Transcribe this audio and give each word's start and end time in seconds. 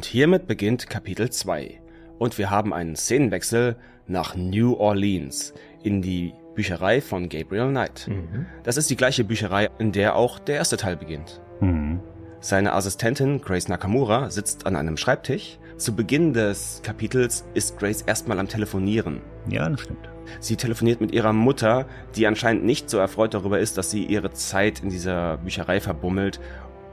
Und 0.00 0.06
hiermit 0.06 0.46
beginnt 0.46 0.88
Kapitel 0.88 1.28
2. 1.28 1.78
Und 2.18 2.38
wir 2.38 2.48
haben 2.48 2.72
einen 2.72 2.96
Szenenwechsel 2.96 3.76
nach 4.06 4.34
New 4.34 4.72
Orleans 4.76 5.52
in 5.82 6.00
die 6.00 6.32
Bücherei 6.54 7.02
von 7.02 7.28
Gabriel 7.28 7.68
Knight. 7.68 8.08
Mhm. 8.08 8.46
Das 8.62 8.78
ist 8.78 8.88
die 8.88 8.96
gleiche 8.96 9.24
Bücherei, 9.24 9.68
in 9.78 9.92
der 9.92 10.16
auch 10.16 10.38
der 10.38 10.54
erste 10.54 10.78
Teil 10.78 10.96
beginnt. 10.96 11.42
Mhm. 11.60 12.00
Seine 12.40 12.72
Assistentin 12.72 13.42
Grace 13.42 13.68
Nakamura 13.68 14.30
sitzt 14.30 14.64
an 14.64 14.74
einem 14.74 14.96
Schreibtisch. 14.96 15.58
Zu 15.76 15.94
Beginn 15.94 16.32
des 16.32 16.80
Kapitels 16.82 17.44
ist 17.52 17.78
Grace 17.78 18.00
erstmal 18.00 18.38
am 18.38 18.48
Telefonieren. 18.48 19.20
Ja, 19.50 19.68
das 19.68 19.82
stimmt. 19.82 20.08
Sie 20.38 20.56
telefoniert 20.56 21.02
mit 21.02 21.12
ihrer 21.12 21.34
Mutter, 21.34 21.86
die 22.16 22.26
anscheinend 22.26 22.64
nicht 22.64 22.88
so 22.88 22.96
erfreut 22.96 23.34
darüber 23.34 23.58
ist, 23.58 23.76
dass 23.76 23.90
sie 23.90 24.04
ihre 24.04 24.30
Zeit 24.32 24.82
in 24.82 24.88
dieser 24.88 25.36
Bücherei 25.38 25.78
verbummelt 25.80 26.40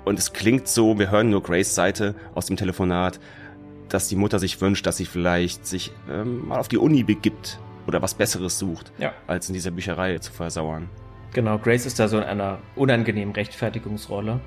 und 0.07 0.17
es 0.17 0.33
klingt 0.33 0.67
so, 0.67 0.97
wir 0.97 1.11
hören 1.11 1.29
nur 1.29 1.43
Grace 1.43 1.75
Seite 1.75 2.15
aus 2.33 2.45
dem 2.45 2.55
Telefonat, 2.55 3.19
dass 3.89 4.07
die 4.07 4.15
Mutter 4.15 4.39
sich 4.39 4.59
wünscht, 4.61 4.85
dass 4.85 4.97
sie 4.97 5.05
vielleicht 5.05 5.67
sich 5.67 5.91
ähm, 6.09 6.47
mal 6.47 6.59
auf 6.59 6.69
die 6.69 6.77
Uni 6.77 7.03
begibt 7.03 7.59
oder 7.87 8.01
was 8.01 8.13
Besseres 8.13 8.57
sucht, 8.57 8.91
ja. 8.97 9.13
als 9.27 9.49
in 9.49 9.53
dieser 9.53 9.71
Bücherei 9.71 10.17
zu 10.19 10.31
versauern. 10.31 10.89
Genau, 11.33 11.57
Grace 11.57 11.85
ist 11.85 11.99
da 11.99 12.07
so 12.07 12.17
in 12.17 12.23
einer 12.23 12.59
unangenehmen 12.75 13.33
Rechtfertigungsrolle. 13.35 14.39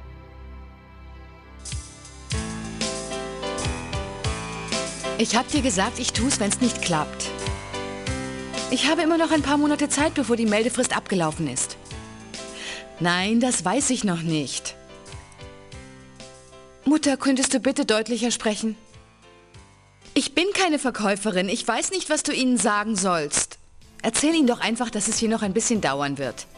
Ich 5.18 5.36
hab 5.36 5.48
dir 5.48 5.60
gesagt, 5.60 5.98
ich 5.98 6.14
tu's, 6.14 6.40
wenn's 6.40 6.62
nicht 6.62 6.80
klappt. 6.80 7.30
Ich 8.70 8.90
habe 8.90 9.02
immer 9.02 9.18
noch 9.18 9.30
ein 9.30 9.42
paar 9.42 9.58
Monate 9.58 9.90
Zeit, 9.90 10.14
bevor 10.14 10.36
die 10.36 10.46
Meldefrist 10.46 10.96
abgelaufen 10.96 11.48
ist. 11.48 11.76
Nein, 12.98 13.40
das 13.40 13.64
weiß 13.64 13.90
ich 13.90 14.04
noch 14.04 14.22
nicht. 14.22 14.76
Mutter, 16.90 17.16
könntest 17.16 17.54
du 17.54 17.60
bitte 17.60 17.86
deutlicher 17.86 18.32
sprechen? 18.32 18.74
Ich 20.12 20.34
bin 20.34 20.46
keine 20.52 20.80
Verkäuferin. 20.80 21.48
Ich 21.48 21.66
weiß 21.66 21.92
nicht, 21.92 22.10
was 22.10 22.24
du 22.24 22.32
ihnen 22.32 22.56
sagen 22.56 22.96
sollst. 22.96 23.58
Erzähl 24.02 24.34
ihnen 24.34 24.48
doch 24.48 24.58
einfach, 24.58 24.90
dass 24.90 25.06
es 25.06 25.16
hier 25.16 25.28
noch 25.28 25.42
ein 25.42 25.52
bisschen 25.52 25.80
dauern 25.80 26.18
wird. 26.18 26.48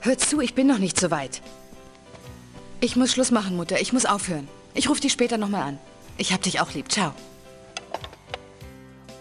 Hör 0.00 0.18
zu, 0.18 0.42
ich 0.42 0.54
bin 0.54 0.66
noch 0.66 0.76
nicht 0.76 1.00
so 1.00 1.10
weit. 1.10 1.40
Ich 2.82 2.96
muss 2.96 3.12
Schluss 3.12 3.30
machen, 3.30 3.56
Mutter. 3.56 3.80
Ich 3.80 3.94
muss 3.94 4.04
aufhören. 4.04 4.46
Ich 4.74 4.90
rufe 4.90 5.00
dich 5.00 5.12
später 5.12 5.38
nochmal 5.38 5.62
an. 5.62 5.78
Ich 6.18 6.34
hab 6.34 6.42
dich 6.42 6.60
auch 6.60 6.74
lieb. 6.74 6.92
Ciao. 6.92 7.14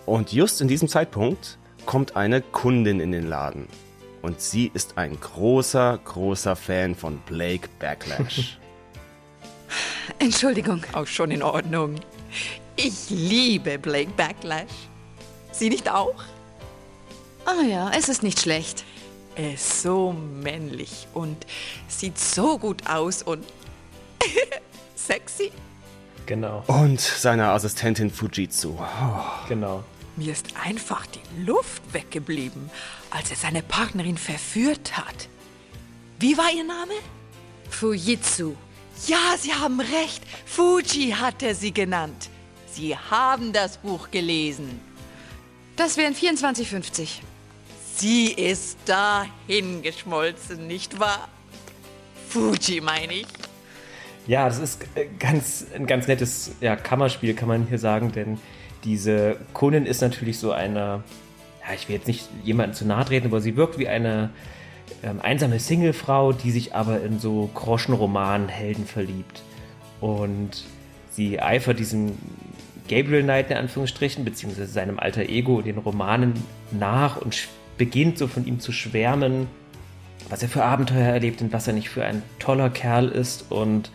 Und 0.06 0.34
just 0.34 0.60
in 0.60 0.68
diesem 0.68 0.90
Zeitpunkt 0.90 1.58
kommt 1.86 2.18
eine 2.18 2.42
Kundin 2.42 3.00
in 3.00 3.14
den 3.14 3.30
Laden. 3.30 3.70
Und 4.22 4.42
sie 4.42 4.70
ist 4.74 4.98
ein 4.98 5.18
großer, 5.18 5.98
großer 6.04 6.58
Fan 6.58 6.94
von 6.94 7.20
Blake 7.20 7.70
Backlash. 7.80 8.60
Entschuldigung. 10.20 10.84
Auch 10.94 11.08
schon 11.08 11.32
in 11.32 11.44
Ordnung. 11.44 11.96
Ich 12.76 13.10
liebe 13.10 13.80
Blake 13.80 14.12
Backlash. 14.16 14.72
Sie 15.52 15.70
nicht 15.70 15.90
auch? 15.90 16.24
Ah 17.46 17.64
ja, 17.68 17.92
es 17.98 18.10
ist 18.10 18.24
nicht 18.24 18.40
schlecht. 18.40 18.84
Er 19.36 19.54
ist 19.54 19.82
so 19.82 20.14
männlich 20.14 21.08
und 21.14 21.46
sieht 21.88 22.18
so 22.18 22.58
gut 22.58 22.88
aus 22.90 23.24
und 23.24 23.46
sexy. 24.96 25.52
Genau. 26.26 26.64
Und 26.68 27.00
seine 27.00 27.50
Assistentin 27.50 28.12
Fujitsu. 28.12 28.78
Oh. 28.78 29.48
Genau. 29.48 29.84
Mir 30.18 30.32
ist 30.34 30.48
einfach 30.62 31.06
die 31.06 31.46
Luft 31.46 31.82
weggeblieben, 31.94 32.70
als 33.12 33.30
er 33.30 33.38
seine 33.38 33.62
Partnerin 33.62 34.18
verführt 34.18 34.98
hat. 34.98 35.30
Wie 36.20 36.38
war 36.38 36.52
ihr 36.52 36.64
Name? 36.64 36.94
Fujitsu. 37.70 38.56
Ja, 39.06 39.36
Sie 39.38 39.54
haben 39.54 39.80
recht. 39.80 40.24
Fuji 40.46 41.12
hat 41.12 41.44
er 41.44 41.54
sie 41.54 41.72
genannt. 41.72 42.30
Sie 42.72 42.98
haben 42.98 43.54
das 43.54 43.78
Buch 43.78 44.10
gelesen. 44.12 44.80
Das 45.76 45.98
wären 45.98 46.16
24,50. 46.16 47.20
Sie 47.96 48.32
ist 48.32 48.78
dahingeschmolzen, 48.86 50.68
nicht 50.68 51.00
wahr? 51.00 51.28
Fuji, 52.30 52.82
meine 52.82 53.14
ich. 53.14 53.28
Ja, 54.28 54.48
das 54.48 54.60
ist 54.60 54.84
äh, 54.96 55.08
ganz, 55.20 55.66
ein 55.74 55.88
ganz 55.88 56.08
nettes 56.08 56.52
ja, 56.60 56.76
Kammerspiel, 56.76 57.34
kann 57.34 57.48
man 57.48 57.68
hier 57.68 57.80
sagen, 57.80 58.12
denn 58.12 58.40
diese 58.84 59.38
Kundin 59.54 59.86
ist 59.86 60.02
natürlich 60.02 60.38
so 60.38 60.52
eine, 60.52 61.04
ja, 61.66 61.74
ich 61.74 61.88
will 61.88 61.96
jetzt 61.96 62.08
nicht 62.08 62.28
jemandem 62.44 62.76
zu 62.76 62.86
nahe 62.86 63.06
treten, 63.06 63.28
aber 63.28 63.40
sie 63.40 63.56
wirkt 63.56 63.78
wie 63.78 63.88
eine 63.88 64.32
ähm, 65.04 65.22
einsame 65.22 65.60
Singlefrau, 65.60 66.34
die 66.34 66.52
sich 66.52 66.76
aber 66.76 67.02
in 67.02 67.20
so 67.20 67.50
Groschenroman-Helden 67.54 68.86
verliebt. 68.86 69.44
Und 70.02 70.64
sie 71.12 71.42
eifert 71.42 71.80
diesem 71.80 72.14
Gabriel 72.88 73.24
Knight 73.24 73.52
in 73.52 73.58
Anführungsstrichen, 73.58 74.24
beziehungsweise 74.24 74.72
seinem 74.72 75.00
alter 75.00 75.24
Ego, 75.24 75.62
den 75.62 75.78
Romanen 75.78 76.34
nach 76.72 77.18
und 77.18 77.48
beginnt 77.78 78.18
so 78.18 78.28
von 78.28 78.46
ihm 78.46 78.60
zu 78.60 78.72
schwärmen, 78.72 79.48
was 80.30 80.42
er 80.42 80.50
für 80.50 80.64
Abenteuer 80.64 81.14
erlebt 81.14 81.42
und 81.42 81.54
was 81.54 81.68
er 81.68 81.74
nicht 81.74 81.90
für 81.90 82.04
ein 82.04 82.24
toller 82.40 82.70
Kerl 82.70 83.10
ist. 83.10 83.52
Und 83.52 83.92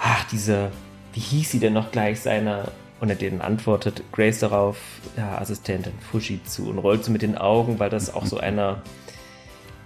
ach, 0.00 0.24
diese, 0.30 0.70
wie 1.12 1.20
hieß 1.20 1.50
sie 1.50 1.58
denn 1.58 1.72
noch 1.72 1.90
gleich, 1.90 2.20
seine, 2.20 2.70
und 3.00 3.10
er 3.10 3.16
denen 3.16 3.40
antwortet 3.40 4.02
Grace 4.12 4.38
darauf, 4.38 4.78
ja, 5.16 5.38
Assistentin 5.38 5.94
Fushi 6.10 6.40
zu 6.44 6.68
und 6.68 6.78
rollt 6.78 7.04
so 7.04 7.10
mit 7.10 7.22
den 7.22 7.36
Augen, 7.36 7.78
weil 7.78 7.90
das 7.90 8.14
auch 8.14 8.26
so 8.26 8.38
einer 8.38 8.82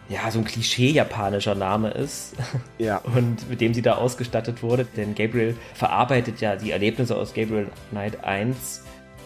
ja, 0.09 0.31
so 0.31 0.39
ein 0.39 0.44
Klischee-japanischer 0.44 1.55
Name 1.55 1.91
ist. 1.91 2.34
Ja. 2.78 2.99
Und 2.99 3.49
mit 3.49 3.62
dem 3.62 3.72
sie 3.72 3.81
da 3.81 3.94
ausgestattet 3.94 4.62
wurde. 4.62 4.87
Denn 4.97 5.15
Gabriel 5.15 5.56
verarbeitet 5.75 6.43
ja 6.43 6.56
die 6.56 6.72
Erlebnisse 6.72 7.17
aus 7.17 7.33
Gabriel 7.33 7.69
Knight 7.91 8.22
1 8.22 8.83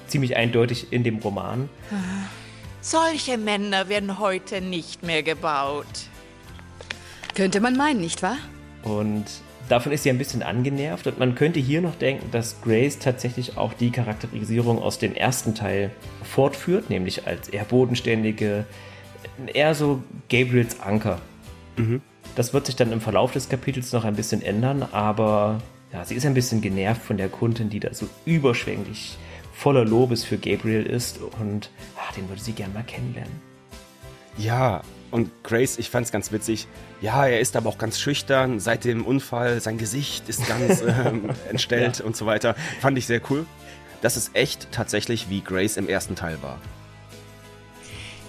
ziemlich 0.07 0.37
eindeutig 0.37 0.93
in 0.93 1.03
dem 1.03 1.19
Roman. 1.19 1.69
Solche 2.81 3.39
Männer 3.39 3.89
werden 3.89 4.19
heute 4.19 4.61
nicht 4.61 5.03
mehr 5.03 5.23
gebaut. 5.23 5.87
Könnte 7.35 7.61
man 7.61 7.77
meinen, 7.77 8.01
nicht 8.01 8.23
wahr? 8.23 8.39
Und 8.83 9.25
davon 9.69 9.93
ist 9.93 10.03
sie 10.03 10.11
ein 10.11 10.19
bisschen 10.19 10.43
angenervt. 10.43 11.07
Und 11.07 11.19
man 11.19 11.35
könnte 11.35 11.61
hier 11.61 11.81
noch 11.81 11.95
denken, 11.95 12.31
dass 12.31 12.61
Grace 12.63 12.99
tatsächlich 12.99 13.57
auch 13.57 13.73
die 13.73 13.91
Charakterisierung 13.91 14.81
aus 14.81 14.99
dem 14.99 15.15
ersten 15.15 15.55
Teil 15.55 15.91
fortführt, 16.23 16.91
nämlich 16.91 17.27
als 17.27 17.49
eher 17.49 17.65
bodenständige, 17.65 18.65
eher 19.49 19.75
so 19.75 20.03
Gabriels 20.29 20.81
Anker. 20.81 21.21
Mhm. 21.77 22.03
Das 22.37 22.55
wird 22.55 22.67
sich 22.67 22.77
dann 22.77 22.93
im 22.93 23.01
Verlauf 23.01 23.33
des 23.33 23.49
Kapitels 23.49 23.93
noch 23.93 24.05
ein 24.05 24.15
bisschen 24.15 24.43
ändern, 24.43 24.87
aber 24.93 25.61
ja, 25.93 26.05
sie 26.05 26.15
ist 26.15 26.27
ein 26.27 26.35
bisschen 26.35 26.61
genervt 26.61 27.03
von 27.03 27.17
der 27.17 27.29
Kundin, 27.29 27.71
die 27.71 27.81
da 27.81 27.93
so 27.93 28.09
überschwänglich 28.25 29.19
voller 29.53 29.85
Lobes 29.85 30.25
für 30.25 30.39
Gabriel 30.39 30.85
ist 30.85 31.19
und 31.19 31.71
ach, 31.99 32.13
den 32.13 32.29
würde 32.29 32.41
sie 32.41 32.53
gern 32.53 32.73
mal 32.73 32.85
kennenlernen. 32.85 33.41
Ja, 34.39 34.83
und 35.11 35.31
Grace, 35.43 35.79
ich 35.79 35.91
fand 35.91 36.07
es 36.07 36.13
ganz 36.13 36.33
witzig. 36.33 36.69
Ja, 37.01 37.27
er 37.27 37.41
ist 37.41 37.57
aber 37.57 37.69
auch 37.69 37.79
ganz 37.79 37.99
schüchtern 37.99 38.61
seit 38.61 38.85
dem 38.85 39.05
Unfall. 39.05 39.61
Sein 39.61 39.77
Gesicht 39.77 40.29
ist 40.29 40.47
ganz 40.47 40.83
ähm, 40.87 41.31
entstellt 41.51 41.99
ja. 41.99 42.05
und 42.05 42.17
so 42.17 42.27
weiter. 42.27 42.55
Fand 42.81 42.97
ich 42.97 43.07
sehr 43.07 43.21
cool. 43.29 43.45
Das 44.03 44.17
ist 44.17 44.35
echt 44.35 44.69
tatsächlich 44.73 45.29
wie 45.29 45.43
Grace 45.43 45.77
im 45.77 45.89
ersten 45.89 46.15
Teil 46.15 46.39
war. 46.43 46.59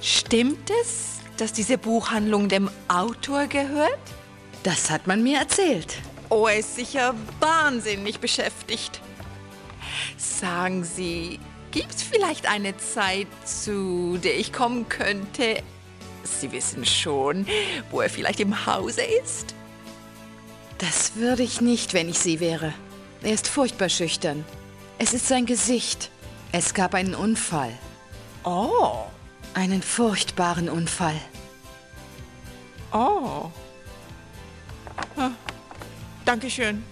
Stimmt 0.01 0.71
es, 0.81 1.19
dass 1.37 1.53
diese 1.53 1.77
Buchhandlung 1.77 2.49
dem 2.49 2.69
Autor 2.87 3.45
gehört? 3.45 3.99
Das 4.63 4.89
hat 4.89 5.05
man 5.05 5.21
mir 5.21 5.37
erzählt. 5.39 5.97
Oh, 6.29 6.47
er 6.47 6.59
ist 6.59 6.75
sicher 6.75 7.13
wahnsinnig 7.39 8.19
beschäftigt. 8.19 8.99
Sagen 10.17 10.83
Sie, 10.83 11.39
gibt 11.71 11.93
es 11.93 12.03
vielleicht 12.03 12.47
eine 12.47 12.77
Zeit, 12.77 13.27
zu 13.45 14.17
der 14.23 14.39
ich 14.39 14.51
kommen 14.51 14.89
könnte? 14.89 15.61
Sie 16.23 16.51
wissen 16.51 16.85
schon, 16.85 17.45
wo 17.91 18.01
er 18.01 18.09
vielleicht 18.09 18.39
im 18.39 18.65
Hause 18.65 19.01
ist? 19.23 19.53
Das 20.79 21.15
würde 21.15 21.43
ich 21.43 21.61
nicht, 21.61 21.93
wenn 21.93 22.09
ich 22.09 22.17
Sie 22.17 22.39
wäre. 22.39 22.73
Er 23.21 23.33
ist 23.33 23.47
furchtbar 23.47 23.89
schüchtern. 23.89 24.45
Es 24.97 25.13
ist 25.13 25.27
sein 25.27 25.45
Gesicht. 25.45 26.09
Es 26.51 26.73
gab 26.73 26.95
einen 26.95 27.13
Unfall. 27.13 27.77
Oh. 28.43 29.10
Einen 29.53 29.81
furchtbaren 29.81 30.69
Unfall. 30.69 31.15
Oh. 32.93 33.49
Ah, 35.17 35.31
Dankeschön. 36.25 36.83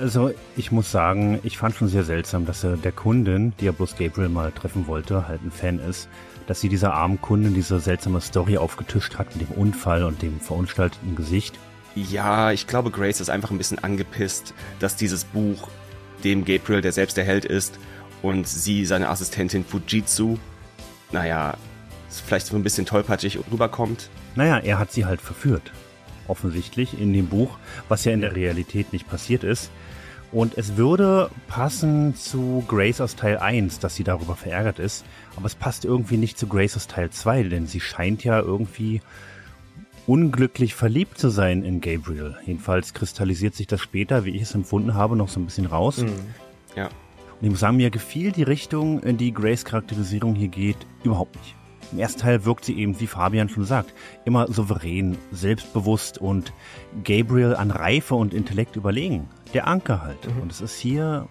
Also 0.00 0.32
ich 0.56 0.70
muss 0.70 0.92
sagen, 0.92 1.40
ich 1.42 1.58
fand 1.58 1.74
schon 1.74 1.88
sehr 1.88 2.04
seltsam, 2.04 2.46
dass 2.46 2.62
er 2.62 2.76
der 2.76 2.92
Kundin, 2.92 3.52
die 3.58 3.64
ja 3.64 3.72
bloß 3.72 3.96
Gabriel 3.96 4.28
mal 4.28 4.52
treffen 4.52 4.86
wollte, 4.86 5.26
halt 5.26 5.42
ein 5.42 5.50
Fan 5.50 5.80
ist, 5.80 6.08
dass 6.46 6.60
sie 6.60 6.68
dieser 6.68 6.94
armen 6.94 7.20
Kundin 7.20 7.52
diese 7.52 7.80
seltsame 7.80 8.20
Story 8.20 8.58
aufgetischt 8.58 9.18
hat 9.18 9.34
mit 9.34 9.48
dem 9.48 9.56
Unfall 9.56 10.04
und 10.04 10.22
dem 10.22 10.38
verunstalteten 10.38 11.16
Gesicht. 11.16 11.58
Ja, 11.96 12.52
ich 12.52 12.68
glaube, 12.68 12.92
Grace 12.92 13.20
ist 13.20 13.28
einfach 13.28 13.50
ein 13.50 13.58
bisschen 13.58 13.82
angepisst, 13.82 14.54
dass 14.78 14.94
dieses 14.94 15.24
Buch 15.24 15.68
dem 16.22 16.44
Gabriel, 16.44 16.80
der 16.80 16.92
selbst 16.92 17.16
der 17.16 17.24
Held 17.24 17.44
ist, 17.44 17.78
und 18.22 18.48
sie, 18.48 18.84
seine 18.84 19.08
Assistentin 19.08 19.64
Fujitsu, 19.64 20.38
naja, 21.12 21.56
vielleicht 22.08 22.46
so 22.46 22.56
ein 22.56 22.62
bisschen 22.62 22.86
tollpatschig 22.86 23.38
rüberkommt. 23.50 24.10
Naja, 24.34 24.58
er 24.58 24.78
hat 24.78 24.92
sie 24.92 25.04
halt 25.04 25.20
verführt. 25.20 25.72
offensichtlich, 26.26 27.00
in 27.00 27.12
dem 27.12 27.26
Buch, 27.28 27.58
was 27.88 28.04
ja 28.04 28.12
in 28.12 28.20
der 28.20 28.36
Realität 28.36 28.92
nicht 28.92 29.08
passiert 29.08 29.44
ist. 29.44 29.70
Und 30.30 30.58
es 30.58 30.76
würde 30.76 31.30
passen 31.48 32.14
zu 32.14 32.62
Grace 32.68 33.00
aus 33.00 33.16
Teil 33.16 33.38
1, 33.38 33.78
dass 33.78 33.94
sie 33.94 34.04
darüber 34.04 34.36
verärgert 34.36 34.78
ist. 34.78 35.06
Aber 35.36 35.46
es 35.46 35.54
passt 35.54 35.86
irgendwie 35.86 36.18
nicht 36.18 36.38
zu 36.38 36.46
Grace 36.46 36.76
aus 36.76 36.86
Teil 36.86 37.08
2, 37.08 37.44
denn 37.44 37.66
sie 37.66 37.80
scheint 37.80 38.24
ja 38.24 38.38
irgendwie 38.38 39.00
unglücklich 40.06 40.74
verliebt 40.74 41.18
zu 41.18 41.30
sein 41.30 41.64
in 41.64 41.80
Gabriel. 41.80 42.36
Jedenfalls 42.44 42.92
kristallisiert 42.92 43.54
sich 43.54 43.66
das 43.66 43.80
später, 43.80 44.24
wie 44.26 44.36
ich 44.36 44.42
es 44.42 44.54
empfunden 44.54 44.94
habe, 44.94 45.16
noch 45.16 45.28
so 45.28 45.40
ein 45.40 45.46
bisschen 45.46 45.66
raus. 45.66 45.98
Mhm. 45.98 46.12
Ja. 46.76 46.90
Und 47.40 47.44
ich 47.44 47.50
muss 47.50 47.60
sagen, 47.60 47.76
mir 47.76 47.90
gefiel 47.90 48.32
die 48.32 48.42
Richtung, 48.42 49.00
in 49.00 49.16
die 49.16 49.32
Grace 49.32 49.64
Charakterisierung 49.64 50.34
hier 50.34 50.48
geht, 50.48 50.78
überhaupt 51.04 51.36
nicht. 51.36 51.54
Im 51.92 52.00
ersten 52.00 52.20
Teil 52.20 52.44
wirkt 52.44 52.64
sie 52.64 52.78
eben, 52.78 52.98
wie 53.00 53.06
Fabian 53.06 53.48
schon 53.48 53.64
sagt, 53.64 53.94
immer 54.24 54.52
souverän, 54.52 55.16
selbstbewusst 55.30 56.18
und 56.18 56.52
Gabriel 57.04 57.54
an 57.54 57.70
Reife 57.70 58.14
und 58.14 58.34
Intellekt 58.34 58.76
überlegen. 58.76 59.28
Der 59.54 59.66
Anker 59.66 60.02
halt. 60.02 60.26
Mhm. 60.26 60.42
Und 60.42 60.52
es 60.52 60.60
ist 60.60 60.78
hier 60.78 61.28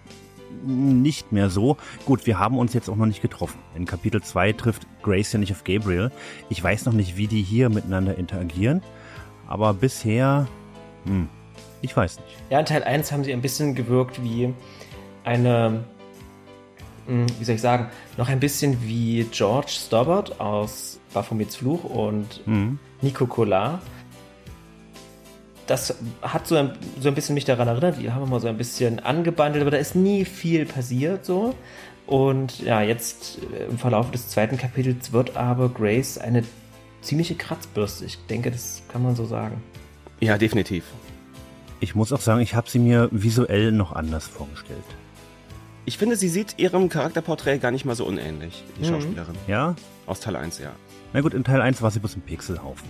nicht 0.66 1.30
mehr 1.30 1.50
so. 1.50 1.76
Gut, 2.06 2.26
wir 2.26 2.38
haben 2.38 2.58
uns 2.58 2.72
jetzt 2.72 2.88
auch 2.88 2.96
noch 2.96 3.06
nicht 3.06 3.22
getroffen. 3.22 3.58
In 3.76 3.84
Kapitel 3.84 4.22
2 4.22 4.54
trifft 4.54 4.86
Grace 5.02 5.32
ja 5.32 5.38
nicht 5.38 5.52
auf 5.52 5.62
Gabriel. 5.62 6.10
Ich 6.48 6.62
weiß 6.62 6.86
noch 6.86 6.92
nicht, 6.94 7.16
wie 7.16 7.28
die 7.28 7.42
hier 7.42 7.68
miteinander 7.68 8.16
interagieren. 8.16 8.82
Aber 9.46 9.74
bisher, 9.74 10.48
hm, 11.04 11.28
ich 11.82 11.96
weiß 11.96 12.18
nicht. 12.18 12.36
Ja, 12.50 12.58
in 12.58 12.66
Teil 12.66 12.82
1 12.82 13.12
haben 13.12 13.22
sie 13.22 13.32
ein 13.32 13.42
bisschen 13.42 13.74
gewirkt 13.74 14.22
wie 14.22 14.52
eine 15.22 15.84
wie 17.08 17.44
soll 17.44 17.54
ich 17.54 17.60
sagen, 17.60 17.88
noch 18.16 18.28
ein 18.28 18.38
bisschen 18.38 18.82
wie 18.82 19.26
George 19.30 19.70
Stobbart 19.70 20.40
aus 20.40 21.00
Baphomets 21.14 21.56
Fluch 21.56 21.84
und 21.84 22.46
mhm. 22.46 22.78
Nico 23.00 23.26
Collar. 23.26 23.80
Das 25.66 25.96
hat 26.22 26.46
so 26.46 26.56
ein, 26.56 26.72
so 27.00 27.08
ein 27.08 27.14
bisschen 27.14 27.34
mich 27.34 27.44
daran 27.44 27.68
erinnert, 27.68 27.98
die 28.00 28.10
haben 28.10 28.22
wir 28.22 28.26
mal 28.26 28.40
so 28.40 28.48
ein 28.48 28.56
bisschen 28.56 29.00
angebandelt, 29.00 29.62
aber 29.62 29.70
da 29.70 29.76
ist 29.76 29.94
nie 29.94 30.24
viel 30.24 30.64
passiert 30.64 31.24
so. 31.24 31.54
Und 32.06 32.60
ja, 32.60 32.80
jetzt 32.80 33.38
äh, 33.52 33.64
im 33.70 33.78
Verlauf 33.78 34.10
des 34.10 34.28
zweiten 34.28 34.56
Kapitels 34.56 35.12
wird 35.12 35.36
aber 35.36 35.68
Grace 35.68 36.16
eine 36.16 36.42
ziemliche 37.02 37.34
Kratzbürste. 37.34 38.06
Ich 38.06 38.18
denke, 38.26 38.50
das 38.50 38.82
kann 38.90 39.02
man 39.02 39.14
so 39.14 39.26
sagen. 39.26 39.62
Ja, 40.20 40.38
definitiv. 40.38 40.84
Ich 41.80 41.94
muss 41.94 42.12
auch 42.12 42.20
sagen, 42.20 42.40
ich 42.40 42.54
habe 42.54 42.68
sie 42.68 42.78
mir 42.78 43.08
visuell 43.12 43.72
noch 43.72 43.92
anders 43.92 44.26
vorgestellt. 44.26 44.84
Ich 45.88 45.96
finde, 45.96 46.16
sie 46.16 46.28
sieht 46.28 46.58
ihrem 46.58 46.90
Charakterporträt 46.90 47.56
gar 47.60 47.70
nicht 47.70 47.86
mal 47.86 47.94
so 47.94 48.04
unähnlich, 48.04 48.62
die 48.76 48.84
mhm. 48.84 48.92
Schauspielerin. 48.92 49.34
Ja? 49.46 49.74
Aus 50.04 50.20
Teil 50.20 50.36
1, 50.36 50.58
ja. 50.58 50.72
Na 51.14 51.22
gut, 51.22 51.32
in 51.32 51.44
Teil 51.44 51.62
1 51.62 51.80
war 51.80 51.90
sie 51.90 51.98
bloß 51.98 52.14
ein 52.16 52.20
Pixelhaufen. 52.20 52.86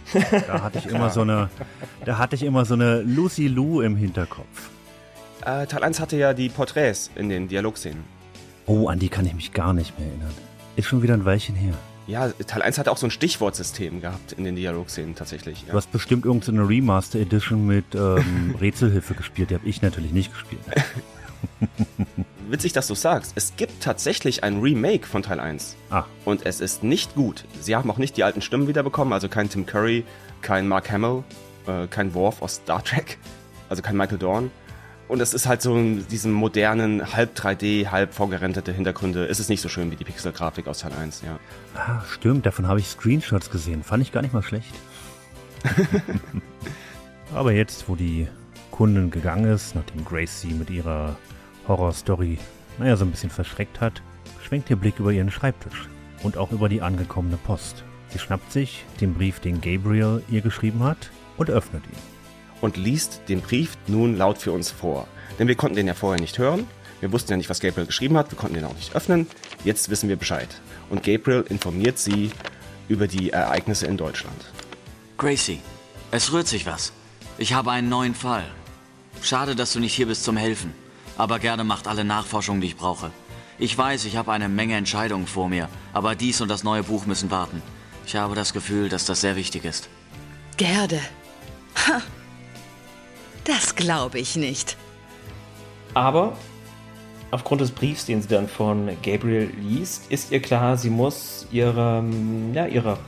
Da 0.48 0.62
hatte 0.62 0.78
ich 0.80 0.86
immer 0.92 1.08
so 1.08 1.20
eine, 1.20 1.48
da 2.04 2.18
hatte 2.18 2.34
ich 2.34 2.42
immer 2.42 2.64
so 2.64 2.74
eine 2.74 3.02
Lucy 3.02 3.46
Lou 3.46 3.82
im 3.82 3.94
Hinterkopf. 3.94 4.70
Äh, 5.46 5.68
Teil 5.68 5.84
1 5.84 6.00
hatte 6.00 6.16
ja 6.16 6.34
die 6.34 6.48
Porträts 6.48 7.12
in 7.14 7.28
den 7.28 7.46
Dialogszenen. 7.46 8.02
Oh, 8.66 8.88
an 8.88 8.98
die 8.98 9.08
kann 9.08 9.24
ich 9.26 9.34
mich 9.34 9.52
gar 9.52 9.72
nicht 9.74 9.96
mehr 9.96 10.08
erinnern. 10.08 10.34
Ist 10.74 10.88
schon 10.88 11.00
wieder 11.00 11.14
ein 11.14 11.24
Weilchen 11.24 11.54
her. 11.54 11.74
Ja, 12.08 12.30
Teil 12.48 12.62
1 12.62 12.78
hatte 12.78 12.90
auch 12.90 12.96
so 12.96 13.06
ein 13.06 13.12
Stichwortsystem 13.12 14.00
gehabt 14.00 14.32
in 14.32 14.42
den 14.42 14.56
Dialogszenen 14.56 15.14
tatsächlich. 15.14 15.62
Ja. 15.66 15.70
Du 15.70 15.76
hast 15.76 15.92
bestimmt 15.92 16.24
irgendeine 16.24 16.68
Remaster 16.68 17.20
Edition 17.20 17.64
mit 17.64 17.94
ähm, 17.94 18.56
Rätselhilfe 18.60 19.14
gespielt. 19.14 19.50
Die 19.50 19.54
habe 19.54 19.68
ich 19.68 19.82
natürlich 19.82 20.10
nicht 20.10 20.32
gespielt. 20.32 20.62
witzig, 22.50 22.72
dass 22.72 22.86
du 22.86 22.94
sagst. 22.94 23.32
Es 23.34 23.54
gibt 23.56 23.82
tatsächlich 23.82 24.44
ein 24.44 24.60
Remake 24.60 25.06
von 25.06 25.22
Teil 25.22 25.40
1. 25.40 25.76
Ah. 25.90 26.04
Und 26.24 26.46
es 26.46 26.60
ist 26.60 26.82
nicht 26.82 27.14
gut. 27.14 27.44
Sie 27.60 27.76
haben 27.76 27.90
auch 27.90 27.98
nicht 27.98 28.16
die 28.16 28.24
alten 28.24 28.42
Stimmen 28.42 28.68
wiederbekommen, 28.68 29.12
also 29.12 29.28
kein 29.28 29.48
Tim 29.48 29.66
Curry, 29.66 30.04
kein 30.42 30.68
Mark 30.68 30.90
Hamill, 30.90 31.24
äh, 31.66 31.86
kein 31.88 32.14
Worf 32.14 32.42
aus 32.42 32.56
Star 32.56 32.82
Trek, 32.82 33.18
also 33.68 33.82
kein 33.82 33.96
Michael 33.96 34.18
Dorn. 34.18 34.50
Und 35.08 35.22
es 35.22 35.32
ist 35.32 35.46
halt 35.46 35.62
so 35.62 35.74
in 35.74 36.06
diesem 36.08 36.32
modernen, 36.32 37.14
halb 37.14 37.34
3D, 37.34 37.86
halb 37.88 38.12
vorgerendete 38.12 38.72
Hintergründe. 38.72 39.24
Es 39.26 39.40
ist 39.40 39.48
nicht 39.48 39.62
so 39.62 39.70
schön 39.70 39.90
wie 39.90 39.96
die 39.96 40.04
Pixel-Grafik 40.04 40.66
aus 40.68 40.80
Teil 40.80 40.92
1, 40.92 41.22
ja. 41.22 41.38
Ah, 41.74 42.02
stimmt, 42.10 42.44
davon 42.44 42.68
habe 42.68 42.80
ich 42.80 42.88
Screenshots 42.88 43.50
gesehen. 43.50 43.82
Fand 43.82 44.02
ich 44.02 44.12
gar 44.12 44.20
nicht 44.20 44.34
mal 44.34 44.42
schlecht. 44.42 44.74
Aber 47.34 47.52
jetzt, 47.52 47.88
wo 47.88 47.94
die 47.94 48.28
Kundin 48.78 49.10
gegangen 49.10 49.52
ist, 49.52 49.74
nachdem 49.74 50.04
Grace 50.04 50.40
sie 50.40 50.54
mit 50.54 50.70
ihrer 50.70 51.16
Horrorstory, 51.66 52.38
naja, 52.78 52.96
so 52.96 53.04
ein 53.04 53.10
bisschen 53.10 53.28
verschreckt 53.28 53.80
hat, 53.80 54.02
schwenkt 54.40 54.70
ihr 54.70 54.76
Blick 54.76 55.00
über 55.00 55.10
ihren 55.10 55.32
Schreibtisch 55.32 55.88
und 56.22 56.36
auch 56.36 56.52
über 56.52 56.68
die 56.68 56.80
angekommene 56.80 57.38
Post. 57.38 57.82
Sie 58.10 58.20
schnappt 58.20 58.52
sich 58.52 58.84
den 59.00 59.14
Brief, 59.14 59.40
den 59.40 59.60
Gabriel 59.60 60.22
ihr 60.30 60.42
geschrieben 60.42 60.84
hat, 60.84 61.10
und 61.36 61.50
öffnet 61.50 61.82
ihn. 61.86 61.98
Und 62.60 62.76
liest 62.76 63.22
den 63.28 63.40
Brief 63.40 63.76
nun 63.88 64.16
laut 64.16 64.38
für 64.38 64.52
uns 64.52 64.70
vor. 64.70 65.08
Denn 65.40 65.48
wir 65.48 65.56
konnten 65.56 65.74
den 65.74 65.88
ja 65.88 65.94
vorher 65.94 66.20
nicht 66.20 66.38
hören. 66.38 66.64
Wir 67.00 67.10
wussten 67.10 67.32
ja 67.32 67.36
nicht, 67.36 67.50
was 67.50 67.58
Gabriel 67.58 67.86
geschrieben 67.88 68.16
hat. 68.16 68.30
Wir 68.30 68.38
konnten 68.38 68.54
den 68.54 68.64
auch 68.64 68.76
nicht 68.76 68.94
öffnen. 68.94 69.26
Jetzt 69.64 69.88
wissen 69.88 70.08
wir 70.08 70.14
Bescheid. 70.16 70.48
Und 70.88 71.02
Gabriel 71.02 71.44
informiert 71.48 71.98
sie 71.98 72.30
über 72.88 73.08
die 73.08 73.30
Ereignisse 73.30 73.88
in 73.88 73.96
Deutschland. 73.96 74.52
Gracie, 75.16 75.62
es 76.12 76.32
rührt 76.32 76.46
sich 76.46 76.64
was. 76.64 76.92
Ich 77.38 77.54
habe 77.54 77.72
einen 77.72 77.88
neuen 77.88 78.14
Fall. 78.14 78.44
Schade, 79.22 79.54
dass 79.54 79.72
du 79.72 79.80
nicht 79.80 79.94
hier 79.94 80.06
bist 80.06 80.24
zum 80.24 80.36
Helfen 80.36 80.72
aber 81.18 81.40
gerne 81.40 81.64
macht 81.64 81.88
alle 81.88 82.04
Nachforschungen, 82.04 82.60
die 82.62 82.68
ich 82.68 82.76
brauche. 82.76 83.10
Ich 83.58 83.76
weiß, 83.76 84.04
ich 84.04 84.16
habe 84.16 84.32
eine 84.32 84.48
Menge 84.48 84.76
Entscheidungen 84.76 85.26
vor 85.26 85.48
mir, 85.48 85.68
aber 85.92 86.14
dies 86.14 86.40
und 86.40 86.48
das 86.48 86.62
neue 86.62 86.84
Buch 86.84 87.04
müssen 87.06 87.30
warten. 87.30 87.60
Ich 88.06 88.14
habe 88.14 88.36
das 88.36 88.52
Gefühl, 88.52 88.88
dass 88.88 89.04
das 89.04 89.20
sehr 89.20 89.36
wichtig 89.36 89.64
ist. 89.64 89.88
Gerde. 90.56 91.00
Ha. 91.86 92.00
Das 93.44 93.74
glaube 93.74 94.20
ich 94.20 94.36
nicht. 94.36 94.76
Aber 95.94 96.36
aufgrund 97.32 97.60
des 97.60 97.72
Briefs, 97.72 98.06
den 98.06 98.22
sie 98.22 98.28
dann 98.28 98.48
von 98.48 98.88
Gabriel 99.02 99.52
liest, 99.60 100.10
ist 100.10 100.30
ihr 100.30 100.40
klar, 100.40 100.76
sie 100.76 100.90
muss 100.90 101.46
ihrer, 101.50 102.04
ja, 102.54 102.66
ihrer 102.66 102.98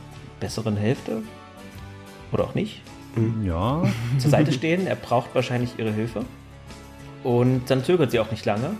besseren 0.40 0.76
Hälfte 0.76 1.22
oder 2.32 2.44
auch 2.44 2.54
nicht 2.54 2.82
ja. 3.44 3.82
zur 4.18 4.30
Seite 4.30 4.52
stehen. 4.52 4.86
Er 4.86 4.96
braucht 4.96 5.34
wahrscheinlich 5.34 5.78
ihre 5.78 5.92
Hilfe. 5.92 6.24
Und 7.22 7.68
dann 7.68 7.84
zögert 7.84 8.10
sie 8.10 8.20
auch 8.20 8.30
nicht 8.30 8.46
lange 8.46 8.76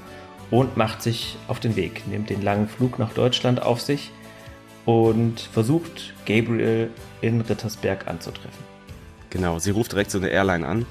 und 0.50 0.76
macht 0.76 1.02
sich 1.02 1.36
auf 1.48 1.60
den 1.60 1.76
Weg, 1.76 2.06
nimmt 2.08 2.30
den 2.30 2.42
langen 2.42 2.68
Flug 2.68 2.98
nach 2.98 3.12
Deutschland 3.12 3.62
auf 3.62 3.80
sich 3.80 4.10
und 4.84 5.40
versucht 5.40 6.14
Gabriel 6.26 6.90
in 7.20 7.40
Rittersberg 7.42 8.08
anzutreffen. 8.08 8.70
Genau, 9.28 9.58
sie 9.58 9.70
ruft 9.70 9.92
direkt 9.92 10.10
so 10.10 10.18
eine 10.18 10.28
Airline 10.28 10.66
an 10.66 10.86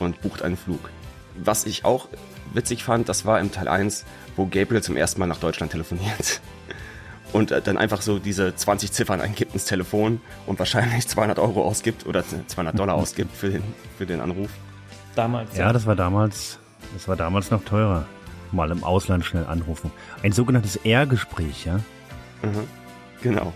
und 0.00 0.20
bucht 0.20 0.42
einen 0.42 0.56
Flug. 0.56 0.90
Was 1.36 1.64
ich 1.64 1.84
auch 1.84 2.08
witzig 2.52 2.84
fand, 2.84 3.08
das 3.08 3.24
war 3.24 3.40
im 3.40 3.52
Teil 3.52 3.68
1, 3.68 4.04
wo 4.36 4.46
Gabriel 4.46 4.82
zum 4.82 4.96
ersten 4.96 5.20
Mal 5.20 5.26
nach 5.26 5.38
Deutschland 5.38 5.72
telefoniert. 5.72 6.40
Und 7.34 7.50
äh, 7.50 7.60
dann 7.60 7.76
einfach 7.76 8.00
so 8.00 8.18
diese 8.18 8.56
20 8.56 8.92
Ziffern 8.92 9.20
eingibt 9.20 9.52
ins 9.52 9.66
Telefon 9.66 10.22
und 10.46 10.58
wahrscheinlich 10.58 11.06
200 11.06 11.38
Euro 11.38 11.62
ausgibt 11.64 12.06
oder 12.06 12.24
200 12.46 12.78
Dollar 12.78 12.94
ausgibt 12.94 13.36
für 13.36 13.50
den, 13.50 13.62
für 13.98 14.06
den 14.06 14.22
Anruf. 14.22 14.48
Damals. 15.14 15.54
Ja, 15.56 15.72
das 15.72 15.84
war 15.84 15.94
damals 15.94 16.58
das 16.92 17.08
war 17.08 17.16
damals 17.16 17.50
noch 17.50 17.64
teurer. 17.64 18.06
Mal 18.52 18.70
im 18.70 18.84
Ausland 18.84 19.24
schnell 19.24 19.46
anrufen. 19.46 19.90
Ein 20.22 20.32
sogenanntes 20.32 20.76
R-Gespräch, 20.76 21.64
ja? 21.64 21.76
Mhm, 22.42 22.68
genau. 23.22 23.52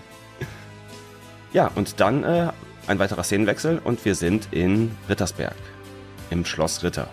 Ja, 1.53 1.71
und 1.75 2.01
dann 2.01 2.25
äh, 2.25 2.51
ein 2.89 2.99
weiterer 2.99 3.23
Szenenwechsel 3.23 3.81
und 3.83 4.05
wir 4.05 4.15
sind 4.15 4.49
in 4.51 4.91
Rittersberg. 5.09 5.55
Im 6.31 6.45
Schloss 6.45 6.83
Ritter. 6.83 7.09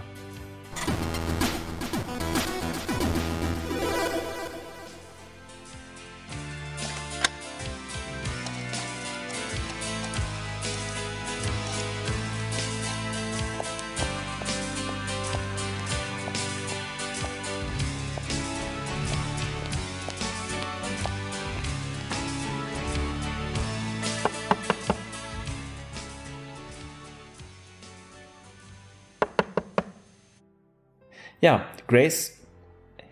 Ja, 31.45 31.63
Grace 31.85 32.39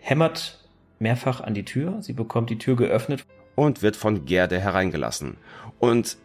hämmert 0.00 0.58
mehrfach 0.98 1.40
an 1.40 1.54
die 1.54 1.64
Tür. 1.64 2.02
Sie 2.02 2.12
bekommt 2.12 2.50
die 2.50 2.58
Tür 2.58 2.74
geöffnet. 2.74 3.24
Und 3.54 3.80
wird 3.80 3.94
von 3.94 4.26
Gerde 4.26 4.58
hereingelassen. 4.58 5.36
Und 5.78 6.16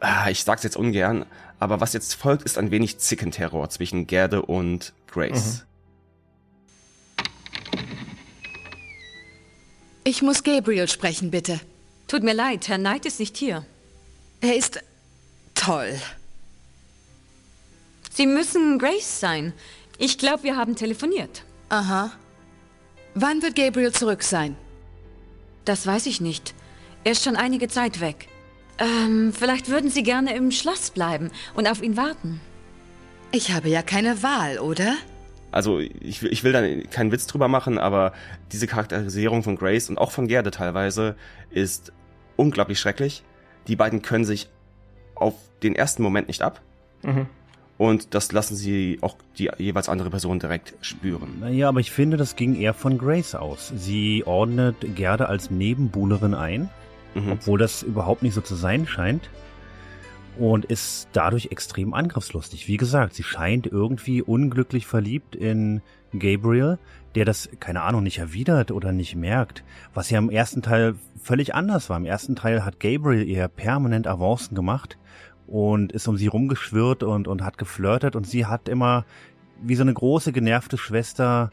ah, 0.00 0.28
ich 0.28 0.42
sag's 0.42 0.64
jetzt 0.64 0.76
ungern, 0.76 1.24
aber 1.60 1.80
was 1.80 1.92
jetzt 1.92 2.14
folgt, 2.14 2.42
ist 2.42 2.58
ein 2.58 2.72
wenig 2.72 2.98
Zickenterror 2.98 3.70
zwischen 3.70 4.08
Gerde 4.08 4.42
und 4.42 4.92
Grace. 5.06 5.64
Mhm. 7.20 7.28
Ich 10.02 10.22
muss 10.22 10.42
Gabriel 10.42 10.88
sprechen, 10.88 11.30
bitte. 11.30 11.60
Tut 12.08 12.24
mir 12.24 12.34
leid, 12.34 12.66
Herr 12.66 12.78
Knight 12.78 13.06
ist 13.06 13.20
nicht 13.20 13.36
hier. 13.36 13.64
Er 14.40 14.56
ist 14.56 14.82
toll. 15.54 15.94
Sie 18.12 18.26
müssen 18.26 18.80
Grace 18.80 19.20
sein. 19.20 19.52
Ich 19.98 20.18
glaube, 20.18 20.42
wir 20.42 20.56
haben 20.56 20.76
telefoniert. 20.76 21.44
Aha. 21.68 22.12
Wann 23.14 23.42
wird 23.42 23.56
Gabriel 23.56 23.92
zurück 23.92 24.22
sein? 24.22 24.56
Das 25.64 25.86
weiß 25.86 26.06
ich 26.06 26.20
nicht. 26.20 26.54
Er 27.04 27.12
ist 27.12 27.24
schon 27.24 27.36
einige 27.36 27.68
Zeit 27.68 28.00
weg. 28.00 28.28
Ähm, 28.78 29.32
vielleicht 29.32 29.70
würden 29.70 29.90
Sie 29.90 30.02
gerne 30.02 30.36
im 30.36 30.50
Schloss 30.50 30.90
bleiben 30.90 31.30
und 31.54 31.66
auf 31.66 31.82
ihn 31.82 31.96
warten. 31.96 32.40
Ich 33.32 33.52
habe 33.52 33.68
ja 33.68 33.82
keine 33.82 34.22
Wahl, 34.22 34.58
oder? 34.58 34.94
Also 35.50 35.78
ich, 35.78 36.22
ich 36.22 36.44
will 36.44 36.52
da 36.52 36.62
keinen 36.90 37.12
Witz 37.12 37.26
drüber 37.26 37.48
machen, 37.48 37.78
aber 37.78 38.12
diese 38.52 38.66
Charakterisierung 38.66 39.42
von 39.42 39.56
Grace 39.56 39.88
und 39.88 39.96
auch 39.96 40.10
von 40.10 40.28
Gerde 40.28 40.50
teilweise 40.50 41.16
ist 41.50 41.92
unglaublich 42.36 42.78
schrecklich. 42.78 43.24
Die 43.66 43.76
beiden 43.76 44.02
können 44.02 44.24
sich 44.24 44.50
auf 45.14 45.34
den 45.62 45.74
ersten 45.74 46.02
Moment 46.02 46.28
nicht 46.28 46.42
ab. 46.42 46.60
Mhm. 47.02 47.26
Und 47.78 48.14
das 48.14 48.32
lassen 48.32 48.56
sie 48.56 48.98
auch 49.02 49.16
die 49.38 49.50
jeweils 49.58 49.88
andere 49.88 50.08
Person 50.08 50.38
direkt 50.38 50.74
spüren. 50.80 51.40
Naja, 51.40 51.68
aber 51.68 51.80
ich 51.80 51.90
finde, 51.90 52.16
das 52.16 52.34
ging 52.34 52.54
eher 52.54 52.72
von 52.72 52.96
Grace 52.96 53.34
aus. 53.34 53.70
Sie 53.76 54.24
ordnet 54.24 54.76
Gerde 54.94 55.28
als 55.28 55.50
Nebenbuhlerin 55.50 56.34
ein, 56.34 56.70
mhm. 57.14 57.32
obwohl 57.32 57.58
das 57.58 57.82
überhaupt 57.82 58.22
nicht 58.22 58.34
so 58.34 58.40
zu 58.40 58.54
sein 58.54 58.86
scheint. 58.86 59.28
Und 60.38 60.66
ist 60.66 61.08
dadurch 61.12 61.48
extrem 61.50 61.94
angriffslustig. 61.94 62.68
Wie 62.68 62.76
gesagt, 62.76 63.14
sie 63.14 63.22
scheint 63.22 63.66
irgendwie 63.66 64.20
unglücklich 64.20 64.86
verliebt 64.86 65.34
in 65.34 65.80
Gabriel, 66.18 66.78
der 67.14 67.24
das, 67.24 67.48
keine 67.58 67.82
Ahnung, 67.82 68.02
nicht 68.02 68.18
erwidert 68.18 68.70
oder 68.70 68.92
nicht 68.92 69.16
merkt. 69.16 69.64
Was 69.94 70.10
ja 70.10 70.18
im 70.18 70.28
ersten 70.28 70.60
Teil 70.60 70.96
völlig 71.22 71.54
anders 71.54 71.88
war. 71.88 71.96
Im 71.96 72.04
ersten 72.04 72.36
Teil 72.36 72.66
hat 72.66 72.80
Gabriel 72.80 73.26
ihr 73.26 73.48
permanent 73.48 74.06
Avancen 74.06 74.54
gemacht 74.54 74.98
und 75.46 75.92
ist 75.92 76.08
um 76.08 76.16
sie 76.16 76.26
rumgeschwirrt 76.26 77.02
und, 77.02 77.28
und 77.28 77.42
hat 77.42 77.58
geflirtet 77.58 78.16
und 78.16 78.26
sie 78.26 78.46
hat 78.46 78.68
immer 78.68 79.04
wie 79.62 79.74
so 79.76 79.82
eine 79.82 79.94
große 79.94 80.32
genervte 80.32 80.78
Schwester, 80.78 81.50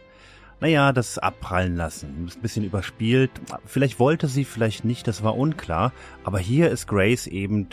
naja, 0.59 0.93
das 0.93 1.17
abprallen 1.17 1.75
lassen. 1.75 2.29
Ein 2.33 2.41
bisschen 2.41 2.63
überspielt. 2.63 3.31
Vielleicht 3.65 3.99
wollte 3.99 4.27
sie, 4.27 4.45
vielleicht 4.45 4.85
nicht, 4.85 5.07
das 5.07 5.23
war 5.23 5.37
unklar. 5.37 5.93
Aber 6.23 6.39
hier 6.39 6.69
ist 6.69 6.87
Grace 6.87 7.27
eben 7.27 7.67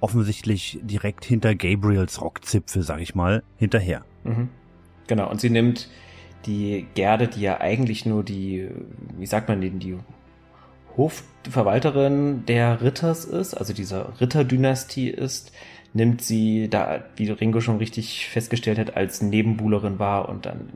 offensichtlich 0.00 0.80
direkt 0.82 1.24
hinter 1.24 1.54
Gabriels 1.54 2.20
Rockzipfel, 2.20 2.82
sag 2.82 3.00
ich 3.00 3.14
mal, 3.14 3.42
hinterher. 3.56 4.04
Mhm. 4.24 4.48
Genau, 5.06 5.30
und 5.30 5.40
sie 5.40 5.50
nimmt 5.50 5.88
die 6.46 6.86
Gerde, 6.94 7.28
die 7.28 7.42
ja 7.42 7.60
eigentlich 7.60 8.06
nur 8.06 8.24
die, 8.24 8.68
wie 9.16 9.26
sagt 9.26 9.48
man, 9.48 9.60
die, 9.60 9.70
die 9.70 9.98
Hofverwalterin 10.96 12.44
der 12.46 12.82
Ritters 12.82 13.24
ist, 13.24 13.54
also 13.54 13.72
dieser 13.72 14.20
Ritterdynastie 14.20 15.08
ist, 15.08 15.52
nimmt 15.92 16.22
sie 16.22 16.68
da, 16.68 17.04
wie 17.16 17.30
Ringo 17.30 17.60
schon 17.60 17.78
richtig 17.78 18.28
festgestellt 18.28 18.78
hat, 18.78 18.96
als 18.96 19.22
Nebenbuhlerin 19.22 19.98
wahr 19.98 20.28
und 20.28 20.46
dann 20.46 20.68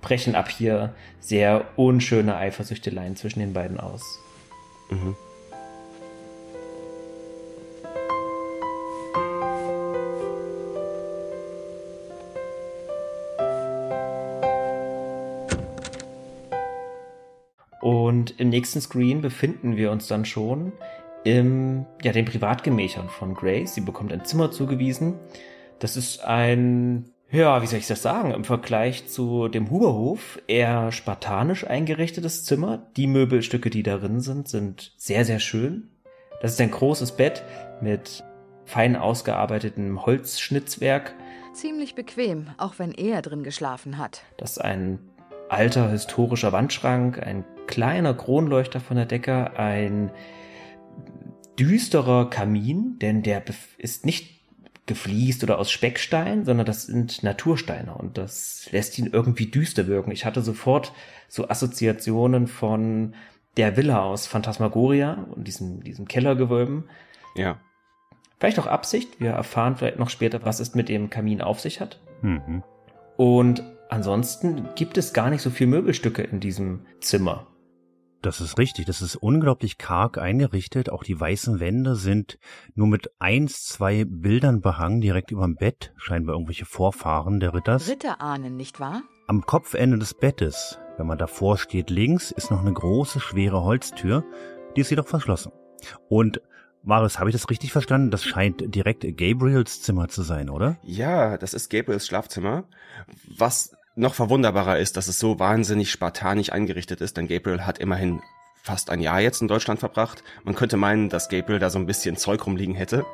brechen 0.00 0.34
ab 0.34 0.48
hier 0.48 0.94
sehr 1.20 1.64
unschöne 1.76 2.36
Eifersüchteleien 2.36 3.16
zwischen 3.16 3.40
den 3.40 3.52
beiden 3.52 3.80
aus. 3.80 4.02
Mhm. 4.90 5.16
Und 18.16 18.40
im 18.40 18.48
nächsten 18.48 18.80
Screen 18.80 19.20
befinden 19.20 19.76
wir 19.76 19.90
uns 19.90 20.06
dann 20.06 20.24
schon 20.24 20.72
im, 21.22 21.84
ja, 22.02 22.12
den 22.12 22.24
Privatgemächern 22.24 23.10
von 23.10 23.34
Grace. 23.34 23.74
Sie 23.74 23.82
bekommt 23.82 24.10
ein 24.10 24.24
Zimmer 24.24 24.50
zugewiesen. 24.50 25.16
Das 25.80 25.98
ist 25.98 26.24
ein, 26.24 27.10
ja, 27.30 27.60
wie 27.60 27.66
soll 27.66 27.78
ich 27.78 27.86
das 27.86 28.00
sagen, 28.00 28.30
im 28.30 28.44
Vergleich 28.44 29.06
zu 29.06 29.48
dem 29.48 29.68
Huberhof 29.68 30.40
eher 30.46 30.92
spartanisch 30.92 31.66
eingerichtetes 31.66 32.46
Zimmer. 32.46 32.86
Die 32.96 33.06
Möbelstücke, 33.06 33.68
die 33.68 33.82
darin 33.82 34.20
sind, 34.20 34.48
sind 34.48 34.94
sehr, 34.96 35.26
sehr 35.26 35.38
schön. 35.38 35.90
Das 36.40 36.52
ist 36.52 36.60
ein 36.62 36.70
großes 36.70 37.18
Bett 37.18 37.44
mit 37.82 38.24
fein 38.64 38.96
ausgearbeitetem 38.96 40.06
Holzschnitzwerk. 40.06 41.14
Ziemlich 41.52 41.94
bequem, 41.94 42.46
auch 42.56 42.78
wenn 42.78 42.92
er 42.92 43.20
drin 43.20 43.42
geschlafen 43.42 43.98
hat. 43.98 44.22
Das 44.38 44.52
ist 44.52 44.58
ein 44.58 45.00
alter 45.50 45.90
historischer 45.90 46.52
Wandschrank, 46.52 47.22
ein 47.22 47.44
kleiner 47.66 48.14
Kronleuchter 48.14 48.80
von 48.80 48.96
der 48.96 49.06
Decke, 49.06 49.56
ein 49.58 50.10
düsterer 51.58 52.30
Kamin, 52.30 52.98
denn 53.00 53.22
der 53.22 53.42
ist 53.78 54.04
nicht 54.04 54.36
gefliest 54.86 55.42
oder 55.42 55.58
aus 55.58 55.70
Speckstein, 55.70 56.44
sondern 56.44 56.64
das 56.64 56.84
sind 56.84 57.22
Natursteine 57.22 57.94
und 57.94 58.18
das 58.18 58.68
lässt 58.70 58.98
ihn 58.98 59.06
irgendwie 59.12 59.46
düster 59.46 59.88
wirken. 59.88 60.12
Ich 60.12 60.24
hatte 60.24 60.42
sofort 60.42 60.92
so 61.28 61.48
Assoziationen 61.48 62.46
von 62.46 63.14
der 63.56 63.76
Villa 63.76 64.02
aus 64.02 64.26
Phantasmagoria 64.26 65.26
und 65.34 65.48
diesem, 65.48 65.82
diesem 65.82 66.06
Kellergewölben. 66.06 66.84
Ja. 67.34 67.58
Vielleicht 68.38 68.58
auch 68.58 68.66
Absicht. 68.66 69.18
Wir 69.18 69.30
erfahren 69.30 69.76
vielleicht 69.76 69.98
noch 69.98 70.10
später, 70.10 70.44
was 70.44 70.60
es 70.60 70.74
mit 70.74 70.88
dem 70.88 71.10
Kamin 71.10 71.40
auf 71.40 71.58
sich 71.60 71.80
hat. 71.80 72.00
Mhm. 72.22 72.62
Und 73.16 73.64
ansonsten 73.88 74.68
gibt 74.74 74.98
es 74.98 75.12
gar 75.12 75.30
nicht 75.30 75.42
so 75.42 75.50
viel 75.50 75.66
Möbelstücke 75.66 76.22
in 76.22 76.38
diesem 76.38 76.86
Zimmer. 77.00 77.46
Das 78.26 78.40
ist 78.40 78.58
richtig. 78.58 78.86
Das 78.86 79.02
ist 79.02 79.14
unglaublich 79.14 79.78
karg 79.78 80.18
eingerichtet. 80.18 80.90
Auch 80.90 81.04
die 81.04 81.18
weißen 81.18 81.60
Wände 81.60 81.94
sind 81.94 82.40
nur 82.74 82.88
mit 82.88 83.08
eins, 83.20 83.64
zwei 83.66 84.04
Bildern 84.04 84.60
behangen, 84.60 85.00
direkt 85.00 85.30
überm 85.30 85.54
Bett. 85.54 85.92
Scheinbar 85.96 86.34
irgendwelche 86.34 86.64
Vorfahren 86.64 87.38
der 87.38 87.54
Ritters. 87.54 87.88
Ritterahnen, 87.88 88.56
nicht 88.56 88.80
wahr? 88.80 89.02
Am 89.28 89.42
Kopfende 89.42 89.96
des 89.96 90.12
Bettes, 90.12 90.80
wenn 90.96 91.06
man 91.06 91.18
davor 91.18 91.56
steht, 91.56 91.88
links 91.88 92.32
ist 92.32 92.50
noch 92.50 92.62
eine 92.62 92.72
große, 92.72 93.20
schwere 93.20 93.62
Holztür. 93.62 94.24
Die 94.74 94.80
ist 94.80 94.90
jedoch 94.90 95.06
verschlossen. 95.06 95.52
Und 96.08 96.40
Marius, 96.82 97.20
habe 97.20 97.30
ich 97.30 97.36
das 97.36 97.48
richtig 97.48 97.70
verstanden? 97.70 98.10
Das 98.10 98.24
scheint 98.24 98.74
direkt 98.74 99.04
Gabriels 99.16 99.82
Zimmer 99.82 100.08
zu 100.08 100.22
sein, 100.22 100.50
oder? 100.50 100.78
Ja, 100.82 101.38
das 101.38 101.54
ist 101.54 101.70
Gabriels 101.70 102.08
Schlafzimmer. 102.08 102.64
Was 103.38 103.76
noch 103.96 104.14
verwunderbarer 104.14 104.78
ist, 104.78 104.96
dass 104.96 105.08
es 105.08 105.18
so 105.18 105.38
wahnsinnig 105.38 105.90
spartanisch 105.90 106.52
eingerichtet 106.52 107.00
ist, 107.00 107.16
denn 107.16 107.28
Gabriel 107.28 107.62
hat 107.62 107.78
immerhin 107.78 108.20
fast 108.62 108.90
ein 108.90 109.00
Jahr 109.00 109.20
jetzt 109.20 109.42
in 109.42 109.48
Deutschland 109.48 109.80
verbracht. 109.80 110.22
Man 110.44 110.54
könnte 110.54 110.76
meinen, 110.76 111.08
dass 111.08 111.28
Gabriel 111.28 111.58
da 111.58 111.70
so 111.70 111.78
ein 111.78 111.86
bisschen 111.86 112.16
Zeug 112.16 112.46
rumliegen 112.46 112.74
hätte. 112.74 113.04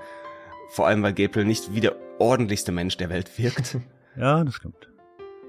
Vor 0.70 0.86
allem, 0.86 1.02
weil 1.02 1.12
Gabriel 1.12 1.46
nicht 1.46 1.74
wie 1.74 1.80
der 1.80 1.96
ordentlichste 2.18 2.72
Mensch 2.72 2.96
der 2.96 3.10
Welt 3.10 3.38
wirkt. 3.38 3.78
ja, 4.16 4.42
das 4.44 4.54
stimmt. 4.54 4.91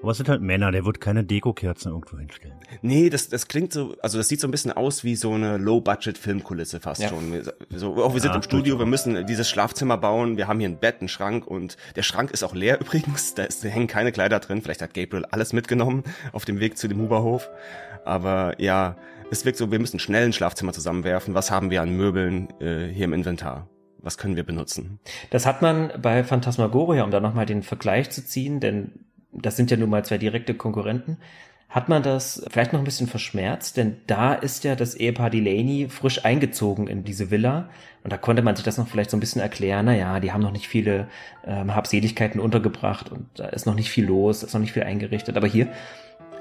Aber 0.04 0.12
es 0.12 0.18
sind 0.18 0.28
halt 0.28 0.42
Männer, 0.42 0.74
der 0.74 0.84
wird 0.84 1.00
keine 1.00 1.24
Dekokerzen 1.24 1.94
irgendwo 1.94 2.18
hinstellen. 2.18 2.58
Nee, 2.82 3.10
das, 3.10 3.30
das 3.30 3.48
klingt 3.48 3.72
so, 3.72 3.96
also 4.02 4.18
das 4.18 4.28
sieht 4.28 4.42
so 4.42 4.50
ein 4.50 4.52
bisschen 4.52 4.74
aus 4.74 5.06
wie 5.06 5.16
so 5.16 5.32
eine 5.32 5.56
Low-Budget-Filmkulisse 5.56 6.82
fast 6.82 7.02
ja. 7.02 7.08
schon. 7.08 7.42
So, 7.70 7.96
oh, 7.96 8.14
wir 8.14 8.20
sind 8.20 8.32
ja, 8.32 8.36
im 8.36 8.44
Studio, 8.44 8.78
wir 8.80 8.86
müssen 8.86 9.26
dieses 9.26 9.50
Schlafzimmer 9.50 9.98
bauen, 9.98 10.36
wir 10.36 10.50
haben 10.50 10.60
hier 10.60 10.68
ein 10.68 10.78
Bett, 10.78 10.98
einen 11.00 11.08
Schrank 11.08 11.48
und 11.48 11.78
der 11.96 12.04
Schrank 12.04 12.32
ist 12.32 12.44
auch 12.44 12.54
leer 12.54 12.82
übrigens, 12.82 13.34
da, 13.34 13.44
ist, 13.44 13.64
da 13.64 13.70
hängen 13.70 13.88
keine 13.88 14.12
Kleider 14.12 14.42
drin, 14.42 14.62
vielleicht 14.62 14.82
hat 14.82 14.94
Gabriel 14.94 15.24
alles 15.32 15.54
mitgenommen 15.54 16.04
auf 16.34 16.44
dem 16.44 16.60
Weg 16.60 16.78
zu 16.78 16.90
dem 16.90 17.00
Huberhof. 17.00 17.50
Aber 18.04 18.60
ja, 18.60 18.98
es 19.32 19.46
wirkt 19.46 19.58
so, 19.58 19.72
wir 19.72 19.80
müssen 19.80 20.00
schnell 20.00 20.26
ein 20.26 20.34
Schlafzimmer 20.34 20.74
zusammenwerfen, 20.74 21.34
was 21.34 21.50
haben 21.50 21.72
wir 21.72 21.82
an 21.82 21.96
Möbeln 21.96 22.50
äh, 22.60 22.88
hier 22.88 23.06
im 23.06 23.14
Inventar? 23.14 23.70
Was 24.00 24.18
können 24.18 24.36
wir 24.36 24.44
benutzen? 24.44 25.00
Das 25.30 25.46
hat 25.46 25.62
man 25.62 25.94
bei 26.02 26.26
Phantasmagoria, 26.26 27.06
um 27.06 27.12
da 27.12 27.22
nochmal 27.22 27.46
den 27.46 27.64
Vergleich 27.64 28.10
zu 28.10 28.26
ziehen, 28.26 28.60
denn 28.60 29.06
das 29.34 29.56
sind 29.56 29.72
ja 29.72 29.78
nun 29.78 29.90
mal 29.90 30.06
zwei 30.06 30.18
direkte 30.18 30.54
Konkurrenten, 30.54 31.18
hat 31.74 31.90
man 31.90 32.04
das 32.04 32.46
vielleicht 32.52 32.72
noch 32.72 32.80
ein 32.80 32.86
bisschen 32.86 33.08
verschmerzt, 33.08 33.78
denn 33.78 33.98
da 34.06 34.34
ist 34.34 34.64
ja 34.64 34.76
das 34.76 34.94
Ehepaar 34.94 35.32
Delaney 35.32 35.88
frisch 35.90 36.24
eingezogen 36.24 36.88
in 36.88 37.04
diese 37.04 37.32
Villa. 37.32 37.68
Und 38.04 38.14
da 38.14 38.18
konnte 38.18 38.44
man 38.44 38.56
sich 38.56 38.64
das 38.64 38.78
noch 38.78 38.88
vielleicht 38.88 39.10
so 39.10 39.18
ein 39.18 39.20
bisschen 39.20 39.42
erklären, 39.42 39.86
naja, 39.86 40.20
die 40.20 40.32
haben 40.32 40.42
noch 40.44 40.52
nicht 40.52 40.68
viele 40.68 41.08
ähm, 41.48 41.74
Habseligkeiten 41.74 42.40
untergebracht 42.40 43.12
und 43.12 43.26
da 43.36 43.48
ist 43.48 43.66
noch 43.66 43.74
nicht 43.74 43.90
viel 43.90 44.06
los, 44.06 44.44
ist 44.44 44.54
noch 44.54 44.62
nicht 44.62 44.74
viel 44.74 44.84
eingerichtet, 44.84 45.36
aber 45.36 45.48
hier, 45.48 45.68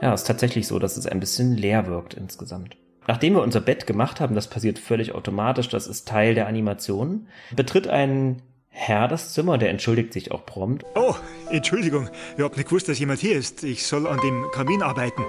ja, 0.03 0.13
ist 0.13 0.27
tatsächlich 0.27 0.67
so, 0.67 0.79
dass 0.79 0.99
es 0.99 1.07
ein 1.07 1.21
bisschen 1.21 1.57
leer 1.57 1.87
wirkt 1.87 2.13
insgesamt. 2.13 2.77
Nachdem 3.07 3.35
wir 3.35 3.43
unser 3.43 3.61
Bett 3.61 3.87
gemacht 3.87 4.21
haben, 4.21 4.35
das 4.35 4.49
passiert 4.49 4.79
völlig 4.79 5.15
automatisch, 5.15 5.69
das 5.69 5.87
ist 5.87 6.07
Teil 6.07 6.35
der 6.35 6.47
Animation, 6.47 7.27
betritt 7.57 7.89
ein 7.89 8.43
Herr 8.75 9.07
das 9.07 9.35
Zimmer, 9.35 9.59
der 9.59 9.69
entschuldigt 9.69 10.13
sich 10.15 10.33
auch 10.33 10.47
prompt. 10.47 10.85
Oh, 10.95 11.15
Entschuldigung, 11.51 12.09
ich 12.37 12.43
hab 12.43 12.57
nicht 12.57 12.69
gewusst, 12.69 12.89
dass 12.89 12.99
jemand 12.99 13.21
hier 13.21 13.37
ist. 13.37 13.63
Ich 13.63 13.87
soll 13.87 14.07
an 14.07 14.19
dem 14.21 14.47
Kamin 14.51 14.83
arbeiten. 14.83 15.23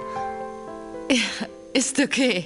Ja, 1.11 1.47
ist 1.73 1.99
okay. 1.99 2.45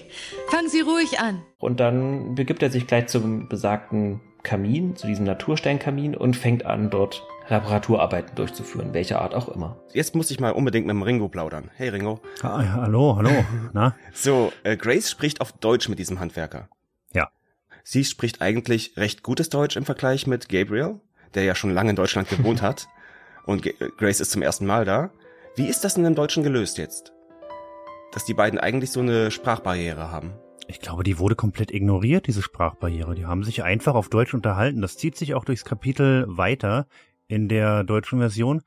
Fangen 0.50 0.70
Sie 0.70 0.82
ruhig 0.82 1.20
an. 1.20 1.44
Und 1.60 1.80
dann 1.80 2.34
begibt 2.34 2.64
er 2.64 2.72
sich 2.72 2.88
gleich 2.88 3.08
zum 3.08 3.48
besagten 3.48 4.20
Kamin, 4.42 4.96
zu 4.96 5.06
diesem 5.08 5.26
Natursteinkamin 5.26 6.16
und 6.16 6.36
fängt 6.36 6.66
an, 6.66 6.90
dort 6.90 7.24
Reparaturarbeiten 7.48 8.36
durchzuführen, 8.36 8.94
welcher 8.94 9.22
Art 9.22 9.36
auch 9.36 9.50
immer. 9.50 9.78
Jetzt 9.94 10.16
muss 10.16 10.32
ich 10.32 10.40
mal 10.40 10.52
unbedingt 10.52 10.88
mit 10.88 10.96
dem 10.96 11.04
Ringo 11.04 11.30
plaudern. 11.30 11.70
Hey 11.76 11.90
Ringo. 11.90 12.20
Ah, 12.42 12.62
ja, 12.64 12.74
hallo, 12.82 13.16
hallo. 13.16 13.30
Na? 13.74 13.96
So, 14.14 14.52
äh, 14.64 14.76
Grace 14.76 15.12
spricht 15.12 15.42
auf 15.42 15.52
Deutsch 15.52 15.90
mit 15.90 16.00
diesem 16.00 16.20
Handwerker. 16.20 16.70
Sie 17.90 18.04
spricht 18.04 18.42
eigentlich 18.42 18.98
recht 18.98 19.24
gutes 19.24 19.48
Deutsch 19.48 19.78
im 19.78 19.86
Vergleich 19.86 20.28
mit 20.28 20.50
Gabriel, 20.50 21.00
der 21.36 21.46
ja 21.46 21.56
schon 21.56 21.74
lange 21.74 21.92
in 21.92 21.96
Deutschland 21.96 22.28
gewohnt 22.28 22.62
hat. 22.62 22.90
und 23.46 23.64
Grace 23.98 24.20
ist 24.20 24.32
zum 24.32 24.42
ersten 24.42 24.66
Mal 24.66 24.84
da. 24.84 25.10
Wie 25.56 25.68
ist 25.68 25.86
das 25.86 25.94
denn 25.94 26.04
im 26.04 26.14
Deutschen 26.14 26.44
gelöst 26.44 26.78
jetzt? 26.78 27.14
Dass 28.12 28.26
die 28.26 28.34
beiden 28.34 28.60
eigentlich 28.60 28.92
so 28.92 29.00
eine 29.00 29.32
Sprachbarriere 29.32 30.12
haben. 30.12 30.34
Ich 30.68 30.82
glaube, 30.82 31.06
die 31.06 31.18
wurde 31.18 31.38
komplett 31.38 31.72
ignoriert, 31.72 32.28
diese 32.28 32.42
Sprachbarriere. 32.42 33.16
Die 33.16 33.26
haben 33.26 33.46
sich 33.46 33.64
einfach 33.64 33.96
auf 33.96 34.10
Deutsch 34.10 34.34
unterhalten. 34.34 34.82
Das 34.82 34.98
zieht 34.98 35.16
sich 35.16 35.34
auch 35.34 35.46
durchs 35.46 35.64
Kapitel 35.64 36.26
weiter 36.28 36.88
in 37.30 37.48
der 37.48 37.86
deutschen 37.86 38.20
Version. 38.20 38.64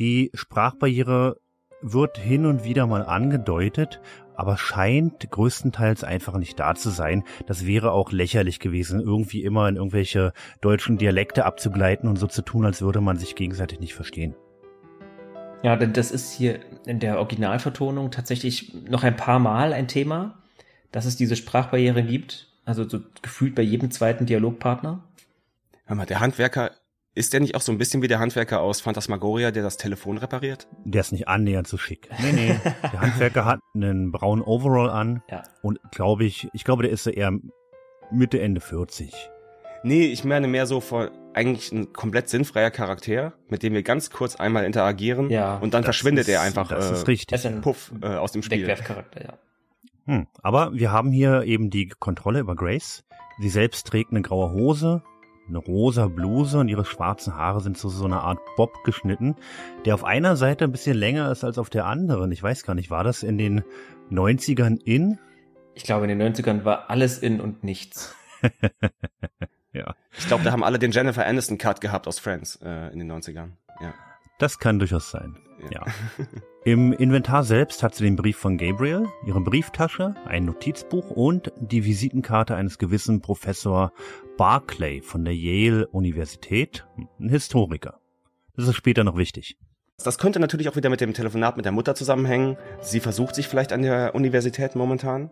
Die 0.00 0.32
Sprachbarriere 0.34 1.36
wird 1.80 2.18
hin 2.18 2.44
und 2.44 2.64
wieder 2.64 2.88
mal 2.88 3.04
angedeutet, 3.04 4.00
aber 4.36 4.56
scheint 4.56 5.30
größtenteils 5.30 6.04
einfach 6.04 6.36
nicht 6.36 6.58
da 6.60 6.74
zu 6.74 6.90
sein. 6.90 7.24
Das 7.46 7.66
wäre 7.66 7.92
auch 7.92 8.12
lächerlich 8.12 8.60
gewesen, 8.60 9.00
irgendwie 9.00 9.42
immer 9.42 9.68
in 9.68 9.76
irgendwelche 9.76 10.32
deutschen 10.60 10.98
Dialekte 10.98 11.44
abzugleiten 11.44 12.08
und 12.08 12.16
so 12.16 12.26
zu 12.26 12.42
tun, 12.42 12.64
als 12.64 12.82
würde 12.82 13.00
man 13.00 13.16
sich 13.16 13.34
gegenseitig 13.34 13.80
nicht 13.80 13.94
verstehen. 13.94 14.34
Ja, 15.62 15.76
denn 15.76 15.92
das 15.92 16.10
ist 16.10 16.32
hier 16.32 16.60
in 16.86 17.00
der 17.00 17.18
Originalvertonung 17.18 18.10
tatsächlich 18.10 18.74
noch 18.88 19.02
ein 19.02 19.16
paar 19.16 19.38
Mal 19.38 19.72
ein 19.72 19.88
Thema 19.88 20.34
dass 20.94 21.06
es 21.06 21.16
diese 21.16 21.34
Sprachbarriere 21.34 22.04
gibt? 22.04 22.46
Also 22.64 22.88
so 22.88 23.00
gefühlt 23.20 23.56
bei 23.56 23.62
jedem 23.62 23.90
zweiten 23.90 24.26
Dialogpartner? 24.26 25.02
Hör 25.86 25.96
mal, 25.96 26.06
der 26.06 26.20
Handwerker, 26.20 26.70
ist 27.14 27.32
der 27.32 27.40
nicht 27.40 27.54
auch 27.54 27.60
so 27.60 27.70
ein 27.70 27.78
bisschen 27.78 28.02
wie 28.02 28.08
der 28.08 28.18
Handwerker 28.18 28.60
aus 28.60 28.80
Phantasmagoria, 28.80 29.50
der 29.50 29.62
das 29.62 29.76
Telefon 29.76 30.18
repariert? 30.18 30.66
Der 30.84 31.00
ist 31.00 31.12
nicht 31.12 31.28
annähernd 31.28 31.68
so 31.68 31.76
schick. 31.76 32.08
Nee, 32.20 32.32
nee. 32.32 32.60
der 32.82 33.00
Handwerker 33.00 33.44
hat 33.44 33.60
einen 33.74 34.10
braunen 34.10 34.44
Overall 34.44 34.90
an. 34.90 35.22
Ja. 35.30 35.42
Und 35.62 35.78
glaube 35.92 36.24
ich, 36.24 36.48
ich 36.52 36.64
glaube, 36.64 36.82
der 36.82 36.92
ist 36.92 37.06
eher 37.06 37.32
Mitte, 38.10 38.40
Ende 38.40 38.60
40. 38.60 39.12
Nee, 39.84 40.06
ich 40.06 40.24
meine 40.24 40.48
mehr 40.48 40.66
so 40.66 40.80
vor 40.80 41.10
eigentlich 41.34 41.70
ein 41.70 41.92
komplett 41.92 42.28
sinnfreier 42.28 42.70
Charakter, 42.70 43.34
mit 43.48 43.62
dem 43.62 43.74
wir 43.74 43.82
ganz 43.82 44.10
kurz 44.10 44.36
einmal 44.36 44.64
interagieren 44.64 45.30
ja, 45.30 45.58
und 45.58 45.74
dann 45.74 45.84
verschwindet 45.84 46.26
ist, 46.26 46.32
er 46.32 46.40
einfach 46.40 46.68
das 46.68 46.90
ist 46.90 47.02
äh, 47.02 47.06
richtig. 47.06 47.60
Puff 47.60 47.92
äh, 48.00 48.06
aus 48.06 48.32
dem 48.32 48.42
Spiel. 48.42 48.62
Wegwerfcharakter, 48.62 49.24
ja. 49.24 49.38
Hm. 50.06 50.26
Aber 50.42 50.72
wir 50.72 50.90
haben 50.90 51.12
hier 51.12 51.42
eben 51.42 51.70
die 51.70 51.88
Kontrolle 51.88 52.40
über 52.40 52.56
Grace. 52.56 53.04
Sie 53.40 53.48
selbst 53.48 53.86
trägt 53.86 54.10
eine 54.10 54.22
graue 54.22 54.52
Hose, 54.52 55.02
eine 55.48 55.58
rosa 55.58 56.06
Bluse 56.06 56.58
und 56.58 56.68
ihre 56.68 56.84
schwarzen 56.84 57.34
Haare 57.34 57.60
sind 57.60 57.76
zu 57.76 57.88
so 57.88 58.04
einer 58.04 58.22
Art 58.22 58.38
Bob 58.56 58.84
geschnitten, 58.84 59.36
der 59.84 59.94
auf 59.94 60.04
einer 60.04 60.36
Seite 60.36 60.64
ein 60.64 60.72
bisschen 60.72 60.96
länger 60.96 61.30
ist 61.30 61.44
als 61.44 61.58
auf 61.58 61.70
der 61.70 61.86
anderen. 61.86 62.32
Ich 62.32 62.42
weiß 62.42 62.64
gar 62.64 62.74
nicht, 62.74 62.90
war 62.90 63.04
das 63.04 63.22
in 63.22 63.38
den 63.38 63.62
90ern 64.10 64.80
in? 64.82 65.18
Ich 65.74 65.84
glaube, 65.84 66.06
in 66.06 66.18
den 66.18 66.34
90ern 66.34 66.64
war 66.64 66.90
alles 66.90 67.18
in 67.18 67.40
und 67.40 67.64
nichts. 67.64 68.14
ja. 69.72 69.94
Ich 70.16 70.26
glaube, 70.26 70.44
da 70.44 70.52
haben 70.52 70.64
alle 70.64 70.78
den 70.78 70.92
Jennifer 70.92 71.26
Aniston 71.26 71.58
Cut 71.58 71.80
gehabt 71.80 72.06
aus 72.06 72.18
Friends 72.18 72.58
äh, 72.62 72.92
in 72.92 72.98
den 72.98 73.10
90ern. 73.10 73.50
Ja. 73.80 73.94
Das 74.38 74.58
kann 74.58 74.78
durchaus 74.78 75.10
sein. 75.10 75.36
Ja. 75.70 75.84
ja. 75.86 75.92
Im 76.64 76.94
Inventar 76.94 77.44
selbst 77.44 77.82
hat 77.82 77.94
sie 77.94 78.04
den 78.04 78.16
Brief 78.16 78.38
von 78.38 78.56
Gabriel, 78.56 79.06
ihre 79.26 79.42
Brieftasche, 79.42 80.14
ein 80.24 80.46
Notizbuch 80.46 81.10
und 81.10 81.52
die 81.60 81.84
Visitenkarte 81.84 82.56
eines 82.56 82.78
gewissen 82.78 83.20
Professor 83.20 83.92
Barclay 84.36 85.00
von 85.00 85.24
der 85.24 85.34
Yale 85.34 85.86
Universität, 85.88 86.84
ein 87.20 87.28
Historiker. 87.28 88.00
Das 88.56 88.66
ist 88.66 88.74
später 88.74 89.04
noch 89.04 89.16
wichtig. 89.16 89.56
Das 90.02 90.18
könnte 90.18 90.40
natürlich 90.40 90.68
auch 90.68 90.76
wieder 90.76 90.90
mit 90.90 91.00
dem 91.00 91.14
Telefonat 91.14 91.56
mit 91.56 91.64
der 91.64 91.72
Mutter 91.72 91.94
zusammenhängen. 91.94 92.56
Sie 92.80 92.98
versucht 92.98 93.36
sich 93.36 93.46
vielleicht 93.46 93.72
an 93.72 93.82
der 93.82 94.14
Universität 94.14 94.74
momentan. 94.74 95.30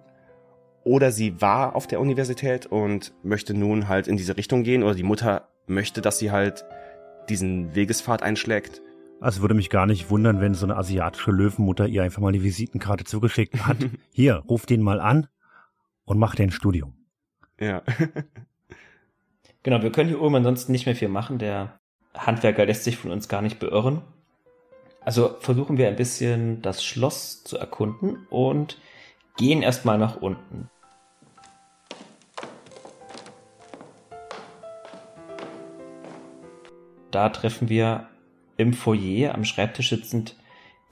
Oder 0.85 1.11
sie 1.11 1.41
war 1.41 1.75
auf 1.75 1.87
der 1.87 2.01
Universität 2.01 2.67
und 2.67 3.13
möchte 3.23 3.55
nun 3.55 3.89
halt 3.89 4.07
in 4.07 4.17
diese 4.17 4.37
Richtung 4.37 4.63
gehen. 4.63 4.85
Oder 4.85 4.95
die 4.95 5.03
Mutter 5.03 5.49
möchte, 5.67 6.01
dass 6.01 6.19
sie 6.19 6.31
halt 6.31 6.65
diesen 7.29 7.75
Wegespfad 7.75 8.23
einschlägt. 8.23 8.83
Also 9.21 9.41
würde 9.41 9.55
mich 9.55 9.71
gar 9.71 9.87
nicht 9.87 10.11
wundern, 10.11 10.41
wenn 10.41 10.55
so 10.55 10.67
eine 10.67 10.77
asiatische 10.77 11.31
Löwenmutter 11.31 11.87
ihr 11.87 12.03
einfach 12.03 12.23
mal 12.23 12.33
die 12.33 12.43
Visitenkarte 12.43 13.05
zugeschickt 13.05 13.67
hat. 13.67 13.79
Hier, 14.13 14.37
ruf 14.49 14.67
den 14.67 14.81
mal 14.81 15.01
an 15.01 15.27
und 16.05 16.19
mach 16.19 16.35
den 16.35 16.51
Studium. 16.53 16.95
Ja. 17.59 17.83
genau, 19.63 19.83
wir 19.83 19.93
können 19.93 20.09
hier 20.09 20.21
oben 20.21 20.37
ansonsten 20.37 20.73
nicht 20.73 20.87
mehr 20.87 20.97
viel 20.97 21.09
machen. 21.09 21.39
Der 21.39 21.79
Handwerker 22.15 22.67
lässt 22.67 22.85
sich 22.85 22.97
von 22.97 23.11
uns 23.11 23.29
gar 23.29 23.43
nicht 23.43 23.59
beirren. 23.59 24.03
Also 25.05 25.37
versuchen 25.41 25.79
wir 25.79 25.89
ein 25.89 25.97
bisschen 25.97 26.63
das 26.63 26.85
Schloss 26.85 27.43
zu 27.45 27.59
erkunden 27.59 28.27
und 28.31 28.79
gehen 29.37 29.63
erstmal 29.63 29.99
nach 29.99 30.17
unten. 30.17 30.69
Da 37.11 37.29
treffen 37.29 37.69
wir 37.69 38.09
im 38.57 38.73
Foyer 38.73 39.35
am 39.35 39.45
Schreibtisch 39.45 39.91
sitzend 39.91 40.37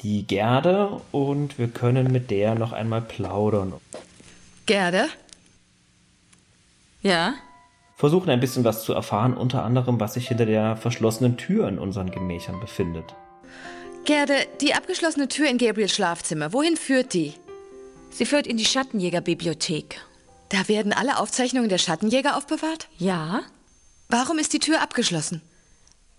die 0.02 0.26
Gerde 0.26 1.00
und 1.12 1.58
wir 1.58 1.68
können 1.68 2.10
mit 2.10 2.30
der 2.30 2.54
noch 2.54 2.72
einmal 2.72 3.02
plaudern. 3.02 3.74
Gerde? 4.66 5.08
Ja? 7.02 7.34
Versuchen 8.00 8.30
ein 8.30 8.40
bisschen 8.40 8.64
was 8.64 8.82
zu 8.82 8.94
erfahren, 8.94 9.36
unter 9.36 9.62
anderem, 9.62 10.00
was 10.00 10.14
sich 10.14 10.26
hinter 10.26 10.46
der 10.46 10.74
verschlossenen 10.74 11.36
Tür 11.36 11.68
in 11.68 11.78
unseren 11.78 12.10
Gemächern 12.10 12.58
befindet. 12.58 13.14
Gerde, 14.06 14.32
die 14.62 14.72
abgeschlossene 14.72 15.28
Tür 15.28 15.50
in 15.50 15.58
Gabriels 15.58 15.92
Schlafzimmer, 15.92 16.54
wohin 16.54 16.78
führt 16.78 17.12
die? 17.12 17.34
Sie 18.08 18.24
führt 18.24 18.46
in 18.46 18.56
die 18.56 18.64
Schattenjägerbibliothek. 18.64 20.00
Da 20.48 20.66
werden 20.66 20.94
alle 20.94 21.18
Aufzeichnungen 21.18 21.68
der 21.68 21.76
Schattenjäger 21.76 22.38
aufbewahrt? 22.38 22.88
Ja. 22.96 23.42
Warum 24.08 24.38
ist 24.38 24.54
die 24.54 24.60
Tür 24.60 24.80
abgeschlossen? 24.80 25.42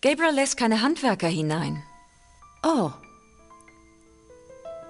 Gabriel 0.02 0.36
lässt 0.36 0.58
keine 0.58 0.84
Handwerker 0.84 1.30
hinein. 1.30 1.82
Oh. 2.62 2.92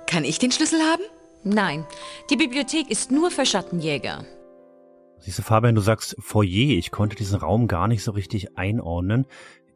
Kann 0.08 0.26
ich 0.26 0.40
den 0.40 0.52
Schlüssel 0.52 0.82
haben? 0.82 1.04
Nein, 1.46 1.86
die 2.30 2.36
Bibliothek 2.36 2.92
ist 2.92 3.12
nur 3.12 3.32
für 3.32 3.46
Schattenjäger. 3.46 4.26
Siehst 5.22 5.38
du, 5.38 5.44
Fabian, 5.44 5.76
du 5.76 5.82
sagst 5.82 6.16
Foyer. 6.20 6.78
Ich 6.78 6.90
konnte 6.90 7.16
diesen 7.16 7.40
Raum 7.40 7.68
gar 7.68 7.88
nicht 7.88 8.04
so 8.04 8.12
richtig 8.12 8.58
einordnen. 8.58 9.28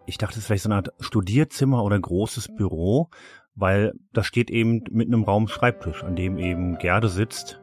Ich 0.08 0.18
dachte, 0.18 0.34
es 0.34 0.40
ist 0.40 0.46
vielleicht 0.48 0.64
so 0.64 0.70
eine 0.70 0.78
Art 0.78 0.90
Studierzimmer 1.00 1.84
oder 1.84 2.00
großes 2.00 2.50
Büro, 2.56 3.10
weil 3.54 3.94
da 4.12 4.24
steht 4.24 4.50
eben 4.50 4.84
mit 4.90 5.08
einem 5.08 5.24
Raum 5.24 5.48
Schreibtisch, 5.48 6.04
an 6.04 6.16
dem 6.16 6.40
eben 6.40 6.80
Gerde 6.80 7.10
sitzt. 7.10 7.62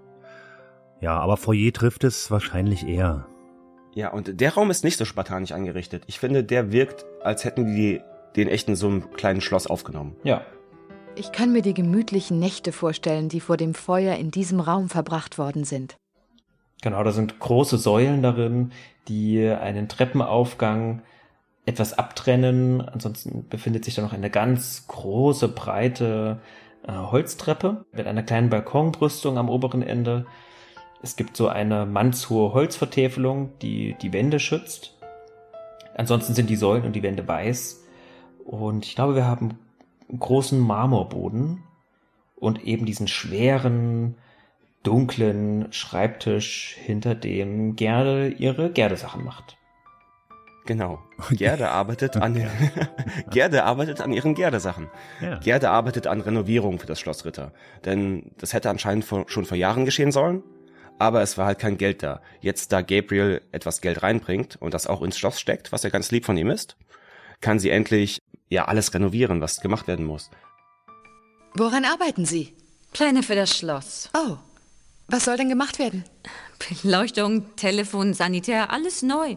Ja, 1.01 1.19
aber 1.19 1.37
Foyer 1.37 1.73
trifft 1.73 2.05
es 2.05 2.31
wahrscheinlich 2.31 2.87
eher. 2.87 3.27
Ja, 3.95 4.13
und 4.13 4.41
der 4.41 4.55
Raum 4.55 4.71
ist 4.71 4.85
nicht 4.85 4.97
so 4.97 5.05
spartanisch 5.05 5.51
eingerichtet. 5.51 6.05
Ich 6.07 6.21
finde, 6.21 6.45
der 6.45 6.71
wirkt, 6.71 7.05
als 7.23 7.45
hätten 7.45 7.67
die 7.67 8.01
den 8.37 8.49
echt 8.49 8.69
in 8.69 8.77
so 8.77 8.87
einem 8.87 9.11
kleinen 9.11 9.41
Schloss 9.41 9.67
aufgenommen. 9.67 10.17
Ja. 10.23 10.43
Ich 11.17 11.33
kann 11.33 11.53
mir 11.53 11.61
die 11.61 11.75
gemütlichen 11.75 12.39
Nächte 12.39 12.73
vorstellen, 12.73 13.29
die 13.29 13.41
vor 13.41 13.59
dem 13.59 13.75
Feuer 13.75 14.17
in 14.17 14.31
diesem 14.31 14.61
Raum 14.61 14.89
verbracht 14.89 15.37
worden 15.37 15.65
sind. 15.65 15.97
Genau, 16.83 17.03
da 17.03 17.13
sind 17.13 17.39
große 17.39 17.79
Säulen 17.79 18.23
darin, 18.23 18.73
die 19.09 19.49
einen 19.49 19.89
Treppenaufgang 19.89 21.03
etwas 21.65 21.97
abtrennen. 21.97 22.83
Ansonsten 22.83 23.49
befindet 23.49 23.85
sich 23.85 23.95
da 23.95 24.03
noch 24.03 24.13
eine 24.13 24.31
ganz 24.31 24.87
große, 24.89 25.49
breite 25.49 26.41
äh, 26.87 26.93
Holztreppe 26.93 27.87
mit 27.93 28.07
einer 28.07 28.23
kleinen 28.23 28.51
Balkonbrüstung 28.51 29.39
am 29.39 29.49
oberen 29.49 29.83
Ende 29.83 30.27
es 31.03 31.17
gibt 31.17 31.37
so 31.37 31.49
eine 31.49 31.85
mannshohe 31.85 32.55
Holzvertäfelung, 32.55 33.59
die 33.61 33.97
die 34.01 34.13
Wände 34.13 34.39
schützt. 34.39 34.97
Ansonsten 35.97 36.33
sind 36.33 36.49
die 36.49 36.57
Säulen 36.57 36.85
und 36.85 36.95
die 36.95 37.03
Wände 37.03 37.27
weiß. 37.27 37.85
Und 38.45 38.87
ich 38.87 38.95
glaube, 38.95 39.17
wir 39.17 39.27
haben 39.27 39.59
einen 40.09 40.21
großen 40.21 40.59
Marmorboden 40.61 41.65
und 42.37 42.65
eben 42.65 42.87
diesen 42.87 43.09
schweren, 43.09 44.15
dunklen 44.83 45.73
Schreibtisch, 45.73 46.77
hinter 46.79 47.15
dem 47.15 47.77
Gerde 47.77 48.29
ihre 48.29 48.71
Gerdesachen 48.71 49.25
macht. 49.25 49.57
Genau. 50.65 51.01
Gerde 51.31 51.71
arbeitet 51.71 52.17
an 52.17 52.35
den, 52.35 52.49
Gerde 53.31 53.65
arbeitet 53.65 54.01
an 54.01 54.13
ihren 54.13 54.35
Gerdesachen. 54.35 54.89
Ja. 55.21 55.39
Gerde 55.39 55.71
arbeitet 55.71 56.07
an 56.07 56.21
Renovierung 56.21 56.79
für 56.79 56.87
das 56.87 57.01
Schloss 57.01 57.25
Ritter. 57.25 57.53
Denn 57.85 58.31
das 58.39 58.53
hätte 58.53 58.71
anscheinend 58.71 59.05
vor, 59.05 59.25
schon 59.29 59.45
vor 59.45 59.57
Jahren 59.57 59.85
geschehen 59.85 60.13
sollen 60.13 60.43
aber 61.03 61.21
es 61.23 61.37
war 61.37 61.47
halt 61.47 61.59
kein 61.59 61.79
Geld 61.79 62.05
da. 62.05 62.21
Jetzt, 62.41 62.73
da 62.73 62.81
Gabriel 62.81 63.43
etwas 63.51 63.81
Geld 63.81 64.05
reinbringt 64.05 64.57
und 64.61 64.73
das 64.73 64.87
auch 64.87 65.03
ins 65.03 65.19
Schloss 65.19 65.41
steckt, 65.41 65.73
was 65.73 65.83
ja 65.83 65.91
ganz 65.91 66.13
lieb 66.13 66.25
von 66.25 66.37
ihm 66.37 66.49
ist, 66.49 66.77
kann 67.41 67.59
sie 67.59 67.71
endlich 67.71 68.21
ja 68.49 68.67
alles 68.67 68.95
renovieren, 68.95 69.41
was 69.41 69.61
gemacht 69.61 69.89
werden 69.89 70.07
muss. 70.07 70.31
Woran 71.55 71.85
arbeiten 71.85 72.25
Sie? 72.25 72.55
Pläne 72.93 73.25
für 73.25 73.35
das 73.35 73.57
Schloss. 73.57 74.11
Oh, 74.15 74.37
was 75.09 75.25
soll 75.25 75.37
denn 75.37 75.49
gemacht 75.49 75.79
werden? 75.79 76.05
Beleuchtung, 76.83 77.55
Telefon, 77.57 78.15
Sanitär, 78.15 78.71
alles 78.71 79.03
neu. 79.03 79.37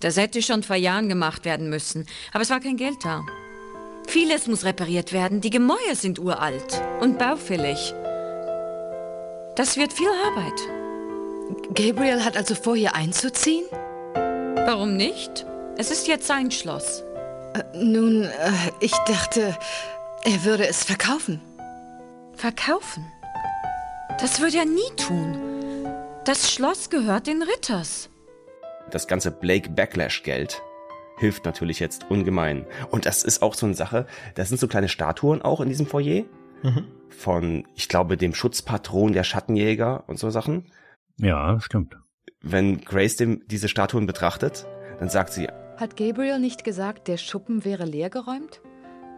Das 0.00 0.16
hätte 0.16 0.42
schon 0.42 0.62
vor 0.62 0.76
Jahren 0.76 1.08
gemacht 1.08 1.44
werden 1.44 1.70
müssen, 1.70 2.06
aber 2.32 2.42
es 2.42 2.50
war 2.50 2.60
kein 2.60 2.76
Geld 2.76 3.04
da. 3.04 3.24
Vieles 4.06 4.46
muss 4.46 4.64
repariert 4.64 5.12
werden, 5.12 5.40
die 5.40 5.50
Gemäuer 5.50 5.94
sind 5.94 6.18
uralt 6.18 6.80
und 7.00 7.18
baufällig. 7.18 7.92
Das 9.56 9.76
wird 9.76 9.92
viel 9.92 10.08
Arbeit. 10.26 10.60
Gabriel 11.74 12.24
hat 12.24 12.36
also 12.36 12.54
vor, 12.54 12.76
hier 12.76 12.94
einzuziehen? 12.94 13.64
Warum 14.66 14.96
nicht? 14.96 15.46
Es 15.76 15.90
ist 15.90 16.08
jetzt 16.08 16.26
sein 16.26 16.50
Schloss. 16.50 17.02
Äh, 17.54 17.62
nun, 17.74 18.24
äh, 18.24 18.52
ich 18.80 18.92
dachte, 19.06 19.56
er 20.24 20.44
würde 20.44 20.66
es 20.66 20.84
verkaufen. 20.84 21.40
Verkaufen? 22.34 23.04
Das 24.18 24.40
würde 24.40 24.56
er 24.56 24.64
nie 24.64 24.96
tun. 24.96 25.36
Das 26.24 26.50
Schloss 26.50 26.88
gehört 26.88 27.26
den 27.26 27.42
Ritters. 27.42 28.08
Das 28.90 29.06
ganze 29.06 29.30
Blake 29.30 29.70
Backlash 29.70 30.22
Geld 30.22 30.62
hilft 31.18 31.44
natürlich 31.44 31.80
jetzt 31.80 32.10
ungemein. 32.10 32.66
Und 32.90 33.04
das 33.04 33.24
ist 33.24 33.42
auch 33.42 33.54
so 33.54 33.66
eine 33.66 33.74
Sache, 33.74 34.06
das 34.34 34.48
sind 34.48 34.58
so 34.58 34.68
kleine 34.68 34.88
Statuen 34.88 35.42
auch 35.42 35.60
in 35.60 35.68
diesem 35.68 35.86
Foyer. 35.86 36.24
Mhm. 36.62 36.86
Von, 37.10 37.66
ich 37.74 37.88
glaube, 37.88 38.16
dem 38.16 38.34
Schutzpatron 38.34 39.12
der 39.12 39.22
Schattenjäger 39.22 40.04
und 40.06 40.18
so 40.18 40.30
Sachen. 40.30 40.72
Ja, 41.18 41.60
stimmt. 41.60 41.96
Wenn 42.40 42.80
Grace 42.80 43.16
dem 43.16 43.42
diese 43.46 43.68
Statuen 43.68 44.06
betrachtet, 44.06 44.66
dann 44.98 45.10
sagt 45.10 45.32
sie, 45.32 45.48
hat 45.76 45.96
Gabriel 45.96 46.38
nicht 46.38 46.64
gesagt, 46.64 47.06
der 47.06 47.18
Schuppen 47.18 47.66
wäre 47.66 47.84
leergeräumt? 47.84 48.62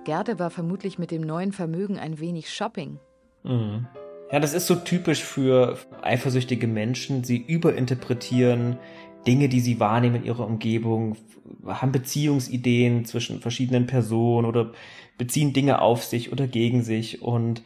Gerde 0.04 0.40
war 0.40 0.50
vermutlich 0.50 0.98
mit 0.98 1.12
dem 1.12 1.22
neuen 1.22 1.52
Vermögen 1.52 1.98
ein 1.98 2.18
wenig 2.18 2.52
Shopping. 2.52 2.98
Mhm. 3.44 3.86
Ja, 4.30 4.40
das 4.40 4.52
ist 4.52 4.66
so 4.66 4.74
typisch 4.74 5.22
für 5.22 5.78
eifersüchtige 6.02 6.66
Menschen. 6.66 7.24
Sie 7.24 7.38
überinterpretieren 7.38 8.78
Dinge, 9.26 9.48
die 9.48 9.60
sie 9.60 9.80
wahrnehmen 9.80 10.16
in 10.16 10.24
ihrer 10.24 10.46
Umgebung, 10.46 11.16
haben 11.66 11.92
Beziehungsideen 11.92 13.06
zwischen 13.06 13.40
verschiedenen 13.40 13.86
Personen 13.86 14.46
oder 14.46 14.72
beziehen 15.16 15.52
Dinge 15.54 15.80
auf 15.80 16.04
sich 16.04 16.30
oder 16.30 16.46
gegen 16.46 16.82
sich. 16.82 17.22
Und 17.22 17.62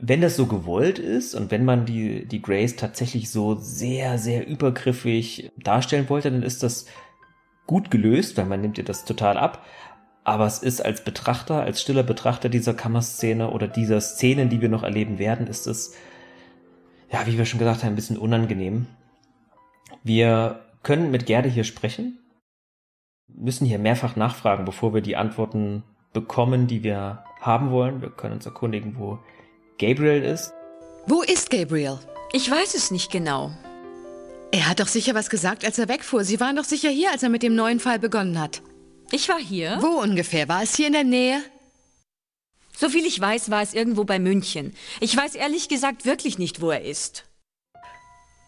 wenn 0.00 0.22
das 0.22 0.36
so 0.36 0.46
gewollt 0.46 0.98
ist 0.98 1.34
und 1.34 1.50
wenn 1.50 1.64
man 1.64 1.84
die, 1.84 2.26
die 2.26 2.42
Grace 2.42 2.76
tatsächlich 2.76 3.30
so 3.30 3.56
sehr, 3.56 4.18
sehr 4.18 4.46
übergriffig 4.46 5.50
darstellen 5.56 6.08
wollte, 6.08 6.30
dann 6.30 6.42
ist 6.42 6.62
das 6.62 6.86
gut 7.66 7.90
gelöst, 7.90 8.36
weil 8.36 8.46
man 8.46 8.60
nimmt 8.60 8.78
ihr 8.78 8.84
das 8.84 9.04
total 9.04 9.36
ab. 9.36 9.64
Aber 10.26 10.44
es 10.44 10.58
ist 10.58 10.84
als 10.84 11.04
Betrachter, 11.04 11.60
als 11.60 11.80
stiller 11.80 12.02
Betrachter 12.02 12.48
dieser 12.48 12.74
Kammerszene 12.74 13.48
oder 13.48 13.68
dieser 13.68 14.00
Szenen, 14.00 14.48
die 14.48 14.60
wir 14.60 14.68
noch 14.68 14.82
erleben 14.82 15.20
werden, 15.20 15.46
ist 15.46 15.68
es, 15.68 15.94
ja, 17.12 17.24
wie 17.28 17.38
wir 17.38 17.46
schon 17.46 17.60
gesagt 17.60 17.84
haben, 17.84 17.90
ein 17.90 17.94
bisschen 17.94 18.18
unangenehm. 18.18 18.88
Wir 20.02 20.64
können 20.82 21.12
mit 21.12 21.26
Gerde 21.26 21.48
hier 21.48 21.62
sprechen, 21.62 22.18
müssen 23.28 23.66
hier 23.66 23.78
mehrfach 23.78 24.16
nachfragen, 24.16 24.64
bevor 24.64 24.92
wir 24.92 25.00
die 25.00 25.14
Antworten 25.14 25.84
bekommen, 26.12 26.66
die 26.66 26.82
wir 26.82 27.22
haben 27.40 27.70
wollen. 27.70 28.02
Wir 28.02 28.10
können 28.10 28.34
uns 28.34 28.46
erkundigen, 28.46 28.96
wo 28.98 29.20
Gabriel 29.78 30.24
ist. 30.24 30.52
Wo 31.06 31.22
ist 31.22 31.50
Gabriel? 31.50 32.00
Ich 32.32 32.50
weiß 32.50 32.74
es 32.74 32.90
nicht 32.90 33.12
genau. 33.12 33.52
Er 34.50 34.68
hat 34.68 34.80
doch 34.80 34.88
sicher 34.88 35.14
was 35.14 35.30
gesagt, 35.30 35.64
als 35.64 35.78
er 35.78 35.88
wegfuhr. 35.88 36.24
Sie 36.24 36.40
waren 36.40 36.56
doch 36.56 36.64
sicher 36.64 36.90
hier, 36.90 37.12
als 37.12 37.22
er 37.22 37.28
mit 37.28 37.44
dem 37.44 37.54
neuen 37.54 37.78
Fall 37.78 38.00
begonnen 38.00 38.40
hat. 38.40 38.60
Ich 39.10 39.28
war 39.28 39.38
hier. 39.38 39.78
Wo 39.80 40.00
ungefähr? 40.00 40.48
War 40.48 40.62
es 40.62 40.74
hier 40.74 40.88
in 40.88 40.92
der 40.92 41.04
Nähe? 41.04 41.42
Soviel 42.76 43.06
ich 43.06 43.18
weiß, 43.18 43.50
war 43.50 43.62
es 43.62 43.72
irgendwo 43.72 44.04
bei 44.04 44.18
München. 44.18 44.74
Ich 45.00 45.16
weiß 45.16 45.34
ehrlich 45.34 45.68
gesagt 45.68 46.04
wirklich 46.04 46.38
nicht, 46.38 46.60
wo 46.60 46.70
er 46.70 46.82
ist. 46.82 47.24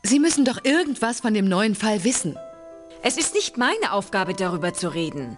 Sie 0.02 0.18
müssen 0.18 0.44
doch 0.44 0.64
irgendwas 0.64 1.20
von 1.20 1.34
dem 1.34 1.48
neuen 1.48 1.74
Fall 1.74 2.04
wissen. 2.04 2.36
Es 3.02 3.16
ist 3.16 3.34
nicht 3.34 3.56
meine 3.56 3.92
Aufgabe, 3.92 4.34
darüber 4.34 4.74
zu 4.74 4.92
reden. 4.92 5.36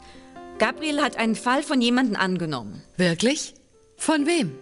Gabriel 0.58 1.00
hat 1.02 1.16
einen 1.16 1.36
Fall 1.36 1.62
von 1.62 1.80
jemandem 1.80 2.16
angenommen. 2.16 2.82
Wirklich? 2.96 3.54
Von 3.96 4.26
wem? 4.26 4.58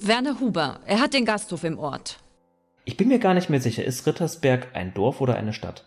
Werner 0.00 0.40
Huber. 0.40 0.80
Er 0.86 1.00
hat 1.00 1.14
den 1.14 1.24
Gasthof 1.24 1.64
im 1.64 1.78
Ort. 1.78 2.18
Ich 2.84 2.96
bin 2.96 3.08
mir 3.08 3.18
gar 3.18 3.34
nicht 3.34 3.50
mehr 3.50 3.60
sicher, 3.60 3.84
ist 3.84 4.06
Rittersberg 4.06 4.68
ein 4.74 4.94
Dorf 4.94 5.20
oder 5.20 5.36
eine 5.36 5.52
Stadt? 5.52 5.84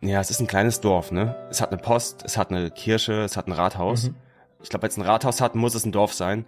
Ja, 0.00 0.20
es 0.20 0.30
ist 0.30 0.40
ein 0.40 0.46
kleines 0.46 0.80
Dorf, 0.80 1.10
ne? 1.10 1.34
Es 1.50 1.60
hat 1.60 1.72
eine 1.72 1.80
Post, 1.80 2.22
es 2.24 2.36
hat 2.36 2.50
eine 2.50 2.70
Kirche, 2.70 3.22
es 3.22 3.36
hat 3.36 3.48
ein 3.48 3.52
Rathaus. 3.52 4.08
Mhm. 4.08 4.14
Ich 4.62 4.68
glaube, 4.68 4.82
wenn 4.82 4.90
es 4.90 4.96
ein 4.96 5.02
Rathaus 5.02 5.40
hat, 5.40 5.54
muss 5.54 5.74
es 5.74 5.84
ein 5.84 5.92
Dorf 5.92 6.12
sein. 6.12 6.44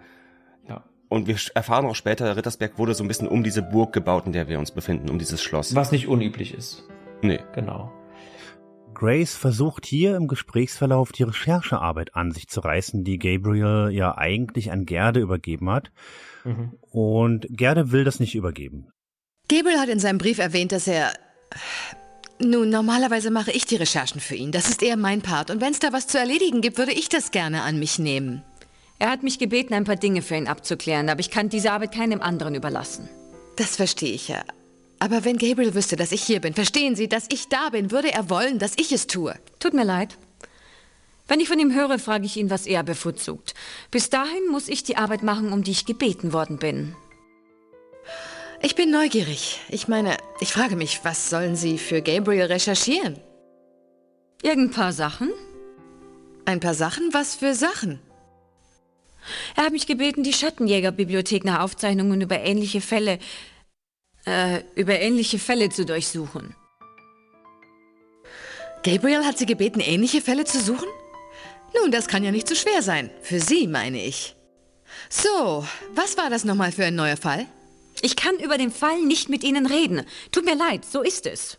Ja. 0.69 0.85
Und 1.09 1.27
wir 1.27 1.37
erfahren 1.55 1.87
auch 1.87 1.95
später, 1.95 2.37
Rittersberg 2.37 2.79
wurde 2.79 2.95
so 2.95 3.05
ein 3.05 3.09
bisschen 3.09 3.29
um 3.29 3.43
diese 3.43 3.63
Burg 3.63 3.93
gebaut, 3.93 4.27
in 4.27 4.33
der 4.33 4.49
wir 4.49 4.59
uns 4.59 4.71
befinden, 4.71 5.09
um 5.09 5.19
dieses 5.19 5.43
Schloss. 5.43 5.75
Was 5.75 5.93
nicht 5.93 6.09
unüblich 6.09 6.55
ist. 6.55 6.85
Nee. 7.23 7.41
Genau. 7.55 7.93
Grace 8.99 9.37
versucht 9.37 9.87
hier 9.87 10.17
im 10.17 10.27
Gesprächsverlauf 10.27 11.13
die 11.13 11.23
Recherchearbeit 11.23 12.17
an 12.17 12.33
sich 12.33 12.49
zu 12.49 12.61
reißen, 12.61 13.05
die 13.05 13.19
Gabriel 13.19 13.91
ja 13.93 14.19
eigentlich 14.19 14.73
an 14.73 14.87
Gerde 14.87 15.21
übergeben 15.21 15.71
hat. 15.71 15.93
Mhm. 16.45 16.73
Und 16.91 17.47
Gerde 17.51 17.93
will 17.93 18.03
das 18.03 18.19
nicht 18.19 18.35
übergeben. 18.35 18.89
Gabriel 19.49 19.79
hat 19.79 19.89
in 19.89 20.01
seinem 20.01 20.19
Brief 20.19 20.39
erwähnt, 20.39 20.73
dass 20.73 20.89
er 20.89 21.13
nun, 22.41 22.71
normalerweise 22.71 23.31
mache 23.31 23.51
ich 23.51 23.67
die 23.67 23.77
Recherchen 23.77 24.21
für 24.21 24.35
ihn. 24.35 24.53
Das 24.53 24.69
ist 24.69 24.83
eher 24.83 24.97
mein 24.97 25.23
Part. 25.23 25.51
Und 25.51 25.61
wenn 25.61 25.73
es 25.73 25.79
da 25.79 25.93
was 25.93 26.07
zu 26.07 26.19
erledigen 26.19 26.61
gibt, 26.61 26.79
würde 26.79 26.93
ich 26.93 27.09
das 27.09 27.31
gerne 27.31 27.63
an 27.63 27.79
mich 27.79 27.99
nehmen. 27.99 28.43
Er 28.99 29.11
hat 29.11 29.23
mich 29.23 29.39
gebeten, 29.39 29.75
ein 29.75 29.85
paar 29.85 29.97
Dinge 29.97 30.23
für 30.23 30.37
ihn 30.37 30.49
abzuklären, 30.49 31.09
aber 31.09 31.21
ich 31.21 31.31
kann 31.31 31.49
diese 31.49 31.73
Arbeit 31.73 31.95
keinem 31.95 32.21
anderen 32.21 32.55
überlassen. 32.55 33.09
Das 33.57 33.77
verstehe 33.77 34.13
ich 34.13 34.29
ja. 34.29 34.43
Aber 34.99 35.25
wenn 35.25 35.39
Gabriel 35.39 35.75
wüsste, 35.75 35.97
dass 35.97 36.13
ich 36.13 36.23
hier 36.23 36.41
bin, 36.41 36.55
verstehen 36.55 36.97
Sie, 36.97 37.09
dass 37.09 37.27
ich 37.31 37.49
da 37.49 37.69
bin, 37.71 37.93
würde 37.93 38.13
er 38.13 38.29
wollen, 38.31 38.59
dass 38.59 38.73
ich 38.77 38.91
es 38.93 39.07
tue. 39.07 39.35
Tut 39.61 39.75
mir 39.75 39.85
leid. 39.85 40.17
Wenn 41.29 41.41
ich 41.41 41.49
von 41.49 41.59
ihm 41.59 41.75
höre, 41.75 41.99
frage 41.99 42.25
ich 42.25 42.37
ihn, 42.37 42.51
was 42.51 42.67
er 42.67 42.83
bevorzugt. 42.83 43.55
Bis 43.91 44.11
dahin 44.11 44.49
muss 44.51 44.69
ich 44.69 44.83
die 44.83 44.97
Arbeit 44.97 45.23
machen, 45.23 45.53
um 45.53 45.63
die 45.63 45.71
ich 45.71 45.87
gebeten 45.87 46.33
worden 46.33 46.59
bin. 46.59 46.97
Ich 48.61 48.75
bin 48.75 48.91
neugierig. 48.91 49.61
Ich 49.69 49.87
meine, 49.87 50.17
ich 50.41 50.53
frage 50.53 50.75
mich, 50.75 51.05
was 51.05 51.31
sollen 51.31 51.55
Sie 51.55 51.79
für 51.79 52.03
Gabriel 52.03 52.47
recherchieren? 52.47 53.21
Irgend 54.43 54.75
paar 54.75 54.93
Sachen. 54.93 55.31
Ein 56.45 56.59
paar 56.59 56.75
Sachen? 56.75 57.11
Was 57.13 57.37
für 57.37 57.55
Sachen? 57.55 58.01
Er 59.55 59.67
hat 59.67 59.73
mich 59.73 59.87
gebeten, 59.87 60.25
die 60.25 60.33
Schattenjägerbibliothek 60.33 61.45
nach 61.45 61.61
Aufzeichnungen 61.61 62.21
über 62.21 62.41
ähnliche 62.41 62.81
Fälle, 62.81 63.19
äh, 64.27 64.63
über 64.75 64.99
ähnliche 64.99 65.39
Fälle 65.39 65.69
zu 65.69 65.85
durchsuchen. 65.85 66.57
Gabriel 68.83 69.25
hat 69.25 69.39
Sie 69.39 69.47
gebeten, 69.47 69.81
ähnliche 69.81 70.21
Fälle 70.21 70.45
zu 70.45 70.61
suchen? 70.61 70.89
Nun, 71.81 71.93
das 71.93 72.09
kann 72.09 72.25
ja 72.25 72.33
nicht 72.33 72.49
so 72.49 72.55
schwer 72.55 72.83
sein. 72.83 73.11
Für 73.23 73.39
Sie, 73.39 73.67
meine 73.69 74.03
ich. 74.03 74.35
So, 75.11 75.67
was 75.95 76.17
war 76.17 76.31
das 76.31 76.45
nochmal 76.45 76.73
für 76.73 76.87
ein 76.87 76.95
neuer 76.95 77.17
Fall? 77.17 77.47
Ich 78.03 78.17
kann 78.17 78.37
über 78.37 78.59
den 78.59 78.71
Fall 78.71 79.03
nicht 79.03 79.29
mit 79.29 79.45
Ihnen 79.45 79.67
reden. 79.67 80.03
Tut 80.33 80.45
mir 80.45 80.57
leid, 80.57 80.85
so 80.85 81.03
ist 81.03 81.27
es. 81.27 81.59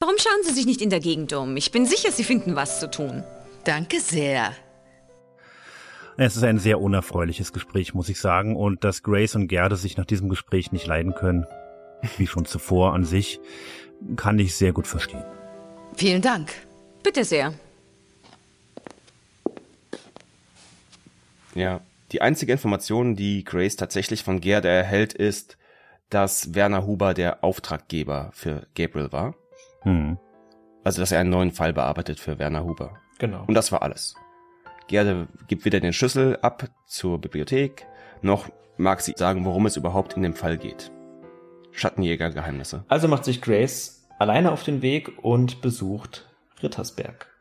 Warum 0.00 0.16
schauen 0.18 0.42
Sie 0.44 0.52
sich 0.52 0.66
nicht 0.66 0.82
in 0.82 0.90
der 0.90 1.00
Gegend 1.00 1.32
um? 1.32 1.56
Ich 1.56 1.70
bin 1.70 1.86
sicher, 1.86 2.10
Sie 2.12 2.24
finden 2.24 2.56
was 2.56 2.80
zu 2.80 2.90
tun. 2.90 3.22
Danke 3.64 4.00
sehr. 4.00 4.52
Es 6.16 6.36
ist 6.36 6.44
ein 6.44 6.58
sehr 6.58 6.80
unerfreuliches 6.80 7.52
Gespräch, 7.52 7.94
muss 7.94 8.08
ich 8.08 8.20
sagen, 8.20 8.54
und 8.54 8.84
dass 8.84 9.02
Grace 9.02 9.34
und 9.34 9.48
Gerde 9.48 9.76
sich 9.76 9.96
nach 9.96 10.04
diesem 10.04 10.28
Gespräch 10.28 10.70
nicht 10.70 10.86
leiden 10.86 11.14
können, 11.14 11.46
wie 12.18 12.26
schon 12.26 12.44
zuvor 12.44 12.92
an 12.92 13.04
sich, 13.04 13.40
kann 14.16 14.38
ich 14.38 14.54
sehr 14.54 14.72
gut 14.72 14.86
verstehen. 14.86 15.24
Vielen 15.96 16.22
Dank. 16.22 16.50
Bitte 17.02 17.24
sehr. 17.24 17.54
Ja, 21.54 21.80
die 22.12 22.22
einzige 22.22 22.52
Information, 22.52 23.16
die 23.16 23.44
Grace 23.44 23.76
tatsächlich 23.76 24.22
von 24.22 24.40
Gerda 24.40 24.68
erhält, 24.68 25.12
ist, 25.12 25.56
dass 26.10 26.54
Werner 26.54 26.86
Huber 26.86 27.14
der 27.14 27.42
Auftraggeber 27.42 28.30
für 28.32 28.66
Gabriel 28.74 29.12
war. 29.12 29.34
Hm. 29.82 30.18
Also, 30.84 31.00
dass 31.00 31.12
er 31.12 31.20
einen 31.20 31.30
neuen 31.30 31.50
Fall 31.50 31.72
bearbeitet 31.72 32.20
für 32.20 32.38
Werner 32.38 32.64
Huber. 32.64 32.98
Genau. 33.18 33.44
Und 33.46 33.54
das 33.54 33.72
war 33.72 33.82
alles. 33.82 34.14
Gerde 34.86 35.28
gibt 35.48 35.64
wieder 35.64 35.80
den 35.80 35.92
Schlüssel 35.92 36.38
ab 36.42 36.68
zur 36.86 37.18
Bibliothek. 37.20 37.86
Noch 38.20 38.50
mag 38.76 39.00
sie 39.00 39.14
sagen, 39.16 39.44
worum 39.44 39.66
es 39.66 39.76
überhaupt 39.76 40.14
in 40.14 40.22
dem 40.22 40.34
Fall 40.34 40.58
geht. 40.58 40.90
Schattenjäger-Geheimnisse. 41.72 42.84
Also 42.88 43.08
macht 43.08 43.24
sich 43.24 43.40
Grace 43.40 44.06
alleine 44.18 44.52
auf 44.52 44.62
den 44.62 44.82
Weg 44.82 45.10
und 45.22 45.62
besucht 45.62 46.28
Rittersberg. 46.62 47.33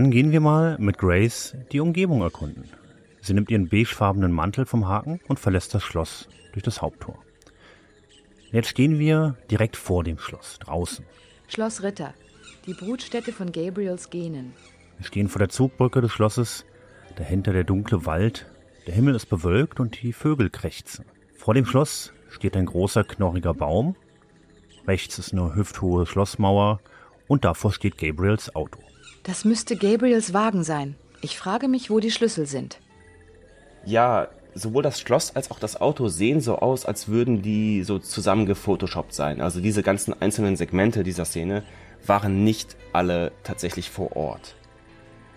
Dann 0.00 0.10
gehen 0.10 0.32
wir 0.32 0.40
mal 0.40 0.78
mit 0.78 0.96
Grace 0.96 1.54
die 1.72 1.80
Umgebung 1.80 2.22
erkunden. 2.22 2.64
Sie 3.20 3.34
nimmt 3.34 3.50
ihren 3.50 3.68
beigefarbenen 3.68 4.32
Mantel 4.32 4.64
vom 4.64 4.88
Haken 4.88 5.20
und 5.28 5.38
verlässt 5.38 5.74
das 5.74 5.82
Schloss 5.82 6.26
durch 6.54 6.62
das 6.62 6.80
Haupttor. 6.80 7.18
Jetzt 8.50 8.70
stehen 8.70 8.98
wir 8.98 9.36
direkt 9.50 9.76
vor 9.76 10.02
dem 10.02 10.16
Schloss, 10.16 10.58
draußen. 10.58 11.04
Schloss 11.48 11.82
Ritter, 11.82 12.14
die 12.64 12.72
Brutstätte 12.72 13.30
von 13.30 13.52
Gabriels 13.52 14.08
Genen. 14.08 14.54
Wir 14.96 15.04
stehen 15.04 15.28
vor 15.28 15.40
der 15.40 15.50
Zugbrücke 15.50 16.00
des 16.00 16.12
Schlosses, 16.12 16.64
dahinter 17.16 17.52
der 17.52 17.64
dunkle 17.64 18.06
Wald, 18.06 18.46
der 18.86 18.94
Himmel 18.94 19.14
ist 19.14 19.26
bewölkt 19.26 19.80
und 19.80 20.00
die 20.00 20.14
Vögel 20.14 20.48
krächzen. 20.48 21.04
Vor 21.36 21.52
dem 21.52 21.66
Schloss 21.66 22.14
steht 22.30 22.56
ein 22.56 22.64
großer, 22.64 23.04
knorriger 23.04 23.52
Baum. 23.52 23.96
Rechts 24.86 25.18
ist 25.18 25.34
eine 25.34 25.54
hüfthohe 25.54 26.06
Schlossmauer 26.06 26.80
und 27.28 27.44
davor 27.44 27.70
steht 27.70 27.98
Gabriels 27.98 28.56
Auto. 28.56 28.80
Das 29.22 29.44
müsste 29.44 29.76
Gabriels 29.76 30.32
Wagen 30.32 30.64
sein. 30.64 30.96
Ich 31.20 31.36
frage 31.36 31.68
mich, 31.68 31.90
wo 31.90 32.00
die 32.00 32.10
Schlüssel 32.10 32.46
sind. 32.46 32.78
Ja, 33.84 34.28
sowohl 34.54 34.82
das 34.82 35.00
Schloss 35.00 35.36
als 35.36 35.50
auch 35.50 35.58
das 35.58 35.80
Auto 35.80 36.08
sehen 36.08 36.40
so 36.40 36.58
aus, 36.58 36.86
als 36.86 37.08
würden 37.08 37.42
die 37.42 37.82
so 37.82 37.98
zusammengefotoshoppt 37.98 39.12
sein. 39.12 39.40
Also 39.40 39.60
diese 39.60 39.82
ganzen 39.82 40.20
einzelnen 40.20 40.56
Segmente 40.56 41.02
dieser 41.02 41.24
Szene 41.24 41.62
waren 42.06 42.44
nicht 42.44 42.76
alle 42.92 43.32
tatsächlich 43.44 43.90
vor 43.90 44.16
Ort. 44.16 44.54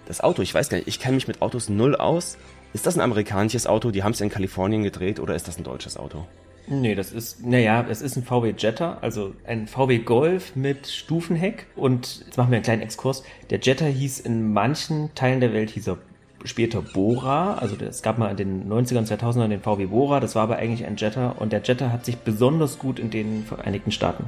Das 0.06 0.22
Auto, 0.22 0.42
ich 0.42 0.54
weiß 0.54 0.70
gar 0.70 0.78
nicht, 0.78 0.88
ich 0.88 1.00
kenne 1.00 1.16
mich 1.16 1.28
mit 1.28 1.42
Autos 1.42 1.70
null 1.70 1.96
aus. 1.96 2.38
Ist 2.74 2.88
das 2.88 2.96
ein 2.96 3.02
amerikanisches 3.02 3.68
Auto? 3.68 3.92
Die 3.92 4.04
haben 4.04 4.14
es 4.14 4.22
in 4.22 4.30
Kalifornien 4.30 4.84
gedreht 4.84 5.20
oder 5.20 5.36
ist 5.36 5.48
das 5.48 5.58
ein 5.58 5.64
deutsches 5.64 5.98
Auto? 5.98 6.26
Nee, 6.68 6.96
das 6.96 7.12
ist, 7.12 7.46
naja, 7.46 7.86
es 7.90 8.02
ist 8.02 8.16
ein 8.16 8.24
VW 8.24 8.54
Jetta, 8.58 8.98
also 9.02 9.34
ein 9.46 9.68
VW 9.68 10.00
Golf 10.00 10.56
mit 10.56 10.88
Stufenheck. 10.88 11.68
Und 11.76 12.24
jetzt 12.26 12.38
machen 12.38 12.52
wir 12.52 12.58
einen 12.58 12.64
kleinen 12.64 12.82
Exkurs. 12.82 13.24
Der 13.50 13.60
Jetta 13.60 13.86
hieß 13.86 14.22
in 14.22 14.54
manchen 14.54 15.14
Teilen 15.14 15.42
der 15.42 15.54
Welt 15.54 15.72
hieß 15.72 15.88
er 15.88 15.98
später 16.46 16.82
Bora. 16.82 17.56
Also 17.56 17.76
es 17.84 18.02
gab 18.02 18.18
mal 18.18 18.32
in 18.32 18.38
den 18.38 18.70
90ern, 18.72 19.08
2000ern 19.08 19.50
den 19.50 19.62
VW 19.62 19.88
Bora. 19.88 20.20
Das 20.20 20.36
war 20.36 20.44
aber 20.44 20.58
eigentlich 20.58 20.86
ein 20.86 20.96
Jetta. 20.96 21.32
Und 21.32 21.52
der 21.52 21.62
Jetta 21.64 21.92
hat 21.92 22.06
sich 22.06 22.18
besonders 22.18 22.80
gut 22.80 23.00
in 23.00 23.10
den 23.10 23.44
Vereinigten 23.44 23.92
Staaten 23.92 24.26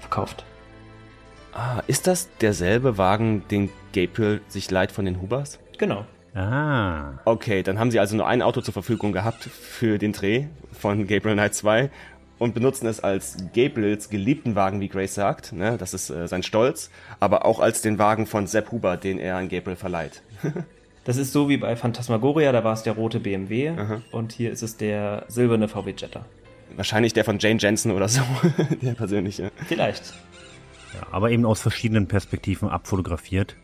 verkauft. 0.00 0.44
Ah, 1.52 1.82
ist 1.86 2.06
das 2.06 2.28
derselbe 2.40 2.98
Wagen, 2.98 3.44
den 3.50 3.70
Gabriel 3.92 4.40
sich 4.48 4.70
leiht 4.70 4.92
von 4.92 5.04
den 5.04 5.20
Hubers? 5.20 5.58
Genau. 5.78 6.04
Ah. 6.38 7.18
Okay, 7.24 7.64
dann 7.64 7.80
haben 7.80 7.90
sie 7.90 7.98
also 7.98 8.14
nur 8.14 8.28
ein 8.28 8.42
Auto 8.42 8.60
zur 8.60 8.72
Verfügung 8.72 9.10
gehabt 9.10 9.42
für 9.42 9.98
den 9.98 10.12
Dreh 10.12 10.44
von 10.70 11.08
Gabriel 11.08 11.34
Knight 11.34 11.54
2 11.54 11.90
und 12.38 12.54
benutzen 12.54 12.86
es 12.86 13.00
als 13.00 13.36
Gabriels 13.52 14.08
geliebten 14.08 14.54
Wagen, 14.54 14.80
wie 14.80 14.86
Grace 14.86 15.14
sagt. 15.14 15.52
Ne? 15.52 15.76
Das 15.78 15.94
ist 15.94 16.10
äh, 16.10 16.28
sein 16.28 16.44
Stolz, 16.44 16.90
aber 17.18 17.44
auch 17.44 17.58
als 17.58 17.82
den 17.82 17.98
Wagen 17.98 18.26
von 18.26 18.46
Sepp 18.46 18.70
Huber, 18.70 18.96
den 18.96 19.18
er 19.18 19.36
an 19.36 19.48
Gabriel 19.48 19.76
verleiht. 19.76 20.22
das 21.04 21.16
ist 21.16 21.32
so 21.32 21.48
wie 21.48 21.56
bei 21.56 21.74
Phantasmagoria, 21.74 22.52
da 22.52 22.62
war 22.62 22.74
es 22.74 22.84
der 22.84 22.92
rote 22.92 23.18
BMW 23.18 23.70
Aha. 23.70 24.02
und 24.12 24.30
hier 24.30 24.52
ist 24.52 24.62
es 24.62 24.76
der 24.76 25.24
silberne 25.26 25.66
VW 25.66 25.92
Jetta. 25.96 26.24
Wahrscheinlich 26.76 27.14
der 27.14 27.24
von 27.24 27.40
Jane 27.40 27.58
Jensen 27.58 27.90
oder 27.90 28.08
so, 28.08 28.20
der 28.82 28.92
persönliche. 28.92 29.50
Vielleicht. 29.66 30.14
Ja, 30.94 31.08
aber 31.10 31.32
eben 31.32 31.44
aus 31.44 31.60
verschiedenen 31.60 32.06
Perspektiven 32.06 32.68
abfotografiert 32.68 33.56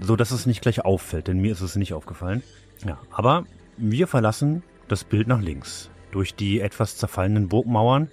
so 0.00 0.16
dass 0.16 0.30
es 0.30 0.46
nicht 0.46 0.62
gleich 0.62 0.84
auffällt, 0.84 1.28
denn 1.28 1.38
mir 1.38 1.52
ist 1.52 1.60
es 1.60 1.76
nicht 1.76 1.94
aufgefallen. 1.94 2.42
Ja, 2.86 2.98
aber 3.10 3.44
wir 3.76 4.06
verlassen 4.06 4.62
das 4.88 5.04
Bild 5.04 5.28
nach 5.28 5.40
links. 5.40 5.90
Durch 6.10 6.34
die 6.34 6.60
etwas 6.60 6.96
zerfallenen 6.96 7.48
Burgmauern. 7.48 8.10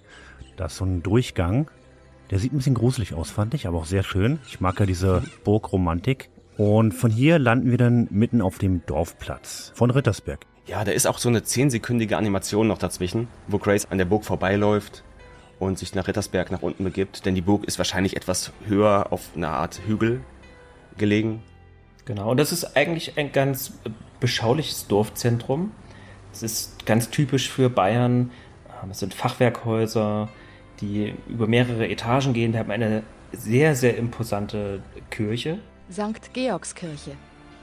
Da 0.58 0.65
ist 0.65 0.78
so 0.78 0.86
ein 0.86 1.04
Durchgang. 1.04 1.69
Der 2.30 2.39
sieht 2.39 2.54
ein 2.54 2.58
bisschen 2.58 2.74
gruselig 2.74 3.13
aus, 3.13 3.32
fand 3.32 3.54
ich, 3.54 3.67
aber 3.67 3.78
auch 3.78 3.86
sehr 3.86 4.04
schön. 4.04 4.39
Ich 4.48 4.60
mag 4.60 4.80
ja 4.80 4.86
diese 4.86 5.24
Burgromantik. 5.43 6.30
Und 6.58 6.93
von 6.93 7.12
hier 7.12 7.39
landen 7.39 7.72
wir 7.72 7.78
dann 7.78 8.08
mitten 8.12 8.41
auf 8.41 8.58
dem 8.58 8.86
Dorfplatz 8.86 9.72
von 9.76 9.89
Rittersberg. 9.89 10.46
Ja, 10.65 10.84
da 10.84 10.91
ist 10.91 11.08
auch 11.08 11.17
so 11.17 11.30
eine 11.30 11.43
zehnsekündige 11.43 12.17
Animation 12.17 12.67
noch 12.67 12.78
dazwischen, 12.78 13.28
wo 13.48 13.58
Grace 13.58 13.88
an 13.89 13.98
der 13.98 14.06
Burg 14.06 14.24
vorbeiläuft 14.24 15.04
und 15.60 15.78
sich 15.78 15.96
nach 15.96 16.08
Rittersberg 16.08 16.52
nach 16.52 16.62
unten 16.62 16.84
begibt, 16.84 17.26
denn 17.26 17.36
die 17.36 17.41
Burg 17.41 17.65
ist 17.65 17.78
wahrscheinlich 17.78 18.15
etwas 18.15 18.52
höher 18.67 19.08
auf 19.12 19.32
einer 19.36 19.50
Art 19.50 19.82
Hügel 19.86 20.22
gelegen. 20.98 21.41
Genau, 22.06 22.32
und 22.32 22.38
das 22.38 22.52
ist 22.52 22.76
eigentlich 22.76 23.18
ein 23.18 23.32
ganz 23.32 23.74
beschauliches 24.20 24.88
Dorfzentrum. 24.88 25.72
Es 26.34 26.44
ist 26.44 26.86
ganz 26.86 27.10
typisch 27.10 27.50
für 27.50 27.70
Bayern. 27.70 28.32
Ähm, 28.84 28.92
es 28.92 29.00
sind 29.00 29.13
Fachwerkhäuser, 29.13 30.30
die 30.82 31.13
über 31.30 31.48
mehrere 31.48 31.88
Etagen 31.88 32.34
gehen. 32.34 32.54
Wir 32.54 32.60
haben 32.60 32.72
eine 32.72 33.04
sehr, 33.32 33.76
sehr 33.76 33.98
imposante 33.98 34.82
Kirche. 35.10 35.60
St. 35.92 36.34
Georgskirche. 36.34 37.12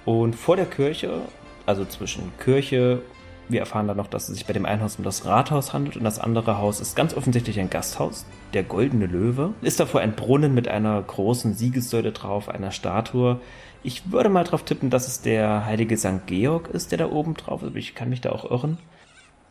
Und 0.05 0.35
vor 0.35 0.57
der 0.57 0.67
Kirche, 0.67 1.23
also 1.67 1.85
zwischen 1.85 2.33
Kirche, 2.39 3.03
wir 3.49 3.61
erfahren 3.61 3.89
dann 3.89 3.97
noch, 3.97 4.07
dass 4.07 4.29
es 4.29 4.37
sich 4.37 4.47
bei 4.47 4.53
dem 4.53 4.65
einen 4.65 4.83
Haus 4.83 4.97
um 4.97 5.05
das 5.05 5.27
Rathaus 5.27 5.73
handelt 5.73 5.97
und 5.97 6.05
das 6.05 6.19
andere 6.19 6.59
Haus 6.59 6.81
ist 6.81 6.95
ganz 6.95 7.15
offensichtlich 7.15 7.59
ein 7.59 7.69
Gasthaus, 7.69 8.25
der 8.55 8.63
Goldene 8.63 9.07
Löwe. 9.07 9.55
Ist 9.61 9.81
davor 9.81 10.01
ein 10.01 10.15
Brunnen 10.15 10.55
mit 10.55 10.69
einer 10.69 11.03
großen 11.03 11.55
Siegessäule 11.55 12.13
drauf, 12.13 12.49
einer 12.49 12.71
Statue. 12.71 13.41
Ich 13.83 14.13
würde 14.13 14.29
mal 14.29 14.45
drauf 14.45 14.65
tippen, 14.65 14.91
dass 14.91 15.07
es 15.07 15.23
der 15.23 15.65
heilige 15.65 15.97
St. 15.97 16.27
Georg 16.27 16.69
ist, 16.69 16.91
der 16.91 16.99
da 16.99 17.11
oben 17.11 17.35
drauf 17.35 17.63
ist, 17.63 17.69
aber 17.69 17.77
ich 17.77 17.95
kann 17.95 18.11
mich 18.11 18.21
da 18.21 18.31
auch 18.31 18.51
irren. 18.51 18.79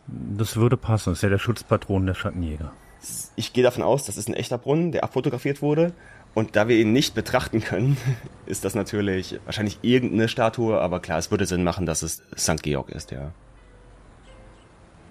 Das 0.08 0.56
würde 0.56 0.78
passen, 0.78 1.12
das 1.12 1.20
ist 1.20 1.24
ja 1.24 1.30
der 1.30 1.40
Schutzpatron 1.40 2.06
der 2.06 2.14
Schattenjäger. 2.14 2.72
Ich 3.36 3.54
gehe 3.54 3.64
davon 3.64 3.84
aus, 3.84 4.06
das 4.06 4.18
ist 4.18 4.28
ein 4.28 4.34
echter 4.34 4.58
Brunnen, 4.58 4.92
der 4.92 5.04
abfotografiert 5.04 5.62
wurde. 5.62 5.94
Und 6.36 6.56
da 6.56 6.68
wir 6.68 6.78
ihn 6.78 6.92
nicht 6.92 7.16
betrachten 7.16 7.62
können, 7.62 7.98
ist 8.46 8.66
das 8.66 8.76
natürlich 8.76 9.40
wahrscheinlich 9.46 9.80
irgendeine 9.82 10.28
Statue, 10.28 10.80
aber 10.80 11.00
klar, 11.00 11.18
es 11.18 11.32
würde 11.32 11.46
Sinn 11.46 11.64
machen, 11.64 11.86
dass 11.86 12.04
es 12.04 12.22
St. 12.38 12.62
Georg 12.62 12.90
ist, 12.90 13.12
ja. 13.12 13.32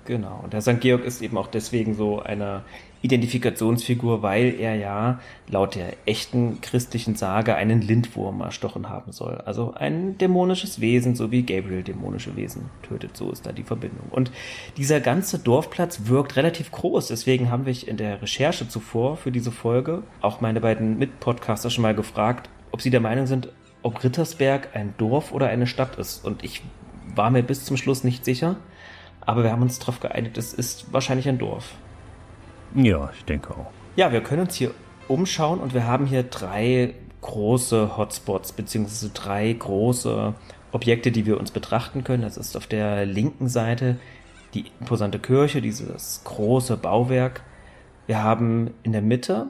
Genau. 0.09 0.41
Und 0.43 0.55
der 0.55 0.63
St. 0.63 0.81
Georg 0.81 1.05
ist 1.05 1.21
eben 1.21 1.37
auch 1.37 1.49
deswegen 1.49 1.93
so 1.93 2.23
eine 2.23 2.63
Identifikationsfigur, 3.03 4.23
weil 4.23 4.55
er 4.59 4.75
ja 4.75 5.21
laut 5.51 5.75
der 5.75 5.93
echten 6.07 6.63
christlichen 6.63 7.15
Sage 7.15 7.55
einen 7.57 7.83
Lindwurm 7.83 8.41
erstochen 8.41 8.89
haben 8.89 9.13
soll. 9.13 9.43
Also 9.45 9.75
ein 9.75 10.17
dämonisches 10.17 10.81
Wesen, 10.81 11.15
so 11.15 11.31
wie 11.31 11.43
Gabriel 11.43 11.83
dämonische 11.83 12.37
Wesen 12.37 12.71
tötet. 12.89 13.19
So 13.19 13.31
ist 13.31 13.45
da 13.45 13.53
die 13.53 13.65
Verbindung. 13.65 14.07
Und 14.11 14.33
dieser 14.79 15.01
ganze 15.01 15.39
Dorfplatz 15.39 16.01
wirkt 16.07 16.37
relativ 16.37 16.73
groß. 16.73 17.09
Deswegen 17.09 17.51
haben 17.51 17.67
wir 17.67 17.75
in 17.87 17.99
der 17.99 18.23
Recherche 18.23 18.67
zuvor 18.67 19.19
für 19.19 19.31
diese 19.31 19.53
Folge 19.53 20.05
auch 20.23 20.41
meine 20.41 20.63
beiden 20.63 20.99
Mitpodcaster 20.99 21.69
schon 21.69 21.83
mal 21.83 21.95
gefragt, 21.95 22.49
ob 22.71 22.81
sie 22.81 22.89
der 22.89 23.01
Meinung 23.01 23.27
sind, 23.27 23.53
ob 23.83 24.03
Rittersberg 24.03 24.71
ein 24.75 24.95
Dorf 24.97 25.33
oder 25.33 25.49
eine 25.49 25.67
Stadt 25.67 25.97
ist. 25.97 26.25
Und 26.25 26.43
ich 26.43 26.63
war 27.15 27.29
mir 27.29 27.43
bis 27.43 27.67
zum 27.67 27.77
Schluss 27.77 28.05
nicht 28.05 28.25
sicher. 28.25 28.57
Aber 29.29 29.43
wir 29.43 29.53
haben 29.53 29.61
uns 29.61 29.79
darauf 29.79 30.01
geeinigt, 30.01 30.39
es 30.39 30.55
ist 30.55 30.91
wahrscheinlich 30.91 31.29
ein 31.29 31.37
Dorf. 31.37 31.75
Ja, 32.75 33.11
ich 33.15 33.27
denke 33.27 33.51
auch. 33.51 33.71
Ja, 33.95 34.11
wir 34.11 34.23
können 34.23 34.41
uns 34.41 34.55
hier 34.55 34.71
umschauen 35.07 35.61
und 35.61 35.75
wir 35.75 35.87
haben 35.87 36.07
hier 36.07 36.23
drei 36.23 36.95
große 37.21 37.99
Hotspots, 37.99 38.53
beziehungsweise 38.53 39.11
drei 39.11 39.53
große 39.53 40.33
Objekte, 40.73 41.11
die 41.11 41.27
wir 41.27 41.39
uns 41.39 41.51
betrachten 41.51 42.05
können. 42.05 42.23
Das 42.23 42.39
ist 42.39 42.57
auf 42.57 42.67
der 42.67 43.05
linken 43.05 43.51
Seite 43.51 43.97
die 44.55 44.65
imposante 44.81 45.19
Kirche, 45.19 45.61
dieses 45.61 46.23
große 46.25 46.79
Bauwerk. 46.79 47.43
Wir 48.07 48.23
haben 48.23 48.71
in 48.83 48.93
der 48.93 49.03
Mitte 49.03 49.49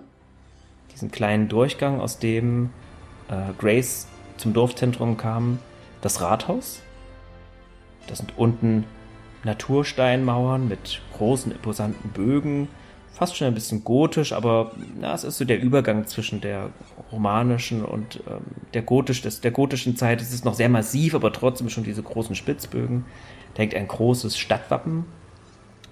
diesen 0.93 1.12
kleinen 1.12 1.49
Durchgang, 1.49 2.01
aus 2.01 2.19
dem 2.19 2.71
äh, 3.29 3.53
Grace 3.57 4.09
zum 4.38 4.55
Dorfzentrum 4.55 5.17
kam, 5.17 5.61
das 6.01 6.21
Rathaus. 6.21 6.83
Das 8.09 8.19
sind 8.19 8.37
unten 8.37 8.85
Natursteinmauern 9.44 10.68
mit 10.68 11.01
großen, 11.16 11.53
imposanten 11.53 12.11
Bögen. 12.11 12.68
Fast 13.12 13.37
schon 13.37 13.48
ein 13.48 13.55
bisschen 13.55 13.83
gotisch, 13.83 14.33
aber 14.33 14.72
na, 15.01 15.12
es 15.12 15.24
ist 15.24 15.38
so 15.38 15.44
der 15.44 15.61
Übergang 15.61 16.07
zwischen 16.07 16.40
der 16.40 16.70
romanischen 17.11 17.85
und 17.85 18.20
ähm, 18.29 18.42
der, 18.74 18.83
gotisch, 18.83 19.22
des, 19.22 19.40
der 19.40 19.51
gotischen 19.51 19.96
Zeit. 19.96 20.20
Es 20.20 20.33
ist 20.33 20.44
noch 20.44 20.55
sehr 20.55 20.68
massiv, 20.68 21.14
aber 21.14 21.33
trotzdem 21.33 21.68
schon 21.68 21.83
diese 21.83 22.03
großen 22.03 22.37
Spitzbögen. 22.37 23.05
Da 23.55 23.62
hängt 23.62 23.74
ein 23.74 23.88
großes 23.88 24.38
Stadtwappen 24.38 25.05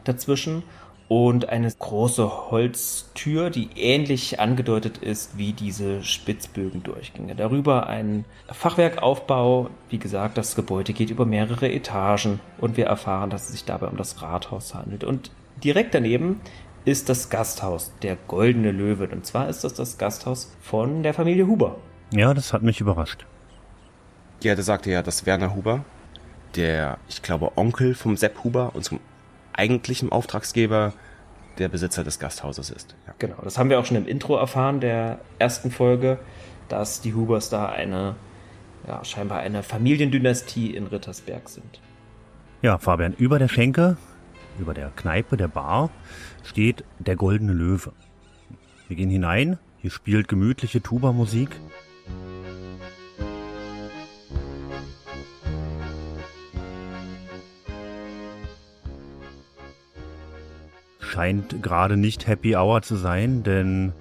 dazwischen 0.04 0.62
und 1.08 1.48
eine 1.48 1.70
große 1.70 2.50
Holztür, 2.50 3.50
die 3.50 3.68
ähnlich 3.76 4.40
angedeutet 4.40 4.98
ist 4.98 5.38
wie 5.38 5.52
diese 5.52 6.02
Spitzbögendurchgänge. 6.02 7.36
Darüber 7.36 7.86
ein 7.86 8.24
Fachwerkaufbau. 8.50 9.70
Wie 9.88 9.98
gesagt, 9.98 10.36
das 10.36 10.56
Gebäude 10.56 10.92
geht 10.92 11.10
über 11.10 11.24
mehrere 11.24 11.70
Etagen 11.70 12.40
und 12.58 12.76
wir 12.76 12.86
erfahren, 12.86 13.30
dass 13.30 13.46
es 13.46 13.52
sich 13.52 13.64
dabei 13.64 13.86
um 13.86 13.96
das 13.96 14.20
Rathaus 14.20 14.74
handelt. 14.74 15.04
Und 15.04 15.30
direkt 15.62 15.94
daneben 15.94 16.40
ist 16.84 17.08
das 17.08 17.30
Gasthaus, 17.30 17.92
der 18.02 18.16
Goldene 18.26 18.72
Löwe. 18.72 19.08
Und 19.08 19.26
zwar 19.26 19.48
ist 19.48 19.62
das 19.62 19.74
das 19.74 19.98
Gasthaus 19.98 20.52
von 20.60 21.04
der 21.04 21.14
Familie 21.14 21.46
Huber. 21.46 21.76
Ja, 22.12 22.34
das 22.34 22.52
hat 22.52 22.62
mich 22.62 22.80
überrascht. 22.80 23.26
Ja, 24.42 24.54
da 24.54 24.62
sagte 24.62 24.90
ja, 24.90 25.02
dass 25.02 25.24
Werner 25.24 25.54
Huber, 25.54 25.84
der, 26.56 26.98
ich 27.08 27.22
glaube, 27.22 27.52
Onkel 27.56 27.94
vom 27.94 28.16
Sepp 28.16 28.42
Huber 28.44 28.72
und 28.74 28.84
zum 29.56 29.62
eigentlichem 29.62 30.12
Auftragsgeber 30.12 30.92
der 31.58 31.68
Besitzer 31.68 32.04
des 32.04 32.18
Gasthauses 32.18 32.70
ist. 32.70 32.94
Ja. 33.06 33.14
Genau, 33.18 33.36
das 33.42 33.58
haben 33.58 33.70
wir 33.70 33.80
auch 33.80 33.86
schon 33.86 33.96
im 33.96 34.06
Intro 34.06 34.36
erfahren 34.36 34.80
der 34.80 35.20
ersten 35.38 35.70
Folge, 35.70 36.18
dass 36.68 37.00
die 37.00 37.14
Hubers 37.14 37.48
da 37.48 37.66
eine, 37.66 38.16
ja, 38.86 39.04
scheinbar 39.04 39.38
eine 39.38 39.62
Familiendynastie 39.62 40.74
in 40.74 40.86
Rittersberg 40.86 41.48
sind. 41.48 41.80
Ja, 42.62 42.78
Fabian, 42.78 43.14
über 43.14 43.38
der 43.38 43.48
Schenke, 43.48 43.96
über 44.58 44.74
der 44.74 44.90
Kneipe, 44.90 45.36
der 45.36 45.48
Bar, 45.48 45.90
steht 46.42 46.84
der 46.98 47.16
Goldene 47.16 47.52
Löwe. 47.52 47.92
Wir 48.88 48.96
gehen 48.96 49.10
hinein, 49.10 49.58
hier 49.78 49.90
spielt 49.90 50.28
gemütliche 50.28 50.82
Tuba-Musik. 50.82 51.50
Scheint 61.06 61.62
gerade 61.62 61.96
nicht 61.96 62.26
Happy 62.26 62.56
Hour 62.56 62.82
zu 62.82 62.96
sein, 62.96 63.42
denn 63.42 63.92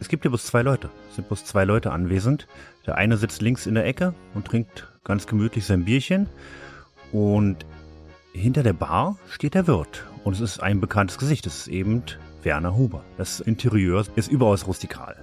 Es 0.00 0.08
gibt 0.08 0.22
hier 0.22 0.30
bloß 0.30 0.44
zwei 0.44 0.62
Leute. 0.62 0.90
Es 1.10 1.16
sind 1.16 1.28
bloß 1.28 1.44
zwei 1.44 1.64
Leute 1.64 1.90
anwesend. 1.90 2.46
Der 2.86 2.96
eine 2.96 3.16
sitzt 3.16 3.42
links 3.42 3.66
in 3.66 3.74
der 3.74 3.86
Ecke 3.86 4.14
und 4.34 4.46
trinkt 4.46 4.88
ganz 5.04 5.26
gemütlich 5.26 5.66
sein 5.66 5.84
Bierchen. 5.84 6.28
Und 7.12 7.66
hinter 8.32 8.62
der 8.62 8.74
Bar 8.74 9.16
steht 9.28 9.54
der 9.54 9.66
Wirt. 9.66 10.04
Und 10.24 10.34
es 10.34 10.40
ist 10.40 10.62
ein 10.62 10.80
bekanntes 10.80 11.18
Gesicht. 11.18 11.46
Es 11.46 11.60
ist 11.60 11.68
eben 11.68 12.02
Werner 12.42 12.76
Huber. 12.76 13.02
Das 13.16 13.40
Interieur 13.40 14.04
ist 14.14 14.30
überaus 14.30 14.66
rustikal. 14.66 15.16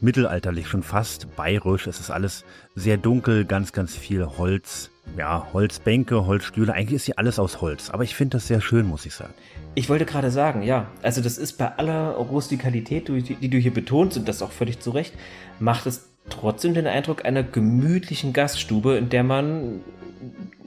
Mittelalterlich 0.00 0.68
schon 0.68 0.82
fast, 0.82 1.34
bayerisch. 1.36 1.86
Es 1.86 2.00
ist 2.00 2.10
alles 2.10 2.44
sehr 2.74 2.96
dunkel, 2.96 3.44
ganz, 3.44 3.72
ganz 3.72 3.94
viel 3.94 4.24
Holz. 4.24 4.90
Ja, 5.16 5.48
Holzbänke, 5.52 6.26
Holzstühle. 6.26 6.72
Eigentlich 6.72 6.96
ist 6.96 7.04
hier 7.04 7.18
alles 7.18 7.38
aus 7.38 7.60
Holz. 7.60 7.90
Aber 7.90 8.02
ich 8.02 8.14
finde 8.14 8.36
das 8.38 8.48
sehr 8.48 8.60
schön, 8.60 8.86
muss 8.86 9.06
ich 9.06 9.14
sagen. 9.14 9.34
Ich 9.76 9.88
wollte 9.88 10.06
gerade 10.06 10.30
sagen, 10.30 10.62
ja, 10.62 10.88
also 11.02 11.20
das 11.20 11.38
ist 11.38 11.54
bei 11.54 11.76
aller 11.76 12.12
Rustikalität, 12.12 13.08
die, 13.08 13.48
du 13.48 13.58
hier 13.58 13.72
betonst, 13.72 14.16
und 14.16 14.28
das 14.28 14.42
auch 14.42 14.52
völlig 14.52 14.80
zu 14.80 14.90
Recht, 14.90 15.14
macht 15.58 15.86
es 15.86 16.08
trotzdem 16.30 16.74
den 16.74 16.86
Eindruck 16.86 17.24
einer 17.24 17.42
gemütlichen 17.42 18.32
Gaststube, 18.32 18.96
in 18.96 19.08
der 19.08 19.24
man, 19.24 19.80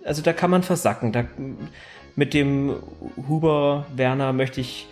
also 0.03 0.21
da 0.21 0.33
kann 0.33 0.51
man 0.51 0.63
versacken. 0.63 1.11
Da, 1.11 1.25
mit 2.15 2.33
dem 2.33 2.75
Huber 3.27 3.85
Werner 3.95 4.33
möchte 4.33 4.61
ich 4.61 4.87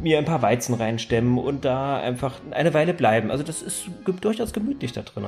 mir 0.00 0.18
ein 0.18 0.24
paar 0.24 0.42
Weizen 0.42 0.74
reinstemmen 0.74 1.38
und 1.38 1.64
da 1.64 2.00
einfach 2.00 2.40
eine 2.50 2.74
Weile 2.74 2.94
bleiben. 2.94 3.30
Also 3.30 3.44
das 3.44 3.62
ist 3.62 3.86
durchaus 4.20 4.52
gemütlich 4.52 4.92
da 4.92 5.02
drin. 5.02 5.26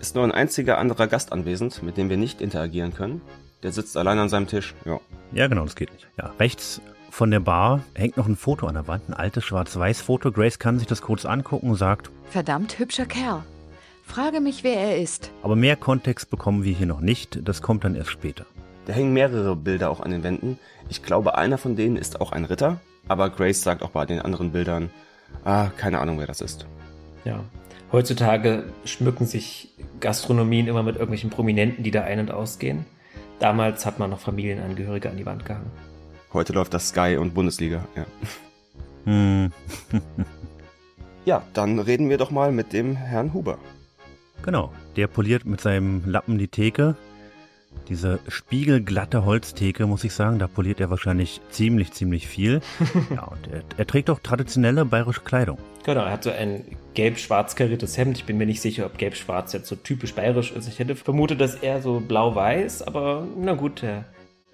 Ist 0.00 0.14
nur 0.14 0.24
ein 0.24 0.32
einziger 0.32 0.78
anderer 0.78 1.06
Gast 1.06 1.32
anwesend, 1.32 1.82
mit 1.82 1.96
dem 1.96 2.08
wir 2.08 2.16
nicht 2.16 2.40
interagieren 2.40 2.94
können. 2.94 3.20
Der 3.62 3.72
sitzt 3.72 3.96
allein 3.96 4.18
an 4.18 4.28
seinem 4.30 4.46
Tisch. 4.46 4.74
Ja. 4.86 4.98
Ja, 5.32 5.46
genau, 5.46 5.64
das 5.64 5.76
geht 5.76 5.92
nicht. 5.92 6.08
Ja, 6.18 6.32
rechts 6.40 6.80
von 7.10 7.30
der 7.30 7.40
Bar 7.40 7.82
hängt 7.94 8.16
noch 8.16 8.26
ein 8.26 8.36
Foto 8.36 8.66
an 8.66 8.74
der 8.74 8.86
Wand, 8.88 9.08
ein 9.08 9.14
altes 9.14 9.44
Schwarz-Weiß-Foto. 9.44 10.32
Grace 10.32 10.58
kann 10.58 10.78
sich 10.78 10.86
das 10.88 11.02
kurz 11.02 11.24
angucken 11.26 11.70
und 11.70 11.76
sagt, 11.76 12.10
Verdammt 12.30 12.78
hübscher 12.78 13.04
Kerl. 13.06 13.42
Frage 14.04 14.40
mich, 14.40 14.64
wer 14.64 14.76
er 14.76 14.98
ist. 14.98 15.30
aber 15.42 15.54
mehr 15.56 15.76
Kontext 15.76 16.30
bekommen 16.30 16.64
wir 16.64 16.72
hier 16.74 16.86
noch 16.86 17.00
nicht. 17.00 17.40
Das 17.46 17.62
kommt 17.62 17.84
dann 17.84 17.94
erst 17.94 18.10
später. 18.10 18.46
Da 18.86 18.92
hängen 18.92 19.12
mehrere 19.12 19.54
Bilder 19.54 19.90
auch 19.90 20.00
an 20.00 20.10
den 20.10 20.22
Wänden. 20.22 20.58
Ich 20.88 21.02
glaube, 21.02 21.36
einer 21.36 21.58
von 21.58 21.76
denen 21.76 21.96
ist 21.96 22.20
auch 22.20 22.32
ein 22.32 22.44
Ritter. 22.44 22.80
Aber 23.08 23.28
Grace 23.30 23.62
sagt 23.62 23.82
auch 23.82 23.90
bei 23.90 24.06
den 24.06 24.20
anderen 24.20 24.52
Bildern, 24.52 24.90
ah, 25.44 25.66
keine 25.76 25.98
Ahnung, 26.00 26.18
wer 26.18 26.26
das 26.26 26.40
ist. 26.40 26.66
Ja. 27.24 27.40
Heutzutage 27.92 28.64
schmücken 28.84 29.26
sich 29.26 29.68
Gastronomien 30.00 30.68
immer 30.68 30.82
mit 30.82 30.94
irgendwelchen 30.94 31.30
Prominenten, 31.30 31.82
die 31.82 31.90
da 31.90 32.02
ein- 32.02 32.20
und 32.20 32.30
ausgehen. 32.30 32.84
Damals 33.40 33.84
hat 33.86 33.98
man 33.98 34.10
noch 34.10 34.20
Familienangehörige 34.20 35.10
an 35.10 35.16
die 35.16 35.26
Wand 35.26 35.44
gehangen. 35.44 35.70
Heute 36.32 36.52
läuft 36.52 36.72
das 36.74 36.88
Sky 36.90 37.16
und 37.18 37.34
Bundesliga, 37.34 37.84
ja. 37.96 38.06
Hm, 39.04 39.52
Ja, 41.24 41.42
dann 41.52 41.78
reden 41.78 42.08
wir 42.08 42.16
doch 42.18 42.30
mal 42.30 42.50
mit 42.52 42.72
dem 42.72 42.96
Herrn 42.96 43.34
Huber. 43.34 43.58
genau. 44.42 44.72
Der 44.96 45.06
poliert 45.06 45.44
mit 45.44 45.60
seinem 45.60 46.02
Lappen 46.06 46.38
die 46.38 46.48
Theke. 46.48 46.96
Diese 47.88 48.20
spiegelglatte 48.28 49.24
Holztheke, 49.24 49.86
muss 49.86 50.04
ich 50.04 50.12
sagen, 50.12 50.38
da 50.38 50.46
poliert 50.46 50.80
er 50.80 50.90
wahrscheinlich 50.90 51.40
ziemlich, 51.50 51.92
ziemlich 51.92 52.28
viel. 52.28 52.60
ja, 53.14 53.24
und 53.24 53.48
er, 53.52 53.62
er 53.76 53.86
trägt 53.86 54.10
auch 54.10 54.20
traditionelle 54.20 54.84
bayerische 54.84 55.22
Kleidung. 55.22 55.58
Genau, 55.84 56.02
er 56.02 56.12
hat 56.12 56.24
so 56.24 56.30
ein 56.30 56.64
gelb-schwarz 56.94 57.56
kariertes 57.56 57.96
Hemd. 57.96 58.18
Ich 58.18 58.24
bin 58.24 58.36
mir 58.38 58.46
nicht 58.46 58.60
sicher, 58.60 58.86
ob 58.86 58.98
gelb-schwarz 58.98 59.52
jetzt 59.52 59.68
so 59.68 59.76
typisch 59.76 60.14
bayerisch 60.14 60.52
ist. 60.52 60.68
Ich 60.68 60.78
hätte 60.78 60.94
vermutet, 60.94 61.40
dass 61.40 61.54
er 61.56 61.80
so 61.82 62.00
blau-weiß, 62.00 62.82
aber 62.82 63.26
na 63.36 63.54
gut, 63.54 63.82
der, 63.82 64.04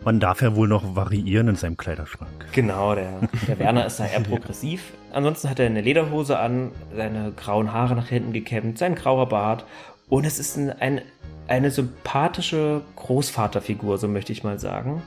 Man 0.05 0.21
darf 0.21 0.41
ja 0.43 0.55
wohl 0.55 0.69
noch 0.69 0.95
variieren 0.95 1.49
in 1.49 1.57
seinem 1.57 1.77
Kleiderschrank. 1.77 2.47
genau, 2.53 2.95
der, 2.95 3.21
der 3.49 3.59
Werner 3.59 3.87
ist 3.87 3.99
da 3.99 4.07
eher 4.07 4.21
progressiv. 4.21 4.93
Ansonsten 5.13 5.51
hat 5.51 5.59
er 5.59 5.67
eine 5.67 5.81
Lederhose 5.81 6.39
an, 6.39 6.71
seine 6.95 7.33
grauen 7.33 7.73
Haare 7.73 7.97
nach 7.97 8.09
hinten 8.09 8.33
gekämmt, 8.33 8.79
sein 8.79 8.95
grauer 8.95 9.29
Bart 9.29 9.65
und 10.09 10.25
es 10.25 10.39
ist 10.39 10.57
ein, 10.57 10.71
ein, 10.71 11.01
eine 11.49 11.71
sympathische 11.71 12.83
Großvaterfigur, 12.97 13.99
so 13.99 14.09
möchte 14.09 14.33
ich 14.33 14.45
mal 14.45 14.59
sagen. 14.59 15.03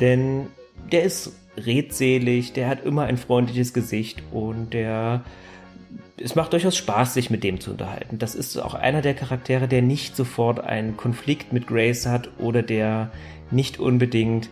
Denn 0.00 0.46
der 0.90 1.02
ist 1.02 1.32
redselig, 1.56 2.52
der 2.52 2.68
hat 2.68 2.84
immer 2.84 3.04
ein 3.04 3.16
freundliches 3.16 3.72
Gesicht 3.72 4.22
und 4.32 4.72
der 4.72 5.22
es 6.18 6.34
macht 6.34 6.52
durchaus 6.52 6.76
Spaß, 6.76 7.14
sich 7.14 7.30
mit 7.30 7.42
dem 7.42 7.60
zu 7.60 7.72
unterhalten. 7.72 8.18
Das 8.18 8.34
ist 8.34 8.56
auch 8.56 8.74
einer 8.74 9.02
der 9.02 9.14
Charaktere, 9.14 9.66
der 9.66 9.82
nicht 9.82 10.14
sofort 10.14 10.60
einen 10.60 10.96
Konflikt 10.96 11.52
mit 11.52 11.66
Grace 11.66 12.06
hat 12.06 12.30
oder 12.38 12.62
der 12.62 13.10
nicht 13.50 13.78
unbedingt, 13.78 14.48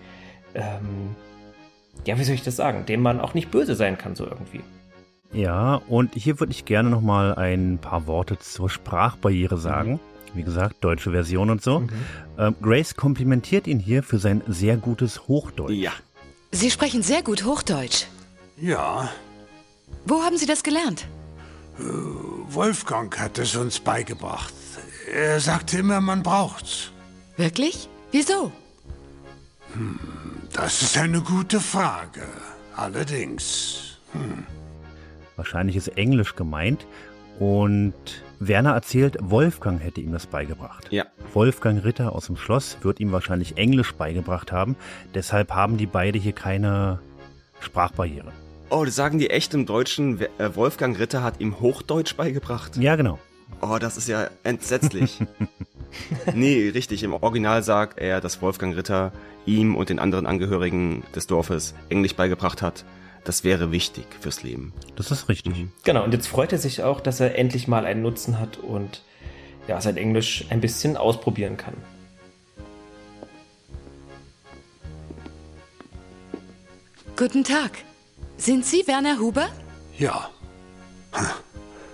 ähm, 0.54 1.14
ja, 2.06 2.18
wie 2.18 2.24
soll 2.24 2.34
ich 2.34 2.42
das 2.42 2.56
sagen, 2.56 2.86
dem 2.86 3.02
man 3.02 3.20
auch 3.20 3.34
nicht 3.34 3.50
böse 3.50 3.74
sein 3.74 3.98
kann, 3.98 4.14
so 4.16 4.24
irgendwie. 4.24 4.60
Ja, 5.32 5.80
und 5.88 6.14
hier 6.14 6.40
würde 6.40 6.52
ich 6.52 6.64
gerne 6.64 6.90
noch 6.90 7.02
mal 7.02 7.34
ein 7.36 7.78
paar 7.78 8.06
Worte 8.06 8.38
zur 8.38 8.68
Sprachbarriere 8.68 9.58
sagen. 9.58 10.00
Wie 10.34 10.42
gesagt, 10.42 10.76
deutsche 10.84 11.10
Version 11.10 11.50
und 11.50 11.62
so. 11.62 11.84
Ähm, 12.38 12.54
Grace 12.62 12.94
komplimentiert 12.94 13.66
ihn 13.66 13.78
hier 13.80 14.02
für 14.02 14.18
sein 14.18 14.42
sehr 14.46 14.76
gutes 14.76 15.26
Hochdeutsch. 15.28 15.72
Ja. 15.72 15.92
Sie 16.52 16.70
sprechen 16.70 17.02
sehr 17.02 17.22
gut 17.22 17.44
Hochdeutsch. 17.44 18.04
Ja, 18.56 19.10
Wo 20.04 20.22
haben 20.22 20.36
Sie 20.36 20.46
das 20.46 20.62
gelernt? 20.62 21.06
Wolfgang 21.78 23.18
hat 23.18 23.38
es 23.38 23.56
uns 23.56 23.80
beigebracht. 23.80 24.52
Er 25.12 25.40
sagte 25.40 25.78
immer, 25.78 26.00
man 26.00 26.22
braucht's. 26.22 26.90
Wirklich? 27.36 27.88
Wieso? 28.12 28.52
Das 30.52 30.82
ist 30.82 30.98
eine 30.98 31.20
gute 31.20 31.60
Frage. 31.60 32.26
Allerdings. 32.76 33.98
Wahrscheinlich 35.36 35.76
ist 35.76 35.88
Englisch 35.96 36.34
gemeint. 36.36 36.86
Und 37.38 37.94
Werner 38.40 38.72
erzählt, 38.72 39.18
Wolfgang 39.20 39.82
hätte 39.82 40.00
ihm 40.00 40.12
das 40.12 40.26
beigebracht. 40.26 40.88
Ja. 40.90 41.04
Wolfgang 41.34 41.84
Ritter 41.84 42.14
aus 42.14 42.26
dem 42.26 42.36
Schloss 42.36 42.78
wird 42.80 42.98
ihm 42.98 43.12
wahrscheinlich 43.12 43.58
Englisch 43.58 43.92
beigebracht 43.92 44.50
haben. 44.50 44.76
Deshalb 45.14 45.52
haben 45.52 45.76
die 45.76 45.86
beide 45.86 46.18
hier 46.18 46.32
keine 46.32 47.00
Sprachbarriere. 47.60 48.32
Oh, 48.70 48.84
das 48.84 48.96
sagen 48.96 49.18
die 49.18 49.28
echt 49.28 49.52
im 49.52 49.66
Deutschen. 49.66 50.20
Äh, 50.20 50.54
Wolfgang 50.54 50.98
Ritter 50.98 51.22
hat 51.22 51.38
ihm 51.38 51.60
Hochdeutsch 51.60 52.16
beigebracht. 52.16 52.78
Ja, 52.78 52.96
genau. 52.96 53.18
Oh, 53.60 53.76
das 53.78 53.98
ist 53.98 54.08
ja 54.08 54.30
entsetzlich. 54.42 55.18
nee, 56.34 56.70
richtig. 56.70 57.02
Im 57.02 57.12
Original 57.12 57.62
sagt 57.62 57.98
er, 57.98 58.22
dass 58.22 58.40
Wolfgang 58.40 58.74
Ritter 58.74 59.12
ihm 59.44 59.76
und 59.76 59.90
den 59.90 59.98
anderen 59.98 60.24
Angehörigen 60.24 61.02
des 61.14 61.26
Dorfes 61.26 61.74
Englisch 61.90 62.14
beigebracht 62.14 62.62
hat. 62.62 62.86
Das 63.24 63.44
wäre 63.44 63.70
wichtig 63.70 64.06
fürs 64.20 64.42
Leben. 64.42 64.72
Das 64.96 65.10
ist 65.10 65.28
richtig. 65.28 65.66
Genau, 65.84 66.04
und 66.04 66.12
jetzt 66.12 66.26
freut 66.26 66.52
er 66.52 66.58
sich 66.58 66.82
auch, 66.82 67.00
dass 67.00 67.20
er 67.20 67.38
endlich 67.38 67.68
mal 67.68 67.84
einen 67.84 68.02
Nutzen 68.02 68.38
hat 68.38 68.58
und 68.58 69.02
ja, 69.68 69.80
sein 69.80 69.96
Englisch 69.96 70.46
ein 70.48 70.60
bisschen 70.60 70.96
ausprobieren 70.96 71.56
kann. 71.56 71.74
Guten 77.16 77.44
Tag. 77.44 77.72
Sind 78.38 78.64
Sie 78.64 78.86
Werner 78.86 79.18
Huber? 79.18 79.48
Ja. 79.98 80.30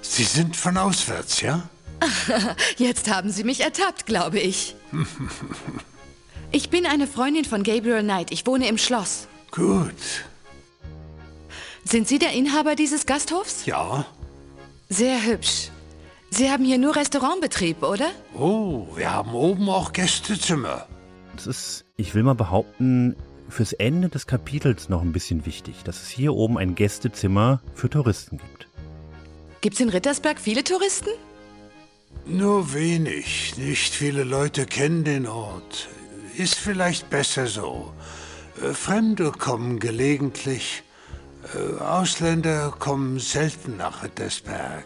Sie 0.00 0.22
sind 0.22 0.56
von 0.56 0.76
auswärts, 0.76 1.40
ja? 1.40 1.68
Jetzt 2.76 3.10
haben 3.10 3.30
Sie 3.30 3.42
mich 3.42 3.60
ertappt, 3.60 4.06
glaube 4.06 4.38
ich. 4.38 4.76
Ich 6.52 6.70
bin 6.70 6.86
eine 6.86 7.08
Freundin 7.08 7.44
von 7.44 7.64
Gabriel 7.64 8.02
Knight. 8.02 8.30
Ich 8.30 8.46
wohne 8.46 8.68
im 8.68 8.78
Schloss. 8.78 9.26
Gut. 9.50 9.92
Sind 11.88 12.08
Sie 12.08 12.18
der 12.18 12.32
Inhaber 12.32 12.74
dieses 12.74 13.06
Gasthofs? 13.06 13.64
Ja. 13.64 14.06
Sehr 14.88 15.24
hübsch. 15.24 15.70
Sie 16.30 16.50
haben 16.50 16.64
hier 16.64 16.78
nur 16.78 16.96
Restaurantbetrieb, 16.96 17.84
oder? 17.84 18.10
Oh, 18.34 18.88
wir 18.96 19.12
haben 19.12 19.32
oben 19.34 19.68
auch 19.68 19.92
Gästezimmer. 19.92 20.88
Das 21.36 21.46
ist, 21.46 21.84
ich 21.96 22.12
will 22.16 22.24
mal 22.24 22.34
behaupten, 22.34 23.14
fürs 23.48 23.72
Ende 23.72 24.08
des 24.08 24.26
Kapitels 24.26 24.88
noch 24.88 25.00
ein 25.00 25.12
bisschen 25.12 25.46
wichtig, 25.46 25.84
dass 25.84 26.02
es 26.02 26.08
hier 26.08 26.34
oben 26.34 26.58
ein 26.58 26.74
Gästezimmer 26.74 27.62
für 27.74 27.88
Touristen 27.88 28.38
gibt. 28.38 28.66
Gibt's 29.60 29.78
in 29.78 29.88
Rittersberg 29.88 30.40
viele 30.40 30.64
Touristen? 30.64 31.10
Nur 32.26 32.74
wenig. 32.74 33.54
Nicht 33.58 33.94
viele 33.94 34.24
Leute 34.24 34.66
kennen 34.66 35.04
den 35.04 35.28
Ort. 35.28 35.88
Ist 36.36 36.56
vielleicht 36.56 37.10
besser 37.10 37.46
so. 37.46 37.92
Äh, 38.60 38.72
Fremde 38.72 39.30
kommen 39.30 39.78
gelegentlich. 39.78 40.82
Äh, 41.54 41.80
Ausländer 41.82 42.72
kommen 42.78 43.18
selten 43.18 43.76
nach 43.76 44.02
Rittersberg. 44.02 44.84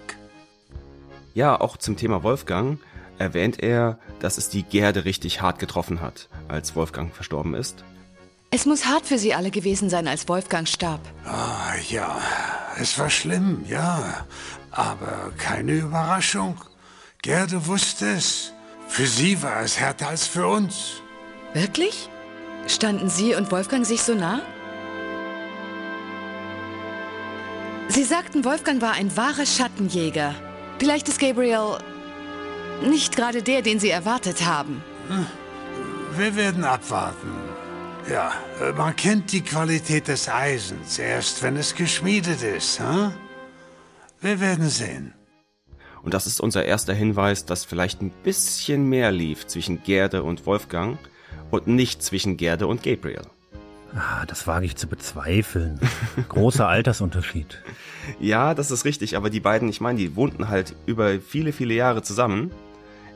Ja, 1.35 1.61
auch 1.61 1.77
zum 1.77 1.97
Thema 1.97 2.23
Wolfgang 2.23 2.81
erwähnt 3.19 3.63
er, 3.63 3.99
dass 4.19 4.39
es 4.39 4.49
die 4.49 4.63
Gerde 4.63 5.05
richtig 5.05 5.41
hart 5.41 5.59
getroffen 5.59 6.01
hat, 6.01 6.29
als 6.49 6.75
Wolfgang 6.75 7.15
verstorben 7.15 7.55
ist. 7.55 7.85
Es 8.51 8.67
muss 8.67 8.87
hart 8.87 9.07
für 9.07 9.19
Sie 9.19 9.33
alle 9.33 9.51
gewesen 9.51 9.89
sein, 9.89 10.09
als 10.09 10.29
Wolfgang 10.29 10.67
starb. 10.67 11.01
Ah, 11.25 11.75
ja, 11.89 12.21
es 12.81 12.99
war 12.99 13.09
schlimm, 13.09 13.65
ja. 13.69 14.27
Aber 14.73 15.31
keine 15.39 15.73
Überraschung. 15.73 16.57
Gerde 17.23 17.67
wusste 17.67 18.11
es. 18.11 18.53
Für 18.89 19.07
sie 19.07 19.41
war 19.43 19.63
es 19.63 19.79
härter 19.79 20.09
als 20.09 20.27
für 20.27 20.47
uns. 20.47 21.03
Wirklich? 21.55 22.09
Standen 22.67 23.09
Sie 23.09 23.35
und 23.35 23.53
Wolfgang 23.53 23.87
sich 23.87 24.03
so 24.03 24.15
nah? 24.15 24.41
Sie 27.91 28.05
sagten, 28.05 28.45
Wolfgang 28.45 28.81
war 28.81 28.93
ein 28.93 29.17
wahrer 29.17 29.45
Schattenjäger. 29.45 30.33
Vielleicht 30.79 31.09
ist 31.09 31.19
Gabriel 31.19 31.79
nicht 32.89 33.17
gerade 33.17 33.43
der, 33.43 33.63
den 33.63 33.81
Sie 33.81 33.91
erwartet 33.91 34.47
haben. 34.47 34.81
Wir 36.17 36.37
werden 36.37 36.63
abwarten. 36.63 37.33
Ja, 38.09 38.33
äh, 38.61 38.73
man 38.73 38.95
kennt 38.95 39.33
die 39.33 39.41
Qualität 39.41 40.07
des 40.07 40.29
Eisens 40.29 41.01
erst, 41.01 41.43
wenn 41.43 41.57
es 41.57 41.75
geschmiedet 41.75 42.43
ist. 42.43 42.79
Hm? 42.79 43.13
Wir 44.21 44.41
werden 44.41 44.69
sehen. 44.69 45.13
Und 46.03 46.15
das 46.15 46.29
ist 46.29 46.41
unser 46.41 46.65
erster 46.65 46.95
Hinweis, 46.95 47.45
dass 47.45 47.65
vielleicht 47.65 48.03
ein 48.03 48.11
bisschen 48.23 48.89
mehr 48.89 49.11
lief 49.11 49.49
zwischen 49.49 49.83
Gerde 49.83 50.23
und 50.23 50.47
Wolfgang 50.47 50.97
und 51.51 51.67
nicht 51.67 52.05
zwischen 52.05 52.37
Gerde 52.37 52.69
und 52.69 52.85
Gabriel. 52.85 53.27
Ah, 53.95 54.25
das 54.27 54.47
wage 54.47 54.67
ich 54.67 54.77
zu 54.77 54.87
bezweifeln. 54.87 55.81
Großer 56.29 56.69
Altersunterschied. 56.69 57.63
Ja, 58.21 58.55
das 58.55 58.71
ist 58.71 58.85
richtig, 58.85 59.17
aber 59.17 59.31
die 59.31 59.41
beiden, 59.41 59.69
ich 59.69 59.81
meine, 59.81 59.99
die 59.99 60.15
wohnten 60.17 60.49
halt 60.49 60.75
über 60.87 61.19
viele, 61.19 61.53
viele 61.53 61.75
Jahre 61.75 62.03
zusammen 62.03 62.53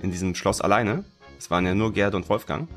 in 0.03 0.11
diesem 0.11 0.35
Schloss 0.35 0.61
alleine. 0.61 1.05
Es 1.39 1.51
waren 1.51 1.67
ja 1.67 1.75
nur 1.75 1.93
Gerde 1.93 2.17
und 2.17 2.29
Wolfgang. 2.29 2.69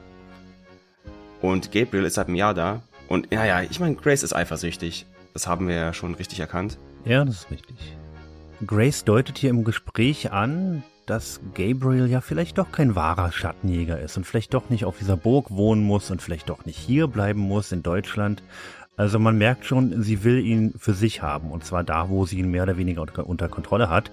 Und 1.42 1.72
Gabriel 1.72 2.06
ist 2.06 2.16
seit 2.16 2.28
einem 2.28 2.36
Jahr 2.36 2.54
da. 2.54 2.82
Und 3.08 3.32
naja, 3.32 3.62
ich 3.62 3.80
meine, 3.80 3.96
Grace 3.96 4.24
ist 4.24 4.36
eifersüchtig. 4.36 5.06
Das 5.34 5.48
haben 5.48 5.68
wir 5.68 5.76
ja 5.76 5.94
schon 5.94 6.16
richtig 6.16 6.40
erkannt. 6.40 6.78
Ja, 7.06 7.24
das 7.24 7.36
ist 7.36 7.52
richtig. 7.52 7.78
Grace 8.66 9.04
deutet 9.06 9.38
hier 9.38 9.52
im 9.52 9.64
Gespräch 9.64 10.32
an, 10.32 10.84
dass 11.08 11.40
Gabriel 11.56 12.08
ja 12.08 12.22
vielleicht 12.22 12.58
doch 12.58 12.72
kein 12.72 12.96
wahrer 12.96 13.32
Schattenjäger 13.32 14.00
ist 14.00 14.18
und 14.18 14.26
vielleicht 14.26 14.54
doch 14.54 14.70
nicht 14.70 14.86
auf 14.86 15.00
dieser 15.00 15.18
Burg 15.18 15.50
wohnen 15.50 15.84
muss 15.84 16.12
und 16.12 16.22
vielleicht 16.22 16.50
doch 16.50 16.66
nicht 16.66 16.78
hier 16.78 17.08
bleiben 17.08 17.40
muss 17.40 17.72
in 17.72 17.82
Deutschland. 17.82 18.44
Also 18.98 19.18
man 19.18 19.38
merkt 19.38 19.66
schon, 19.66 20.04
sie 20.04 20.24
will 20.24 20.40
ihn 20.40 20.74
für 20.78 20.94
sich 20.94 21.22
haben 21.22 21.52
und 21.52 21.64
zwar 21.64 21.84
da, 21.84 22.10
wo 22.10 22.26
sie 22.26 22.40
ihn 22.40 22.52
mehr 22.52 22.64
oder 22.64 22.78
weniger 22.78 23.06
unter 23.26 23.48
Kontrolle 23.48 23.90
hat, 23.90 24.12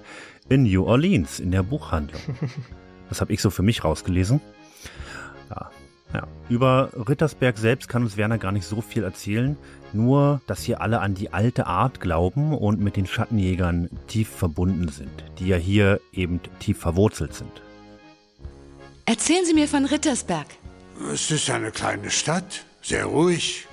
in 0.48 0.62
New 0.62 0.84
Orleans, 0.84 1.40
in 1.40 1.50
der 1.50 1.62
Buchhandlung. 1.62 2.22
Das 3.10 3.20
habe 3.20 3.34
ich 3.34 3.42
so 3.42 3.50
für 3.50 3.62
mich 3.62 3.84
rausgelesen. 3.84 4.40
Ja. 6.14 6.28
Über 6.48 6.90
Rittersberg 7.08 7.58
selbst 7.58 7.88
kann 7.88 8.04
uns 8.04 8.16
Werner 8.16 8.38
gar 8.38 8.52
nicht 8.52 8.66
so 8.66 8.80
viel 8.80 9.02
erzählen, 9.02 9.56
nur 9.92 10.40
dass 10.46 10.62
hier 10.62 10.80
alle 10.80 11.00
an 11.00 11.14
die 11.14 11.32
alte 11.32 11.66
Art 11.66 12.00
glauben 12.00 12.56
und 12.56 12.80
mit 12.80 12.96
den 12.96 13.06
Schattenjägern 13.06 13.90
tief 14.06 14.28
verbunden 14.28 14.88
sind, 14.88 15.24
die 15.38 15.48
ja 15.48 15.56
hier 15.56 16.00
eben 16.12 16.40
tief 16.60 16.78
verwurzelt 16.78 17.34
sind. 17.34 17.62
Erzählen 19.06 19.44
Sie 19.44 19.54
mir 19.54 19.68
von 19.68 19.84
Rittersberg. 19.84 20.46
Es 21.12 21.30
ist 21.30 21.50
eine 21.50 21.72
kleine 21.72 22.10
Stadt, 22.10 22.64
sehr 22.80 23.06
ruhig. 23.06 23.66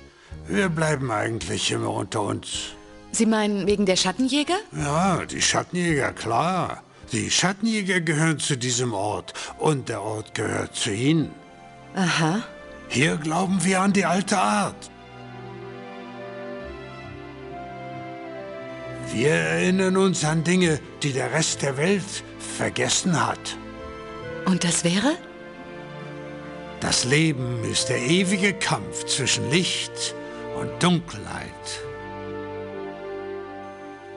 Wir 0.48 0.68
bleiben 0.68 1.10
eigentlich 1.10 1.70
immer 1.70 1.90
unter 1.90 2.22
uns. 2.22 2.74
Sie 3.12 3.26
meinen 3.26 3.66
wegen 3.66 3.86
der 3.86 3.96
Schattenjäger? 3.96 4.56
Ja, 4.76 5.24
die 5.26 5.40
Schattenjäger, 5.40 6.12
klar. 6.12 6.82
Die 7.12 7.30
Schattenjäger 7.30 8.00
gehören 8.00 8.38
zu 8.38 8.56
diesem 8.56 8.94
Ort 8.94 9.34
und 9.58 9.88
der 9.88 10.02
Ort 10.02 10.34
gehört 10.34 10.74
zu 10.74 10.92
ihnen. 10.92 11.30
Aha. 11.94 12.42
Hier 12.88 13.16
glauben 13.16 13.64
wir 13.64 13.80
an 13.80 13.92
die 13.92 14.04
alte 14.04 14.38
Art. 14.38 14.90
Wir 19.12 19.30
erinnern 19.30 19.96
uns 19.96 20.24
an 20.24 20.42
Dinge, 20.42 20.80
die 21.02 21.12
der 21.12 21.32
Rest 21.32 21.62
der 21.62 21.76
Welt 21.76 22.24
vergessen 22.38 23.26
hat. 23.26 23.56
Und 24.46 24.64
das 24.64 24.84
wäre? 24.84 25.16
Das 26.80 27.04
Leben 27.04 27.62
ist 27.64 27.90
der 27.90 27.98
ewige 27.98 28.54
Kampf 28.54 29.04
zwischen 29.04 29.50
Licht 29.50 30.14
und 30.58 30.82
Dunkelheit. 30.82 31.82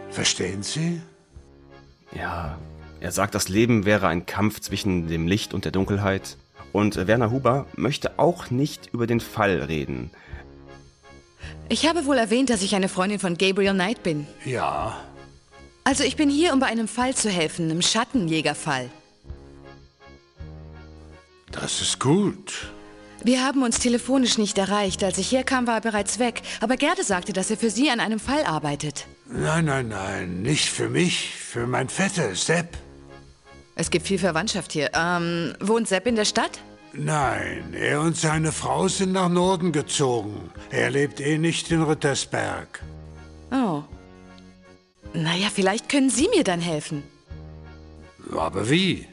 Verstehen 0.09 0.63
Sie? 0.63 1.01
Ja, 2.13 2.57
er 3.01 3.11
sagt, 3.11 3.35
das 3.35 3.49
Leben 3.49 3.85
wäre 3.85 4.07
ein 4.07 4.25
Kampf 4.25 4.61
zwischen 4.61 5.07
dem 5.07 5.27
Licht 5.27 5.53
und 5.53 5.65
der 5.65 5.73
Dunkelheit. 5.73 6.37
Und 6.75 7.07
Werner 7.07 7.31
Huber 7.31 7.67
möchte 7.77 8.19
auch 8.19 8.49
nicht 8.49 8.89
über 8.91 9.07
den 9.07 9.21
Fall 9.21 9.61
reden. 9.61 10.11
Ich 11.69 11.87
habe 11.87 12.05
wohl 12.05 12.17
erwähnt, 12.17 12.49
dass 12.49 12.61
ich 12.63 12.75
eine 12.75 12.89
Freundin 12.89 13.17
von 13.17 13.37
Gabriel 13.37 13.71
Knight 13.71 14.03
bin. 14.03 14.27
Ja. 14.43 14.99
Also 15.85 16.03
ich 16.03 16.17
bin 16.17 16.29
hier, 16.29 16.51
um 16.51 16.59
bei 16.59 16.65
einem 16.65 16.89
Fall 16.89 17.15
zu 17.15 17.29
helfen, 17.29 17.71
einem 17.71 17.81
Schattenjägerfall. 17.81 18.89
Das 21.49 21.79
ist 21.79 21.97
gut. 22.01 22.73
Wir 23.23 23.45
haben 23.45 23.63
uns 23.63 23.79
telefonisch 23.79 24.37
nicht 24.37 24.57
erreicht. 24.57 25.01
Als 25.01 25.17
ich 25.17 25.31
herkam, 25.31 25.67
war 25.67 25.75
er 25.75 25.81
bereits 25.81 26.19
weg. 26.19 26.41
Aber 26.59 26.75
Gerde 26.75 27.05
sagte, 27.05 27.31
dass 27.31 27.49
er 27.49 27.55
für 27.55 27.69
Sie 27.69 27.89
an 27.89 28.01
einem 28.01 28.19
Fall 28.19 28.43
arbeitet. 28.43 29.07
Nein, 29.27 29.63
nein, 29.63 29.87
nein, 29.87 30.41
nicht 30.41 30.67
für 30.67 30.89
mich, 30.89 31.35
für 31.35 31.67
mein 31.67 31.87
Vetter, 31.87 32.35
Sepp. 32.35 32.77
Es 33.75 33.91
gibt 33.91 34.07
viel 34.07 34.19
Verwandtschaft 34.19 34.71
hier. 34.71 34.91
Ähm, 34.93 35.53
wohnt 35.59 35.87
Sepp 35.87 36.07
in 36.07 36.15
der 36.15 36.25
Stadt? 36.25 36.59
Nein, 36.93 37.73
er 37.73 37.99
und 38.01 38.15
seine 38.15 38.53
Frau 38.53 38.87
sind 38.87 39.11
nach 39.11 39.27
Norden 39.27 39.73
gezogen. 39.73 40.49
Er 40.69 40.89
lebt 40.91 41.19
eh 41.19 41.37
nicht 41.37 41.69
in 41.71 41.83
Rittersberg. 41.83 42.81
Oh. 43.51 43.83
Naja, 45.13 45.47
vielleicht 45.53 45.89
können 45.89 46.09
Sie 46.09 46.29
mir 46.29 46.45
dann 46.45 46.61
helfen. 46.61 47.03
Aber 48.31 48.69
wie? 48.69 49.07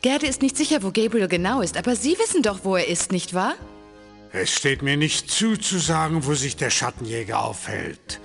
Gerde 0.00 0.26
ist 0.26 0.42
nicht 0.42 0.56
sicher, 0.56 0.82
wo 0.82 0.90
Gabriel 0.90 1.28
genau 1.28 1.60
ist, 1.60 1.76
aber 1.76 1.96
Sie 1.96 2.16
wissen 2.18 2.42
doch, 2.42 2.60
wo 2.62 2.76
er 2.76 2.86
ist, 2.86 3.10
nicht 3.10 3.34
wahr? 3.34 3.54
Es 4.32 4.50
steht 4.50 4.82
mir 4.82 4.96
nicht 4.96 5.30
zu, 5.30 5.56
zu 5.56 5.78
sagen, 5.78 6.26
wo 6.26 6.34
sich 6.34 6.56
der 6.56 6.70
Schattenjäger 6.70 7.42
aufhält. 7.42 8.20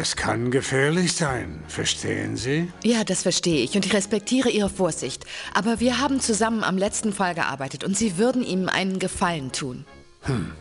Es 0.00 0.14
kann 0.14 0.52
gefährlich 0.52 1.14
sein, 1.14 1.60
verstehen 1.66 2.36
Sie? 2.36 2.70
Ja, 2.84 3.02
das 3.02 3.22
verstehe 3.22 3.64
ich 3.64 3.74
und 3.74 3.84
ich 3.84 3.92
respektiere 3.92 4.48
Ihre 4.48 4.70
Vorsicht. 4.70 5.24
Aber 5.54 5.80
wir 5.80 5.98
haben 5.98 6.20
zusammen 6.20 6.62
am 6.62 6.78
letzten 6.78 7.12
Fall 7.12 7.34
gearbeitet 7.34 7.82
und 7.82 7.96
Sie 7.96 8.16
würden 8.16 8.44
ihm 8.44 8.68
einen 8.68 9.00
Gefallen 9.00 9.50
tun. 9.50 9.84
Hm. 10.22 10.52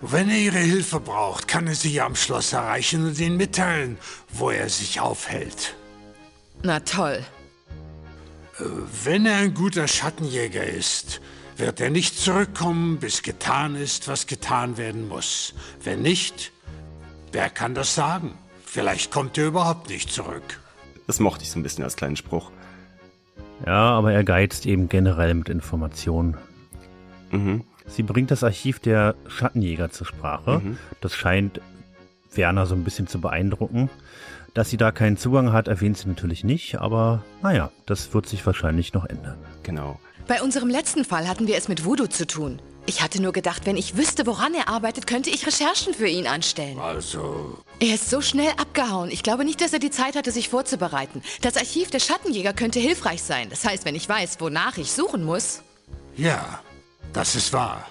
Wenn 0.00 0.30
er 0.30 0.38
Ihre 0.38 0.58
Hilfe 0.60 1.00
braucht, 1.00 1.48
kann 1.48 1.66
er 1.66 1.74
Sie 1.74 2.00
am 2.00 2.14
Schloss 2.14 2.52
erreichen 2.52 3.04
und 3.04 3.18
Ihnen 3.18 3.36
mitteilen, 3.36 3.98
wo 4.28 4.50
er 4.50 4.68
sich 4.68 5.00
aufhält. 5.00 5.74
Na 6.62 6.78
toll. 6.78 7.24
Wenn 9.02 9.26
er 9.26 9.38
ein 9.38 9.54
guter 9.54 9.88
Schattenjäger 9.88 10.64
ist, 10.64 11.20
wird 11.56 11.80
er 11.80 11.90
nicht 11.90 12.16
zurückkommen, 12.16 12.98
bis 12.98 13.22
getan 13.24 13.74
ist, 13.74 14.06
was 14.06 14.28
getan 14.28 14.76
werden 14.76 15.08
muss. 15.08 15.52
Wenn 15.82 16.02
nicht, 16.02 16.52
wer 17.36 17.50
kann 17.50 17.74
das 17.74 17.94
sagen? 17.94 18.32
Vielleicht 18.64 19.12
kommt 19.12 19.36
er 19.36 19.48
überhaupt 19.48 19.90
nicht 19.90 20.10
zurück. 20.10 20.58
Das 21.06 21.20
mochte 21.20 21.44
ich 21.44 21.50
so 21.50 21.58
ein 21.58 21.62
bisschen 21.62 21.84
als 21.84 21.94
kleinen 21.94 22.16
Spruch. 22.16 22.50
Ja, 23.66 23.90
aber 23.90 24.12
er 24.12 24.24
geizt 24.24 24.64
eben 24.64 24.88
generell 24.88 25.34
mit 25.34 25.50
Informationen. 25.50 26.38
Mhm. 27.30 27.64
Sie 27.86 28.02
bringt 28.02 28.30
das 28.30 28.42
Archiv 28.42 28.80
der 28.80 29.16
Schattenjäger 29.28 29.90
zur 29.90 30.06
Sprache. 30.06 30.60
Mhm. 30.64 30.78
Das 31.02 31.14
scheint 31.14 31.60
Werner 32.32 32.64
so 32.64 32.74
ein 32.74 32.84
bisschen 32.84 33.06
zu 33.06 33.20
beeindrucken. 33.20 33.90
Dass 34.54 34.70
sie 34.70 34.78
da 34.78 34.90
keinen 34.90 35.18
Zugang 35.18 35.52
hat, 35.52 35.68
erwähnt 35.68 35.98
sie 35.98 36.08
natürlich 36.08 36.42
nicht, 36.42 36.76
aber 36.76 37.22
naja, 37.42 37.70
das 37.84 38.14
wird 38.14 38.26
sich 38.26 38.46
wahrscheinlich 38.46 38.94
noch 38.94 39.04
ändern. 39.04 39.36
Genau. 39.62 40.00
Bei 40.26 40.42
unserem 40.42 40.70
letzten 40.70 41.04
Fall 41.04 41.28
hatten 41.28 41.46
wir 41.46 41.56
es 41.56 41.68
mit 41.68 41.84
Voodoo 41.84 42.06
zu 42.06 42.26
tun. 42.26 42.60
Ich 42.88 43.02
hatte 43.02 43.20
nur 43.20 43.32
gedacht, 43.32 43.66
wenn 43.66 43.76
ich 43.76 43.96
wüsste, 43.96 44.26
woran 44.26 44.54
er 44.54 44.68
arbeitet, 44.68 45.08
könnte 45.08 45.28
ich 45.28 45.44
Recherchen 45.44 45.92
für 45.92 46.06
ihn 46.06 46.28
anstellen. 46.28 46.78
Also. 46.78 47.58
Er 47.80 47.96
ist 47.96 48.10
so 48.10 48.20
schnell 48.20 48.50
abgehauen. 48.56 49.10
Ich 49.10 49.24
glaube 49.24 49.44
nicht, 49.44 49.60
dass 49.60 49.72
er 49.72 49.80
die 49.80 49.90
Zeit 49.90 50.14
hatte, 50.14 50.30
sich 50.30 50.48
vorzubereiten. 50.48 51.20
Das 51.42 51.56
Archiv 51.56 51.90
der 51.90 51.98
Schattenjäger 51.98 52.52
könnte 52.52 52.78
hilfreich 52.78 53.22
sein. 53.22 53.48
Das 53.50 53.64
heißt, 53.64 53.84
wenn 53.84 53.96
ich 53.96 54.08
weiß, 54.08 54.40
wonach 54.40 54.78
ich 54.78 54.92
suchen 54.92 55.24
muss. 55.24 55.62
Ja, 56.16 56.60
das 57.12 57.34
ist 57.34 57.52
wahr. 57.52 57.88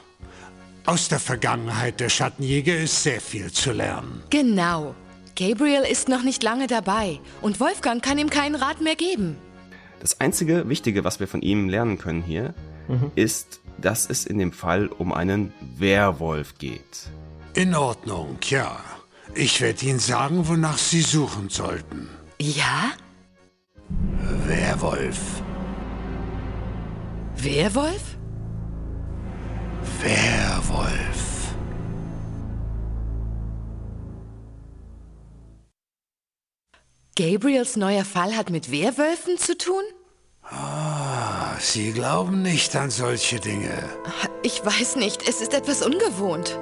Aus 0.85 1.09
der 1.09 1.19
Vergangenheit 1.19 1.99
der 1.99 2.09
Schattenjäger 2.09 2.77
ist 2.77 3.03
sehr 3.03 3.19
viel 3.19 3.51
zu 3.51 3.73
lernen. 3.73 4.23
Genau. 4.29 4.95
Gabriel 5.35 5.81
ist 5.81 6.07
noch 6.07 6.23
nicht 6.23 6.41
lange 6.41 6.67
dabei 6.67 7.19
und 7.41 7.59
Wolfgang 7.59 8.01
kann 8.01 8.17
ihm 8.17 8.29
keinen 8.29 8.55
Rat 8.55 8.79
mehr 8.79 8.95
geben. 8.95 9.35
Das 9.99 10.21
einzige 10.21 10.69
Wichtige, 10.69 11.03
was 11.03 11.19
wir 11.19 11.27
von 11.27 11.41
ihm 11.41 11.67
lernen 11.67 11.97
können 11.97 12.21
hier, 12.21 12.53
mhm. 12.87 13.11
ist, 13.15 13.59
dass 13.77 14.09
es 14.09 14.25
in 14.25 14.37
dem 14.37 14.51
Fall 14.51 14.87
um 14.87 15.11
einen 15.11 15.53
Werwolf 15.77 16.57
geht. 16.57 17.09
In 17.53 17.75
Ordnung, 17.75 18.37
ja. 18.43 18.79
Ich 19.33 19.61
werde 19.61 19.85
Ihnen 19.85 19.99
sagen, 19.99 20.47
wonach 20.47 20.77
Sie 20.77 21.01
suchen 21.01 21.49
sollten. 21.49 22.09
Ja? 22.39 22.91
Werwolf. 24.47 25.41
Werwolf? 27.37 28.17
Werwolf. 30.01 31.53
Gabriels 37.15 37.77
neuer 37.77 38.03
Fall 38.03 38.35
hat 38.35 38.49
mit 38.49 38.71
Werwölfen 38.71 39.37
zu 39.37 39.57
tun? 39.57 39.83
Ah, 40.49 41.55
Sie 41.59 41.91
glauben 41.91 42.41
nicht 42.41 42.75
an 42.75 42.91
solche 42.91 43.39
Dinge. 43.39 43.89
Ich 44.43 44.63
weiß 44.63 44.95
nicht, 44.97 45.27
es 45.27 45.41
ist 45.41 45.53
etwas 45.53 45.81
ungewohnt. 45.81 46.59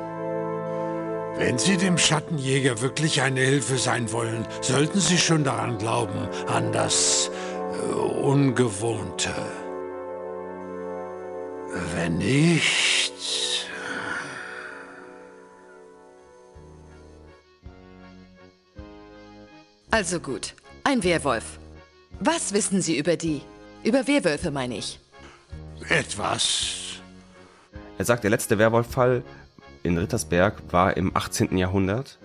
Wenn 1.38 1.57
Sie 1.57 1.77
dem 1.77 1.97
Schattenjäger 1.97 2.81
wirklich 2.81 3.21
eine 3.21 3.41
Hilfe 3.41 3.77
sein 3.77 4.11
wollen, 4.11 4.47
sollten 4.61 4.99
Sie 4.99 5.17
schon 5.17 5.43
daran 5.43 5.77
glauben, 5.77 6.29
an 6.47 6.71
das 6.71 7.31
äh, 7.73 7.93
Ungewohnte. 7.95 9.34
Wenn 11.95 12.19
nicht... 12.19 13.13
Also 19.91 20.19
gut, 20.19 20.55
ein 20.84 21.03
Werwolf. 21.03 21.59
Was 22.19 22.53
wissen 22.53 22.81
Sie 22.81 22.97
über 22.97 23.15
die? 23.15 23.41
Über 23.84 24.07
Werwölfe 24.07 24.51
meine 24.51 24.77
ich. 24.77 24.99
Etwas. 25.89 27.01
Er 27.97 28.05
sagt, 28.05 28.23
der 28.23 28.31
letzte 28.31 28.57
Werwolf-Fall 28.57 29.23
in 29.84 29.97
Rittersberg 29.97 30.55
war 30.71 30.95
im 30.95 31.15
18. 31.15 31.57
Jahrhundert, 31.57 32.17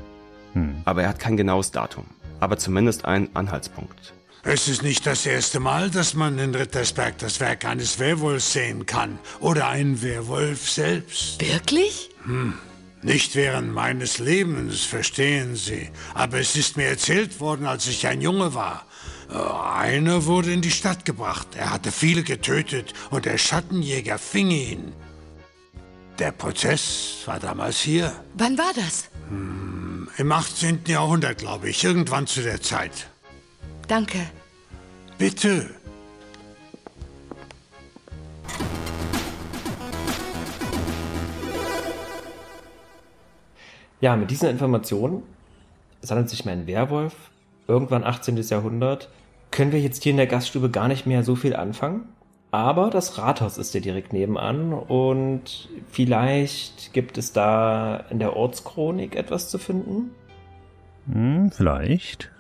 hm. 0.53 0.83
aber 0.85 1.03
er 1.03 1.09
hat 1.09 1.19
kein 1.19 1.37
genaues 1.37 1.73
Datum, 1.73 2.07
aber 2.41 2.59
zumindest 2.59 3.05
einen 3.05 3.35
Anhaltspunkt. 3.35 4.15
Es 4.45 4.69
ist 4.69 4.83
nicht 4.83 5.05
das 5.05 5.27
erste 5.27 5.59
Mal, 5.59 5.91
dass 5.91 6.15
man 6.15 6.39
in 6.39 6.55
Rittersberg 6.55 7.19
das 7.19 7.41
Werk 7.41 7.65
eines 7.65 7.99
Werwolfs 7.99 8.53
sehen 8.53 8.87
kann. 8.87 9.19
Oder 9.41 9.67
einen 9.69 10.01
Werwolf 10.01 10.71
selbst. 10.71 11.41
Wirklich? 11.41 12.11
Hm. 12.25 12.55
Nicht 13.03 13.37
während 13.37 13.75
meines 13.75 14.19
Lebens, 14.19 14.85
verstehen 14.85 15.55
Sie. 15.55 15.91
Aber 16.15 16.39
es 16.39 16.57
ist 16.57 16.77
mir 16.77 16.87
erzählt 16.87 17.41
worden, 17.41 17.67
als 17.67 17.87
ich 17.89 18.07
ein 18.07 18.21
Junge 18.21 18.55
war. 18.55 18.87
Äh, 19.31 19.37
einer 19.37 20.25
wurde 20.27 20.53
in 20.53 20.63
die 20.63 20.71
Stadt 20.71 21.05
gebracht. 21.05 21.49
Er 21.57 21.71
hatte 21.73 21.93
viele 21.93 22.23
getötet 22.23 22.95
und 23.11 23.25
der 23.25 23.39
Schattenjäger 23.39 24.19
fing 24.19 24.51
ihn. 24.51 24.93
Der 26.19 26.33
Prozess 26.33 27.23
war 27.27 27.39
damals 27.39 27.79
hier. 27.81 28.13
Wann 28.35 28.59
war 28.59 28.73
das? 28.75 29.09
Hm, 29.29 30.09
Im 30.17 30.33
18. 30.33 30.81
Jahrhundert, 30.87 31.39
glaube 31.39 31.69
ich. 31.69 31.85
Irgendwann 31.85 32.27
zu 32.27 32.43
der 32.43 32.61
Zeit. 32.61 33.09
Danke. 33.87 34.19
Bitte. 35.17 35.71
Ja, 44.01 44.17
mit 44.17 44.31
diesen 44.31 44.49
Informationen, 44.49 45.23
es 46.03 46.11
handelt 46.11 46.31
sich 46.31 46.45
um 46.45 46.51
einen 46.51 46.67
Werwolf, 46.69 47.15
irgendwann 47.69 48.03
18. 48.03 48.37
Jahrhundert, 48.37 49.09
können 49.51 49.73
wir 49.73 49.81
jetzt 49.81 50.03
hier 50.03 50.11
in 50.11 50.17
der 50.17 50.27
Gaststube 50.27 50.71
gar 50.71 50.89
nicht 50.89 51.07
mehr 51.07 51.23
so 51.23 51.37
viel 51.37 51.55
anfangen. 51.55 52.09
Aber 52.51 52.89
das 52.89 53.19
Rathaus 53.19 53.59
ist 53.59 53.75
ja 53.75 53.81
direkt 53.81 54.15
nebenan 54.15 54.73
und 54.73 55.69
vielleicht 55.91 56.95
gibt 56.95 57.19
es 57.19 57.35
da 57.35 58.05
in 58.09 58.19
der 58.19 58.37
Ortschronik 58.37 59.17
etwas 59.17 59.51
zu 59.51 59.59
finden. 59.59 60.11
Hm, 61.13 61.51
vielleicht. 61.51 62.31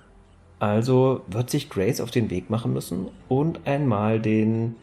Also 0.60 1.22
wird 1.28 1.50
sich 1.50 1.68
Grace 1.68 2.00
auf 2.00 2.10
den 2.10 2.30
Weg 2.30 2.48
machen 2.48 2.72
müssen 2.72 3.08
und 3.28 3.66
einmal 3.66 4.18
den. 4.18 4.76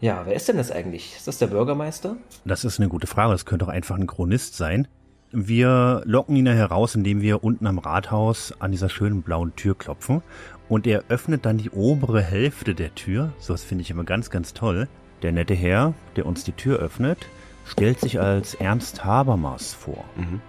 Ja, 0.00 0.22
wer 0.26 0.34
ist 0.34 0.48
denn 0.48 0.58
das 0.58 0.70
eigentlich? 0.70 1.16
Ist 1.16 1.26
das 1.26 1.38
der 1.38 1.48
Bürgermeister? 1.48 2.16
Das 2.44 2.64
ist 2.64 2.78
eine 2.78 2.88
gute 2.88 3.08
Frage. 3.08 3.32
Das 3.32 3.46
könnte 3.46 3.64
auch 3.64 3.70
einfach 3.70 3.96
ein 3.96 4.06
Chronist 4.06 4.56
sein. 4.56 4.86
Wir 5.30 6.02
locken 6.06 6.36
ihn 6.36 6.46
heraus, 6.46 6.94
indem 6.94 7.20
wir 7.20 7.44
unten 7.44 7.66
am 7.66 7.78
Rathaus 7.78 8.54
an 8.60 8.72
dieser 8.72 8.88
schönen 8.88 9.22
blauen 9.22 9.54
Tür 9.56 9.76
klopfen. 9.76 10.22
Und 10.70 10.86
er 10.86 11.04
öffnet 11.08 11.44
dann 11.44 11.58
die 11.58 11.70
obere 11.70 12.22
Hälfte 12.22 12.74
der 12.74 12.94
Tür. 12.94 13.32
So 13.38 13.52
was 13.52 13.62
finde 13.62 13.82
ich 13.82 13.90
immer 13.90 14.04
ganz, 14.04 14.30
ganz 14.30 14.54
toll. 14.54 14.88
Der 15.20 15.32
nette 15.32 15.52
Herr, 15.52 15.92
der 16.16 16.24
uns 16.24 16.44
die 16.44 16.52
Tür 16.52 16.78
öffnet, 16.78 17.18
stellt 17.66 18.00
sich 18.00 18.18
als 18.18 18.54
Ernst 18.54 19.04
Habermas 19.04 19.74
vor. 19.74 20.02
Mhm. 20.16 20.40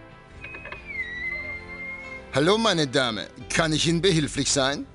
Hallo, 2.33 2.57
meine 2.57 2.87
Dame. 2.87 3.27
Kann 3.49 3.73
ich 3.73 3.85
Ihnen 3.85 4.01
behilflich 4.01 4.49
sein? 4.49 4.85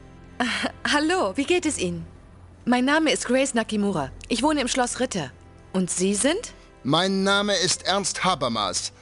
Uh, 0.41 0.45
hallo, 0.93 1.37
wie 1.37 1.45
geht 1.45 1.67
es 1.67 1.79
Ihnen? 1.79 2.07
Mein 2.65 2.87
Name 2.87 3.13
ist 3.13 3.27
Grace 3.27 3.53
Nakimura. 3.53 4.11
Ich 4.29 4.43
wohne 4.43 4.63
im 4.63 4.69
Schloss 4.69 5.01
Ritter. 5.01 5.31
Und 5.75 5.91
Sie 5.91 6.15
sind? 6.15 6.55
Mein 6.85 7.23
Name 7.23 7.55
ist 7.55 7.87
Ernst 7.87 8.25
Habermas. 8.25 8.93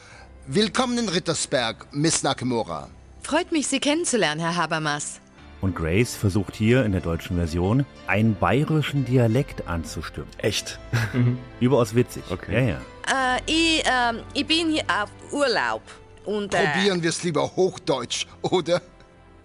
Willkommen 0.49 0.99
in 0.99 1.09
Rittersberg, 1.09 1.87
Miss 1.93 2.25
Nakimura. 2.25 2.89
Freut 3.23 3.53
mich, 3.53 3.69
Sie 3.69 3.79
kennenzulernen, 3.79 4.41
Herr 4.41 4.57
Habermas. 4.57 5.21
Und 5.61 5.77
Grace 5.77 6.17
versucht 6.17 6.57
hier 6.57 6.85
in 6.85 6.91
der 6.91 7.01
deutschen 7.01 7.37
Version 7.37 7.87
einen 8.09 8.35
bayerischen 8.35 9.05
Dialekt 9.05 9.69
anzustimmen. 9.69 10.29
Echt? 10.39 10.81
Überaus 11.61 11.95
witzig. 11.95 12.25
Okay. 12.29 12.55
Ja, 12.55 12.81
ja. 13.15 13.37
Äh, 13.37 13.41
ich, 13.47 13.87
äh, 13.87 14.21
ich 14.35 14.45
bin 14.45 14.71
hier 14.71 14.83
auf 14.89 15.11
Urlaub. 15.31 15.83
Und, 16.25 16.53
äh, 16.55 16.67
Probieren 16.67 17.01
wir 17.05 17.11
es 17.11 17.23
lieber 17.23 17.55
Hochdeutsch, 17.55 18.27
oder? 18.43 18.83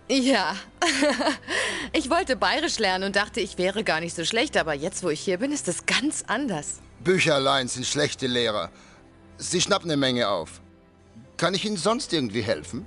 Ja. 0.10 0.56
ich 1.94 2.10
wollte 2.10 2.36
Bayerisch 2.36 2.80
lernen 2.80 3.04
und 3.04 3.16
dachte, 3.16 3.40
ich 3.40 3.60
wäre 3.60 3.84
gar 3.84 4.00
nicht 4.00 4.16
so 4.16 4.26
schlecht, 4.26 4.58
aber 4.58 4.74
jetzt, 4.74 5.04
wo 5.04 5.10
ich 5.10 5.20
hier 5.20 5.38
bin, 5.38 5.52
ist 5.52 5.68
es 5.68 5.86
ganz 5.86 6.24
anders. 6.26 6.80
Bücher 7.04 7.36
allein 7.36 7.68
sind 7.68 7.86
schlechte 7.86 8.26
Lehrer. 8.26 8.72
Sie 9.38 9.62
schnappen 9.62 9.92
eine 9.92 9.98
Menge 9.98 10.28
auf. 10.28 10.60
Kann 11.38 11.54
ich 11.54 11.66
Ihnen 11.66 11.78
sonst 11.78 12.14
irgendwie 12.14 12.42
helfen? 12.42 12.86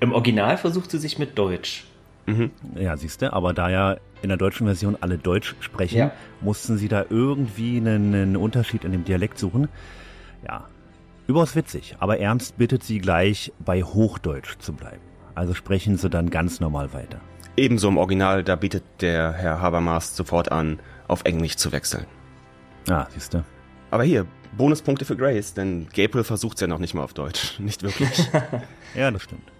Im 0.00 0.12
Original 0.12 0.58
versucht 0.58 0.90
sie 0.90 0.98
sich 0.98 1.18
mit 1.18 1.38
Deutsch. 1.38 1.86
Mhm. 2.26 2.50
Ja, 2.76 2.96
siehst 2.96 3.22
du, 3.22 3.32
aber 3.32 3.52
da 3.52 3.70
ja 3.70 3.96
in 4.20 4.28
der 4.28 4.38
deutschen 4.38 4.66
Version 4.66 4.96
alle 5.00 5.18
Deutsch 5.18 5.56
sprechen, 5.60 5.98
ja. 5.98 6.12
mussten 6.40 6.78
sie 6.78 6.88
da 6.88 7.04
irgendwie 7.08 7.78
einen, 7.78 8.14
einen 8.14 8.36
Unterschied 8.36 8.84
in 8.84 8.92
dem 8.92 9.04
Dialekt 9.04 9.38
suchen. 9.38 9.68
Ja, 10.46 10.68
Überaus 11.28 11.54
witzig, 11.54 11.96
aber 12.00 12.18
Ernst 12.18 12.58
bittet 12.58 12.82
sie 12.82 12.98
gleich 12.98 13.52
bei 13.60 13.82
Hochdeutsch 13.82 14.58
zu 14.58 14.72
bleiben. 14.72 15.00
Also 15.34 15.54
sprechen 15.54 15.96
sie 15.96 16.10
dann 16.10 16.30
ganz 16.30 16.60
normal 16.60 16.92
weiter. 16.92 17.20
Ebenso 17.56 17.88
im 17.88 17.96
Original, 17.96 18.42
da 18.42 18.56
bietet 18.56 18.82
der 19.00 19.32
Herr 19.32 19.60
Habermas 19.60 20.16
sofort 20.16 20.50
an, 20.50 20.80
auf 21.06 21.24
Englisch 21.24 21.56
zu 21.56 21.70
wechseln. 21.70 22.06
Ah, 22.88 23.06
siehst 23.10 23.34
du. 23.34 23.44
Aber 23.90 24.02
hier, 24.02 24.26
Bonuspunkte 24.52 25.04
für 25.04 25.16
Grace, 25.16 25.54
denn 25.54 25.88
Gabriel 25.94 26.24
versucht 26.24 26.56
es 26.56 26.60
ja 26.60 26.66
noch 26.66 26.78
nicht 26.78 26.94
mal 26.94 27.02
auf 27.02 27.14
Deutsch. 27.14 27.54
Nicht 27.58 27.82
wirklich. 27.82 28.28
ja, 28.94 29.10
das 29.10 29.22
stimmt. 29.22 29.50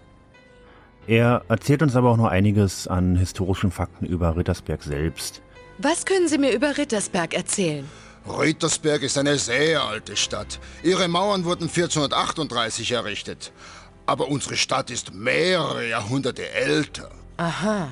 Er 1.06 1.42
erzählt 1.48 1.82
uns 1.82 1.96
aber 1.96 2.10
auch 2.10 2.16
noch 2.16 2.28
einiges 2.28 2.86
an 2.86 3.16
historischen 3.16 3.72
Fakten 3.72 4.06
über 4.06 4.36
Rittersberg 4.36 4.82
selbst. 4.82 5.42
Was 5.78 6.04
können 6.04 6.28
Sie 6.28 6.38
mir 6.38 6.52
über 6.52 6.76
Rittersberg 6.76 7.34
erzählen? 7.34 7.88
Rittersberg 8.28 9.02
ist 9.02 9.18
eine 9.18 9.36
sehr 9.38 9.82
alte 9.82 10.16
Stadt. 10.16 10.60
Ihre 10.84 11.08
Mauern 11.08 11.44
wurden 11.44 11.64
1438 11.64 12.92
errichtet. 12.92 13.52
Aber 14.06 14.28
unsere 14.28 14.56
Stadt 14.56 14.90
ist 14.90 15.12
mehrere 15.12 15.88
Jahrhunderte 15.88 16.48
älter. 16.50 17.10
Aha. 17.36 17.88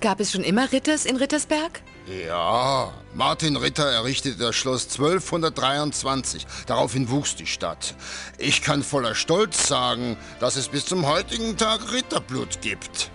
Gab 0.00 0.20
es 0.20 0.32
schon 0.32 0.42
immer 0.42 0.72
Ritters 0.72 1.06
in 1.06 1.16
Rittersberg? 1.16 1.80
Ja, 2.06 2.92
Martin 3.14 3.56
Ritter 3.56 3.90
errichtete 3.90 4.38
das 4.38 4.54
Schloss 4.54 4.84
1223. 4.84 6.46
Daraufhin 6.66 7.10
wuchs 7.10 7.34
die 7.34 7.46
Stadt. 7.46 7.96
Ich 8.38 8.62
kann 8.62 8.84
voller 8.84 9.16
Stolz 9.16 9.66
sagen, 9.66 10.16
dass 10.38 10.54
es 10.54 10.68
bis 10.68 10.86
zum 10.86 11.04
heutigen 11.04 11.56
Tag 11.56 11.92
Ritterblut 11.92 12.60
gibt. 12.60 13.10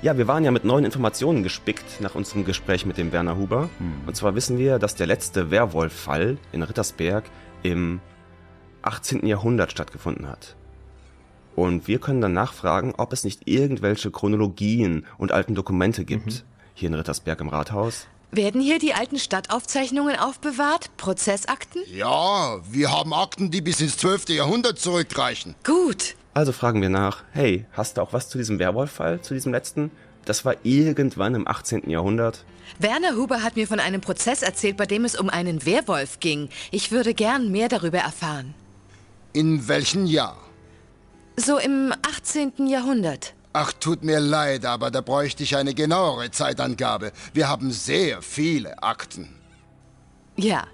Ja, 0.00 0.16
wir 0.16 0.28
waren 0.28 0.44
ja 0.44 0.52
mit 0.52 0.64
neuen 0.64 0.84
Informationen 0.84 1.42
gespickt 1.42 2.00
nach 2.00 2.14
unserem 2.14 2.44
Gespräch 2.44 2.86
mit 2.86 2.98
dem 2.98 3.10
Werner 3.10 3.36
Huber. 3.36 3.68
Hm. 3.78 4.06
Und 4.06 4.14
zwar 4.14 4.36
wissen 4.36 4.58
wir, 4.58 4.78
dass 4.78 4.94
der 4.94 5.08
letzte 5.08 5.50
Werwolf-Fall 5.50 6.38
in 6.52 6.62
Rittersberg 6.62 7.24
im 7.64 8.00
18. 8.82 9.26
Jahrhundert 9.26 9.72
stattgefunden 9.72 10.28
hat. 10.28 10.54
Und 11.56 11.88
wir 11.88 11.98
können 11.98 12.20
dann 12.20 12.32
nachfragen, 12.32 12.94
ob 12.96 13.12
es 13.12 13.24
nicht 13.24 13.48
irgendwelche 13.48 14.10
Chronologien 14.10 15.06
und 15.18 15.32
alten 15.32 15.54
Dokumente 15.54 16.04
gibt, 16.04 16.26
mhm. 16.26 16.53
Hier 16.74 16.88
in 16.88 16.94
Rittersberg 16.94 17.40
im 17.40 17.48
Rathaus. 17.48 18.06
Werden 18.30 18.60
hier 18.60 18.80
die 18.80 18.94
alten 18.94 19.18
Stadtaufzeichnungen 19.18 20.18
aufbewahrt? 20.18 20.90
Prozessakten? 20.96 21.82
Ja, 21.92 22.58
wir 22.68 22.90
haben 22.90 23.14
Akten, 23.14 23.50
die 23.52 23.60
bis 23.60 23.80
ins 23.80 23.96
12. 23.96 24.30
Jahrhundert 24.30 24.78
zurückreichen. 24.78 25.54
Gut. 25.62 26.16
Also 26.34 26.50
fragen 26.50 26.82
wir 26.82 26.88
nach, 26.88 27.22
hey, 27.32 27.64
hast 27.72 27.96
du 27.96 28.02
auch 28.02 28.12
was 28.12 28.28
zu 28.28 28.38
diesem 28.38 28.58
Werwolf-Fall, 28.58 29.20
zu 29.20 29.34
diesem 29.34 29.52
letzten? 29.52 29.92
Das 30.24 30.44
war 30.44 30.56
irgendwann 30.64 31.36
im 31.36 31.46
18. 31.46 31.88
Jahrhundert. 31.88 32.44
Werner 32.80 33.14
Huber 33.14 33.42
hat 33.42 33.54
mir 33.54 33.68
von 33.68 33.78
einem 33.78 34.00
Prozess 34.00 34.42
erzählt, 34.42 34.76
bei 34.76 34.86
dem 34.86 35.04
es 35.04 35.14
um 35.14 35.28
einen 35.30 35.64
Werwolf 35.64 36.18
ging. 36.18 36.48
Ich 36.72 36.90
würde 36.90 37.14
gern 37.14 37.52
mehr 37.52 37.68
darüber 37.68 37.98
erfahren. 37.98 38.54
In 39.32 39.68
welchem 39.68 40.06
Jahr? 40.06 40.36
So 41.36 41.58
im 41.58 41.92
18. 42.02 42.66
Jahrhundert. 42.66 43.34
Ach, 43.56 43.72
tut 43.72 44.02
mir 44.02 44.18
leid, 44.18 44.66
aber 44.66 44.90
da 44.90 45.00
bräuchte 45.00 45.44
ich 45.44 45.56
eine 45.56 45.74
genauere 45.74 46.28
Zeitangabe. 46.32 47.12
Wir 47.34 47.48
haben 47.48 47.70
sehr 47.70 48.20
viele 48.20 48.82
Akten. 48.82 49.28
Ja, 50.34 50.66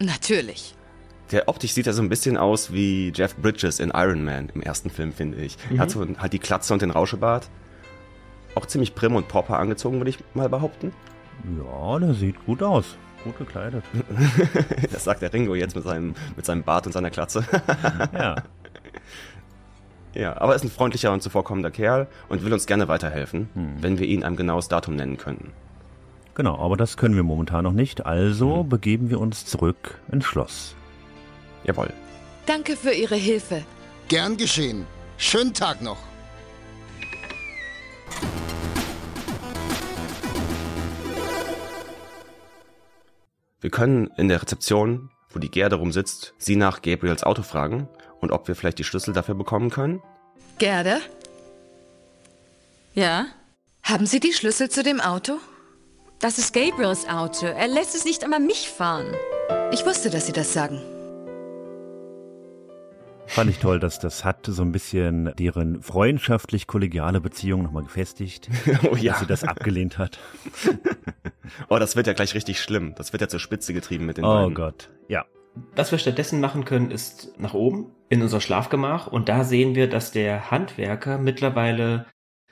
natürlich. 0.00 0.74
Der 1.30 1.48
optisch 1.48 1.74
sieht 1.74 1.86
ja 1.86 1.92
so 1.92 2.02
ein 2.02 2.08
bisschen 2.08 2.36
aus 2.36 2.72
wie 2.72 3.12
Jeff 3.14 3.36
Bridges 3.36 3.78
in 3.78 3.92
Iron 3.94 4.24
Man 4.24 4.48
im 4.48 4.60
ersten 4.60 4.90
Film, 4.90 5.12
finde 5.12 5.38
ich. 5.38 5.56
Mhm. 5.70 5.76
Er 5.76 5.82
hat 5.82 5.90
so 5.92 6.04
halt 6.18 6.32
die 6.32 6.40
Klatze 6.40 6.72
und 6.72 6.82
den 6.82 6.90
Rauschebart. 6.90 7.48
Auch 8.56 8.66
ziemlich 8.66 8.96
prim 8.96 9.14
und 9.14 9.28
proper 9.28 9.60
angezogen, 9.60 9.98
würde 9.98 10.10
ich 10.10 10.18
mal 10.34 10.48
behaupten. 10.48 10.92
Ja, 11.58 12.00
der 12.00 12.14
sieht 12.14 12.44
gut 12.44 12.60
aus. 12.60 12.96
Gut 13.22 13.38
gekleidet. 13.38 13.84
das 14.92 15.04
sagt 15.04 15.22
der 15.22 15.32
Ringo 15.32 15.54
jetzt 15.54 15.76
mit 15.76 15.84
seinem, 15.84 16.16
mit 16.34 16.44
seinem 16.44 16.64
Bart 16.64 16.86
und 16.86 16.92
seiner 16.92 17.10
Klatze. 17.10 17.44
ja. 18.12 18.34
Ja, 20.18 20.36
aber 20.40 20.52
er 20.52 20.56
ist 20.56 20.64
ein 20.64 20.70
freundlicher 20.70 21.12
und 21.12 21.22
zuvorkommender 21.22 21.70
Kerl 21.70 22.08
und 22.28 22.44
will 22.44 22.52
uns 22.52 22.66
gerne 22.66 22.88
weiterhelfen, 22.88 23.48
hm. 23.54 23.76
wenn 23.80 24.00
wir 24.00 24.06
ihn 24.08 24.24
ein 24.24 24.34
genaues 24.34 24.66
Datum 24.66 24.96
nennen 24.96 25.16
können. 25.16 25.52
Genau, 26.34 26.58
aber 26.58 26.76
das 26.76 26.96
können 26.96 27.14
wir 27.14 27.22
momentan 27.22 27.62
noch 27.62 27.72
nicht, 27.72 28.04
also 28.04 28.62
hm. 28.62 28.68
begeben 28.68 29.10
wir 29.10 29.20
uns 29.20 29.46
zurück 29.46 30.00
ins 30.10 30.24
Schloss. 30.24 30.74
Jawohl. 31.62 31.92
Danke 32.46 32.74
für 32.74 32.90
Ihre 32.90 33.14
Hilfe. 33.14 33.62
Gern 34.08 34.36
geschehen. 34.36 34.86
Schönen 35.18 35.54
Tag 35.54 35.82
noch. 35.82 35.98
Wir 43.60 43.70
können 43.70 44.10
in 44.16 44.26
der 44.26 44.42
Rezeption, 44.42 45.10
wo 45.28 45.38
die 45.38 45.50
Gerde 45.50 45.76
rumsitzt, 45.76 46.34
sie 46.38 46.56
nach 46.56 46.82
Gabriels 46.82 47.22
Auto 47.22 47.42
fragen 47.42 47.88
und 48.20 48.32
ob 48.32 48.48
wir 48.48 48.54
vielleicht 48.54 48.78
die 48.78 48.84
Schlüssel 48.84 49.14
dafür 49.14 49.34
bekommen 49.34 49.70
können. 49.70 50.02
Gerde? 50.58 51.00
Ja? 52.94 53.26
Haben 53.82 54.06
Sie 54.06 54.20
die 54.20 54.32
Schlüssel 54.32 54.68
zu 54.68 54.82
dem 54.82 55.00
Auto? 55.00 55.38
Das 56.18 56.38
ist 56.38 56.52
Gabriels 56.52 57.08
Auto. 57.08 57.46
Er 57.46 57.68
lässt 57.68 57.94
es 57.94 58.04
nicht 58.04 58.24
einmal 58.24 58.40
mich 58.40 58.68
fahren. 58.68 59.06
Ich 59.72 59.86
wusste, 59.86 60.10
dass 60.10 60.26
Sie 60.26 60.32
das 60.32 60.52
sagen. 60.52 60.80
Fand 63.28 63.50
ich 63.50 63.58
toll, 63.58 63.78
dass 63.78 63.98
das 63.98 64.24
hat 64.24 64.46
so 64.46 64.62
ein 64.62 64.72
bisschen 64.72 65.32
deren 65.38 65.82
freundschaftlich-kollegiale 65.82 67.20
Beziehung 67.20 67.62
nochmal 67.62 67.84
gefestigt. 67.84 68.48
oh 68.90 68.96
ja. 68.96 69.12
Dass 69.12 69.20
sie 69.20 69.26
das 69.26 69.44
abgelehnt 69.44 69.98
hat. 69.98 70.18
oh, 71.68 71.78
das 71.78 71.94
wird 71.94 72.06
ja 72.06 72.14
gleich 72.14 72.34
richtig 72.34 72.60
schlimm. 72.60 72.94
Das 72.96 73.12
wird 73.12 73.20
ja 73.20 73.28
zur 73.28 73.38
Spitze 73.38 73.74
getrieben 73.74 74.06
mit 74.06 74.16
den 74.16 74.24
oh 74.24 74.28
beiden. 74.28 74.52
Oh 74.52 74.54
Gott, 74.54 74.88
ja. 75.08 75.26
Was 75.76 75.92
wir 75.92 75.98
stattdessen 75.98 76.40
machen 76.40 76.64
können, 76.64 76.90
ist 76.90 77.38
nach 77.38 77.54
oben 77.54 77.92
in 78.08 78.22
unser 78.22 78.40
Schlafgemach 78.40 79.06
und 79.06 79.28
da 79.28 79.44
sehen 79.44 79.74
wir, 79.74 79.88
dass 79.88 80.12
der 80.12 80.50
Handwerker 80.50 81.18
mittlerweile 81.18 82.06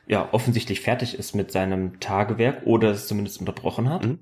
ja 0.06 0.28
offensichtlich 0.32 0.80
fertig 0.80 1.18
ist 1.18 1.34
mit 1.34 1.50
seinem 1.50 1.98
Tagewerk 2.00 2.62
oder 2.64 2.90
es 2.90 3.08
zumindest 3.08 3.40
unterbrochen 3.40 3.88
hat. 3.88 4.04
Mhm. 4.04 4.18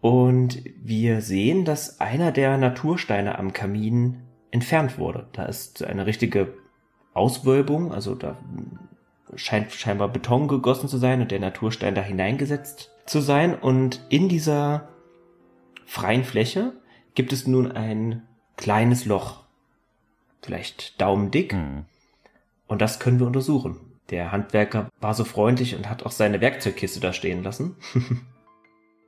Und 0.00 0.62
wir 0.80 1.20
sehen, 1.20 1.64
dass 1.64 2.00
einer 2.00 2.30
der 2.30 2.56
Natursteine 2.56 3.38
am 3.38 3.52
Kamin 3.52 4.22
entfernt 4.50 4.98
wurde. 4.98 5.26
Da 5.32 5.44
ist 5.44 5.82
eine 5.82 6.06
richtige 6.06 6.54
Auswölbung, 7.14 7.92
also 7.92 8.14
da 8.14 8.38
scheint 9.34 9.72
scheinbar 9.72 10.08
Beton 10.08 10.48
gegossen 10.48 10.88
zu 10.88 10.98
sein 10.98 11.20
und 11.20 11.30
der 11.30 11.40
Naturstein 11.40 11.94
da 11.94 12.00
hineingesetzt 12.00 12.92
zu 13.06 13.20
sein. 13.20 13.58
Und 13.58 14.00
in 14.08 14.28
dieser 14.28 14.88
freien 15.84 16.24
Fläche 16.24 16.72
gibt 17.14 17.32
es 17.32 17.46
nun 17.46 17.72
ein 17.72 18.22
kleines 18.56 19.04
Loch, 19.04 19.44
vielleicht 20.42 21.00
daumendick. 21.00 21.54
Mhm. 21.54 21.84
Und 22.66 22.82
das 22.82 23.00
können 23.00 23.18
wir 23.18 23.26
untersuchen. 23.26 23.80
Der 24.10 24.32
Handwerker 24.32 24.88
war 25.00 25.14
so 25.14 25.24
freundlich 25.24 25.74
und 25.76 25.88
hat 25.88 26.04
auch 26.04 26.12
seine 26.12 26.40
Werkzeugkiste 26.40 27.00
da 27.00 27.12
stehen 27.12 27.42
lassen. 27.42 27.76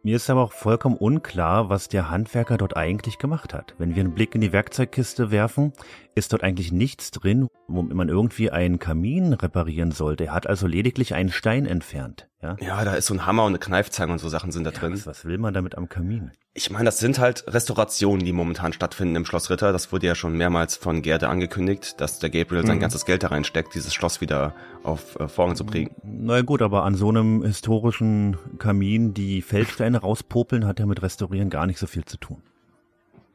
Mir 0.03 0.16
ist 0.16 0.31
aber 0.31 0.43
auch 0.43 0.53
vollkommen 0.53 0.97
unklar, 0.97 1.68
was 1.68 1.89
der 1.89 2.09
Handwerker 2.09 2.57
dort 2.57 2.74
eigentlich 2.74 3.18
gemacht 3.18 3.53
hat. 3.53 3.74
Wenn 3.76 3.95
wir 3.95 4.01
einen 4.03 4.14
Blick 4.14 4.35
in 4.35 4.41
die 4.41 4.53
Werkzeugkiste 4.53 5.31
werfen, 5.31 5.74
ist 6.14 6.33
dort 6.33 6.43
eigentlich 6.43 6.72
nichts 6.72 7.11
drin, 7.11 7.49
womit 7.68 7.95
man 7.95 8.09
irgendwie 8.09 8.51
einen 8.51 8.78
Kamin 8.78 9.35
reparieren 9.35 9.93
sollte. 9.93 10.24
Er 10.24 10.33
hat 10.33 10.47
also 10.47 10.66
lediglich 10.66 11.14
einen 11.14 11.31
Stein 11.31 11.66
entfernt. 11.66 12.30
Ja, 12.43 12.57
ja 12.61 12.84
da 12.84 12.95
ist 12.95 13.07
so 13.07 13.14
ein 13.14 13.26
Hammer 13.26 13.45
und 13.45 13.53
eine 13.53 13.59
Kneifzange 13.59 14.12
und 14.12 14.18
so 14.18 14.28
Sachen 14.28 14.51
sind 14.51 14.64
da 14.64 14.70
drin. 14.70 14.95
Was, 14.95 15.07
was 15.07 15.24
will 15.24 15.38
man 15.38 15.53
damit 15.53 15.76
am 15.76 15.88
Kamin? 15.88 16.30
Ich 16.55 16.70
meine, 16.70 16.86
das 16.86 16.99
sind 16.99 17.18
halt 17.18 17.45
Restaurationen, 17.47 18.24
die 18.24 18.32
momentan 18.32 18.72
stattfinden 18.72 19.14
im 19.16 19.24
Schloss 19.24 19.51
Ritter. 19.51 19.72
Das 19.72 19.93
wurde 19.93 20.07
ja 20.07 20.14
schon 20.14 20.36
mehrmals 20.36 20.76
von 20.76 21.03
Gerde 21.03 21.28
angekündigt, 21.28 22.01
dass 22.01 22.18
der 22.18 22.30
Gabriel 22.30 22.66
sein 22.66 22.76
mhm. 22.76 22.80
ganzes 22.80 23.05
Geld 23.05 23.22
da 23.22 23.28
reinsteckt, 23.28 23.74
dieses 23.74 23.95
Schloss 23.95 24.20
wieder 24.20 24.55
auf 24.82 25.18
äh, 25.20 25.28
Vorgang 25.28 25.55
zu 25.55 25.64
bringen. 25.64 25.95
Na 26.03 26.41
gut, 26.41 26.62
aber 26.62 26.84
an 26.84 26.95
so 26.95 27.09
einem 27.09 27.45
historischen 27.45 28.36
Kamin 28.59 29.14
die 29.14 29.43
Feldsteine 29.43 29.99
rauspopeln, 30.03 30.66
hat 30.66 30.80
ja 30.80 30.86
mit 30.86 31.03
Restaurieren 31.03 31.51
gar 31.51 31.66
nicht 31.66 31.78
so 31.78 31.86
viel 31.86 32.05
zu 32.05 32.16
tun. 32.16 32.43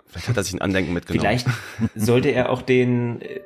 Vielleicht 0.08 0.30
hat 0.30 0.38
er 0.38 0.44
sich 0.44 0.54
ein 0.54 0.62
Andenken 0.62 0.94
mitgenommen. 0.94 1.40
Vielleicht 1.40 1.48
sollte 1.96 2.30
er 2.30 2.50
auch 2.50 2.62
den 2.62 3.22
äh, 3.22 3.40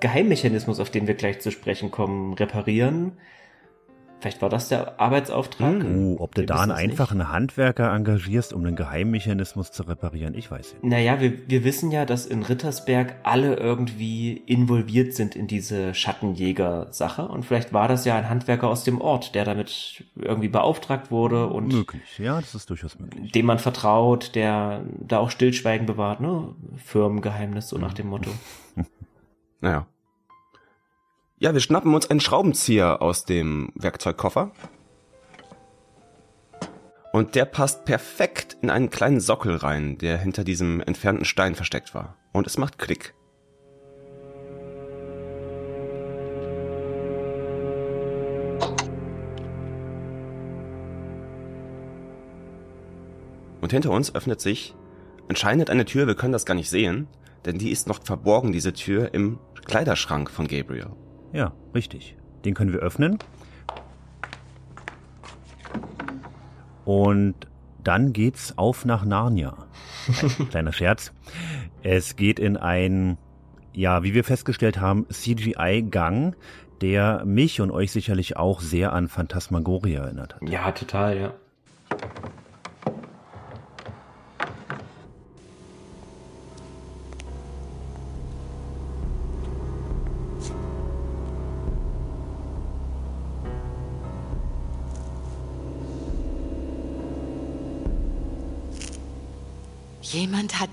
Geheimmechanismus, 0.00 0.78
auf 0.78 0.90
den 0.90 1.06
wir 1.06 1.14
gleich 1.14 1.40
zu 1.40 1.50
sprechen 1.50 1.90
kommen, 1.90 2.34
reparieren. 2.34 3.12
Vielleicht 4.26 4.42
war 4.42 4.48
das 4.48 4.68
der 4.68 4.98
Arbeitsauftrag. 4.98 5.84
Uh, 5.84 6.16
ob 6.18 6.34
du 6.34 6.42
wir 6.42 6.46
da 6.46 6.60
einen 6.60 6.72
einfachen 6.72 7.30
Handwerker 7.30 7.94
engagierst, 7.94 8.52
um 8.52 8.64
den 8.64 8.74
Geheimmechanismus 8.74 9.70
zu 9.70 9.84
reparieren, 9.84 10.34
ich 10.34 10.50
weiß 10.50 10.72
nicht. 10.72 10.84
Naja, 10.84 11.20
wir, 11.20 11.48
wir 11.48 11.62
wissen 11.62 11.92
ja, 11.92 12.04
dass 12.04 12.26
in 12.26 12.42
Rittersberg 12.42 13.14
alle 13.22 13.54
irgendwie 13.54 14.32
involviert 14.32 15.14
sind 15.14 15.36
in 15.36 15.46
diese 15.46 15.94
Schattenjäger-Sache. 15.94 17.28
Und 17.28 17.44
vielleicht 17.44 17.72
war 17.72 17.86
das 17.86 18.04
ja 18.04 18.16
ein 18.16 18.28
Handwerker 18.28 18.66
aus 18.66 18.82
dem 18.82 19.00
Ort, 19.00 19.36
der 19.36 19.44
damit 19.44 20.02
irgendwie 20.16 20.48
beauftragt 20.48 21.12
wurde 21.12 21.46
und. 21.46 21.68
Möglich, 21.68 22.18
ja, 22.18 22.40
das 22.40 22.56
ist 22.56 22.68
durchaus 22.68 22.98
möglich. 22.98 23.30
Dem 23.30 23.46
man 23.46 23.60
vertraut, 23.60 24.34
der 24.34 24.82
da 24.98 25.18
auch 25.18 25.30
Stillschweigen 25.30 25.86
bewahrt, 25.86 26.20
ne? 26.20 26.52
Firmengeheimnis, 26.84 27.68
so 27.68 27.78
nach 27.78 27.94
dem 27.94 28.08
Motto. 28.08 28.30
naja. 29.60 29.86
Ja, 31.38 31.52
wir 31.52 31.60
schnappen 31.60 31.94
uns 31.94 32.08
einen 32.08 32.20
Schraubenzieher 32.20 33.02
aus 33.02 33.26
dem 33.26 33.70
Werkzeugkoffer. 33.74 34.52
Und 37.12 37.34
der 37.34 37.44
passt 37.44 37.84
perfekt 37.84 38.56
in 38.62 38.70
einen 38.70 38.88
kleinen 38.88 39.20
Sockel 39.20 39.56
rein, 39.56 39.98
der 39.98 40.16
hinter 40.16 40.44
diesem 40.44 40.80
entfernten 40.80 41.26
Stein 41.26 41.54
versteckt 41.54 41.94
war. 41.94 42.16
Und 42.32 42.46
es 42.46 42.56
macht 42.56 42.78
Klick. 42.78 43.12
Und 53.60 53.72
hinter 53.72 53.90
uns 53.90 54.14
öffnet 54.14 54.40
sich 54.40 54.74
anscheinend 55.28 55.68
eine 55.68 55.84
Tür, 55.84 56.06
wir 56.06 56.14
können 56.14 56.32
das 56.32 56.46
gar 56.46 56.54
nicht 56.54 56.70
sehen, 56.70 57.08
denn 57.44 57.58
die 57.58 57.72
ist 57.72 57.88
noch 57.88 58.02
verborgen, 58.02 58.52
diese 58.52 58.72
Tür, 58.72 59.12
im 59.12 59.38
Kleiderschrank 59.66 60.30
von 60.30 60.48
Gabriel. 60.48 60.92
Ja, 61.32 61.52
richtig. 61.74 62.16
Den 62.44 62.54
können 62.54 62.72
wir 62.72 62.80
öffnen. 62.80 63.18
Und 66.84 67.34
dann 67.82 68.12
geht's 68.12 68.56
auf 68.56 68.84
nach 68.84 69.04
Narnia. 69.04 69.56
Ein 70.38 70.48
kleiner 70.48 70.72
Scherz. 70.72 71.12
Es 71.82 72.16
geht 72.16 72.38
in 72.38 72.56
ein, 72.56 73.18
ja, 73.72 74.02
wie 74.02 74.14
wir 74.14 74.24
festgestellt 74.24 74.80
haben, 74.80 75.06
CGI-Gang, 75.08 76.36
der 76.80 77.24
mich 77.24 77.60
und 77.60 77.70
euch 77.70 77.90
sicherlich 77.92 78.36
auch 78.36 78.60
sehr 78.60 78.92
an 78.92 79.08
Phantasmagoria 79.08 80.04
erinnert 80.04 80.34
hat. 80.34 80.48
Ja, 80.48 80.70
total, 80.72 81.18
ja. 81.18 81.34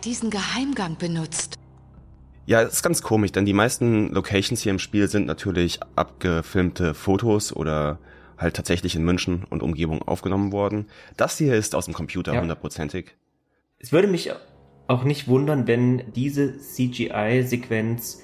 Hat 0.04 0.06
diesen 0.06 0.30
Geheimgang 0.30 0.98
benutzt. 0.98 1.58
Ja, 2.46 2.62
das 2.64 2.74
ist 2.74 2.84
ganz 2.84 3.02
komisch, 3.02 3.32
denn 3.32 3.46
die 3.46 3.54
meisten 3.54 4.10
Locations 4.10 4.62
hier 4.62 4.72
im 4.72 4.80
Spiel 4.80 5.08
sind 5.08 5.26
natürlich 5.26 5.80
abgefilmte 5.96 6.94
Fotos 6.94 7.56
oder 7.56 8.00
halt 8.38 8.56
tatsächlich 8.56 8.96
in 8.96 9.06
München 9.06 9.46
und 9.50 9.64
Umgebung 9.64 10.02
aufgenommen 10.02 10.52
worden. 10.52 10.88
Das 11.16 11.38
hier 11.38 11.56
ist 11.56 11.74
aus 11.74 11.86
dem 11.86 11.94
Computer, 11.94 12.38
hundertprozentig. 12.40 13.06
Ja. 13.06 13.12
Es 13.80 13.92
würde 13.94 14.10
mich 14.10 14.32
auch 14.88 15.06
nicht 15.06 15.30
wundern, 15.30 15.68
wenn 15.68 16.12
diese 16.14 16.58
CGI-Sequenz 16.58 18.22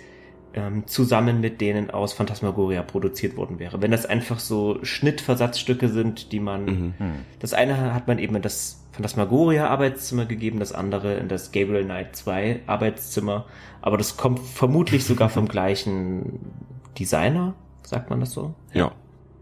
ähm, 0.53 0.87
zusammen 0.87 1.41
mit 1.41 1.61
denen 1.61 1.91
aus 1.91 2.13
Phantasmagoria 2.13 2.81
produziert 2.81 3.37
worden 3.37 3.59
wäre. 3.59 3.81
Wenn 3.81 3.91
das 3.91 4.05
einfach 4.05 4.39
so 4.39 4.79
Schnittversatzstücke 4.83 5.89
sind, 5.89 6.31
die 6.31 6.39
man. 6.39 6.65
Mhm. 6.65 6.93
Das 7.39 7.53
eine 7.53 7.93
hat 7.93 8.07
man 8.07 8.19
eben 8.19 8.35
in 8.35 8.41
das 8.41 8.83
Phantasmagoria 8.91 9.67
Arbeitszimmer 9.67 10.25
gegeben, 10.25 10.59
das 10.59 10.73
andere 10.73 11.15
in 11.15 11.27
das 11.27 11.51
Gabriel 11.51 11.85
Knight 11.85 12.15
2 12.15 12.61
Arbeitszimmer. 12.67 13.45
Aber 13.81 13.97
das 13.97 14.17
kommt 14.17 14.39
vermutlich 14.39 15.05
sogar 15.05 15.29
vom 15.29 15.47
gleichen 15.49 16.39
Designer, 16.97 17.53
sagt 17.83 18.09
man 18.09 18.19
das 18.19 18.31
so? 18.31 18.53
Ja. 18.73 18.91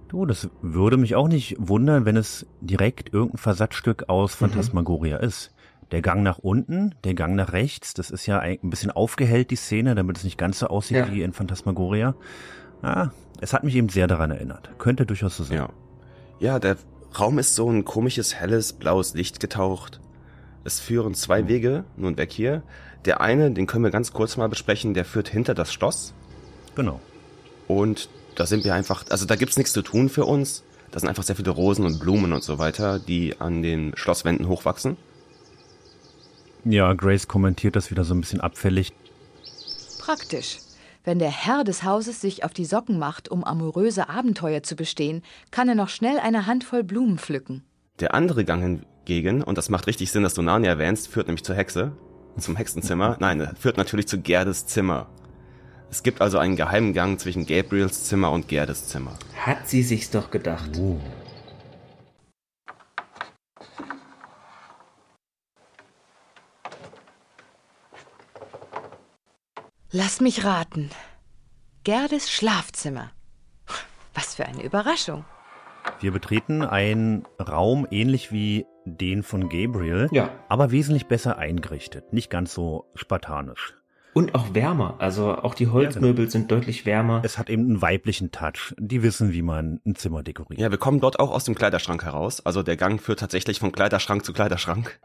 Du, 0.09 0.25
das 0.25 0.49
würde 0.61 0.95
mich 0.95 1.15
auch 1.15 1.27
nicht 1.27 1.55
wundern, 1.59 2.05
wenn 2.05 2.15
es 2.15 2.45
direkt 2.61 3.13
irgendein 3.13 3.39
Versatzstück 3.39 4.07
aus 4.07 4.33
mhm. 4.33 4.45
Phantasmagoria 4.45 5.17
mhm. 5.17 5.23
ist. 5.23 5.53
Der 5.91 6.01
Gang 6.01 6.21
nach 6.23 6.37
unten, 6.37 6.95
der 7.03 7.13
Gang 7.13 7.35
nach 7.35 7.53
rechts, 7.53 7.93
das 7.93 8.11
ist 8.11 8.25
ja 8.25 8.39
ein 8.39 8.69
bisschen 8.69 8.91
aufgehellt, 8.91 9.51
die 9.51 9.55
Szene, 9.55 9.95
damit 9.95 10.17
es 10.17 10.23
nicht 10.23 10.37
ganz 10.37 10.59
so 10.59 10.67
aussieht 10.67 10.97
ja. 10.97 11.11
wie 11.11 11.21
in 11.21 11.31
Phantasmagoria. 11.31 12.15
Ah, 12.81 13.09
es 13.39 13.53
hat 13.53 13.63
mich 13.63 13.75
eben 13.75 13.89
sehr 13.89 14.07
daran 14.07 14.31
erinnert. 14.31 14.69
Könnte 14.79 15.05
durchaus 15.05 15.37
so 15.37 15.43
sein. 15.43 15.57
Ja. 15.57 15.69
Ja, 16.39 16.59
der 16.59 16.77
Raum 17.17 17.39
ist 17.39 17.55
so 17.55 17.69
ein 17.69 17.85
komisches, 17.85 18.35
helles, 18.35 18.73
blaues 18.73 19.13
Licht 19.13 19.39
getaucht. 19.39 19.99
Es 20.63 20.79
führen 20.79 21.13
zwei 21.13 21.39
hm. 21.39 21.47
Wege 21.47 21.83
nun 21.95 22.17
weg 22.17 22.31
hier. 22.31 22.63
Der 23.05 23.21
eine, 23.21 23.51
den 23.51 23.67
können 23.67 23.83
wir 23.83 23.91
ganz 23.91 24.11
kurz 24.11 24.37
mal 24.37 24.49
besprechen, 24.49 24.93
der 24.93 25.05
führt 25.05 25.29
hinter 25.29 25.53
das 25.53 25.71
Schloss. 25.71 26.13
Genau. 26.75 26.99
Und 27.67 28.09
da 28.35 28.45
sind 28.45 28.65
wir 28.65 28.73
einfach, 28.73 29.05
also 29.09 29.25
da 29.25 29.35
gibt's 29.35 29.57
nichts 29.57 29.73
zu 29.73 29.81
tun 29.81 30.09
für 30.09 30.25
uns. 30.25 30.63
Da 30.91 30.99
sind 30.99 31.09
einfach 31.09 31.23
sehr 31.23 31.35
viele 31.35 31.51
Rosen 31.51 31.85
und 31.85 31.99
Blumen 31.99 32.33
und 32.33 32.43
so 32.43 32.59
weiter, 32.59 32.99
die 32.99 33.39
an 33.39 33.61
den 33.61 33.93
Schlosswänden 33.95 34.47
hochwachsen. 34.47 34.97
Ja, 36.69 36.93
Grace 36.93 37.27
kommentiert 37.27 37.77
das 37.77 37.91
wieder 37.91 38.03
so 38.03 38.13
ein 38.13 38.19
bisschen 38.19 38.41
abfällig. 38.41 38.91
Praktisch. 39.99 40.59
Wenn 41.05 41.19
der 41.19 41.31
Herr 41.31 41.63
des 41.63 41.83
Hauses 41.83 42.19
sich 42.19 42.43
auf 42.43 42.53
die 42.53 42.65
Socken 42.65 42.99
macht, 42.99 43.29
um 43.29 43.45
amoröse 43.45 44.09
Abenteuer 44.09 44.63
zu 44.63 44.75
bestehen, 44.75 45.21
kann 45.49 45.69
er 45.69 45.75
noch 45.75 45.87
schnell 45.87 46.19
eine 46.19 46.45
Handvoll 46.45 46.83
Blumen 46.83 47.17
pflücken. 47.17 47.63
Der 48.01 48.13
andere 48.13 48.43
Gang 48.43 48.61
hingegen, 48.61 49.41
und 49.41 49.57
das 49.57 49.69
macht 49.69 49.87
richtig 49.87 50.11
Sinn, 50.11 50.23
dass 50.23 50.33
du 50.33 50.41
Narnia 50.41 50.71
erwähnst, 50.71 51.07
führt 51.07 51.27
nämlich 51.27 51.45
zur 51.45 51.55
Hexe, 51.55 51.93
zum 52.37 52.57
Hexenzimmer. 52.57 53.15
Nein, 53.21 53.55
führt 53.57 53.77
natürlich 53.77 54.09
zu 54.09 54.19
Gerdes 54.19 54.65
Zimmer. 54.65 55.07
Es 55.89 56.03
gibt 56.03 56.19
also 56.19 56.37
einen 56.37 56.57
geheimen 56.57 56.91
Gang 56.91 57.17
zwischen 57.17 57.45
Gabriels 57.45 58.03
Zimmer 58.03 58.31
und 58.31 58.49
Gerdes 58.49 58.87
Zimmer. 58.89 59.17
Hat 59.37 59.69
sie 59.69 59.83
sich's 59.83 60.11
doch 60.11 60.29
gedacht. 60.29 60.71
Oh. 60.77 60.99
Lass 69.91 70.19
mich 70.21 70.43
raten. 70.43 70.89
Gerdes 71.83 72.29
Schlafzimmer. 72.29 73.11
Was 74.13 74.35
für 74.35 74.45
eine 74.45 74.63
Überraschung. 74.63 75.23
Wir 76.01 76.11
betreten 76.11 76.63
einen 76.63 77.25
Raum 77.39 77.87
ähnlich 77.91 78.31
wie 78.31 78.65
den 78.85 79.23
von 79.23 79.47
Gabriel, 79.47 80.09
Ja. 80.11 80.29
aber 80.49 80.71
wesentlich 80.71 81.05
besser 81.07 81.37
eingerichtet, 81.37 82.11
nicht 82.13 82.29
ganz 82.29 82.53
so 82.53 82.85
spartanisch. 82.95 83.73
Und 84.13 84.33
auch 84.35 84.53
wärmer. 84.53 84.95
Also 84.99 85.35
auch 85.35 85.53
die 85.53 85.67
Holzmöbel 85.67 86.29
sind 86.29 86.51
deutlich 86.51 86.85
wärmer. 86.85 87.21
Es 87.23 87.37
hat 87.37 87.49
eben 87.49 87.63
einen 87.65 87.81
weiblichen 87.81 88.31
Touch. 88.31 88.73
Die 88.79 89.03
wissen, 89.03 89.31
wie 89.31 89.43
man 89.43 89.79
ein 89.85 89.95
Zimmer 89.95 90.23
dekoriert. 90.23 90.59
Ja, 90.59 90.71
wir 90.71 90.79
kommen 90.79 90.99
dort 90.99 91.19
auch 91.19 91.29
aus 91.31 91.43
dem 91.43 91.53
Kleiderschrank 91.53 92.03
heraus. 92.03 92.43
Also 92.45 92.63
der 92.63 92.77
Gang 92.77 92.99
führt 92.99 93.19
tatsächlich 93.19 93.59
von 93.59 93.71
Kleiderschrank 93.71 94.25
zu 94.25 94.33
Kleiderschrank. 94.33 94.99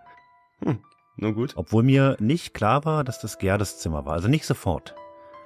Hm, 0.65 0.79
nur 1.17 1.35
gut. 1.35 1.53
Obwohl 1.57 1.83
mir 1.83 2.17
nicht 2.21 2.55
klar 2.55 2.85
war, 2.85 3.05
dass 3.05 3.21
das 3.21 3.39
Gerdes 3.39 3.79
Zimmer 3.79 4.05
war. 4.07 4.15
Also 4.15 4.29
nicht 4.29 4.47
sofort. 4.47 4.95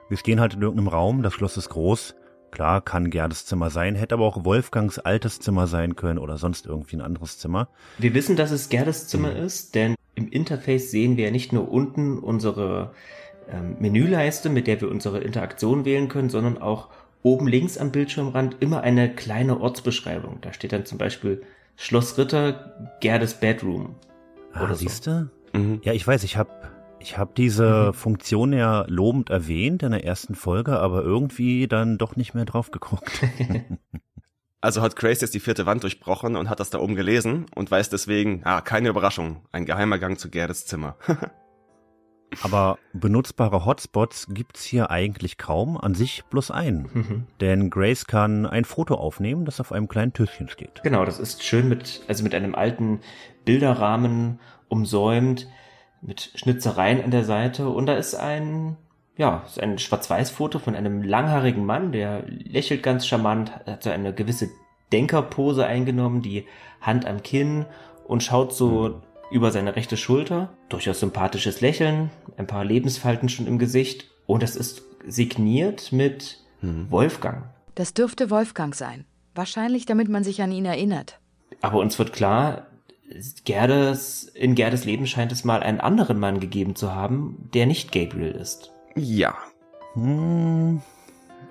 Wir 0.09 0.17
stehen 0.17 0.41
halt 0.41 0.55
in 0.55 0.63
irgendeinem 0.63 0.89
Raum, 0.89 1.23
das 1.23 1.33
Schloss 1.35 1.57
ist 1.57 1.69
groß. 1.69 2.15
Klar, 2.53 2.81
kann 2.81 3.11
Gerdes 3.11 3.45
Zimmer 3.45 3.71
sein, 3.71 3.97
hätte 3.97 4.15
aber 4.15 4.25
auch 4.25 4.45
Wolfgangs 4.45 4.99
altes 4.99 5.41
Zimmer 5.41 5.67
sein 5.67 5.97
können 5.97 6.19
oder 6.19 6.39
sonst 6.39 6.67
irgendwie 6.67 6.97
ein 6.97 7.03
anderes 7.03 7.39
Zimmer. 7.39 7.69
Wir 7.99 8.15
wissen, 8.15 8.37
dass 8.37 8.51
es 8.51 8.69
Gerdes 8.69 9.09
Zimmer 9.09 9.35
ist, 9.35 9.75
denn 9.75 9.95
im 10.15 10.29
Interface 10.29 10.91
sehen 10.91 11.17
wir 11.17 11.31
nicht 11.33 11.53
nur 11.53 11.71
unten 11.71 12.19
unsere 12.19 12.93
ähm, 13.51 13.77
Menüleiste, 13.81 14.49
mit 14.49 14.67
der 14.69 14.81
wir 14.81 14.91
unsere 14.91 15.19
Interaktion 15.19 15.85
wählen 15.85 16.09
können, 16.09 16.31
sondern 16.31 16.57
auch 16.59 16.89
oben 17.23 17.49
links 17.49 17.77
am 17.77 17.91
Bildschirmrand 17.91 18.57
immer 18.61 18.83
eine 18.83 19.13
kleine 19.15 19.61
Ortsbeschreibung. 19.61 20.39
Da 20.41 20.53
steht 20.53 20.73
dann 20.73 20.87
zum 20.87 20.97
Beispiel 20.99 21.43
Schloss 21.75 22.17
Ritter, 22.17 22.97
Gerdes 23.01 23.35
Bedroom. 23.35 23.97
Ah, 24.53 24.65
Oder 24.65 24.75
so. 24.75 24.81
siehst 24.81 25.07
du? 25.07 25.29
Mhm. 25.57 25.81
Ja, 25.83 25.93
ich 25.93 26.07
weiß, 26.07 26.25
ich 26.25 26.37
habe 26.37 26.51
ich 26.99 27.19
hab 27.19 27.35
diese 27.35 27.93
Funktion 27.93 28.53
ja 28.53 28.85
lobend 28.89 29.31
erwähnt 29.31 29.83
in 29.83 29.93
der 29.93 30.05
ersten 30.05 30.35
Folge, 30.35 30.79
aber 30.79 31.03
irgendwie 31.03 31.69
dann 31.69 31.99
doch 31.99 32.17
nicht 32.17 32.35
mehr 32.35 32.45
drauf 32.45 32.71
geguckt. 32.71 33.23
Also 34.63 34.83
hat 34.83 34.97
Grace 34.97 35.21
jetzt 35.21 35.35
die 35.35 35.39
vierte 35.39 35.65
Wand 35.65 35.85
durchbrochen 35.85 36.35
und 36.35 36.51
hat 36.51 36.59
das 36.59 36.71
da 36.71 36.81
oben 36.81 36.97
gelesen 36.97 37.47
und 37.55 37.71
weiß 37.71 37.89
deswegen, 37.89 38.41
ah, 38.43 38.63
keine 38.63 38.89
Überraschung, 38.89 39.43
ein 39.53 39.65
geheimer 39.65 39.99
Gang 39.99 40.19
zu 40.19 40.29
Gerdes 40.29 40.67
Zimmer. 40.67 40.97
aber 42.43 42.79
benutzbare 42.93 43.65
Hotspots 43.65 44.27
gibt's 44.31 44.65
hier 44.65 44.91
eigentlich 44.91 45.39
kaum, 45.39 45.77
an 45.79 45.95
sich 45.95 46.25
bloß 46.25 46.51
einen. 46.51 46.91
Mhm. 46.93 47.27
Denn 47.41 47.71
Grace 47.71 48.07
kann 48.07 48.47
ein 48.47 48.65
Foto 48.65 48.97
aufnehmen, 48.97 49.45
das 49.45 49.61
auf 49.61 49.73
einem 49.73 49.89
kleinen 49.89 50.13
Tischchen 50.13 50.49
steht. 50.49 50.83
Genau, 50.83 51.05
das 51.05 51.21
ist 51.21 51.45
schön 51.45 51.69
mit, 51.69 52.03
also 52.09 52.25
mit 52.25 52.35
einem 52.35 52.55
alten 52.55 53.01
Bilderrahmen 53.45 54.41
umsäumt, 54.69 55.49
mit 56.03 56.33
Schnitzereien 56.35 57.03
an 57.03 57.11
der 57.11 57.25
Seite 57.25 57.69
und 57.69 57.87
da 57.87 57.95
ist 57.95 58.15
ein, 58.15 58.77
ja, 59.17 59.43
ist 59.47 59.61
ein 59.61 59.79
Schwarz-Weiß-Foto 59.79 60.59
von 60.59 60.75
einem 60.75 61.03
langhaarigen 61.03 61.65
Mann, 61.65 61.93
der 61.93 62.25
lächelt 62.27 62.83
ganz 62.83 63.07
charmant, 63.07 63.53
hat 63.67 63.83
so 63.83 63.91
eine 63.91 64.13
gewisse 64.15 64.51
Denkerpose 64.93 65.67
eingenommen, 65.67 66.23
die 66.23 66.47
Hand 66.81 67.07
am 67.07 67.23
Kinn 67.23 67.67
und 68.07 68.23
schaut 68.23 68.53
so 68.53 69.03
über 69.31 69.51
seine 69.51 69.75
rechte 69.75 69.97
Schulter. 69.97 70.51
Durchaus 70.69 71.01
sympathisches 71.01 71.61
Lächeln, 71.61 72.11
ein 72.37 72.47
paar 72.47 72.65
Lebensfalten 72.65 73.29
schon 73.29 73.47
im 73.47 73.59
Gesicht 73.59 74.09
und 74.27 74.43
das 74.43 74.55
ist 74.55 74.83
signiert 75.07 75.93
mit 75.93 76.41
Wolfgang. 76.63 77.45
Das 77.75 77.95
dürfte 77.95 78.31
Wolfgang 78.31 78.75
sein. 78.75 79.05
Wahrscheinlich, 79.35 79.87
damit 79.87 80.09
man 80.09 80.25
sich 80.25 80.43
an 80.43 80.51
ihn 80.51 80.65
erinnert. 80.65 81.21
Aber 81.61 81.79
uns 81.79 81.99
wird 81.99 82.13
klar, 82.13 82.67
Gerdes, 83.45 84.25
in 84.25 84.55
Gerdes 84.55 84.85
Leben 84.85 85.07
scheint 85.07 85.33
es 85.33 85.45
mal 85.45 85.63
einen 85.63 85.81
anderen 85.81 86.19
Mann 86.19 86.41
gegeben 86.41 86.75
zu 86.77 86.95
haben, 86.95 87.49
der 87.55 87.67
nicht 87.67 87.93
Gabriel 87.93 88.33
ist. 88.33 88.73
ja, 88.95 89.35
Hm, 89.95 90.83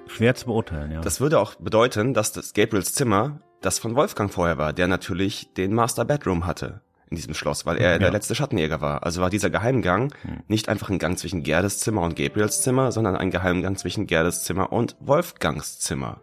schwer 0.07 0.35
zu 0.35 0.45
beurteilen, 0.45 0.91
ja. 0.91 1.01
das 1.01 1.19
würde 1.19 1.39
auch 1.39 1.55
bedeuten, 1.55 2.13
dass 2.13 2.31
das 2.31 2.53
Gabriels 2.53 2.93
Zimmer 2.93 3.39
das 3.61 3.79
von 3.79 3.95
Wolfgang 3.95 4.31
vorher 4.31 4.59
war, 4.59 4.71
der 4.73 4.87
natürlich 4.87 5.51
den 5.55 5.73
Master 5.73 6.05
Bedroom 6.05 6.45
hatte 6.45 6.81
in 7.09 7.15
diesem 7.15 7.33
Schloss, 7.33 7.65
weil 7.65 7.77
er 7.77 7.93
Ja. 7.93 7.97
der 7.99 8.11
letzte 8.11 8.35
Schattenjäger 8.35 8.81
war. 8.81 9.03
Also 9.03 9.21
war 9.21 9.29
dieser 9.31 9.49
Geheimgang 9.49 10.13
nicht 10.47 10.69
einfach 10.69 10.89
ein 10.89 10.99
Gang 10.99 11.17
zwischen 11.17 11.41
Gerdes 11.43 11.79
Zimmer 11.79 12.01
und 12.01 12.15
Gabriels 12.15 12.61
Zimmer, 12.61 12.91
sondern 12.91 13.15
ein 13.15 13.31
Geheimgang 13.31 13.75
zwischen 13.77 14.05
Gerdes 14.05 14.43
Zimmer 14.43 14.71
und 14.71 14.95
Wolfgangs 14.99 15.79
Zimmer. 15.79 16.21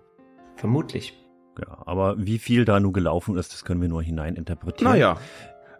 Vermutlich. 0.56 1.18
Ja, 1.58 1.78
aber 1.86 2.14
wie 2.18 2.38
viel 2.38 2.64
da 2.64 2.80
nun 2.80 2.92
gelaufen 2.92 3.36
ist, 3.36 3.52
das 3.52 3.64
können 3.64 3.80
wir 3.80 3.88
nur 3.88 4.02
hineininterpretieren. 4.02 4.92
Naja. 4.92 5.18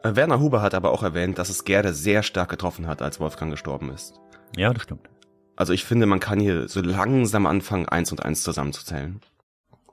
Äh, 0.03 0.17
Werner 0.17 0.41
Huber 0.41 0.63
hat 0.63 0.75
aber 0.75 0.91
auch 0.91 1.03
erwähnt, 1.03 1.39
dass 1.39 1.49
es 1.49 1.65
Gerde 1.65 1.95
sehr 1.95 2.23
stark 2.23 2.51
getroffen 2.51 2.87
hat, 2.87 3.03
als 3.03 3.21
Wolfgang 3.21 3.51
gestorben 3.51 3.91
ist. 3.91 4.21
Ja, 4.57 4.73
das 4.73 4.83
stimmt. 4.83 5.09
Also 5.57 5.73
ich 5.73 5.85
finde, 5.85 6.07
man 6.07 6.21
kann 6.21 6.41
hier 6.41 6.69
so 6.69 6.81
langsam 6.81 7.47
anfangen, 7.47 7.89
eins 7.89 8.11
und 8.11 8.23
eins 8.23 8.43
zusammenzuzählen. 8.43 9.21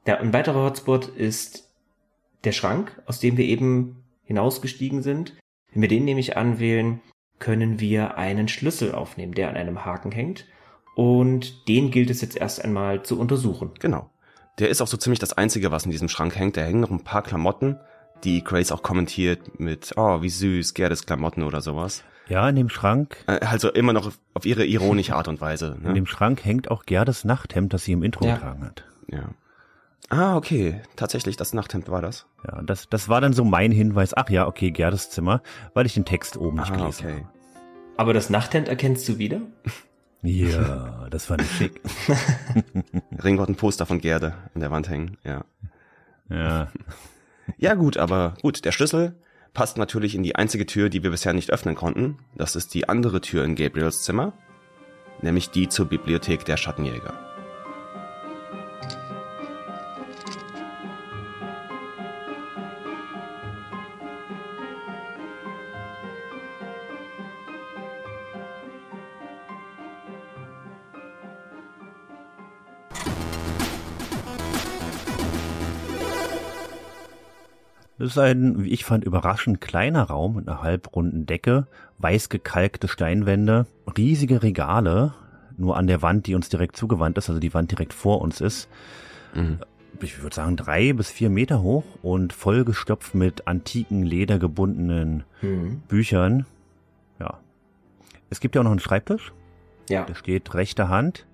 Ja, 0.07 0.17
ein 0.17 0.34
weiterer 0.34 0.63
Hotspot 0.63 1.07
ist 1.07 1.69
der 2.43 2.51
Schrank, 2.53 3.01
aus 3.05 3.19
dem 3.19 3.38
wir 3.38 3.45
eben 3.45 4.03
hinausgestiegen 4.23 5.01
sind. 5.01 5.36
Wenn 5.71 5.82
wir 5.82 5.89
den 5.89 6.05
nämlich 6.05 6.38
anwählen, 6.38 7.01
können 7.38 7.80
wir 7.80 8.17
einen 8.17 8.47
Schlüssel 8.47 8.93
aufnehmen, 8.93 9.34
der 9.34 9.49
an 9.49 9.57
einem 9.57 9.86
Haken 9.86 10.11
hängt. 10.11 10.45
Und 10.95 11.67
den 11.67 11.91
gilt 11.91 12.09
es 12.09 12.21
jetzt 12.21 12.38
erst 12.38 12.63
einmal 12.63 13.03
zu 13.03 13.19
untersuchen. 13.19 13.71
Genau. 13.80 14.09
Der 14.60 14.70
ist 14.70 14.82
auch 14.82 14.88
so 14.88 14.97
ziemlich 14.97 15.20
das 15.20 15.34
Einzige, 15.34 15.72
was 15.72 15.86
in 15.86 15.91
diesem 15.91 16.10
Schrank 16.10 16.36
hängt. 16.36 16.57
Da 16.57 16.62
hängen 16.62 16.82
noch 16.82 16.91
ein 16.91 17.03
paar 17.03 17.22
Klamotten, 17.24 17.78
die 18.24 18.43
Grace 18.43 18.72
auch 18.72 18.84
kommentiert 18.84 19.60
mit, 19.60 19.93
oh, 19.95 20.22
wie 20.22 20.30
süß, 20.30 20.74
Gerdes 20.74 21.05
Klamotten 21.05 21.43
oder 21.43 21.62
sowas. 21.62 22.03
Ja, 22.28 22.47
in 22.49 22.55
dem 22.57 22.70
Schrank, 22.70 23.18
Äh, 23.28 23.39
also 23.45 23.72
immer 23.72 23.93
noch 23.93 24.12
auf- 24.34 24.45
ihre 24.45 24.66
ironische 24.66 25.16
Art 25.16 25.28
und 25.28 25.41
Weise. 25.41 25.78
in 25.78 25.88
Ne? 25.88 25.93
dem 25.93 26.05
Schrank 26.05 26.43
hängt 26.45 26.70
auch 26.70 26.86
Gerdes 26.86 27.24
Nachthemd, 27.26 27.74
das 27.74 27.86
sie 27.86 27.93
im 27.93 28.03
Intro 28.03 28.26
Ja. 28.26 28.36
getragen 28.36 28.66
hat. 28.66 28.84
Ja. 29.07 29.30
Ah, 30.10 30.36
okay. 30.36 30.82
Tatsächlich, 30.95 31.38
das 31.38 31.53
Nachthemd 31.53 31.88
war 31.89 32.01
das. 32.01 32.26
Ja, 32.45 32.62
das, 32.62 32.89
das 32.89 33.10
war 33.10 33.22
dann 33.22 33.34
so 33.34 33.43
mein 33.43 33.72
Hinweis. 33.72 34.16
Ach 34.16 34.30
ja, 34.30 34.47
okay, 34.47 34.72
Gerdes 34.72 35.10
Zimmer, 35.10 35.41
weil 35.74 35.86
ich 35.86 35.93
den 35.93 36.05
Text 36.05 36.36
oben 36.38 36.57
nicht 36.57 36.72
Ah, 36.72 36.76
gelesen 36.78 37.05
okay. 37.05 37.16
habe. 37.20 37.30
Aber 37.97 38.14
das 38.14 38.30
Nachthemd 38.30 38.68
erkennst 38.70 39.07
du 39.07 39.18
wieder? 39.18 39.41
Ja, 40.22 41.07
das 41.09 41.26
fand 41.26 41.41
ich 41.41 41.51
schick. 41.51 41.82
Ringo 43.24 43.41
hat 43.41 43.49
ein 43.49 43.55
Poster 43.55 43.86
von 43.86 44.01
Gerde 44.01 44.34
an 44.53 44.61
der 44.61 44.72
Wand 44.72 44.89
hängen, 44.89 45.17
ja. 45.24 45.45
Ja, 46.30 46.67
Ja 47.57 47.74
gut, 47.74 47.97
aber 47.97 48.36
gut, 48.41 48.65
der 48.65 48.72
Schlüssel 48.72 49.15
passt 49.53 49.78
natürlich 49.78 50.15
in 50.15 50.24
die 50.24 50.36
einzige 50.36 50.65
Tür, 50.65 50.89
die 50.89 51.03
wir 51.03 51.11
bisher 51.11 51.34
nicht 51.34 51.51
öffnen 51.51 51.76
konnten. 51.76 52.17
Das 52.36 52.55
ist 52.55 52.74
die 52.74 52.88
andere 52.88 53.22
Tür 53.22 53.43
in 53.43 53.55
Gabriels 53.55 54.03
Zimmer, 54.03 54.34
nämlich 55.22 55.49
die 55.49 55.70
zur 55.70 55.88
Bibliothek 55.88 56.45
der 56.45 56.57
Schattenjäger. 56.57 57.28
Das 78.00 78.12
ist 78.12 78.18
ein, 78.18 78.64
wie 78.64 78.70
ich 78.70 78.86
fand, 78.86 79.04
überraschend 79.04 79.60
kleiner 79.60 80.04
Raum 80.04 80.38
mit 80.38 80.47
einer 80.47 80.62
halbrunden 80.64 81.26
Decke, 81.26 81.68
weiß 81.97 82.30
gekalkte 82.30 82.88
Steinwände, 82.88 83.66
riesige 83.97 84.41
Regale, 84.41 85.14
nur 85.58 85.76
an 85.76 85.88
der 85.88 86.02
Wand, 86.02 86.26
die 86.26 86.34
uns 86.36 86.47
direkt 86.47 86.78
zugewandt 86.78 87.18
ist, 87.18 87.28
also 87.30 87.41
die 87.41 87.54
Wand 87.54 87.72
direkt 87.72 87.93
vor 87.93 88.22
uns 88.22 88.39
ist. 88.39 88.70
Ich 90.02 90.24
würde 90.24 90.34
sagen 90.36 90.56
drei 90.56 90.93
bis 90.93 91.12
vier 91.12 91.30
Meter 91.30 91.62
hoch 91.62 91.84
und 92.02 92.32
vollgestopft 92.32 93.16
mit 93.16 93.47
antiken, 93.47 94.04
ledergebundenen 94.04 95.24
Hm. 95.41 95.82
Büchern. 95.89 96.45
Ja. 97.20 97.39
Es 98.30 98.39
gibt 98.39 98.56
ja 98.56 98.62
auch 98.62 98.64
noch 98.64 98.72
einen 98.72 98.80
Schreibtisch, 98.80 99.34
Ja. 99.89 100.06
der 100.06 100.16
steht 100.16 100.54
rechter 100.54 100.88
Hand 100.88 101.26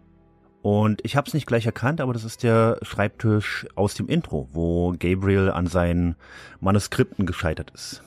Und 0.65 1.05
ich 1.05 1.15
habe 1.15 1.27
es 1.27 1.35
nicht 1.35 1.45
gleich 1.45 1.67
erkannt, 1.67 2.01
aber 2.01 2.11
das 2.11 2.23
ist 2.23 2.41
der 2.41 2.79
Schreibtisch 2.81 3.67
aus 3.75 3.93
dem 3.93 4.07
Intro, 4.07 4.49
wo 4.51 4.95
Gabriel 4.97 5.51
an 5.51 5.67
seinen 5.67 6.15
Manuskripten 6.59 7.27
gescheitert 7.27 7.69
ist. 7.75 8.01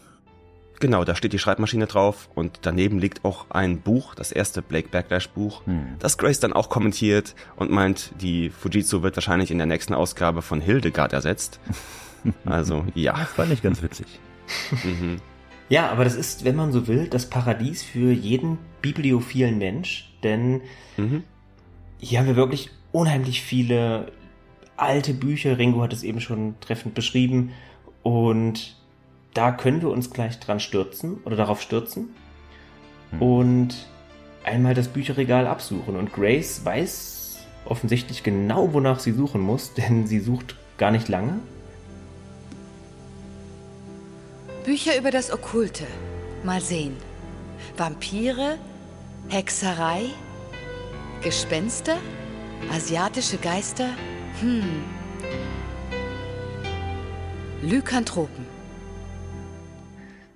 Genau, 0.81 1.05
da 1.05 1.15
steht 1.15 1.33
die 1.33 1.39
Schreibmaschine 1.39 1.87
drauf 1.87 2.29
und 2.35 2.59
daneben 2.63 2.99
liegt 2.99 3.25
auch 3.25 3.49
ein 3.51 3.81
Buch, 3.81 4.17
das 4.17 4.33
erste 4.33 4.61
Blake 4.61 4.89
Backlash 4.89 5.29
Buch, 5.29 5.65
hm. 5.67 5.95
das 6.01 6.19
Grace 6.19 6.41
dann 6.41 6.53
auch 6.53 6.69
kommentiert 6.69 7.37
und 7.55 7.71
meint, 7.71 8.11
die 8.21 8.51
Fujitsu 8.51 9.05
wird 9.05 9.15
wahrscheinlich 9.17 9.53
in 9.53 9.59
der 9.59 9.69
nächsten 9.69 9.95
Ausgabe 9.95 10.43
von 10.43 10.61
Hildegard 10.61 11.13
ersetzt. 11.13 11.61
Also, 12.45 12.85
ja. 12.97 13.13
Das 13.13 13.29
fand 13.29 13.53
ich 13.53 13.63
ganz 13.63 13.81
witzig. 13.81 14.19
mhm. 14.83 15.19
Ja, 15.69 15.89
aber 15.89 16.03
das 16.03 16.17
ist, 16.17 16.45
wenn 16.45 16.57
man 16.57 16.73
so 16.73 16.89
will, 16.89 17.07
das 17.07 17.31
Paradies 17.31 17.85
für 17.85 18.11
jeden 18.11 18.59
bibliophilen 18.83 19.57
Mensch, 19.57 20.13
denn 20.25 20.63
mhm. 20.97 21.23
Hier 21.99 22.19
haben 22.19 22.27
wir 22.27 22.37
wirklich 22.37 22.71
unheimlich 22.93 23.43
viele 23.43 24.13
alte 24.77 25.15
Bücher. 25.15 25.59
Ringo 25.59 25.83
hat 25.83 25.93
es 25.93 26.03
eben 26.03 26.21
schon 26.21 26.55
treffend 26.61 26.95
beschrieben 26.95 27.53
und 28.03 28.77
da 29.35 29.53
können 29.53 29.83
wir 29.83 29.91
uns 29.91 30.11
gleich 30.11 30.39
dran 30.41 30.61
stürzen 30.61 31.19
oder 31.25 31.37
darauf 31.37 31.61
stürzen 31.61 32.11
mhm. 33.13 33.23
und 33.23 33.89
einmal 34.45 34.75
das 34.75 34.89
Bücherregal 34.89 35.47
absuchen. 35.47 35.97
Und 35.97 36.13
Grace 36.13 36.65
weiß 36.65 37.47
offensichtlich 37.65 38.23
genau, 38.23 38.73
wonach 38.73 39.01
sie 39.01 39.13
suchen 39.13 39.41
muss, 39.41 39.75
denn 39.75 40.07
sie 40.07 40.21
sucht 40.21 40.57
gar 40.79 40.91
nicht 40.91 41.09
lange 41.09 41.41
Bücher 44.69 44.99
über 44.99 45.11
das 45.11 45.33
Okkulte. 45.33 45.85
Mal 46.45 46.61
sehen. 46.61 46.95
Vampire? 47.79 48.59
Hexerei? 49.31 50.11
Gespenster? 51.23 51.97
Asiatische 52.73 53.39
Geister? 53.39 53.89
Hm. 54.41 54.85
Lykanthropen. 57.61 58.47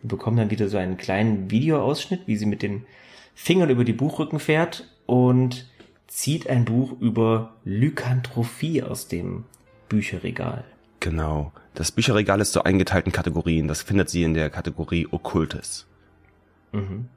Wir 0.02 0.08
bekommen 0.08 0.38
dann 0.38 0.50
wieder 0.50 0.68
so 0.68 0.78
einen 0.78 0.96
kleinen 0.96 1.52
Videoausschnitt, 1.52 2.22
wie 2.26 2.36
sie 2.36 2.46
mit 2.46 2.62
den 2.62 2.84
Fingern 3.32 3.70
über 3.70 3.84
die 3.84 3.92
Buchrücken 3.92 4.40
fährt 4.40 4.88
und 5.06 5.70
zieht 6.08 6.48
ein 6.48 6.64
Buch 6.64 7.00
über 7.00 7.54
Lykantrophie 7.64 8.82
aus 8.82 9.06
dem 9.06 9.44
Bücherregal. 9.88 10.64
Genau. 10.98 11.52
Das 11.74 11.92
Bücherregal 11.92 12.40
ist 12.40 12.52
so 12.52 12.64
eingeteilt 12.64 13.06
in 13.06 13.12
Kategorien. 13.12 13.68
Das 13.68 13.82
findet 13.82 14.10
sie 14.10 14.24
in 14.24 14.34
der 14.34 14.50
Kategorie 14.50 15.06
Okkultes. 15.08 15.86
Mhm. 16.72 17.08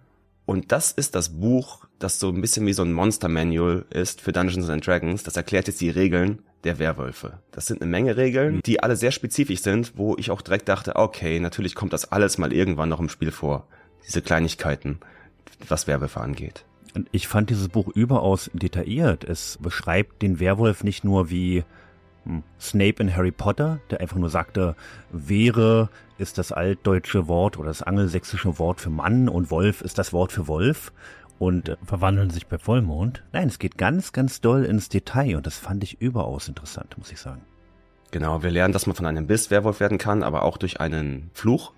Und 0.45 0.71
das 0.71 0.91
ist 0.91 1.15
das 1.15 1.29
Buch, 1.29 1.84
das 1.99 2.19
so 2.19 2.29
ein 2.29 2.41
bisschen 2.41 2.65
wie 2.65 2.73
so 2.73 2.83
ein 2.83 2.93
Monster 2.93 3.29
Manual 3.29 3.85
ist 3.89 4.21
für 4.21 4.31
Dungeons 4.31 4.69
and 4.69 4.85
Dragons. 4.85 5.23
Das 5.23 5.37
erklärt 5.37 5.67
jetzt 5.67 5.81
die 5.81 5.89
Regeln 5.89 6.39
der 6.63 6.79
Werwölfe. 6.79 7.39
Das 7.51 7.67
sind 7.67 7.81
eine 7.81 7.89
Menge 7.89 8.17
Regeln, 8.17 8.61
die 8.65 8.81
alle 8.81 8.95
sehr 8.95 9.11
spezifisch 9.11 9.61
sind, 9.61 9.93
wo 9.95 10.15
ich 10.17 10.31
auch 10.31 10.41
direkt 10.41 10.67
dachte, 10.67 10.95
okay, 10.95 11.39
natürlich 11.39 11.75
kommt 11.75 11.93
das 11.93 12.11
alles 12.11 12.37
mal 12.37 12.51
irgendwann 12.51 12.89
noch 12.89 12.99
im 12.99 13.09
Spiel 13.09 13.31
vor. 13.31 13.67
Diese 14.07 14.21
Kleinigkeiten, 14.21 14.99
was 15.67 15.87
Werwölfe 15.87 16.19
angeht. 16.19 16.65
Und 16.95 17.07
ich 17.11 17.27
fand 17.27 17.49
dieses 17.49 17.69
Buch 17.69 17.89
überaus 17.89 18.49
detailliert. 18.53 19.23
Es 19.23 19.57
beschreibt 19.61 20.21
den 20.21 20.39
Werwolf 20.39 20.83
nicht 20.83 21.03
nur 21.03 21.29
wie 21.29 21.63
hm. 22.25 22.43
Snape 22.59 23.01
in 23.01 23.15
Harry 23.15 23.31
Potter, 23.31 23.79
der 23.89 24.01
einfach 24.01 24.17
nur 24.17 24.29
sagte, 24.29 24.75
wäre 25.11 25.89
ist 26.17 26.37
das 26.37 26.51
altdeutsche 26.51 27.27
Wort 27.27 27.57
oder 27.57 27.67
das 27.67 27.83
angelsächsische 27.83 28.57
Wort 28.57 28.79
für 28.79 28.89
Mann 28.89 29.27
und 29.27 29.51
Wolf 29.51 29.81
ist 29.81 29.97
das 29.97 30.13
Wort 30.13 30.31
für 30.31 30.47
Wolf 30.47 30.93
und 31.39 31.77
verwandeln 31.83 32.29
sich 32.29 32.47
bei 32.47 32.57
Vollmond. 32.57 33.23
Nein, 33.31 33.47
es 33.47 33.59
geht 33.59 33.77
ganz, 33.77 34.13
ganz 34.13 34.41
doll 34.41 34.63
ins 34.65 34.89
Detail 34.89 35.35
und 35.35 35.45
das 35.45 35.57
fand 35.57 35.83
ich 35.83 36.01
überaus 36.01 36.47
interessant, 36.47 36.97
muss 36.97 37.11
ich 37.11 37.19
sagen. 37.19 37.41
Genau, 38.11 38.43
wir 38.43 38.51
lernen, 38.51 38.73
dass 38.73 38.87
man 38.87 38.95
von 38.95 39.05
einem 39.05 39.27
Biss 39.27 39.51
Werwolf 39.51 39.79
werden 39.79 39.97
kann, 39.97 40.23
aber 40.23 40.43
auch 40.43 40.57
durch 40.57 40.79
einen 40.79 41.29
Fluch. 41.33 41.73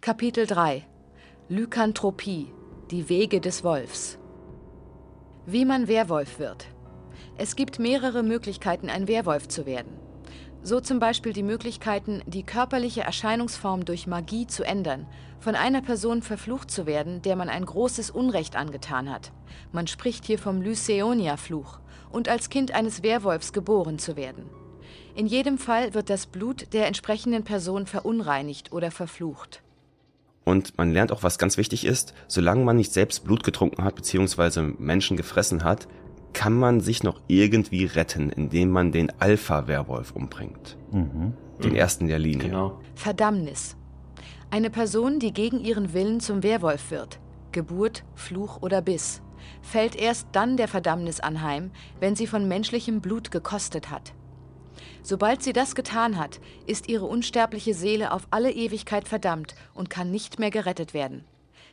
Kapitel 0.00 0.46
3 0.46 0.84
Lykanthropie, 1.48 2.52
die 2.90 3.08
Wege 3.08 3.40
des 3.40 3.62
Wolfs. 3.62 4.18
Wie 5.44 5.64
man 5.64 5.86
Werwolf 5.86 6.38
wird. 6.38 6.66
Es 7.36 7.54
gibt 7.54 7.78
mehrere 7.78 8.22
Möglichkeiten, 8.22 8.88
ein 8.88 9.06
Werwolf 9.06 9.48
zu 9.48 9.66
werden. 9.66 10.05
So 10.66 10.80
zum 10.80 10.98
Beispiel 10.98 11.32
die 11.32 11.44
Möglichkeiten, 11.44 12.22
die 12.26 12.42
körperliche 12.42 13.02
Erscheinungsform 13.02 13.84
durch 13.84 14.08
Magie 14.08 14.48
zu 14.48 14.64
ändern, 14.64 15.06
von 15.38 15.54
einer 15.54 15.80
Person 15.80 16.22
verflucht 16.22 16.72
zu 16.72 16.86
werden, 16.86 17.22
der 17.22 17.36
man 17.36 17.48
ein 17.48 17.64
großes 17.64 18.10
Unrecht 18.10 18.56
angetan 18.56 19.08
hat. 19.08 19.30
Man 19.70 19.86
spricht 19.86 20.24
hier 20.24 20.40
vom 20.40 20.60
Lyseonia-Fluch 20.60 21.78
und 22.10 22.28
als 22.28 22.50
Kind 22.50 22.74
eines 22.74 23.04
Werwolfs 23.04 23.52
geboren 23.52 24.00
zu 24.00 24.16
werden. 24.16 24.50
In 25.14 25.28
jedem 25.28 25.58
Fall 25.58 25.94
wird 25.94 26.10
das 26.10 26.26
Blut 26.26 26.72
der 26.72 26.88
entsprechenden 26.88 27.44
Person 27.44 27.86
verunreinigt 27.86 28.72
oder 28.72 28.90
verflucht. 28.90 29.62
Und 30.42 30.76
man 30.78 30.90
lernt 30.90 31.12
auch, 31.12 31.22
was 31.22 31.38
ganz 31.38 31.58
wichtig 31.58 31.84
ist, 31.84 32.12
solange 32.26 32.64
man 32.64 32.74
nicht 32.74 32.92
selbst 32.92 33.22
Blut 33.22 33.44
getrunken 33.44 33.84
hat 33.84 33.94
bzw. 33.94 34.62
Menschen 34.78 35.16
gefressen 35.16 35.62
hat, 35.62 35.86
kann 36.36 36.52
man 36.52 36.80
sich 36.80 37.02
noch 37.02 37.18
irgendwie 37.28 37.86
retten, 37.86 38.28
indem 38.28 38.70
man 38.70 38.92
den 38.92 39.10
Alpha-Werwolf 39.20 40.12
umbringt. 40.12 40.76
Mhm. 40.92 41.32
Den 41.62 41.70
mhm. 41.70 41.76
ersten 41.76 42.08
der 42.08 42.18
Linie. 42.18 42.48
Genau. 42.48 42.78
Verdammnis. 42.94 43.74
Eine 44.50 44.68
Person, 44.68 45.18
die 45.18 45.32
gegen 45.32 45.58
ihren 45.60 45.94
Willen 45.94 46.20
zum 46.20 46.42
Werwolf 46.42 46.90
wird, 46.90 47.20
Geburt, 47.52 48.04
Fluch 48.14 48.60
oder 48.60 48.82
Biss, 48.82 49.22
fällt 49.62 49.96
erst 49.96 50.28
dann 50.32 50.58
der 50.58 50.68
Verdammnis 50.68 51.20
anheim, 51.20 51.70
wenn 52.00 52.14
sie 52.14 52.26
von 52.26 52.46
menschlichem 52.46 53.00
Blut 53.00 53.30
gekostet 53.30 53.90
hat. 53.90 54.12
Sobald 55.02 55.42
sie 55.42 55.54
das 55.54 55.74
getan 55.74 56.18
hat, 56.18 56.40
ist 56.66 56.86
ihre 56.90 57.06
unsterbliche 57.06 57.72
Seele 57.72 58.12
auf 58.12 58.26
alle 58.30 58.52
Ewigkeit 58.52 59.08
verdammt 59.08 59.54
und 59.72 59.88
kann 59.88 60.10
nicht 60.10 60.38
mehr 60.38 60.50
gerettet 60.50 60.92
werden. 60.92 61.24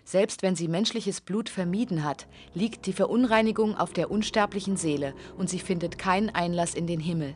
Selbst 0.06 0.44
wenn 0.44 0.56
sie 0.56 0.68
menschliches 0.68 1.22
Blut 1.22 1.50
vermieden 1.50 2.04
hat, 2.04 2.28
liegt 2.54 2.86
die 2.86 2.94
Verunreinigung 2.94 3.78
auf 3.78 3.94
der 3.94 4.12
unsterblichen 4.12 4.76
Seele 4.76 5.14
und 5.38 5.50
sie 5.50 5.60
findet 5.60 5.98
keinen 5.98 6.30
Einlass 6.30 6.74
in 6.74 6.88
den 6.88 7.00
Himmel. 7.00 7.36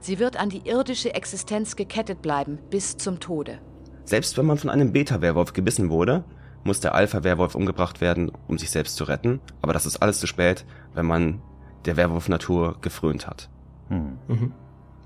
Sie 0.00 0.18
wird 0.18 0.38
an 0.38 0.48
die 0.48 0.66
irdische 0.66 1.14
Existenz 1.14 1.76
gekettet 1.76 2.22
bleiben 2.22 2.58
bis 2.70 2.96
zum 2.96 3.20
Tode. 3.20 3.58
Selbst 4.04 4.38
wenn 4.38 4.46
man 4.46 4.58
von 4.58 4.70
einem 4.70 4.92
Beta-Werwolf 4.92 5.52
gebissen 5.52 5.90
wurde, 5.90 6.24
muss 6.64 6.80
der 6.80 6.94
Alpha-Werwolf 6.94 7.54
umgebracht 7.54 8.00
werden, 8.00 8.30
um 8.48 8.58
sich 8.58 8.70
selbst 8.70 8.96
zu 8.96 9.04
retten. 9.04 9.40
Aber 9.62 9.72
das 9.72 9.86
ist 9.86 9.98
alles 9.98 10.18
zu 10.18 10.26
spät, 10.26 10.64
wenn 10.94 11.06
man 11.06 11.40
der 11.84 11.96
Werwolf-Natur 11.96 12.78
gefrönt 12.80 13.26
hat. 13.26 13.48
Hm. 13.88 14.18
Mhm. 14.26 14.52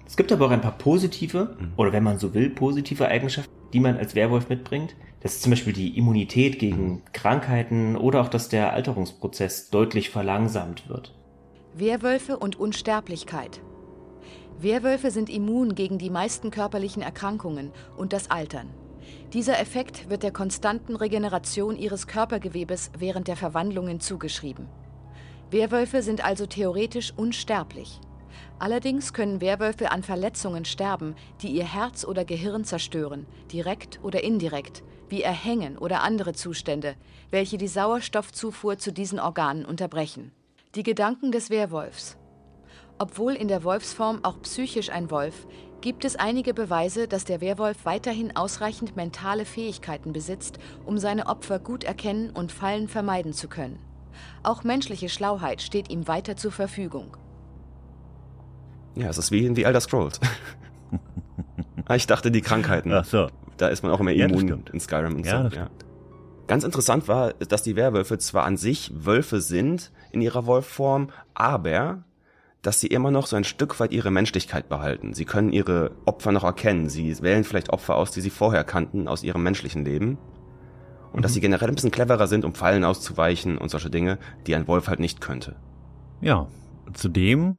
Es 0.07 0.17
gibt 0.17 0.33
aber 0.33 0.47
auch 0.47 0.51
ein 0.51 0.61
paar 0.61 0.77
positive, 0.77 1.57
mhm. 1.59 1.73
oder 1.77 1.93
wenn 1.93 2.03
man 2.03 2.19
so 2.19 2.35
will, 2.35 2.51
positive 2.51 3.07
Eigenschaften, 3.07 3.53
die 3.73 3.81
man 3.81 3.97
als 3.97 4.15
Werwolf 4.15 4.49
mitbringt. 4.49 4.95
Das 5.21 5.35
ist 5.35 5.43
zum 5.43 5.51
Beispiel 5.51 5.73
die 5.73 5.97
Immunität 5.99 6.59
gegen 6.59 7.03
Krankheiten 7.13 7.97
oder 7.97 8.23
auch, 8.23 8.29
dass 8.29 8.49
der 8.49 8.73
Alterungsprozess 8.73 9.71
deutlich 9.71 10.11
verlangsamt 10.11 10.89
wird. 10.89 11.15
Werwölfe 11.75 12.39
und 12.39 12.59
Unsterblichkeit. 12.59 13.61
Werwölfe 14.59 15.11
sind 15.11 15.31
immun 15.31 15.75
gegen 15.75 15.99
die 15.99 16.11
meisten 16.11 16.51
körperlichen 16.51 17.03
Erkrankungen 17.03 17.71
und 17.97 18.13
das 18.13 18.31
Altern. 18.31 18.69
Dieser 19.33 19.59
Effekt 19.59 20.11
wird 20.11 20.23
der 20.23 20.33
konstanten 20.33 20.97
Regeneration 20.97 21.77
ihres 21.77 22.07
Körpergewebes 22.07 22.91
während 22.99 23.29
der 23.29 23.37
Verwandlungen 23.37 24.01
zugeschrieben. 24.01 24.67
Werwölfe 25.51 26.03
sind 26.03 26.25
also 26.25 26.47
theoretisch 26.47 27.13
unsterblich. 27.17 28.01
Allerdings 28.61 29.15
können 29.15 29.41
Werwölfe 29.41 29.91
an 29.91 30.03
Verletzungen 30.03 30.67
sterben, 30.67 31.17
die 31.41 31.49
ihr 31.49 31.65
Herz 31.65 32.05
oder 32.05 32.27
Gehirn 32.27 32.65
zerstören, 32.65 33.27
direkt 33.51 34.01
oder 34.03 34.23
indirekt, 34.23 34.83
wie 35.09 35.23
Erhängen 35.23 35.79
oder 35.79 36.03
andere 36.03 36.35
Zustände, 36.35 36.95
welche 37.31 37.57
die 37.57 37.69
Sauerstoffzufuhr 37.69 38.77
zu 38.77 38.93
diesen 38.93 39.19
Organen 39.19 39.65
unterbrechen. 39.65 40.31
Die 40.75 40.83
Gedanken 40.83 41.33
des 41.33 41.49
Werwolfs. 41.49 42.19
Obwohl 42.99 43.33
in 43.33 43.49
der 43.49 43.65
Wolfsform 43.65 44.21
auch 44.25 44.43
psychisch 44.43 44.91
ein 44.91 45.11
Wolf, 45.11 45.47
gibt 45.81 46.05
es 46.05 46.17
einige 46.17 46.53
Beweise, 46.53 47.09
dass 47.09 47.25
der 47.25 47.41
Werwolf 47.41 47.87
weiterhin 47.87 48.37
ausreichend 48.37 48.95
mentale 48.95 49.47
Fähigkeiten 49.47 50.13
besitzt, 50.13 50.59
um 50.85 50.99
seine 50.99 51.29
Opfer 51.29 51.61
gut 51.61 51.83
erkennen 51.83 52.29
und 52.29 52.53
Fallen 52.53 52.89
vermeiden 52.89 53.33
zu 53.33 53.49
können. 53.49 53.79
Auch 54.43 54.65
menschliche 54.65 55.09
Schlauheit 55.09 55.63
steht 55.63 55.91
ihm 55.91 56.07
weiter 56.07 56.37
zur 56.37 56.53
Verfügung. 56.53 57.17
Ja, 58.95 59.09
es 59.09 59.19
ist 59.19 59.31
wie 59.31 59.47
in 59.47 59.55
The 59.55 59.65
Elder 59.65 59.81
Scrolls. 59.81 60.21
Ah, 61.87 61.97
ich 61.97 62.07
dachte, 62.07 62.31
die 62.31 62.41
Krankheiten. 62.41 62.93
Ach 62.93 63.05
so. 63.05 63.27
Da 63.57 63.67
ist 63.67 63.83
man 63.83 63.91
auch 63.91 63.99
immer 63.99 64.13
immun 64.13 64.47
ja, 64.47 64.57
in 64.73 64.79
Skyrim 64.79 65.17
und 65.17 65.27
ja, 65.27 65.51
so. 65.51 65.57
Ja. 65.57 65.69
Ganz 66.47 66.63
interessant 66.63 67.09
war, 67.09 67.33
dass 67.33 67.65
die 67.65 67.75
Werwölfe 67.75 68.17
zwar 68.19 68.45
an 68.45 68.57
sich 68.57 68.93
Wölfe 68.95 69.41
sind 69.41 69.91
in 70.13 70.21
ihrer 70.21 70.47
Wolfform, 70.47 71.09
aber 71.35 72.05
dass 72.63 72.79
sie 72.79 72.87
immer 72.87 73.11
noch 73.11 73.27
so 73.27 73.35
ein 73.35 73.43
Stück 73.43 73.81
weit 73.81 73.93
ihre 73.93 74.13
Menschlichkeit 74.13 74.69
behalten. 74.69 75.15
Sie 75.15 75.25
können 75.25 75.53
ihre 75.53 75.93
Opfer 76.05 76.31
noch 76.31 76.45
erkennen. 76.45 76.89
Sie 76.89 77.21
wählen 77.23 77.43
vielleicht 77.43 77.71
Opfer 77.71 77.97
aus, 77.97 78.13
die 78.13 78.21
sie 78.21 78.31
vorher 78.31 78.63
kannten 78.63 79.09
aus 79.09 79.25
ihrem 79.25 79.43
menschlichen 79.43 79.85
Leben. 79.85 80.19
Und 81.13 81.19
mhm. 81.19 81.23
dass 81.23 81.35
sie 81.35 81.41
generell 81.41 81.69
ein 81.69 81.75
bisschen 81.75 81.91
cleverer 81.91 82.29
sind, 82.29 82.45
um 82.45 82.55
Fallen 82.55 82.85
auszuweichen 82.85 83.59
und 83.59 83.71
solche 83.71 83.91
Dinge, 83.91 84.19
die 84.47 84.55
ein 84.55 84.69
Wolf 84.69 84.89
halt 84.89 85.01
nicht 85.01 85.21
könnte. 85.21 85.57
Ja, 86.21 86.47
zudem 86.93 87.57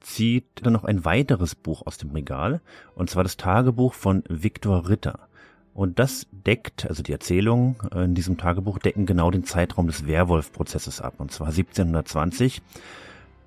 zieht 0.00 0.46
dann 0.62 0.72
noch 0.72 0.84
ein 0.84 1.04
weiteres 1.04 1.54
Buch 1.54 1.86
aus 1.86 1.98
dem 1.98 2.10
Regal, 2.10 2.60
und 2.94 3.10
zwar 3.10 3.22
das 3.22 3.36
Tagebuch 3.36 3.94
von 3.94 4.24
Viktor 4.28 4.88
Ritter. 4.88 5.28
Und 5.72 5.98
das 5.98 6.26
deckt, 6.32 6.86
also 6.86 7.02
die 7.02 7.12
Erzählungen 7.12 7.76
in 7.94 8.14
diesem 8.14 8.36
Tagebuch 8.36 8.78
decken 8.78 9.06
genau 9.06 9.30
den 9.30 9.44
Zeitraum 9.44 9.86
des 9.86 10.06
Werwolf-Prozesses 10.06 11.00
ab, 11.00 11.14
und 11.18 11.30
zwar 11.32 11.48
1720 11.48 12.60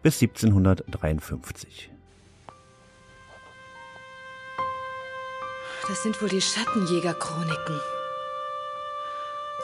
bis 0.01 0.21
1753. 0.21 1.89
Das 5.87 6.01
sind 6.01 6.21
wohl 6.21 6.29
die 6.29 6.41
Schattenjäger-Chroniken. 6.41 7.79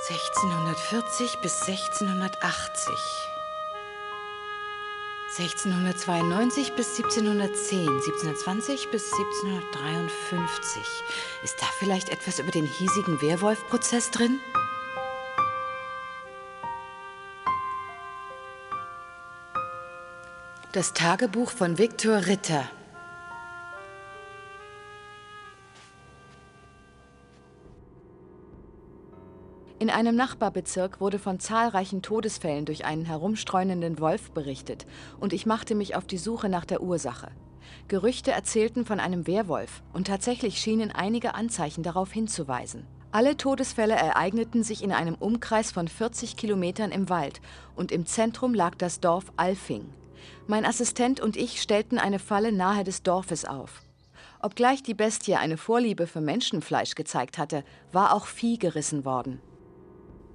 1640 0.10 1.38
bis 1.42 1.62
1680. 1.62 3.39
1692 5.38 6.74
bis 6.74 6.98
1710, 6.98 7.88
1720 7.88 8.90
bis 8.90 9.14
1753. 9.14 10.82
Ist 11.44 11.62
da 11.62 11.68
vielleicht 11.78 12.10
etwas 12.10 12.40
über 12.40 12.50
den 12.50 12.66
hiesigen 12.66 13.22
Werwolf-Prozess 13.22 14.10
drin? 14.10 14.40
Das 20.72 20.94
Tagebuch 20.94 21.52
von 21.52 21.78
Viktor 21.78 22.26
Ritter. 22.26 22.68
In 29.80 29.90
einem 29.90 30.18
Nachbarbezirk 30.18 31.00
wurde 31.00 31.20
von 31.20 31.40
zahlreichen 31.40 32.02
Todesfällen 32.02 32.66
durch 32.66 32.84
einen 32.84 33.06
herumstreunenden 33.06 34.02
Wolf 34.02 34.32
berichtet 34.32 34.86
und 35.22 35.32
ich 35.32 35.46
machte 35.46 35.74
mich 35.74 35.96
auf 35.96 36.06
die 36.06 36.18
Suche 36.18 36.50
nach 36.50 36.66
der 36.66 36.82
Ursache. 36.82 37.32
Gerüchte 37.88 38.32
erzählten 38.32 38.86
von 38.86 39.00
einem 39.00 39.26
Werwolf 39.26 39.82
und 39.94 40.08
tatsächlich 40.08 40.60
schienen 40.60 40.92
einige 40.92 41.34
Anzeichen 41.34 41.82
darauf 41.82 42.12
hinzuweisen. 42.12 42.86
Alle 43.12 43.38
Todesfälle 43.38 43.96
ereigneten 43.96 44.64
sich 44.64 44.84
in 44.84 44.92
einem 44.92 45.16
Umkreis 45.16 45.72
von 45.72 45.88
40 45.88 46.36
Kilometern 46.36 46.92
im 46.92 47.08
Wald 47.08 47.40
und 47.78 47.94
im 47.94 48.06
Zentrum 48.06 48.54
lag 48.54 48.76
das 48.76 49.00
Dorf 49.00 49.32
Alfing. 49.38 49.86
Mein 50.46 50.66
Assistent 50.66 51.22
und 51.22 51.38
ich 51.38 51.62
stellten 51.62 52.00
eine 52.00 52.20
Falle 52.20 52.52
nahe 52.52 52.84
des 52.84 53.02
Dorfes 53.02 53.46
auf. 53.46 53.82
Obgleich 54.42 54.84
die 54.84 54.94
Bestie 54.94 55.36
eine 55.36 55.56
Vorliebe 55.56 56.06
für 56.06 56.22
Menschenfleisch 56.22 56.96
gezeigt 56.96 57.38
hatte, 57.38 57.64
war 57.94 58.14
auch 58.14 58.26
Vieh 58.26 58.58
gerissen 58.58 59.06
worden. 59.06 59.42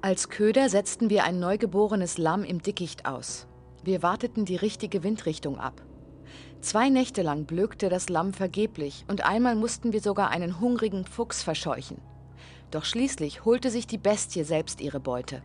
Als 0.05 0.29
Köder 0.29 0.69
setzten 0.69 1.09
wir 1.09 1.25
ein 1.25 1.41
neugeborenes 1.41 2.19
Lamm 2.19 2.45
im 2.45 2.61
Dickicht 2.61 3.07
aus. 3.07 3.47
Wir 3.85 4.03
warteten 4.03 4.45
die 4.45 4.57
richtige 4.57 5.03
Windrichtung 5.03 5.59
ab. 5.59 5.81
Zwei 6.61 6.91
Nächte 6.91 7.23
lang 7.23 7.47
blökte 7.47 7.89
das 7.89 8.11
Lamm 8.11 8.35
vergeblich 8.35 9.07
und 9.09 9.25
einmal 9.25 9.57
mussten 9.57 9.95
wir 9.95 10.03
sogar 10.03 10.29
einen 10.29 10.61
hungrigen 10.61 11.07
Fuchs 11.07 11.43
verscheuchen. 11.43 12.03
Doch 12.71 12.85
schließlich 12.85 13.47
holte 13.47 13.71
sich 13.71 13.87
die 13.87 13.97
Bestie 13.97 14.45
selbst 14.45 14.83
ihre 14.83 15.01
Beute. 15.01 15.41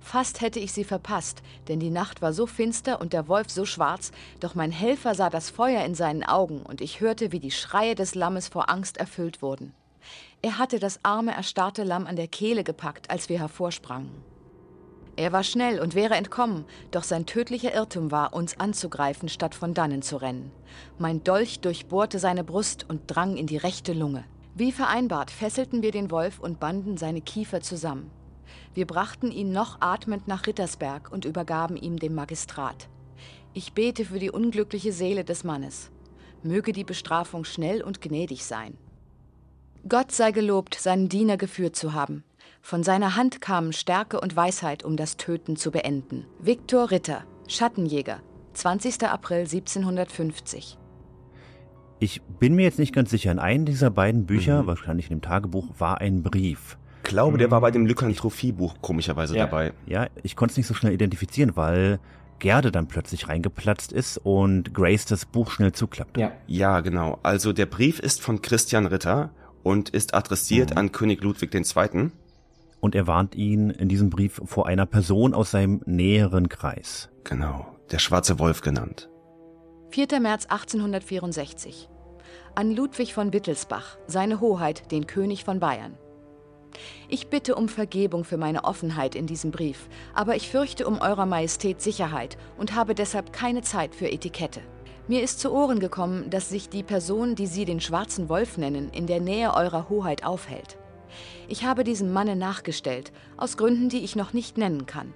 Fast 0.00 0.40
hätte 0.40 0.58
ich 0.58 0.72
sie 0.72 0.84
verpasst, 0.84 1.42
denn 1.68 1.78
die 1.78 1.90
Nacht 1.90 2.22
war 2.22 2.32
so 2.32 2.46
finster 2.46 2.98
und 2.98 3.12
der 3.12 3.28
Wolf 3.28 3.50
so 3.50 3.66
schwarz, 3.66 4.10
doch 4.40 4.54
mein 4.54 4.72
Helfer 4.72 5.14
sah 5.14 5.28
das 5.28 5.50
Feuer 5.50 5.84
in 5.84 5.94
seinen 5.94 6.24
Augen 6.24 6.62
und 6.62 6.80
ich 6.80 7.02
hörte, 7.02 7.30
wie 7.30 7.40
die 7.40 7.50
Schreie 7.50 7.94
des 7.94 8.14
Lammes 8.14 8.48
vor 8.48 8.70
Angst 8.70 8.96
erfüllt 8.96 9.42
wurden. 9.42 9.74
Er 10.42 10.58
hatte 10.58 10.78
das 10.78 11.00
arme, 11.02 11.32
erstarrte 11.32 11.82
Lamm 11.82 12.06
an 12.06 12.16
der 12.16 12.28
Kehle 12.28 12.64
gepackt, 12.64 13.10
als 13.10 13.28
wir 13.28 13.38
hervorsprangen. 13.38 14.10
Er 15.16 15.32
war 15.32 15.42
schnell 15.42 15.80
und 15.80 15.94
wäre 15.94 16.14
entkommen, 16.14 16.66
doch 16.90 17.02
sein 17.02 17.24
tödlicher 17.24 17.74
Irrtum 17.74 18.10
war, 18.10 18.34
uns 18.34 18.60
anzugreifen, 18.60 19.30
statt 19.30 19.54
von 19.54 19.72
dannen 19.72 20.02
zu 20.02 20.18
rennen. 20.18 20.52
Mein 20.98 21.24
Dolch 21.24 21.60
durchbohrte 21.60 22.18
seine 22.18 22.44
Brust 22.44 22.84
und 22.88 23.02
drang 23.06 23.38
in 23.38 23.46
die 23.46 23.56
rechte 23.56 23.94
Lunge. 23.94 24.24
Wie 24.54 24.72
vereinbart 24.72 25.30
fesselten 25.30 25.82
wir 25.82 25.90
den 25.90 26.10
Wolf 26.10 26.38
und 26.38 26.60
banden 26.60 26.98
seine 26.98 27.22
Kiefer 27.22 27.62
zusammen. 27.62 28.10
Wir 28.74 28.86
brachten 28.86 29.30
ihn 29.30 29.52
noch 29.52 29.80
atmend 29.80 30.28
nach 30.28 30.46
Rittersberg 30.46 31.10
und 31.10 31.24
übergaben 31.24 31.78
ihm 31.78 31.98
dem 31.98 32.14
Magistrat. 32.14 32.88
Ich 33.54 33.72
bete 33.72 34.04
für 34.04 34.18
die 34.18 34.30
unglückliche 34.30 34.92
Seele 34.92 35.24
des 35.24 35.44
Mannes. 35.44 35.90
Möge 36.42 36.72
die 36.72 36.84
Bestrafung 36.84 37.44
schnell 37.44 37.82
und 37.82 38.02
gnädig 38.02 38.44
sein. 38.44 38.76
Gott 39.88 40.10
sei 40.10 40.32
gelobt, 40.32 40.74
seinen 40.74 41.08
Diener 41.08 41.36
geführt 41.36 41.76
zu 41.76 41.92
haben. 41.92 42.24
Von 42.60 42.82
seiner 42.82 43.14
Hand 43.14 43.40
kamen 43.40 43.72
Stärke 43.72 44.20
und 44.20 44.34
Weisheit, 44.34 44.84
um 44.84 44.96
das 44.96 45.16
Töten 45.16 45.54
zu 45.54 45.70
beenden. 45.70 46.24
Viktor 46.40 46.90
Ritter, 46.90 47.22
Schattenjäger, 47.46 48.20
20. 48.54 49.04
April 49.04 49.40
1750. 49.40 50.76
Ich 52.00 52.20
bin 52.40 52.56
mir 52.56 52.64
jetzt 52.64 52.80
nicht 52.80 52.92
ganz 52.92 53.10
sicher. 53.10 53.30
In 53.30 53.38
einem 53.38 53.64
dieser 53.64 53.90
beiden 53.90 54.26
Bücher, 54.26 54.64
mhm. 54.64 54.66
wahrscheinlich 54.66 55.08
in 55.08 55.18
dem 55.18 55.22
Tagebuch, 55.22 55.68
war 55.78 56.00
ein 56.00 56.24
Brief. 56.24 56.78
Ich 57.04 57.10
glaube, 57.10 57.38
der 57.38 57.52
war 57.52 57.60
bei 57.60 57.70
dem 57.70 57.86
Lykantrophie-Buch 57.86 58.78
komischerweise 58.82 59.36
ja. 59.36 59.44
dabei. 59.44 59.72
Ja, 59.86 60.08
ich 60.24 60.34
konnte 60.34 60.52
es 60.52 60.56
nicht 60.56 60.66
so 60.66 60.74
schnell 60.74 60.94
identifizieren, 60.94 61.54
weil 61.54 62.00
Gerde 62.40 62.72
dann 62.72 62.88
plötzlich 62.88 63.28
reingeplatzt 63.28 63.92
ist 63.92 64.18
und 64.18 64.74
Grace 64.74 65.04
das 65.04 65.26
Buch 65.26 65.52
schnell 65.52 65.70
zuklappt. 65.70 66.18
Ja. 66.18 66.32
ja, 66.48 66.80
genau. 66.80 67.20
Also 67.22 67.52
der 67.52 67.66
Brief 67.66 68.00
ist 68.00 68.20
von 68.20 68.42
Christian 68.42 68.86
Ritter 68.86 69.30
und 69.66 69.88
ist 69.88 70.14
adressiert 70.14 70.70
mhm. 70.70 70.78
an 70.78 70.92
König 70.92 71.24
Ludwig 71.24 71.52
II. 71.52 72.12
Und 72.78 72.94
er 72.94 73.08
warnt 73.08 73.34
ihn 73.34 73.70
in 73.70 73.88
diesem 73.88 74.10
Brief 74.10 74.40
vor 74.44 74.68
einer 74.68 74.86
Person 74.86 75.34
aus 75.34 75.50
seinem 75.50 75.80
näheren 75.86 76.48
Kreis. 76.48 77.08
Genau, 77.24 77.66
der 77.90 77.98
Schwarze 77.98 78.38
Wolf 78.38 78.60
genannt. 78.60 79.10
4. 79.90 80.20
März 80.20 80.46
1864. 80.46 81.88
An 82.54 82.70
Ludwig 82.76 83.12
von 83.12 83.32
Wittelsbach, 83.32 83.98
seine 84.06 84.40
Hoheit, 84.40 84.92
den 84.92 85.08
König 85.08 85.44
von 85.44 85.58
Bayern. 85.58 85.94
Ich 87.08 87.26
bitte 87.26 87.56
um 87.56 87.68
Vergebung 87.68 88.22
für 88.22 88.36
meine 88.36 88.62
Offenheit 88.62 89.16
in 89.16 89.26
diesem 89.26 89.50
Brief, 89.50 89.88
aber 90.14 90.36
ich 90.36 90.48
fürchte 90.48 90.86
um 90.86 91.00
Eurer 91.00 91.26
Majestät 91.26 91.82
Sicherheit 91.82 92.38
und 92.56 92.76
habe 92.76 92.94
deshalb 92.94 93.32
keine 93.32 93.62
Zeit 93.62 93.96
für 93.96 94.08
Etikette. 94.08 94.60
Mir 95.08 95.22
ist 95.22 95.38
zu 95.38 95.52
Ohren 95.52 95.78
gekommen, 95.78 96.30
dass 96.30 96.48
sich 96.48 96.68
die 96.68 96.82
Person, 96.82 97.36
die 97.36 97.46
Sie 97.46 97.64
den 97.64 97.80
schwarzen 97.80 98.28
Wolf 98.28 98.58
nennen, 98.58 98.90
in 98.90 99.06
der 99.06 99.20
Nähe 99.20 99.54
eurer 99.54 99.88
Hoheit 99.88 100.24
aufhält. 100.24 100.78
Ich 101.46 101.64
habe 101.64 101.84
diesem 101.84 102.12
Manne 102.12 102.34
nachgestellt, 102.34 103.12
aus 103.36 103.56
Gründen, 103.56 103.88
die 103.88 104.02
ich 104.02 104.16
noch 104.16 104.32
nicht 104.32 104.58
nennen 104.58 104.84
kann. 104.86 105.14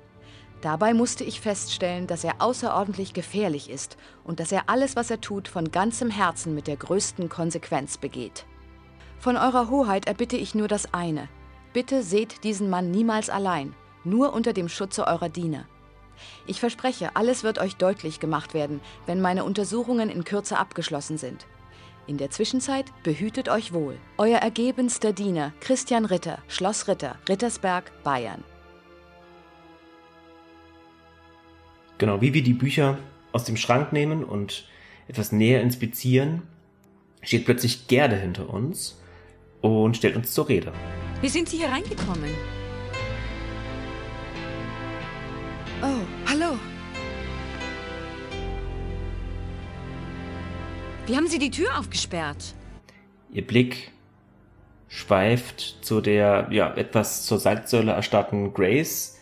Dabei 0.60 0.94
musste 0.94 1.24
ich 1.24 1.40
feststellen, 1.40 2.06
dass 2.06 2.22
er 2.22 2.34
außerordentlich 2.38 3.14
gefährlich 3.14 3.68
ist 3.68 3.96
und 4.22 4.38
dass 4.38 4.52
er 4.52 4.68
alles, 4.68 4.94
was 4.94 5.10
er 5.10 5.20
tut, 5.20 5.48
von 5.48 5.72
ganzem 5.72 6.10
Herzen 6.10 6.54
mit 6.54 6.68
der 6.68 6.76
größten 6.76 7.28
Konsequenz 7.28 7.98
begeht. 7.98 8.44
Von 9.18 9.36
Eurer 9.36 9.70
Hoheit 9.70 10.06
erbitte 10.06 10.36
ich 10.36 10.54
nur 10.54 10.68
das 10.68 10.94
eine. 10.94 11.28
Bitte 11.72 12.04
seht 12.04 12.44
diesen 12.44 12.70
Mann 12.70 12.92
niemals 12.92 13.28
allein, 13.28 13.74
nur 14.04 14.32
unter 14.34 14.52
dem 14.52 14.68
Schutze 14.68 15.06
eurer 15.06 15.28
Diener. 15.28 15.66
Ich 16.46 16.60
verspreche, 16.60 17.16
alles 17.16 17.44
wird 17.44 17.58
euch 17.58 17.76
deutlich 17.76 18.20
gemacht 18.20 18.54
werden, 18.54 18.80
wenn 19.06 19.20
meine 19.20 19.44
Untersuchungen 19.44 20.10
in 20.10 20.24
Kürze 20.24 20.58
abgeschlossen 20.58 21.18
sind. 21.18 21.46
In 22.06 22.16
der 22.16 22.30
Zwischenzeit 22.30 22.86
behütet 23.02 23.48
euch 23.48 23.72
wohl. 23.72 23.96
Euer 24.18 24.38
ergebenster 24.38 25.12
Diener 25.12 25.52
Christian 25.60 26.04
Ritter, 26.04 26.38
Schloss 26.48 26.88
Ritter, 26.88 27.16
Rittersberg, 27.28 27.92
Bayern. 28.02 28.42
Genau, 31.98 32.20
wie 32.20 32.34
wir 32.34 32.42
die 32.42 32.54
Bücher 32.54 32.98
aus 33.32 33.44
dem 33.44 33.56
Schrank 33.56 33.92
nehmen 33.92 34.24
und 34.24 34.66
etwas 35.06 35.32
näher 35.32 35.60
inspizieren, 35.60 36.42
steht 37.22 37.44
plötzlich 37.44 37.88
Gerde 37.88 38.16
hinter 38.16 38.48
uns 38.48 39.00
und 39.60 39.96
stellt 39.96 40.16
uns 40.16 40.32
zur 40.32 40.48
Rede. 40.48 40.72
Wie 41.20 41.28
sind 41.28 41.48
Sie 41.48 41.58
hier 41.58 41.68
reingekommen? 41.68 42.30
Oh, 45.82 45.86
hallo. 46.28 46.58
Wie 51.06 51.16
haben 51.16 51.26
Sie 51.26 51.38
die 51.38 51.50
Tür 51.50 51.78
aufgesperrt? 51.78 52.54
Ihr 53.32 53.46
Blick 53.46 53.90
schweift 54.88 55.78
zu 55.80 56.02
der, 56.02 56.48
ja, 56.50 56.74
etwas 56.74 57.24
zur 57.24 57.38
Salzsäule 57.38 57.92
erstarrten 57.92 58.52
Grace. 58.52 59.18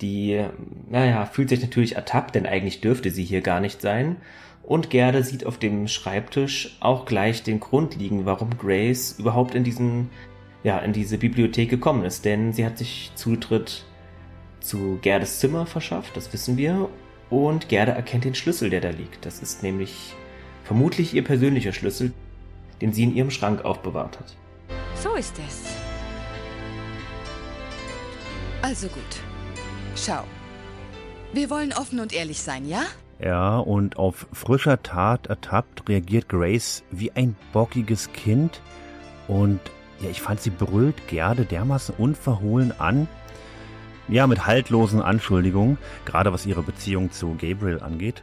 Die, 0.00 0.42
naja, 0.88 1.26
fühlt 1.26 1.50
sich 1.50 1.60
natürlich 1.60 1.96
ertappt, 1.96 2.34
denn 2.34 2.46
eigentlich 2.46 2.80
dürfte 2.80 3.10
sie 3.10 3.24
hier 3.24 3.42
gar 3.42 3.60
nicht 3.60 3.82
sein. 3.82 4.16
Und 4.62 4.88
Gerde 4.88 5.22
sieht 5.22 5.44
auf 5.44 5.58
dem 5.58 5.86
Schreibtisch 5.86 6.78
auch 6.80 7.04
gleich 7.04 7.42
den 7.42 7.60
Grund 7.60 7.96
liegen, 7.96 8.24
warum 8.24 8.56
Grace 8.56 9.18
überhaupt 9.18 9.54
in 9.54 9.64
diesen, 9.64 10.08
ja, 10.62 10.78
in 10.78 10.94
diese 10.94 11.18
Bibliothek 11.18 11.68
gekommen 11.68 12.04
ist. 12.04 12.24
Denn 12.24 12.54
sie 12.54 12.64
hat 12.64 12.78
sich 12.78 13.12
Zutritt 13.16 13.84
zu 14.64 14.98
Gerdes 15.02 15.38
Zimmer 15.40 15.66
verschafft, 15.66 16.16
das 16.16 16.32
wissen 16.32 16.56
wir. 16.56 16.88
Und 17.30 17.68
Gerde 17.68 17.92
erkennt 17.92 18.24
den 18.24 18.34
Schlüssel, 18.34 18.70
der 18.70 18.80
da 18.80 18.90
liegt. 18.90 19.24
Das 19.24 19.40
ist 19.40 19.62
nämlich 19.62 20.14
vermutlich 20.64 21.14
ihr 21.14 21.24
persönlicher 21.24 21.72
Schlüssel, 21.72 22.12
den 22.80 22.92
sie 22.92 23.04
in 23.04 23.14
ihrem 23.14 23.30
Schrank 23.30 23.64
aufbewahrt 23.64 24.18
hat. 24.18 24.36
So 25.02 25.14
ist 25.14 25.34
es. 25.46 25.64
Also 28.62 28.88
gut. 28.88 29.02
Schau. 29.96 30.24
Wir 31.32 31.50
wollen 31.50 31.72
offen 31.72 32.00
und 32.00 32.12
ehrlich 32.12 32.40
sein, 32.40 32.66
ja? 32.66 32.84
Ja, 33.18 33.58
und 33.58 33.96
auf 33.96 34.26
frischer 34.32 34.82
Tat 34.82 35.26
ertappt 35.26 35.88
reagiert 35.88 36.28
Grace 36.28 36.82
wie 36.90 37.12
ein 37.12 37.36
bockiges 37.52 38.12
Kind. 38.12 38.60
Und 39.28 39.60
ja, 40.00 40.10
ich 40.10 40.20
fand, 40.20 40.40
sie 40.40 40.50
brüllt 40.50 41.08
Gerde 41.08 41.44
dermaßen 41.44 41.94
unverhohlen 41.96 42.72
an. 42.78 43.08
Ja, 44.08 44.26
mit 44.26 44.46
haltlosen 44.46 45.00
Anschuldigungen, 45.00 45.78
gerade 46.04 46.32
was 46.32 46.44
ihre 46.44 46.62
Beziehung 46.62 47.10
zu 47.10 47.36
Gabriel 47.40 47.80
angeht, 47.80 48.22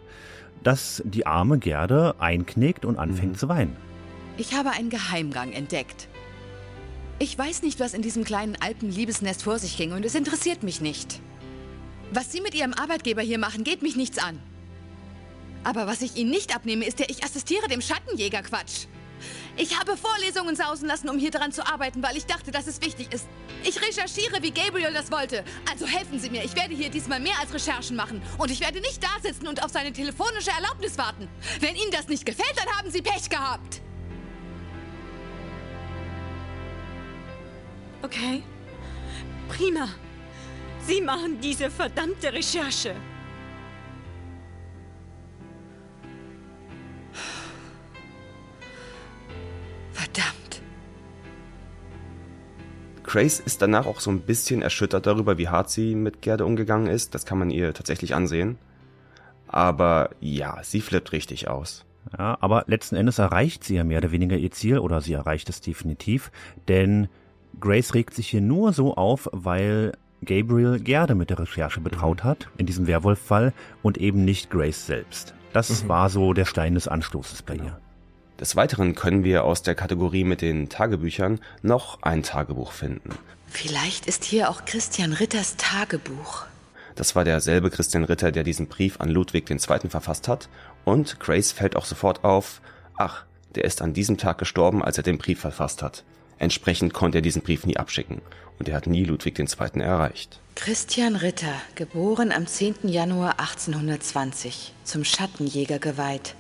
dass 0.64 1.02
die 1.06 1.26
arme 1.26 1.58
Gerde 1.58 2.16
einknickt 2.20 2.86
und 2.86 2.98
anfängt 2.98 3.34
mhm. 3.34 3.38
zu 3.38 3.50
weinen. 3.50 3.76
Ich 4.38 4.54
habe 4.54 4.72
einen 4.72 4.90
Geheimgang 4.90 5.52
entdeckt. 5.52 6.08
Ich 7.20 7.38
weiß 7.38 7.64
nicht, 7.64 7.80
was 7.80 7.94
in 7.94 8.02
diesem 8.02 8.24
kleinen 8.24 8.58
Alpenliebesnest 8.60 9.44
vor 9.44 9.60
sich 9.60 9.78
ging 9.78 9.92
und 9.92 10.06
es 10.06 10.16
interessiert 10.16 10.64
mich 10.64 10.82
nicht. 10.82 11.20
Was 12.12 12.32
Sie 12.32 12.42
mit 12.42 12.56
Ihrem 12.56 12.74
Arbeitgeber 12.74 13.22
hier 13.22 13.38
machen, 13.38 13.64
geht 13.64 13.82
mich 13.82 13.96
nichts 13.96 14.18
an. 14.18 14.40
Aber 15.64 15.88
was 15.88 16.02
ich 16.02 16.16
Ihnen 16.16 16.32
nicht 16.32 16.56
abnehme, 16.56 16.86
ist 16.86 17.00
der 17.00 17.10
Ich 17.10 17.24
assistiere 17.24 17.68
dem 17.68 17.82
Schattenjäger-Quatsch. 17.82 18.88
Ich 19.58 19.78
habe 19.78 19.98
Vorlesungen 19.98 20.56
sausen 20.56 20.88
lassen, 20.88 21.10
um 21.10 21.18
hier 21.20 21.32
dran 21.32 21.52
zu 21.52 21.66
arbeiten, 21.66 22.02
weil 22.02 22.16
ich 22.16 22.26
dachte, 22.26 22.52
dass 22.52 22.68
es 22.68 22.82
wichtig 22.82 23.14
ist. 23.14 23.28
Ich 23.64 23.82
recherchiere, 23.82 24.42
wie 24.42 24.52
Gabriel 24.52 24.94
das 24.94 25.12
wollte. 25.12 25.44
Also 25.70 25.86
helfen 25.86 26.20
Sie 26.20 26.30
mir. 26.30 26.44
Ich 26.44 26.56
werde 26.56 26.74
hier 26.74 26.90
diesmal 26.90 27.20
mehr 27.20 27.38
als 27.40 27.54
Recherchen 27.54 27.96
machen. 27.96 28.22
Und 28.38 28.50
ich 28.50 28.62
werde 28.62 28.80
nicht 28.80 29.04
da 29.04 29.10
sitzen 29.22 29.48
und 29.48 29.64
auf 29.64 29.72
seine 29.72 29.92
telefonische 29.92 30.52
Erlaubnis 30.52 30.98
warten. 30.98 31.28
Wenn 31.60 31.76
Ihnen 31.76 31.92
das 31.92 32.08
nicht 32.08 32.26
gefällt, 32.26 32.54
dann 32.56 32.68
haben 32.78 32.90
Sie 32.90 33.02
Pech 33.02 33.30
gehabt. 33.30 33.82
Okay. 38.02 38.42
Prima. 39.50 39.90
Sie 40.88 41.02
machen 41.02 41.40
diese 41.42 41.70
verdammte 41.70 42.34
Recherche. 42.34 42.96
Grace 53.12 53.42
ist 53.42 53.62
danach 53.62 53.88
auch 53.88 54.00
so 54.00 54.10
ein 54.10 54.22
bisschen 54.22 54.62
erschüttert 54.62 55.06
darüber, 55.06 55.38
wie 55.38 55.50
hart 55.50 55.70
sie 55.70 55.96
mit 55.96 56.22
Gerde 56.22 56.46
umgegangen 56.46 56.88
ist. 56.88 57.14
Das 57.14 57.26
kann 57.26 57.40
man 57.40 57.50
ihr 57.50 57.74
tatsächlich 57.74 58.16
ansehen. 58.16 58.58
Aber 59.50 60.12
ja, 60.22 60.60
sie 60.64 60.80
flippt 60.80 61.12
richtig 61.12 61.50
aus. 61.50 61.84
Ja, 62.18 62.38
aber 62.40 62.64
letzten 62.68 62.96
Endes 62.96 63.20
erreicht 63.20 63.66
sie 63.66 63.76
ja 63.76 63.84
mehr 63.84 63.98
oder 63.98 64.14
weniger 64.14 64.38
ihr 64.38 64.52
Ziel 64.52 64.80
oder 64.80 65.02
sie 65.02 65.12
erreicht 65.12 65.50
es 65.50 65.60
definitiv, 65.60 66.32
denn 66.70 67.10
Grace 67.60 67.94
regt 67.96 68.14
sich 68.14 68.30
hier 68.30 68.40
nur 68.40 68.72
so 68.72 68.96
auf, 68.96 69.28
weil 69.34 69.92
Gabriel 70.24 70.80
Gerde 70.80 71.14
mit 71.14 71.32
der 71.32 71.40
Recherche 71.40 71.82
betraut 71.82 72.24
mhm. 72.24 72.30
hat, 72.30 72.48
in 72.58 72.66
diesem 72.66 72.88
Werwolf-Fall, 72.88 73.52
und 73.82 73.98
eben 73.98 74.24
nicht 74.24 74.50
Grace 74.50 74.86
selbst. 74.86 75.34
Das 75.52 75.84
mhm. 75.84 75.90
war 75.90 76.10
so 76.10 76.32
der 76.32 76.46
Stein 76.46 76.76
des 76.76 76.88
Anstoßes 76.88 77.42
bei 77.42 77.56
ihr. 77.56 77.78
Des 78.42 78.56
Weiteren 78.56 78.96
können 78.96 79.24
wir 79.24 79.44
aus 79.44 79.62
der 79.62 79.76
Kategorie 79.76 80.24
mit 80.24 80.42
den 80.42 80.68
Tagebüchern 80.68 81.40
noch 81.62 82.02
ein 82.02 82.24
Tagebuch 82.24 82.72
finden. 82.72 83.12
Vielleicht 83.48 84.08
ist 84.08 84.24
hier 84.24 84.50
auch 84.50 84.66
Christian 84.66 85.14
Ritters 85.14 85.58
Tagebuch. 85.58 86.48
Das 86.96 87.16
war 87.16 87.24
derselbe 87.24 87.70
Christian 87.70 88.04
Ritter, 88.04 88.32
der 88.32 88.44
diesen 88.44 88.66
Brief 88.66 89.00
an 89.00 89.10
Ludwig 89.10 89.48
II. 89.52 89.90
verfasst 89.90 90.28
hat. 90.28 90.50
Und 90.86 91.20
Grace 91.20 91.52
fällt 91.52 91.76
auch 91.76 91.86
sofort 91.86 92.24
auf, 92.24 92.62
ach, 92.98 93.26
der 93.54 93.64
ist 93.64 93.80
an 93.80 93.94
diesem 93.94 94.18
Tag 94.18 94.40
gestorben, 94.40 94.84
als 94.84 94.98
er 94.98 95.04
den 95.04 95.20
Brief 95.20 95.40
verfasst 95.40 95.84
hat. 95.84 96.04
Entsprechend 96.40 96.96
konnte 96.96 97.20
er 97.20 97.22
diesen 97.22 97.44
Brief 97.44 97.68
nie 97.68 97.78
abschicken 97.78 98.24
und 98.58 98.68
er 98.68 98.76
hat 98.76 98.88
nie 98.88 99.04
Ludwig 99.04 99.38
II. 99.38 99.82
erreicht. 99.82 100.40
Christian 100.56 101.16
Ritter, 101.16 101.54
geboren 101.76 102.32
am 102.32 102.48
10. 102.48 102.88
Januar 102.88 103.40
1820, 103.40 104.74
zum 104.84 105.04
Schattenjäger 105.04 105.78
geweiht. 105.78 106.34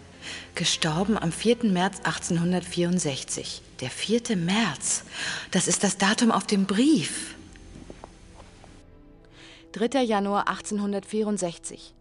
Gestorben 0.56 1.18
am 1.18 1.32
4. 1.32 1.64
März 1.64 2.00
1864. 2.00 3.62
Der 3.80 3.90
4. 3.90 4.38
März, 4.38 5.04
das 5.52 5.68
ist 5.68 5.84
das 5.84 5.98
Datum 5.98 6.32
auf 6.32 6.46
dem 6.46 6.66
Brief. 6.66 7.36
3. 9.72 10.04
Januar 10.04 10.48
1864. 10.50 11.94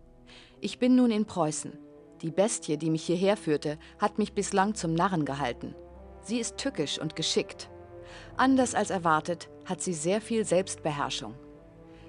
Ich 0.60 0.78
bin 0.78 0.96
nun 0.96 1.10
in 1.10 1.24
Preußen. 1.24 1.72
Die 2.22 2.30
Bestie, 2.30 2.76
die 2.76 2.90
mich 2.90 3.04
hierher 3.04 3.36
führte, 3.36 3.78
hat 3.98 4.18
mich 4.18 4.32
bislang 4.32 4.74
zum 4.74 4.92
Narren 4.92 5.24
gehalten. 5.24 5.74
Sie 6.22 6.38
ist 6.38 6.58
tückisch 6.58 6.98
und 6.98 7.16
geschickt. 7.16 7.70
Anders 8.36 8.74
als 8.74 8.90
erwartet 8.90 9.48
hat 9.64 9.82
sie 9.82 9.94
sehr 9.94 10.20
viel 10.20 10.44
Selbstbeherrschung. 10.44 11.34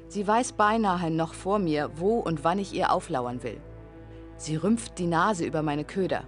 Sie 0.07 0.28
weiß 0.28 0.53
beinahe 0.53 1.09
noch 1.09 1.34
vor 1.34 1.59
mir, 1.59 1.91
wo 1.95 2.20
und 2.20 2.43
wann 2.43 2.59
ich 2.59 2.74
ihr 2.74 2.91
auflauern 2.91 3.43
will. 3.43 3.62
Sie 4.42 4.56
rümpft 4.56 4.98
die 4.98 5.06
Nase 5.06 5.46
über 5.46 5.62
meine 5.62 5.86
Köder. 5.86 6.24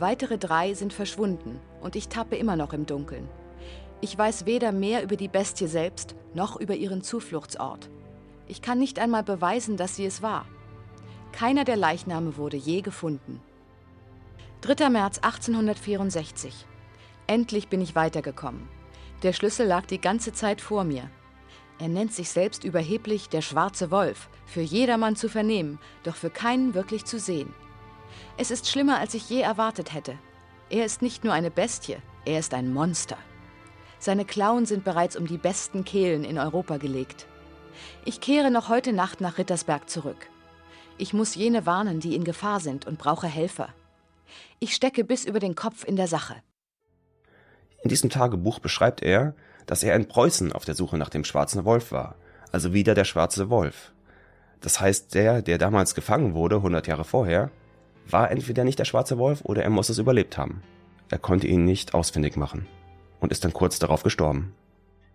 Weitere 0.00 0.36
drei 0.36 0.74
sind 0.74 0.92
verschwunden 0.92 1.60
und 1.80 1.94
ich 1.94 2.08
tappe 2.08 2.34
immer 2.34 2.56
noch 2.56 2.72
im 2.72 2.86
Dunkeln. 2.86 3.28
Ich 4.00 4.18
weiß 4.18 4.46
weder 4.46 4.72
mehr 4.72 5.04
über 5.04 5.14
die 5.14 5.28
Bestie 5.28 5.68
selbst 5.68 6.16
noch 6.34 6.56
über 6.56 6.74
ihren 6.74 7.04
Zufluchtsort. 7.04 7.88
Ich 8.48 8.62
kann 8.62 8.80
nicht 8.80 8.98
einmal 8.98 9.22
beweisen, 9.22 9.76
dass 9.76 9.94
sie 9.94 10.06
es 10.06 10.22
war. 10.22 10.44
Keiner 11.30 11.62
der 11.62 11.76
Leichname 11.76 12.36
wurde 12.36 12.56
je 12.56 12.80
gefunden. 12.80 13.40
3. 14.62 14.90
März 14.90 15.18
1864. 15.18 16.66
Endlich 17.28 17.68
bin 17.68 17.80
ich 17.80 17.94
weitergekommen. 17.94 18.68
Der 19.22 19.32
Schlüssel 19.32 19.68
lag 19.68 19.86
die 19.86 20.00
ganze 20.00 20.32
Zeit 20.32 20.60
vor 20.60 20.82
mir. 20.82 21.08
Er 21.80 21.88
nennt 21.88 22.12
sich 22.12 22.28
selbst 22.28 22.62
überheblich 22.62 23.30
der 23.30 23.40
schwarze 23.40 23.90
Wolf, 23.90 24.28
für 24.44 24.60
jedermann 24.60 25.16
zu 25.16 25.30
vernehmen, 25.30 25.78
doch 26.02 26.14
für 26.14 26.28
keinen 26.28 26.74
wirklich 26.74 27.06
zu 27.06 27.18
sehen. 27.18 27.54
Es 28.36 28.50
ist 28.50 28.68
schlimmer, 28.68 28.98
als 28.98 29.14
ich 29.14 29.30
je 29.30 29.40
erwartet 29.40 29.94
hätte. 29.94 30.18
Er 30.68 30.84
ist 30.84 31.00
nicht 31.00 31.24
nur 31.24 31.32
eine 31.32 31.50
Bestie, 31.50 31.96
er 32.26 32.38
ist 32.38 32.52
ein 32.52 32.74
Monster. 32.74 33.16
Seine 33.98 34.26
Klauen 34.26 34.66
sind 34.66 34.84
bereits 34.84 35.16
um 35.16 35.26
die 35.26 35.38
besten 35.38 35.84
Kehlen 35.84 36.22
in 36.22 36.38
Europa 36.38 36.76
gelegt. 36.76 37.26
Ich 38.04 38.20
kehre 38.20 38.50
noch 38.50 38.68
heute 38.68 38.92
Nacht 38.92 39.22
nach 39.22 39.38
Rittersberg 39.38 39.88
zurück. 39.88 40.28
Ich 40.98 41.14
muss 41.14 41.34
jene 41.34 41.64
warnen, 41.64 41.98
die 41.98 42.14
in 42.14 42.24
Gefahr 42.24 42.60
sind 42.60 42.86
und 42.86 42.98
brauche 42.98 43.26
Helfer. 43.26 43.70
Ich 44.58 44.74
stecke 44.74 45.02
bis 45.02 45.24
über 45.24 45.38
den 45.38 45.54
Kopf 45.54 45.84
in 45.84 45.96
der 45.96 46.08
Sache. 46.08 46.36
In 47.82 47.88
diesem 47.88 48.10
Tagebuch 48.10 48.58
beschreibt 48.58 49.00
er, 49.02 49.34
dass 49.66 49.82
er 49.82 49.94
in 49.96 50.08
Preußen 50.08 50.52
auf 50.52 50.64
der 50.64 50.74
Suche 50.74 50.98
nach 50.98 51.08
dem 51.08 51.24
schwarzen 51.24 51.64
Wolf 51.64 51.92
war, 51.92 52.16
also 52.52 52.72
wieder 52.72 52.94
der 52.94 53.04
schwarze 53.04 53.50
Wolf. 53.50 53.92
Das 54.60 54.80
heißt, 54.80 55.14
der, 55.14 55.42
der 55.42 55.58
damals 55.58 55.94
gefangen 55.94 56.34
wurde, 56.34 56.56
100 56.56 56.86
Jahre 56.86 57.04
vorher, 57.04 57.50
war 58.08 58.30
entweder 58.30 58.64
nicht 58.64 58.78
der 58.78 58.84
schwarze 58.84 59.18
Wolf 59.18 59.40
oder 59.44 59.62
er 59.62 59.70
muss 59.70 59.88
es 59.88 59.98
überlebt 59.98 60.36
haben. 60.36 60.62
Er 61.08 61.18
konnte 61.18 61.46
ihn 61.46 61.64
nicht 61.64 61.94
ausfindig 61.94 62.36
machen 62.36 62.66
und 63.20 63.32
ist 63.32 63.44
dann 63.44 63.52
kurz 63.52 63.78
darauf 63.78 64.02
gestorben. 64.02 64.52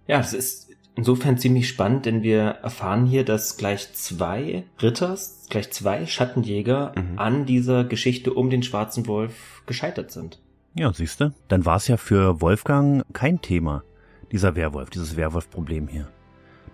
Ja, 0.07 0.19
es 0.19 0.33
ist 0.33 0.69
insofern 0.95 1.37
ziemlich 1.37 1.67
spannend, 1.67 2.05
denn 2.05 2.23
wir 2.23 2.41
erfahren 2.41 3.05
hier, 3.05 3.25
dass 3.25 3.57
gleich 3.57 3.93
zwei 3.93 4.63
Ritters, 4.81 5.45
gleich 5.49 5.71
zwei 5.71 6.05
Schattenjäger 6.05 6.93
mhm. 6.95 7.19
an 7.19 7.45
dieser 7.45 7.83
Geschichte 7.83 8.33
um 8.33 8.49
den 8.49 8.63
schwarzen 8.63 9.07
Wolf 9.07 9.63
gescheitert 9.65 10.11
sind. 10.11 10.39
Ja, 10.73 10.91
siehst 10.91 11.21
du, 11.21 11.33
dann 11.47 11.65
war 11.65 11.77
es 11.77 11.87
ja 11.87 11.97
für 11.97 12.41
Wolfgang 12.41 13.03
kein 13.13 13.41
Thema, 13.41 13.83
dieser 14.31 14.55
Werwolf, 14.55 14.89
dieses 14.89 15.15
Werwolf-Problem 15.15 15.87
hier. 15.87 16.07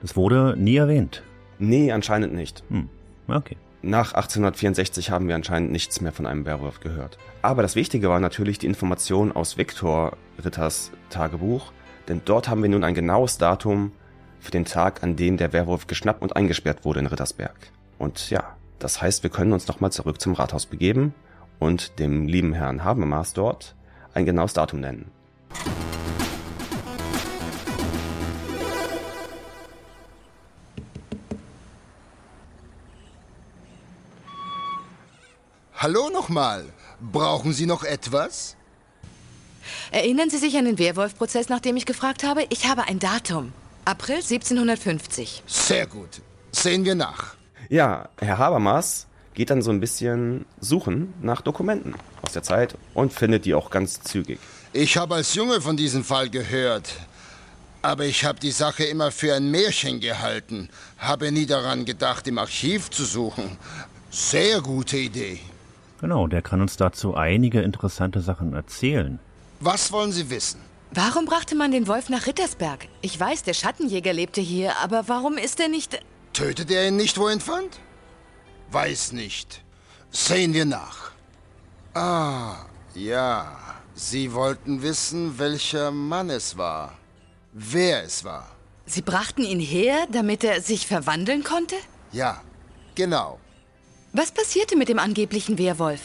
Das 0.02 0.16
wurde 0.16 0.56
nie 0.58 0.78
erwähnt. 0.78 1.24
Nee, 1.60 1.92
anscheinend 1.92 2.34
nicht. 2.34 2.64
Hm. 2.70 2.90
Okay. 3.28 3.58
Nach 3.84 4.14
1864 4.14 5.10
haben 5.10 5.28
wir 5.28 5.36
anscheinend 5.36 5.72
nichts 5.72 6.02
mehr 6.02 6.12
von 6.12 6.28
einem 6.28 6.46
Werwolf 6.46 6.82
gehört. 6.82 7.18
Aber 7.42 7.62
das 7.62 7.76
Wichtige 7.76 8.10
war 8.10 8.20
natürlich 8.20 8.60
die 8.60 8.68
Information 8.68 9.32
aus 9.32 9.58
Viktor 9.58 10.18
Ritters 10.44 10.92
Tagebuch, 11.10 11.72
denn 12.08 12.22
dort 12.26 12.48
haben 12.48 12.62
wir 12.62 12.70
nun 12.70 12.84
ein 12.84 12.94
genaues 12.94 13.38
Datum 13.38 13.92
für 14.40 14.52
den 14.52 14.66
Tag, 14.66 15.04
an 15.04 15.16
dem 15.16 15.38
der 15.38 15.54
Werwolf 15.54 15.88
geschnappt 15.88 16.22
und 16.22 16.36
eingesperrt 16.36 16.86
wurde 16.86 17.00
in 17.00 17.08
Rittersberg. 17.08 17.56
Und 17.98 18.30
ja, 18.30 18.56
das 18.80 19.02
heißt, 19.02 19.24
wir 19.24 19.30
können 19.30 19.54
uns 19.54 19.68
nochmal 19.68 19.92
zurück 19.92 20.20
zum 20.22 20.34
Rathaus 20.34 20.66
begeben 20.66 21.14
und 21.60 22.00
dem 22.00 22.28
lieben 22.28 22.54
Herrn 22.54 22.84
Habermas 22.84 23.34
dort 23.34 23.76
ein 24.14 24.26
genaues 24.26 24.54
Datum 24.54 24.80
nennen. 24.80 25.12
Hallo 35.82 36.12
nochmal. 36.12 36.66
Brauchen 37.12 37.54
Sie 37.54 37.66
noch 37.66 37.84
etwas? 37.84 38.56
Erinnern 39.90 40.30
Sie 40.30 40.38
sich 40.38 40.56
an 40.56 40.66
den 40.66 40.78
Werwolf-Prozess, 40.78 41.50
nach 41.50 41.60
dem 41.60 41.76
ich 41.76 41.88
gefragt 41.88 42.24
habe? 42.24 42.46
Ich 42.50 42.68
habe 42.68 42.84
ein 42.84 43.00
Datum. 43.00 43.52
April 43.84 44.18
1750. 44.18 45.42
Sehr 45.48 45.88
gut. 45.88 46.22
Sehen 46.52 46.86
wir 46.86 46.94
nach. 46.94 47.34
Ja, 47.70 48.10
Herr 48.20 48.38
Habermas 48.38 49.08
geht 49.34 49.50
dann 49.50 49.64
so 49.64 49.72
ein 49.72 49.80
bisschen 49.80 50.46
suchen 50.60 51.16
nach 51.20 51.42
Dokumenten 51.42 51.96
aus 52.22 52.34
der 52.34 52.44
Zeit 52.44 52.76
und 52.94 53.12
findet 53.12 53.46
die 53.46 53.56
auch 53.56 53.72
ganz 53.72 54.02
zügig. 54.02 54.38
Ich 54.74 54.98
habe 54.98 55.16
als 55.16 55.34
Junge 55.34 55.62
von 55.62 55.78
diesem 55.78 56.04
Fall 56.04 56.30
gehört. 56.30 56.94
Aber 57.82 58.06
ich 58.06 58.24
habe 58.24 58.40
die 58.40 58.52
Sache 58.52 58.84
immer 58.84 59.10
für 59.10 59.34
ein 59.34 59.50
Märchen 59.50 60.00
gehalten, 60.00 60.70
habe 61.00 61.32
nie 61.32 61.48
daran 61.48 61.86
gedacht, 61.86 62.28
im 62.28 62.38
Archiv 62.38 62.92
zu 62.92 63.04
suchen. 63.04 63.58
Sehr 64.12 64.62
gute 64.62 64.98
Idee. 64.98 65.40
Genau, 66.02 66.28
der 66.28 66.42
kann 66.42 66.62
uns 66.62 66.78
dazu 66.78 67.16
einige 67.16 67.62
interessante 67.62 68.22
Sachen 68.22 68.54
erzählen. 68.54 69.20
Was 69.60 69.92
wollen 69.92 70.12
Sie 70.12 70.32
wissen? 70.32 70.60
Warum 70.94 71.26
brachte 71.26 71.56
man 71.56 71.72
den 71.72 71.88
Wolf 71.88 72.10
nach 72.10 72.26
Rittersberg? 72.26 72.88
Ich 73.02 73.18
weiß, 73.18 73.44
der 73.44 73.54
Schattenjäger 73.54 74.12
lebte 74.12 74.42
hier, 74.42 74.78
aber 74.80 75.08
warum 75.08 75.38
ist 75.38 75.60
er 75.60 75.70
nicht... 75.70 76.00
Tötete 76.34 76.74
er 76.74 76.88
ihn 76.88 76.98
nicht, 76.98 77.18
wo 77.18 77.28
er 77.28 77.34
ihn 77.34 77.40
fand? 77.40 77.80
Weiß 78.72 79.12
nicht. 79.12 79.64
Sehen 80.10 80.54
wir 80.54 80.66
nach. 80.66 81.12
Ah, 81.94 82.56
ja. 82.96 83.58
Sie 83.94 84.34
wollten 84.34 84.82
wissen, 84.82 85.38
welcher 85.38 85.92
Mann 85.92 86.30
es 86.30 86.58
war. 86.58 86.98
Wer 87.54 88.04
es 88.04 88.24
war. 88.24 88.48
Sie 88.86 89.02
brachten 89.02 89.44
ihn 89.44 89.60
her, 89.60 90.08
damit 90.12 90.44
er 90.44 90.62
sich 90.62 90.88
verwandeln 90.88 91.44
konnte? 91.44 91.76
Ja, 92.12 92.42
genau. 92.96 93.40
Was 94.14 94.32
passierte 94.32 94.76
mit 94.76 94.90
dem 94.90 95.00
angeblichen 95.00 95.58
Werwolf? 95.58 96.02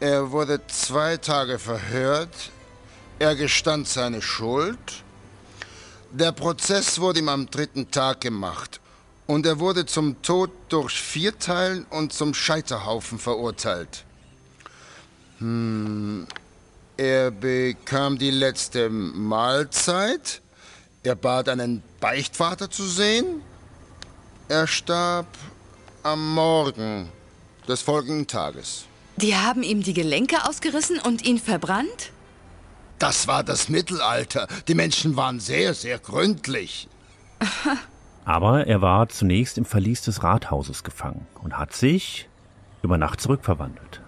Er 0.00 0.30
wurde 0.30 0.60
zwei 0.68 1.18
Tage 1.18 1.58
verhört. 1.58 2.50
Er 3.18 3.34
gestand 3.36 3.86
seine 3.88 4.22
Schuld. 4.22 4.78
Der 6.10 6.32
Prozess 6.32 7.00
wurde 7.00 7.18
ihm 7.18 7.28
am 7.28 7.50
dritten 7.50 7.90
Tag 7.90 8.22
gemacht. 8.22 8.80
Und 9.26 9.44
er 9.44 9.58
wurde 9.58 9.84
zum 9.84 10.22
Tod 10.22 10.50
durch 10.70 10.98
Vierteilen 10.98 11.84
und 11.90 12.14
zum 12.14 12.32
Scheiterhaufen 12.32 13.18
verurteilt. 13.18 14.04
Hm, 15.38 16.26
er 16.96 17.30
bekam 17.30 18.16
die 18.16 18.30
letzte 18.30 18.88
Mahlzeit. 18.88 20.40
Er 21.02 21.14
bat 21.14 21.50
einen 21.50 21.82
Beichtvater 22.00 22.70
zu 22.70 22.86
sehen. 22.86 23.42
Er 24.50 24.66
starb 24.66 25.26
am 26.02 26.34
Morgen 26.34 27.10
des 27.68 27.82
folgenden 27.82 28.26
Tages. 28.26 28.86
Die 29.18 29.36
haben 29.36 29.62
ihm 29.62 29.82
die 29.82 29.92
Gelenke 29.92 30.48
ausgerissen 30.48 30.98
und 31.00 31.22
ihn 31.26 31.36
verbrannt? 31.36 32.12
Das 32.98 33.28
war 33.28 33.44
das 33.44 33.68
Mittelalter. 33.68 34.48
Die 34.66 34.74
Menschen 34.74 35.16
waren 35.16 35.38
sehr, 35.38 35.74
sehr 35.74 35.98
gründlich. 35.98 36.88
Aber 38.24 38.66
er 38.66 38.80
war 38.80 39.10
zunächst 39.10 39.58
im 39.58 39.66
Verlies 39.66 40.00
des 40.00 40.22
Rathauses 40.22 40.82
gefangen 40.82 41.26
und 41.42 41.58
hat 41.58 41.74
sich 41.74 42.26
über 42.80 42.96
Nacht 42.96 43.20
zurückverwandelt. 43.20 44.00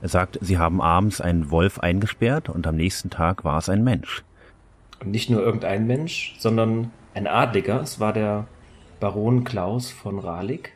Er 0.00 0.08
sagt, 0.08 0.38
sie 0.40 0.58
haben 0.58 0.80
abends 0.80 1.20
einen 1.20 1.50
Wolf 1.50 1.80
eingesperrt 1.80 2.48
und 2.48 2.68
am 2.68 2.76
nächsten 2.76 3.10
Tag 3.10 3.42
war 3.42 3.58
es 3.58 3.68
ein 3.68 3.82
Mensch. 3.82 4.22
Und 5.00 5.10
nicht 5.10 5.28
nur 5.28 5.42
irgendein 5.42 5.88
Mensch, 5.88 6.36
sondern 6.38 6.92
ein 7.14 7.26
Adliger. 7.26 7.80
Es 7.80 7.98
war 7.98 8.12
der 8.12 8.46
Baron 9.02 9.42
Klaus 9.42 9.90
von 9.90 10.20
Ralik. 10.20 10.74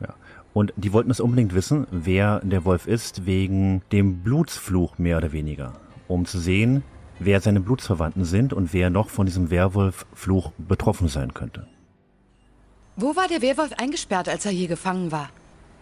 Ja. 0.00 0.14
Und 0.52 0.74
die 0.76 0.92
wollten 0.92 1.10
es 1.10 1.20
unbedingt 1.20 1.54
wissen, 1.54 1.86
wer 1.90 2.40
der 2.40 2.66
Wolf 2.66 2.86
ist, 2.86 3.24
wegen 3.24 3.80
dem 3.92 4.22
Blutsfluch 4.22 4.98
mehr 4.98 5.16
oder 5.16 5.32
weniger. 5.32 5.72
Um 6.06 6.26
zu 6.26 6.38
sehen, 6.38 6.82
wer 7.18 7.40
seine 7.40 7.60
Blutsverwandten 7.60 8.26
sind 8.26 8.52
und 8.52 8.74
wer 8.74 8.90
noch 8.90 9.08
von 9.08 9.24
diesem 9.24 9.48
Werwolf-Fluch 9.48 10.52
betroffen 10.58 11.08
sein 11.08 11.32
könnte. 11.32 11.66
Wo 12.96 13.16
war 13.16 13.26
der 13.26 13.40
Werwolf 13.40 13.72
eingesperrt, 13.78 14.28
als 14.28 14.44
er 14.44 14.52
hier 14.52 14.68
gefangen 14.68 15.10
war? 15.10 15.30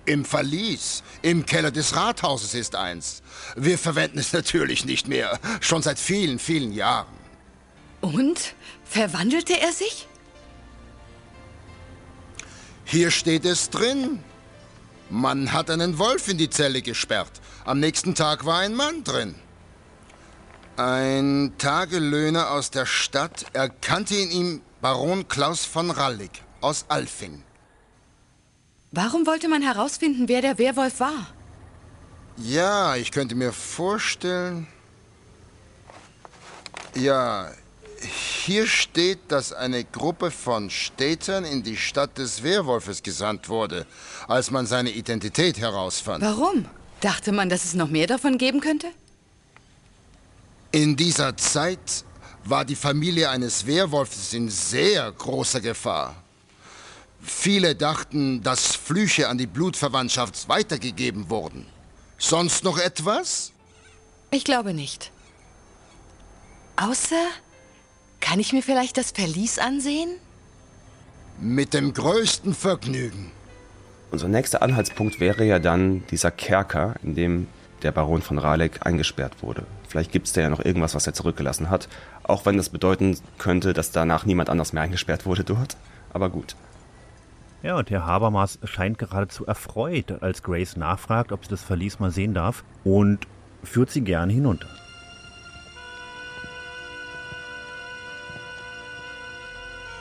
Im 0.04 0.24
Verlies. 0.24 1.02
Im 1.22 1.44
Keller 1.44 1.72
des 1.72 1.96
Rathauses 1.96 2.54
ist 2.54 2.76
eins. 2.76 3.20
Wir 3.56 3.78
verwenden 3.78 4.18
es 4.20 4.32
natürlich 4.32 4.84
nicht 4.84 5.08
mehr. 5.08 5.40
Schon 5.60 5.82
seit 5.82 5.98
vielen, 5.98 6.38
vielen 6.38 6.72
Jahren. 6.72 7.08
Und? 8.00 8.54
Verwandelte 8.84 9.60
er 9.60 9.72
sich? 9.72 10.06
Hier 12.84 13.10
steht 13.10 13.44
es 13.44 13.70
drin. 13.70 14.22
Man 15.10 15.52
hat 15.52 15.70
einen 15.70 15.98
Wolf 15.98 16.28
in 16.28 16.38
die 16.38 16.50
Zelle 16.50 16.82
gesperrt. 16.82 17.40
Am 17.64 17.80
nächsten 17.80 18.14
Tag 18.14 18.44
war 18.44 18.58
ein 18.58 18.74
Mann 18.74 19.04
drin. 19.04 19.34
Ein 20.76 21.52
Tagelöhner 21.58 22.50
aus 22.50 22.70
der 22.70 22.86
Stadt 22.86 23.46
erkannte 23.52 24.16
in 24.16 24.30
ihm 24.30 24.60
Baron 24.80 25.28
Klaus 25.28 25.64
von 25.64 25.90
Rallig 25.90 26.42
aus 26.60 26.86
Alfing. 26.88 27.42
Warum 28.90 29.26
wollte 29.26 29.48
man 29.48 29.62
herausfinden, 29.62 30.28
wer 30.28 30.40
der 30.40 30.58
Werwolf 30.58 31.00
war? 31.00 31.26
Ja, 32.36 32.96
ich 32.96 33.12
könnte 33.12 33.34
mir 33.34 33.52
vorstellen. 33.52 34.66
Ja, 36.94 37.50
hier 38.44 38.66
steht, 38.66 39.18
dass 39.28 39.52
eine 39.52 39.84
Gruppe 39.84 40.30
von 40.30 40.68
Städtern 40.70 41.44
in 41.44 41.62
die 41.62 41.76
Stadt 41.76 42.18
des 42.18 42.42
Werwolfes 42.42 43.02
gesandt 43.02 43.48
wurde, 43.48 43.86
als 44.28 44.50
man 44.50 44.66
seine 44.66 44.90
Identität 44.90 45.58
herausfand. 45.58 46.22
Warum? 46.22 46.66
Dachte 47.00 47.32
man, 47.32 47.48
dass 47.48 47.64
es 47.64 47.74
noch 47.74 47.88
mehr 47.88 48.06
davon 48.06 48.38
geben 48.38 48.60
könnte? 48.60 48.88
In 50.72 50.96
dieser 50.96 51.36
Zeit 51.36 52.04
war 52.44 52.64
die 52.64 52.76
Familie 52.76 53.30
eines 53.30 53.66
Werwolfes 53.66 54.32
in 54.32 54.48
sehr 54.48 55.10
großer 55.12 55.60
Gefahr. 55.60 56.14
Viele 57.22 57.74
dachten, 57.74 58.42
dass 58.42 58.76
Flüche 58.76 59.28
an 59.28 59.38
die 59.38 59.46
Blutverwandtschaft 59.46 60.48
weitergegeben 60.48 61.30
wurden. 61.30 61.66
Sonst 62.18 62.64
noch 62.64 62.78
etwas? 62.78 63.52
Ich 64.30 64.44
glaube 64.44 64.74
nicht. 64.74 65.10
Außer, 66.76 67.28
kann 68.24 68.40
ich 68.40 68.54
mir 68.54 68.62
vielleicht 68.62 68.96
das 68.96 69.10
Verlies 69.10 69.58
ansehen? 69.58 70.08
Mit 71.40 71.74
dem 71.74 71.92
größten 71.92 72.54
Vergnügen. 72.54 73.30
Unser 74.10 74.28
nächster 74.28 74.62
Anhaltspunkt 74.62 75.20
wäre 75.20 75.44
ja 75.44 75.58
dann 75.58 76.06
dieser 76.10 76.30
Kerker, 76.30 76.94
in 77.02 77.14
dem 77.14 77.48
der 77.82 77.92
Baron 77.92 78.22
von 78.22 78.38
Raleigh 78.38 78.80
eingesperrt 78.80 79.42
wurde. 79.42 79.66
Vielleicht 79.88 80.10
gibt 80.10 80.26
es 80.26 80.32
da 80.32 80.40
ja 80.40 80.48
noch 80.48 80.64
irgendwas, 80.64 80.94
was 80.94 81.06
er 81.06 81.12
zurückgelassen 81.12 81.68
hat, 81.68 81.88
auch 82.22 82.46
wenn 82.46 82.56
das 82.56 82.70
bedeuten 82.70 83.18
könnte, 83.36 83.74
dass 83.74 83.90
danach 83.90 84.24
niemand 84.24 84.48
anders 84.48 84.72
mehr 84.72 84.84
eingesperrt 84.84 85.26
wurde 85.26 85.44
dort. 85.44 85.76
Aber 86.14 86.30
gut. 86.30 86.56
Ja, 87.62 87.76
und 87.76 87.90
Herr 87.90 88.06
Habermas 88.06 88.58
scheint 88.64 88.98
geradezu 88.98 89.44
erfreut, 89.44 90.22
als 90.22 90.42
Grace 90.42 90.76
nachfragt, 90.76 91.30
ob 91.30 91.44
sie 91.44 91.50
das 91.50 91.62
Verlies 91.62 91.98
mal 92.00 92.10
sehen 92.10 92.32
darf 92.32 92.64
und 92.84 93.26
führt 93.62 93.90
sie 93.90 94.00
gern 94.00 94.30
hinunter. 94.30 94.68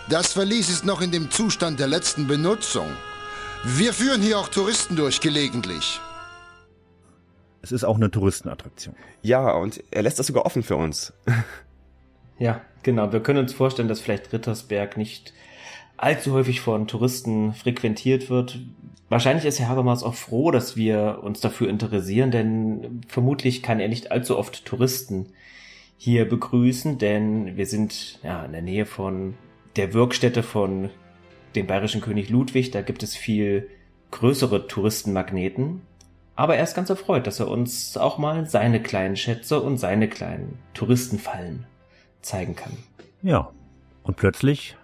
Das 0.09 0.33
Verlies 0.33 0.69
ist 0.69 0.85
noch 0.85 0.99
in 0.99 1.11
dem 1.11 1.31
Zustand 1.31 1.79
der 1.79 1.87
letzten 1.87 2.27
Benutzung. 2.27 2.87
Wir 3.63 3.93
führen 3.93 4.21
hier 4.21 4.37
auch 4.37 4.49
Touristen 4.49 4.97
durch 4.97 5.21
gelegentlich. 5.21 6.01
Es 7.61 7.71
ist 7.71 7.85
auch 7.85 7.95
eine 7.95 8.11
Touristenattraktion. 8.11 8.95
Ja, 9.21 9.51
und 9.51 9.81
er 9.91 10.01
lässt 10.01 10.19
das 10.19 10.27
sogar 10.27 10.45
offen 10.45 10.61
für 10.61 10.75
uns. 10.75 11.13
ja, 12.37 12.59
genau. 12.83 13.13
Wir 13.13 13.21
können 13.21 13.39
uns 13.39 13.53
vorstellen, 13.53 13.87
dass 13.87 14.01
vielleicht 14.01 14.33
Rittersberg 14.33 14.97
nicht 14.97 15.33
allzu 15.95 16.33
häufig 16.33 16.59
von 16.59 16.85
Touristen 16.85 17.53
frequentiert 17.53 18.29
wird. 18.29 18.59
Wahrscheinlich 19.07 19.45
ist 19.45 19.61
Herr 19.61 19.69
Habermas 19.69 20.03
auch 20.03 20.15
froh, 20.15 20.51
dass 20.51 20.75
wir 20.75 21.19
uns 21.23 21.39
dafür 21.39 21.69
interessieren, 21.69 22.29
denn 22.29 23.01
vermutlich 23.07 23.63
kann 23.63 23.79
er 23.79 23.87
nicht 23.87 24.11
allzu 24.11 24.37
oft 24.37 24.65
Touristen 24.65 25.27
hier 25.97 26.27
begrüßen, 26.27 26.97
denn 26.97 27.55
wir 27.55 27.67
sind 27.67 28.19
ja 28.21 28.43
in 28.43 28.51
der 28.51 28.61
Nähe 28.61 28.85
von 28.85 29.35
der 29.75 29.93
Wirkstätte 29.93 30.43
von 30.43 30.89
dem 31.55 31.67
bayerischen 31.67 32.01
König 32.01 32.29
Ludwig. 32.29 32.71
Da 32.71 32.81
gibt 32.81 33.03
es 33.03 33.15
viel 33.15 33.69
größere 34.11 34.67
Touristenmagneten. 34.67 35.81
Aber 36.35 36.55
er 36.55 36.63
ist 36.63 36.75
ganz 36.75 36.89
erfreut, 36.89 37.27
dass 37.27 37.39
er 37.39 37.47
uns 37.47 37.95
auch 37.97 38.17
mal 38.17 38.47
seine 38.47 38.81
kleinen 38.81 39.15
Schätze 39.15 39.61
und 39.61 39.77
seine 39.77 40.07
kleinen 40.07 40.57
Touristenfallen 40.73 41.65
zeigen 42.21 42.55
kann. 42.55 42.73
Ja, 43.21 43.51
und 44.03 44.17
plötzlich 44.17 44.75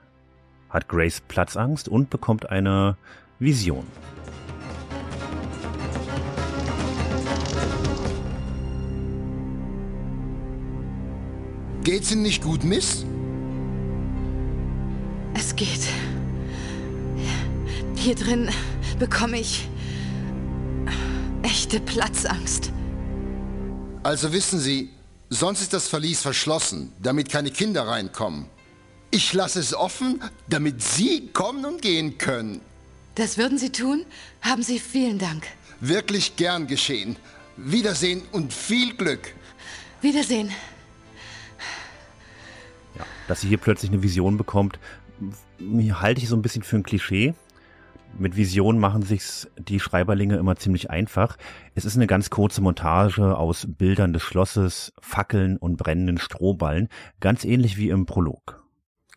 hat 0.69 0.87
Grace 0.87 1.21
Platzangst 1.21 1.89
und 1.89 2.09
bekommt 2.09 2.49
eine 2.49 2.97
Vision. 3.39 3.85
Geht's 11.83 12.11
Ihnen 12.11 12.21
nicht 12.21 12.43
gut, 12.43 12.63
Miss? 12.63 13.05
Es 15.39 15.55
geht. 15.55 15.87
Hier 17.95 18.13
drin 18.13 18.49
bekomme 18.99 19.39
ich 19.39 19.69
echte 21.43 21.79
Platzangst. 21.79 22.73
Also 24.03 24.33
wissen 24.33 24.59
Sie, 24.59 24.89
sonst 25.29 25.61
ist 25.61 25.71
das 25.71 25.87
Verlies 25.87 26.21
verschlossen, 26.21 26.91
damit 27.01 27.29
keine 27.29 27.51
Kinder 27.51 27.87
reinkommen. 27.87 28.47
Ich 29.11 29.31
lasse 29.31 29.61
es 29.61 29.73
offen, 29.73 30.21
damit 30.49 30.83
Sie 30.83 31.29
kommen 31.31 31.63
und 31.63 31.81
gehen 31.81 32.17
können. 32.17 32.59
Das 33.15 33.37
würden 33.37 33.57
Sie 33.57 33.71
tun? 33.71 34.05
Haben 34.41 34.61
Sie 34.61 34.77
vielen 34.77 35.19
Dank. 35.19 35.47
Wirklich 35.79 36.35
gern 36.35 36.67
geschehen. 36.67 37.15
Wiedersehen 37.55 38.23
und 38.33 38.51
viel 38.51 38.93
Glück. 38.93 39.33
Wiedersehen. 40.01 40.51
Ja, 42.97 43.05
dass 43.29 43.41
sie 43.41 43.47
hier 43.47 43.57
plötzlich 43.57 43.91
eine 43.91 44.03
Vision 44.03 44.37
bekommt, 44.37 44.77
halte 45.93 46.21
ich 46.21 46.29
so 46.29 46.35
ein 46.35 46.41
bisschen 46.41 46.63
für 46.63 46.77
ein 46.77 46.83
Klischee. 46.83 47.33
Mit 48.17 48.35
Vision 48.35 48.79
machen 48.79 49.03
sich's 49.03 49.47
die 49.57 49.79
Schreiberlinge 49.79 50.37
immer 50.37 50.55
ziemlich 50.55 50.89
einfach. 50.89 51.37
Es 51.75 51.85
ist 51.85 51.95
eine 51.95 52.07
ganz 52.07 52.29
kurze 52.29 52.61
Montage 52.61 53.37
aus 53.37 53.67
Bildern 53.67 54.13
des 54.13 54.23
Schlosses, 54.23 54.93
Fackeln 54.99 55.57
und 55.57 55.77
brennenden 55.77 56.17
Strohballen, 56.17 56.89
ganz 57.19 57.45
ähnlich 57.45 57.77
wie 57.77 57.89
im 57.89 58.05
Prolog. 58.05 58.63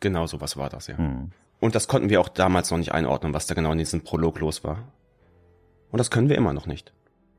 Genau 0.00 0.26
so 0.26 0.40
was 0.40 0.56
war 0.56 0.68
das, 0.68 0.88
ja. 0.88 0.98
Hm. 0.98 1.30
Und 1.58 1.74
das 1.74 1.88
konnten 1.88 2.10
wir 2.10 2.20
auch 2.20 2.28
damals 2.28 2.70
noch 2.70 2.78
nicht 2.78 2.92
einordnen, 2.92 3.34
was 3.34 3.46
da 3.46 3.54
genau 3.54 3.72
in 3.72 3.78
diesem 3.78 4.02
Prolog 4.02 4.40
los 4.40 4.64
war. 4.64 4.92
Und 5.90 5.98
das 5.98 6.10
können 6.10 6.28
wir 6.28 6.36
immer 6.36 6.52
noch 6.52 6.66
nicht. 6.66 6.92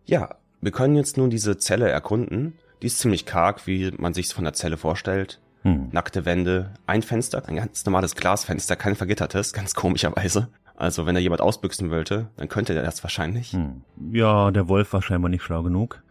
Ja, 0.06 0.38
wir 0.61 0.72
können 0.72 0.95
jetzt 0.95 1.18
nun 1.18 1.30
diese 1.30 1.57
Zelle 1.57 1.90
erkunden. 1.90 2.57
Die 2.81 2.88
ist 2.88 2.99
ziemlich 2.99 3.26
karg, 3.26 3.68
wie 3.68 3.91
man 3.98 4.14
sich's 4.14 4.31
von 4.31 4.45
der 4.45 4.53
Zelle 4.53 4.77
vorstellt. 4.77 5.41
Hm. 5.64 5.90
Nackte 5.91 6.26
Wände, 6.26 6.72
ein 6.85 7.02
Fenster, 7.02 7.44
ein 7.48 7.56
ganz 7.56 7.85
normales 7.85 8.15
Glasfenster, 8.15 8.76
kein 8.76 8.95
vergittertes, 8.95 9.53
ganz 9.53 9.73
komischerweise. 9.73 10.49
Also 10.76 11.06
wenn 11.06 11.15
da 11.15 11.22
jemand 11.22 11.41
ausbüchsen 11.41 11.90
wollte, 11.91 12.30
dann 12.35 12.49
könnte 12.49 12.73
der 12.73 12.84
das 12.84 13.03
wahrscheinlich. 13.03 13.53
Hm. 13.53 13.81
Ja, 14.11 14.52
der 14.52 14.68
Wolf 14.68 14.94
war 14.94 15.02
scheinbar 15.02 15.30
nicht 15.30 15.44
schlau 15.44 15.64
genug. 15.64 16.02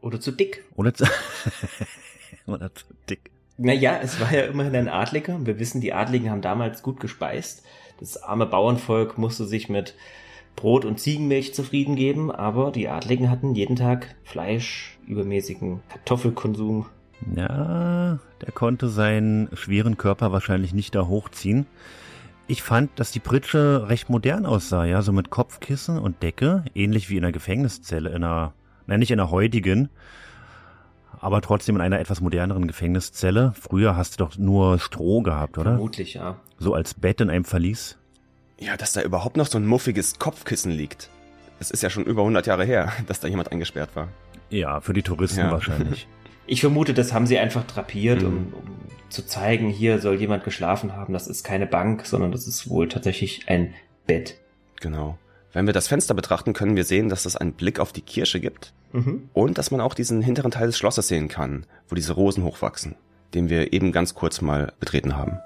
Oder 0.00 0.20
zu 0.20 0.30
dick. 0.32 0.64
Oder 0.76 0.94
zu, 0.94 1.04
Oder 2.46 2.74
zu 2.74 2.84
dick. 3.08 3.30
Naja, 3.56 3.98
es 4.02 4.20
war 4.20 4.32
ja 4.32 4.42
immerhin 4.42 4.74
ein 4.74 4.88
Adliger. 4.88 5.44
Wir 5.44 5.58
wissen, 5.58 5.80
die 5.80 5.92
Adligen 5.92 6.30
haben 6.30 6.40
damals 6.40 6.82
gut 6.82 7.00
gespeist. 7.00 7.64
Das 7.98 8.22
arme 8.22 8.46
Bauernvolk 8.46 9.18
musste 9.18 9.44
sich 9.44 9.68
mit 9.68 9.94
Brot 10.56 10.84
und 10.84 10.98
Ziegenmilch 10.98 11.54
zufrieden 11.54 11.96
geben, 11.96 12.30
aber 12.30 12.70
die 12.70 12.88
Adligen 12.88 13.30
hatten 13.30 13.54
jeden 13.54 13.76
Tag 13.76 14.14
Fleisch, 14.24 14.98
übermäßigen 15.06 15.80
Kartoffelkonsum. 15.90 16.86
Ja, 17.36 18.18
der 18.42 18.52
konnte 18.52 18.88
seinen 18.88 19.48
schweren 19.54 19.96
Körper 19.96 20.32
wahrscheinlich 20.32 20.72
nicht 20.72 20.94
da 20.94 21.06
hochziehen. 21.06 21.66
Ich 22.46 22.62
fand, 22.62 22.98
dass 22.98 23.12
die 23.12 23.20
Pritsche 23.20 23.88
recht 23.88 24.10
modern 24.10 24.44
aussah, 24.44 24.84
ja, 24.84 25.02
so 25.02 25.12
mit 25.12 25.30
Kopfkissen 25.30 25.98
und 25.98 26.22
Decke, 26.22 26.64
ähnlich 26.74 27.08
wie 27.08 27.16
in 27.16 27.24
einer 27.24 27.32
Gefängniszelle, 27.32 28.10
in 28.10 28.24
einer, 28.24 28.54
nein, 28.86 28.98
nicht 28.98 29.12
in 29.12 29.20
einer 29.20 29.30
heutigen, 29.30 29.88
aber 31.20 31.42
trotzdem 31.42 31.76
in 31.76 31.82
einer 31.82 32.00
etwas 32.00 32.20
moderneren 32.20 32.66
Gefängniszelle. 32.66 33.52
Früher 33.60 33.96
hast 33.96 34.14
du 34.18 34.24
doch 34.24 34.36
nur 34.36 34.78
Stroh 34.78 35.22
gehabt, 35.22 35.58
oder? 35.58 35.72
Vermutlich, 35.72 36.14
ja. 36.14 36.40
So 36.58 36.74
als 36.74 36.94
Bett 36.94 37.20
in 37.20 37.30
einem 37.30 37.44
Verlies. 37.44 37.98
Ja, 38.58 38.76
dass 38.76 38.92
da 38.92 39.02
überhaupt 39.02 39.36
noch 39.36 39.46
so 39.46 39.58
ein 39.58 39.66
muffiges 39.66 40.18
Kopfkissen 40.18 40.72
liegt. 40.72 41.08
Es 41.60 41.70
ist 41.70 41.82
ja 41.82 41.90
schon 41.90 42.04
über 42.04 42.22
100 42.22 42.46
Jahre 42.46 42.64
her, 42.64 42.92
dass 43.06 43.20
da 43.20 43.28
jemand 43.28 43.52
eingesperrt 43.52 43.94
war. 43.94 44.08
Ja, 44.48 44.80
für 44.80 44.92
die 44.92 45.02
Touristen 45.02 45.40
ja. 45.40 45.50
wahrscheinlich. 45.50 46.08
Ich 46.50 46.62
vermute, 46.62 46.94
das 46.94 47.12
haben 47.12 47.28
sie 47.28 47.38
einfach 47.38 47.64
drapiert, 47.64 48.22
mhm. 48.22 48.26
um, 48.26 48.34
um 48.54 48.64
zu 49.08 49.24
zeigen, 49.24 49.68
hier 49.68 50.00
soll 50.00 50.16
jemand 50.16 50.42
geschlafen 50.42 50.96
haben. 50.96 51.12
Das 51.12 51.28
ist 51.28 51.44
keine 51.44 51.64
Bank, 51.64 52.04
sondern 52.04 52.32
das 52.32 52.48
ist 52.48 52.68
wohl 52.68 52.88
tatsächlich 52.88 53.44
ein 53.46 53.72
Bett. 54.08 54.36
Genau. 54.80 55.16
Wenn 55.52 55.66
wir 55.66 55.72
das 55.72 55.86
Fenster 55.86 56.12
betrachten, 56.12 56.52
können 56.52 56.74
wir 56.74 56.82
sehen, 56.82 57.08
dass 57.08 57.24
es 57.24 57.36
einen 57.36 57.52
Blick 57.52 57.78
auf 57.78 57.92
die 57.92 58.00
Kirche 58.02 58.40
gibt 58.40 58.72
mhm. 58.92 59.28
und 59.32 59.58
dass 59.58 59.70
man 59.70 59.80
auch 59.80 59.94
diesen 59.94 60.22
hinteren 60.22 60.50
Teil 60.50 60.66
des 60.66 60.76
Schlosses 60.76 61.06
sehen 61.06 61.28
kann, 61.28 61.66
wo 61.88 61.94
diese 61.94 62.14
Rosen 62.14 62.42
hochwachsen, 62.42 62.96
den 63.32 63.48
wir 63.48 63.72
eben 63.72 63.92
ganz 63.92 64.16
kurz 64.16 64.40
mal 64.40 64.72
betreten 64.80 65.16
haben. 65.16 65.38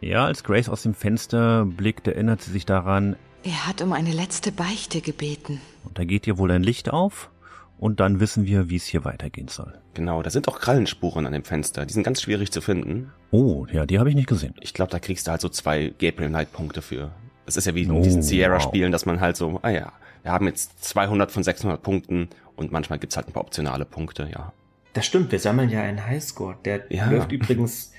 Ja, 0.00 0.26
als 0.26 0.44
Grace 0.44 0.68
aus 0.68 0.84
dem 0.84 0.94
Fenster 0.94 1.64
blickt, 1.66 2.06
erinnert 2.06 2.40
sie 2.40 2.52
sich 2.52 2.66
daran, 2.66 3.16
er 3.42 3.66
hat 3.66 3.82
um 3.82 3.92
eine 3.92 4.12
letzte 4.12 4.52
Beichte 4.52 5.00
gebeten. 5.00 5.60
Und 5.84 5.98
da 5.98 6.04
geht 6.04 6.26
ihr 6.26 6.38
wohl 6.38 6.50
ein 6.50 6.62
Licht 6.62 6.90
auf 6.90 7.30
und 7.78 8.00
dann 8.00 8.20
wissen 8.20 8.46
wir, 8.46 8.68
wie 8.68 8.76
es 8.76 8.84
hier 8.84 9.04
weitergehen 9.04 9.48
soll. 9.48 9.78
Genau, 9.94 10.22
da 10.22 10.30
sind 10.30 10.48
auch 10.48 10.60
Krallenspuren 10.60 11.26
an 11.26 11.32
dem 11.32 11.44
Fenster. 11.44 11.86
Die 11.86 11.94
sind 11.94 12.02
ganz 12.02 12.20
schwierig 12.22 12.52
zu 12.52 12.60
finden. 12.60 13.12
Oh, 13.30 13.66
ja, 13.72 13.86
die 13.86 13.98
habe 13.98 14.10
ich 14.10 14.14
nicht 14.14 14.28
gesehen. 14.28 14.54
Ich 14.60 14.74
glaube, 14.74 14.90
da 14.90 14.98
kriegst 14.98 15.26
du 15.26 15.30
halt 15.30 15.40
so 15.40 15.48
zwei 15.48 15.92
Gabriel 15.98 16.28
Knight 16.28 16.52
Punkte 16.52 16.82
für. 16.82 17.10
Das 17.46 17.56
ist 17.56 17.66
ja 17.66 17.74
wie 17.74 17.82
in 17.82 17.90
oh, 17.90 18.02
diesen 18.02 18.22
Sierra-Spielen, 18.22 18.88
wow. 18.88 18.92
dass 18.92 19.06
man 19.06 19.20
halt 19.20 19.36
so, 19.36 19.58
ah 19.62 19.70
ja, 19.70 19.92
wir 20.22 20.32
haben 20.32 20.46
jetzt 20.46 20.84
200 20.84 21.30
von 21.32 21.42
600 21.42 21.82
Punkten 21.82 22.28
und 22.56 22.70
manchmal 22.70 22.98
gibt's 22.98 23.16
halt 23.16 23.28
ein 23.28 23.32
paar 23.32 23.42
optionale 23.42 23.86
Punkte, 23.86 24.28
ja. 24.30 24.52
Das 24.92 25.06
stimmt, 25.06 25.32
wir 25.32 25.38
sammeln 25.38 25.70
ja 25.70 25.82
einen 25.82 26.04
Highscore. 26.04 26.56
Der 26.64 26.82
ja. 26.90 27.08
läuft 27.10 27.32
übrigens 27.32 27.92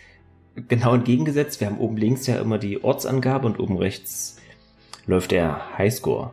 genau 0.67 0.93
entgegengesetzt. 0.93 1.59
Wir 1.59 1.67
haben 1.67 1.79
oben 1.79 1.97
links 1.97 2.27
ja 2.27 2.39
immer 2.39 2.57
die 2.57 2.83
Ortsangabe 2.83 3.47
und 3.47 3.59
oben 3.59 3.77
rechts 3.77 4.40
läuft 5.05 5.31
der 5.31 5.77
Highscore. 5.77 6.31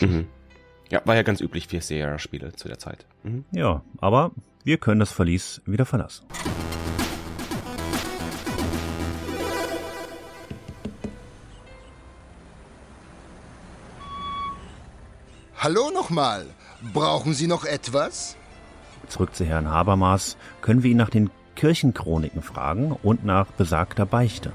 Mhm. 0.00 0.26
Ja, 0.90 1.02
war 1.04 1.14
ja 1.14 1.22
ganz 1.22 1.40
üblich 1.40 1.68
für 1.68 1.80
Sierra-Spiele 1.80 2.52
zu 2.52 2.68
der 2.68 2.78
Zeit. 2.78 3.06
Mhm. 3.22 3.44
Ja, 3.52 3.82
aber 4.00 4.32
wir 4.64 4.78
können 4.78 5.00
das 5.00 5.12
Verlies 5.12 5.62
wieder 5.66 5.86
verlassen. 5.86 6.26
Hallo 15.56 15.90
nochmal. 15.92 16.46
Brauchen 16.94 17.34
Sie 17.34 17.46
noch 17.46 17.66
etwas? 17.66 18.36
Zurück 19.08 19.34
zu 19.34 19.44
Herrn 19.44 19.68
Habermas 19.68 20.38
können 20.62 20.82
wir 20.82 20.90
ihn 20.90 20.96
nach 20.96 21.10
den 21.10 21.30
Kirchenchroniken 21.54 22.40
fragen 22.40 22.92
und 23.02 23.24
nach 23.24 23.46
besagter 23.46 24.06
Beichte, 24.06 24.52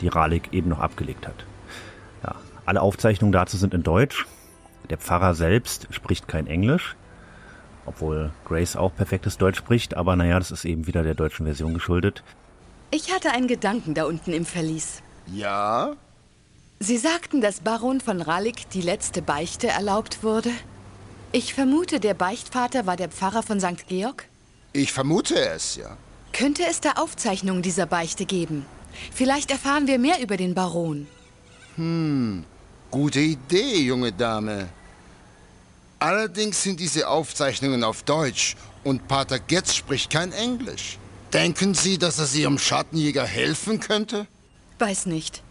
die 0.00 0.08
Ralik 0.08 0.52
eben 0.52 0.70
noch 0.70 0.80
abgelegt 0.80 1.26
hat. 1.26 1.44
Alle 2.68 2.82
Aufzeichnungen 2.82 3.32
dazu 3.32 3.56
sind 3.56 3.72
in 3.72 3.82
Deutsch. 3.82 4.26
Der 4.90 4.98
Pfarrer 4.98 5.34
selbst 5.34 5.86
spricht 5.90 6.28
kein 6.28 6.46
Englisch, 6.46 6.96
obwohl 7.86 8.30
Grace 8.44 8.76
auch 8.76 8.94
perfektes 8.94 9.38
Deutsch 9.38 9.56
spricht, 9.56 9.96
aber 9.96 10.16
naja, 10.16 10.38
das 10.38 10.50
ist 10.50 10.66
eben 10.66 10.86
wieder 10.86 11.02
der 11.02 11.14
deutschen 11.14 11.46
Version 11.46 11.72
geschuldet. 11.72 12.22
Ich 12.90 13.10
hatte 13.10 13.30
einen 13.30 13.48
Gedanken 13.48 13.94
da 13.94 14.04
unten 14.04 14.34
im 14.34 14.44
Verlies. 14.44 15.02
Ja? 15.32 15.94
Sie 16.78 16.98
sagten, 16.98 17.40
dass 17.40 17.60
Baron 17.60 18.02
von 18.02 18.20
Ralik 18.20 18.68
die 18.68 18.82
letzte 18.82 19.22
Beichte 19.22 19.68
erlaubt 19.68 20.22
wurde? 20.22 20.50
Ich 21.32 21.54
vermute, 21.54 22.00
der 22.00 22.12
Beichtvater 22.12 22.84
war 22.84 22.96
der 22.96 23.08
Pfarrer 23.08 23.42
von 23.42 23.60
St. 23.60 23.86
Georg? 23.88 24.26
Ich 24.74 24.92
vermute 24.92 25.40
es, 25.40 25.76
ja. 25.76 25.96
Könnte 26.34 26.64
es 26.68 26.82
da 26.82 26.92
Aufzeichnungen 26.96 27.62
dieser 27.62 27.86
Beichte 27.86 28.26
geben? 28.26 28.66
Vielleicht 29.10 29.50
erfahren 29.50 29.86
wir 29.86 29.98
mehr 29.98 30.20
über 30.20 30.36
den 30.36 30.54
Baron. 30.54 31.06
Hm, 31.76 32.44
Gute 32.90 33.20
Idee, 33.20 33.82
junge 33.82 34.12
Dame. 34.12 34.68
Allerdings 35.98 36.62
sind 36.62 36.80
diese 36.80 37.08
Aufzeichnungen 37.08 37.84
auf 37.84 38.02
Deutsch 38.02 38.56
und 38.82 39.08
Pater 39.08 39.38
Getz 39.38 39.74
spricht 39.74 40.10
kein 40.10 40.32
Englisch. 40.32 40.98
Denken 41.32 41.74
Sie, 41.74 41.98
dass 41.98 42.18
er 42.18 42.24
Sie 42.24 42.42
Ihrem 42.42 42.58
Schattenjäger 42.58 43.24
helfen 43.24 43.80
könnte? 43.80 44.26
Weiß 44.78 45.04
nicht. 45.06 45.42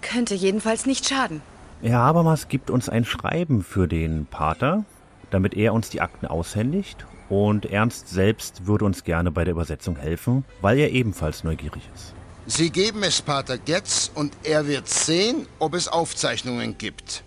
Könnte 0.00 0.34
jedenfalls 0.34 0.86
nicht 0.86 1.06
schaden. 1.06 1.42
Herr 1.82 1.98
Habermas 1.98 2.48
gibt 2.48 2.70
uns 2.70 2.88
ein 2.88 3.04
Schreiben 3.04 3.62
für 3.62 3.86
den 3.86 4.24
Pater, 4.24 4.84
damit 5.30 5.54
er 5.54 5.74
uns 5.74 5.90
die 5.90 6.00
Akten 6.00 6.26
aushändigt. 6.26 7.04
Und 7.28 7.66
Ernst 7.66 8.08
selbst 8.08 8.66
würde 8.66 8.86
uns 8.86 9.04
gerne 9.04 9.30
bei 9.30 9.44
der 9.44 9.52
Übersetzung 9.52 9.96
helfen, 9.96 10.44
weil 10.62 10.78
er 10.78 10.92
ebenfalls 10.92 11.44
neugierig 11.44 11.82
ist. 11.94 12.13
Sie 12.46 12.70
geben 12.70 13.02
es 13.02 13.22
Pater 13.22 13.56
Getz 13.56 14.10
und 14.14 14.34
er 14.42 14.66
wird 14.66 14.88
sehen, 14.88 15.46
ob 15.58 15.74
es 15.74 15.88
Aufzeichnungen 15.88 16.76
gibt. 16.76 17.22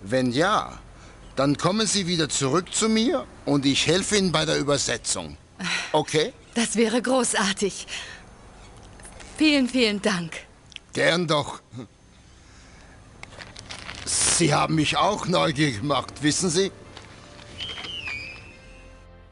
Wenn 0.00 0.32
ja, 0.32 0.78
dann 1.36 1.58
kommen 1.58 1.86
Sie 1.86 2.06
wieder 2.06 2.28
zurück 2.30 2.72
zu 2.72 2.88
mir 2.88 3.26
und 3.44 3.66
ich 3.66 3.86
helfe 3.86 4.16
Ihnen 4.16 4.32
bei 4.32 4.44
der 4.44 4.58
Übersetzung. 4.58 5.36
Okay? 5.92 6.32
Das 6.54 6.76
wäre 6.76 7.00
großartig. 7.00 7.86
Vielen, 9.38 9.68
vielen 9.68 10.02
Dank. 10.02 10.32
Gern 10.92 11.26
doch. 11.26 11.60
Sie 14.04 14.52
haben 14.54 14.74
mich 14.74 14.96
auch 14.96 15.26
neugierig 15.26 15.80
gemacht, 15.80 16.14
wissen 16.22 16.50
Sie? 16.50 16.70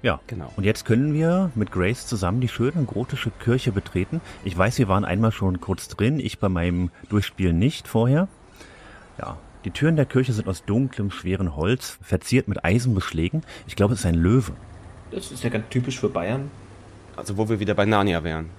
Ja, 0.04 0.20
genau. 0.26 0.52
Und 0.56 0.64
jetzt 0.64 0.84
können 0.84 1.14
wir 1.14 1.50
mit 1.54 1.72
Grace 1.72 2.06
zusammen 2.06 2.42
die 2.42 2.48
schöne 2.48 2.84
gotische 2.84 3.30
Kirche 3.30 3.72
betreten. 3.72 4.20
Ich 4.44 4.56
weiß, 4.56 4.76
wir 4.76 4.86
waren 4.86 5.06
einmal 5.06 5.32
schon 5.32 5.62
kurz 5.62 5.88
drin, 5.88 6.20
ich 6.20 6.38
bei 6.38 6.50
meinem 6.50 6.90
Durchspielen 7.08 7.58
nicht 7.58 7.88
vorher. 7.88 8.28
Ja, 9.18 9.38
die 9.64 9.70
Türen 9.70 9.96
der 9.96 10.04
Kirche 10.04 10.34
sind 10.34 10.46
aus 10.46 10.62
dunklem, 10.66 11.10
schweren 11.10 11.56
Holz, 11.56 11.96
verziert 12.02 12.48
mit 12.48 12.66
Eisenbeschlägen. 12.66 13.46
Ich 13.66 13.76
glaube, 13.76 13.94
es 13.94 14.00
ist 14.00 14.06
ein 14.06 14.16
Löwe. 14.16 14.52
Das 15.10 15.32
ist 15.32 15.42
ja 15.42 15.48
ganz 15.48 15.64
typisch 15.70 15.98
für 15.98 16.10
Bayern. 16.10 16.50
Also 17.16 17.38
wo 17.38 17.48
wir 17.48 17.58
wieder 17.58 17.72
bei 17.72 17.86
Narnia 17.86 18.22
wären. 18.24 18.50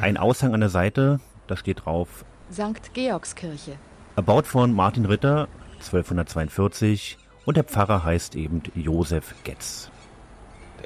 Ein 0.00 0.16
Aushang 0.16 0.54
an 0.54 0.60
der 0.60 0.68
Seite, 0.68 1.18
da 1.48 1.56
steht 1.56 1.84
drauf 1.84 2.24
St. 2.52 2.94
Georgskirche. 2.94 3.72
Erbaut 4.14 4.46
von 4.46 4.72
Martin 4.72 5.06
Ritter 5.06 5.48
1242 5.80 7.18
und 7.44 7.56
der 7.56 7.64
Pfarrer 7.64 8.04
heißt 8.04 8.36
eben 8.36 8.62
Josef 8.76 9.34
Getz 9.42 9.90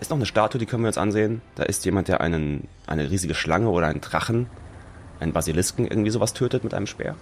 ist 0.01 0.11
noch 0.11 0.17
eine 0.17 0.27
Statue, 0.27 0.59
die 0.59 0.67
können 0.67 0.83
wir 0.83 0.89
uns 0.89 0.99
ansehen. 0.99 1.43
Da 1.55 1.65
ist 1.65 1.85
jemand, 1.85 2.09
der 2.09 2.21
einen, 2.21 2.69
eine 2.87 3.11
riesige 3.11 3.35
Schlange 3.35 3.69
oder 3.69 3.87
einen 3.87 4.01
Drachen, 4.01 4.47
einen 5.21 5.33
Basilisken, 5.33 5.87
irgendwie 5.87 6.11
sowas 6.11 6.33
tötet 6.33 6.65
mit 6.65 6.75
einem 6.75 6.87
Speer. 6.87 7.17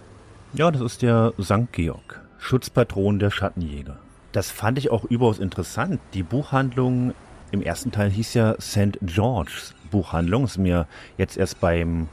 Ja, 0.53 0.71
das 0.71 0.81
ist 0.81 1.03
der 1.03 1.33
St. 1.43 1.73
Georg, 1.73 2.21
Schutzpatron 2.39 3.19
der 3.19 3.31
Schattenjäger. 3.31 3.99
Das 4.33 4.51
fand 4.51 4.79
ich 4.79 4.91
auch 4.91 5.05
überaus 5.05 5.39
interessant. 5.39 6.01
Die 6.15 6.23
Buchhandlung 6.23 7.15
im 7.51 7.63
ersten 7.63 7.93
Teil 7.93 8.11
hieß 8.11 8.35
ja 8.35 8.61
St. 8.61 8.99
George's 9.03 9.75
Buchhandlung. 9.91 10.45
Ist 10.45 10.59
mir 10.59 10.87
jetzt 11.17 11.37
erst 11.37 11.61
beim, 11.61 12.09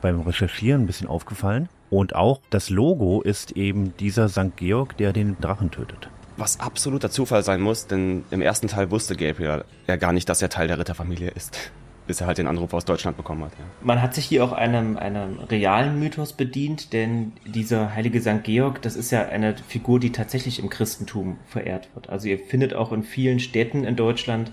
beim 0.00 0.20
Recherchieren 0.20 0.82
ein 0.82 0.86
bisschen 0.86 1.08
aufgefallen. 1.08 1.68
Und 1.88 2.14
auch 2.14 2.40
das 2.50 2.70
Logo 2.70 3.22
ist 3.22 3.52
eben 3.52 3.96
dieser 3.96 4.28
St. 4.28 4.56
Georg, 4.56 4.96
der 4.96 5.12
den 5.12 5.36
Drachen 5.40 5.70
tötet. 5.70 6.08
Was 6.40 6.58
absoluter 6.58 7.10
Zufall 7.10 7.42
sein 7.42 7.60
muss, 7.60 7.86
denn 7.86 8.24
im 8.30 8.40
ersten 8.40 8.66
Teil 8.66 8.90
wusste 8.90 9.14
Gabriel 9.14 9.62
ja 9.86 9.96
gar 9.96 10.14
nicht, 10.14 10.26
dass 10.26 10.40
er 10.40 10.48
Teil 10.48 10.68
der 10.68 10.78
Ritterfamilie 10.78 11.28
ist. 11.28 11.70
Bis 12.06 12.22
er 12.22 12.26
halt 12.26 12.38
den 12.38 12.46
Anruf 12.46 12.72
aus 12.72 12.86
Deutschland 12.86 13.18
bekommen 13.18 13.44
hat. 13.44 13.52
Ja. 13.52 13.64
Man 13.82 14.00
hat 14.00 14.14
sich 14.14 14.24
hier 14.24 14.42
auch 14.42 14.52
einem, 14.52 14.96
einem 14.96 15.38
realen 15.38 16.00
Mythos 16.00 16.32
bedient, 16.32 16.94
denn 16.94 17.32
dieser 17.44 17.94
heilige 17.94 18.22
St. 18.22 18.42
Georg, 18.42 18.80
das 18.80 18.96
ist 18.96 19.10
ja 19.10 19.28
eine 19.28 19.54
Figur, 19.68 20.00
die 20.00 20.12
tatsächlich 20.12 20.60
im 20.60 20.70
Christentum 20.70 21.36
verehrt 21.46 21.90
wird. 21.94 22.08
Also 22.08 22.26
ihr 22.26 22.38
findet 22.38 22.72
auch 22.72 22.90
in 22.90 23.02
vielen 23.02 23.38
Städten 23.38 23.84
in 23.84 23.96
Deutschland 23.96 24.50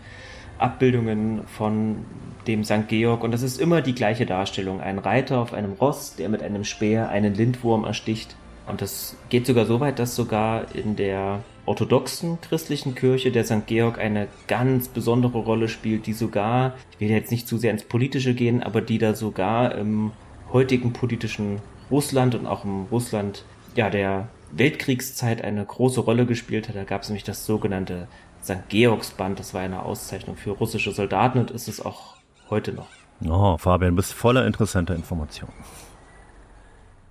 Abbildungen 0.57 1.47
von 1.47 2.05
dem 2.47 2.65
St. 2.65 2.89
Georg 2.89 3.23
und 3.23 3.31
das 3.31 3.43
ist 3.43 3.61
immer 3.61 3.81
die 3.81 3.95
gleiche 3.95 4.26
Darstellung. 4.26 4.81
Ein 4.81 4.99
Reiter 4.99 5.39
auf 5.39 5.53
einem 5.53 5.72
Ross, 5.72 6.18
der 6.18 6.27
mit 6.27 6.43
einem 6.43 6.65
Speer 6.65 7.07
einen 7.07 7.34
Lindwurm 7.34 7.85
ersticht. 7.85 8.35
Und 8.68 8.81
das 8.81 9.15
geht 9.30 9.47
sogar 9.47 9.65
so 9.65 9.80
weit, 9.80 9.99
dass 9.99 10.18
sogar 10.18 10.76
in 10.76 10.97
der 10.97 11.39
orthodoxen 11.68 12.39
christlichen 12.41 12.95
Kirche 12.95 13.31
der 13.31 13.44
St. 13.44 13.68
Georg 13.68 13.99
eine 13.99 14.27
ganz 14.48 14.88
besondere 14.88 15.39
Rolle 15.39 15.68
spielt, 15.68 16.07
die 16.07 16.14
sogar, 16.14 16.76
ich 16.91 16.99
will 16.99 17.10
jetzt 17.10 17.30
nicht 17.30 17.48
zu 17.48 17.57
sehr 17.57 17.72
ins 17.72 17.84
Politische 17.84 18.34
gehen, 18.34 18.64
aber 18.64 18.81
die 18.81 18.98
da 18.98 19.14
sogar 19.14 19.76
im 19.76 20.11
heutigen 20.52 20.94
politischen 20.94 21.61
Russland 21.91 22.35
und 22.35 22.48
auch 22.48 22.64
im 22.64 22.85
Russland 22.85 23.44
ja, 23.76 23.89
der 23.89 24.30
Weltkriegszeit 24.52 25.44
eine 25.44 25.65
große 25.65 25.99
Rolle 25.99 26.26
gespielt 26.26 26.69
hat. 26.69 26.76
Da 26.76 26.85
gab 26.85 27.02
es 27.03 27.10
nämlich 27.10 27.26
das 27.26 27.45
sogenannte 27.45 28.07
St. 28.41 28.69
Georgsband, 28.69 29.38
das 29.39 29.53
war 29.53 29.61
eine 29.61 29.84
Auszeichnung 29.84 30.38
für 30.38 30.52
russische 30.52 30.91
Soldaten 30.94 31.39
und 31.39 31.52
ist 31.52 31.68
es 31.68 31.85
auch 31.85 32.15
heute 32.49 32.72
noch. 32.72 32.88
Oh, 33.27 33.57
Fabian, 33.57 33.95
bist 33.95 34.14
voller 34.14 34.45
interessanter 34.45 34.95
Informationen. 34.95 35.53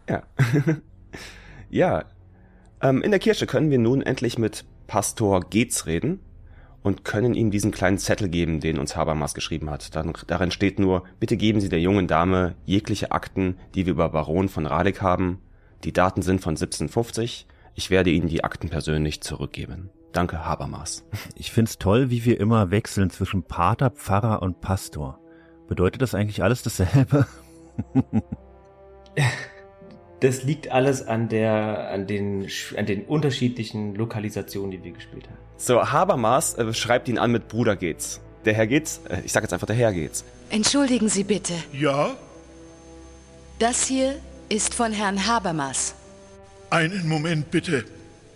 Ja. 0.09 0.23
ja. 1.69 2.05
Ähm, 2.83 3.03
in 3.03 3.11
der 3.11 3.21
Kirche 3.21 3.47
können 3.47 3.71
wir 3.71 3.79
nun 3.79 4.03
endlich 4.03 4.39
mit 4.39 4.65
Pastor 4.87 5.41
Geetz 5.41 5.87
reden 5.87 6.21
und 6.83 7.05
können 7.05 7.35
ihm 7.35 7.51
diesen 7.51 7.73
kleinen 7.73 7.99
Zettel 7.99 8.29
geben, 8.29 8.61
den 8.61 8.79
uns 8.79 8.95
Habermas 8.95 9.35
geschrieben 9.35 9.71
hat. 9.71 9.97
Dann, 9.97 10.13
darin 10.27 10.51
steht 10.51 10.79
nur, 10.79 11.03
bitte 11.19 11.37
geben 11.37 11.61
Sie 11.61 11.69
der 11.69 11.81
jungen 11.81 12.07
Dame 12.07 12.55
jegliche 12.65 13.11
Akten, 13.11 13.57
die 13.75 13.87
wir 13.87 13.93
über 13.93 14.09
Baron 14.11 14.49
von 14.49 14.67
Ralik 14.67 15.03
haben. 15.03 15.41
Die 15.85 15.93
Daten 15.93 16.23
sind 16.23 16.41
von 16.41 16.53
1750. 16.53 17.47
Ich 17.75 17.91
werde 17.91 18.11
Ihnen 18.11 18.29
die 18.29 18.45
Akten 18.45 18.69
persönlich 18.69 19.21
zurückgeben. 19.21 19.91
Danke, 20.13 20.45
Habermas. 20.45 21.05
Ich 21.35 21.51
find's 21.51 21.79
toll, 21.79 22.11
wie 22.11 22.25
wir 22.25 22.41
immer 22.41 22.71
wechseln 22.71 23.11
zwischen 23.11 23.43
Pater, 23.43 23.91
Pfarrer 23.91 24.41
und 24.43 24.61
Pastor. 24.61 25.19
Bedeutet 25.69 26.01
das 26.03 26.15
eigentlich 26.15 26.43
alles 26.43 26.63
dasselbe? 26.63 27.27
Das 30.21 30.45
liegt 30.45 30.71
alles 30.73 31.07
an 31.07 31.29
der, 31.29 31.91
an 31.91 32.07
den, 32.07 32.49
an 32.77 32.87
den 32.87 33.05
unterschiedlichen 33.05 33.95
Lokalisationen, 33.95 34.71
die 34.71 34.83
wir 34.83 34.93
gespielt 34.93 35.27
haben. 35.27 35.37
So, 35.59 35.91
Habermas 35.91 36.55
äh, 36.55 36.73
schreibt 36.73 37.09
ihn 37.09 37.19
an 37.19 37.33
mit 37.33 37.49
Bruder 37.49 37.77
geht's. 37.77 38.21
Der 38.45 38.55
Herr 38.55 38.67
geht's, 38.67 39.01
äh, 39.09 39.21
ich 39.25 39.33
sag 39.33 39.43
jetzt 39.43 39.53
einfach 39.53 39.67
der 39.67 39.77
Herr 39.77 39.93
geht's. 39.93 40.25
Entschuldigen 40.49 41.09
Sie 41.09 41.25
bitte. 41.25 41.53
Ja? 41.73 42.15
Das 43.59 43.87
hier 43.87 44.17
ist 44.49 44.75
von 44.75 44.93
Herrn 44.93 45.27
Habermas. 45.27 45.95
Einen 46.71 47.09
Moment 47.09 47.51
bitte. 47.51 47.85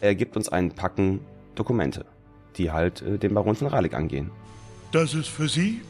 Er 0.00 0.14
gibt 0.14 0.36
uns 0.36 0.48
einen 0.48 0.72
Packen 0.72 1.20
Dokumente, 1.54 2.04
die 2.56 2.70
halt 2.70 3.02
äh, 3.02 3.18
den 3.18 3.34
Baron 3.34 3.54
von 3.54 3.68
Ralik 3.68 3.94
angehen. 3.94 4.30
Das 4.92 5.14
ist 5.14 5.28
für 5.28 5.48
Sie? 5.48 5.80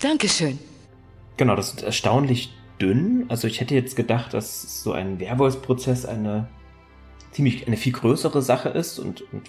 Dankeschön. 0.00 0.58
Genau, 1.36 1.56
das 1.56 1.74
ist 1.74 1.82
erstaunlich 1.82 2.52
dünn. 2.80 3.26
Also 3.28 3.46
ich 3.46 3.60
hätte 3.60 3.74
jetzt 3.74 3.96
gedacht, 3.96 4.34
dass 4.34 4.82
so 4.82 4.92
ein 4.92 5.20
Werwolfsprozess 5.20 6.06
eine 6.06 6.48
ziemlich 7.30 7.66
eine 7.66 7.76
viel 7.76 7.92
größere 7.92 8.42
Sache 8.42 8.70
ist 8.70 8.98
und, 8.98 9.22
und 9.32 9.48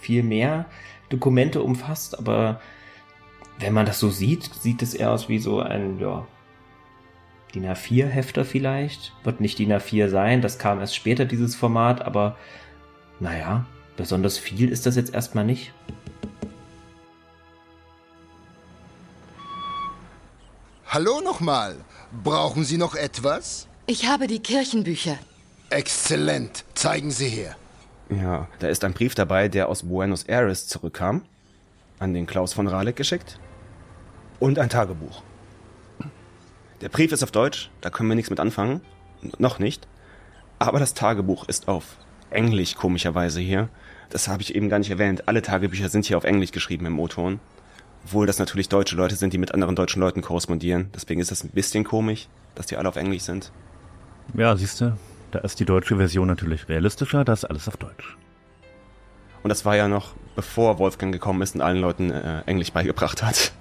viel 0.00 0.22
mehr 0.22 0.66
Dokumente 1.08 1.62
umfasst, 1.62 2.18
aber 2.18 2.60
wenn 3.58 3.72
man 3.72 3.86
das 3.86 3.98
so 3.98 4.08
sieht, 4.10 4.44
sieht 4.44 4.82
es 4.82 4.94
eher 4.94 5.10
aus 5.12 5.28
wie 5.28 5.38
so 5.38 5.60
ein, 5.60 5.98
ja, 5.98 6.26
DIN 7.54 7.66
A4-Hefter 7.66 8.44
vielleicht. 8.44 9.14
Wird 9.24 9.40
nicht 9.40 9.58
DIN 9.58 9.72
A4 9.72 10.08
sein, 10.08 10.42
das 10.42 10.58
kam 10.58 10.80
erst 10.80 10.94
später, 10.94 11.24
dieses 11.24 11.56
Format, 11.56 12.02
aber 12.02 12.36
naja, 13.20 13.66
besonders 13.96 14.38
viel 14.38 14.68
ist 14.68 14.86
das 14.86 14.96
jetzt 14.96 15.14
erstmal 15.14 15.44
nicht. 15.44 15.72
Hallo 20.90 21.20
nochmal. 21.20 21.76
Brauchen 22.24 22.64
Sie 22.64 22.78
noch 22.78 22.94
etwas? 22.94 23.68
Ich 23.86 24.08
habe 24.08 24.26
die 24.26 24.38
Kirchenbücher. 24.38 25.18
Exzellent. 25.68 26.64
Zeigen 26.72 27.10
Sie 27.10 27.28
her. 27.28 27.56
Ja, 28.08 28.48
da 28.58 28.68
ist 28.68 28.82
ein 28.84 28.94
Brief 28.94 29.14
dabei, 29.14 29.48
der 29.48 29.68
aus 29.68 29.82
Buenos 29.82 30.22
Aires 30.22 30.66
zurückkam. 30.66 31.26
An 31.98 32.14
den 32.14 32.24
Klaus 32.24 32.54
von 32.54 32.66
Raleck 32.66 32.96
geschickt. 32.96 33.38
Und 34.40 34.58
ein 34.58 34.70
Tagebuch. 34.70 35.22
Der 36.80 36.88
Brief 36.88 37.12
ist 37.12 37.22
auf 37.22 37.32
Deutsch, 37.32 37.68
da 37.82 37.90
können 37.90 38.08
wir 38.08 38.16
nichts 38.16 38.30
mit 38.30 38.40
anfangen. 38.40 38.80
Noch 39.36 39.58
nicht. 39.58 39.86
Aber 40.58 40.80
das 40.80 40.94
Tagebuch 40.94 41.48
ist 41.48 41.68
auf 41.68 41.98
Englisch, 42.30 42.76
komischerweise 42.76 43.40
hier. 43.40 43.68
Das 44.08 44.26
habe 44.26 44.40
ich 44.40 44.54
eben 44.54 44.70
gar 44.70 44.78
nicht 44.78 44.90
erwähnt. 44.90 45.28
Alle 45.28 45.42
Tagebücher 45.42 45.90
sind 45.90 46.06
hier 46.06 46.16
auf 46.16 46.24
Englisch 46.24 46.52
geschrieben 46.52 46.86
im 46.86 46.98
O-Ton. 46.98 47.40
Obwohl 48.08 48.26
das 48.26 48.38
natürlich 48.38 48.70
deutsche 48.70 48.96
Leute 48.96 49.16
sind, 49.16 49.34
die 49.34 49.38
mit 49.38 49.52
anderen 49.52 49.76
deutschen 49.76 50.00
Leuten 50.00 50.22
korrespondieren. 50.22 50.88
Deswegen 50.94 51.20
ist 51.20 51.30
das 51.30 51.44
ein 51.44 51.50
bisschen 51.50 51.84
komisch, 51.84 52.26
dass 52.54 52.64
die 52.64 52.78
alle 52.78 52.88
auf 52.88 52.96
Englisch 52.96 53.24
sind. 53.24 53.52
Ja, 54.32 54.56
siehst 54.56 54.80
du, 54.80 54.96
da 55.30 55.40
ist 55.40 55.60
die 55.60 55.66
deutsche 55.66 55.98
Version 55.98 56.26
natürlich 56.26 56.70
realistischer, 56.70 57.22
da 57.26 57.34
ist 57.34 57.44
alles 57.44 57.68
auf 57.68 57.76
Deutsch. 57.76 58.16
Und 59.42 59.50
das 59.50 59.66
war 59.66 59.76
ja 59.76 59.88
noch 59.88 60.14
bevor 60.36 60.78
Wolfgang 60.78 61.12
gekommen 61.12 61.42
ist 61.42 61.54
und 61.54 61.60
allen 61.60 61.82
Leuten 61.82 62.10
äh, 62.10 62.40
Englisch 62.46 62.72
beigebracht 62.72 63.22
hat. 63.22 63.52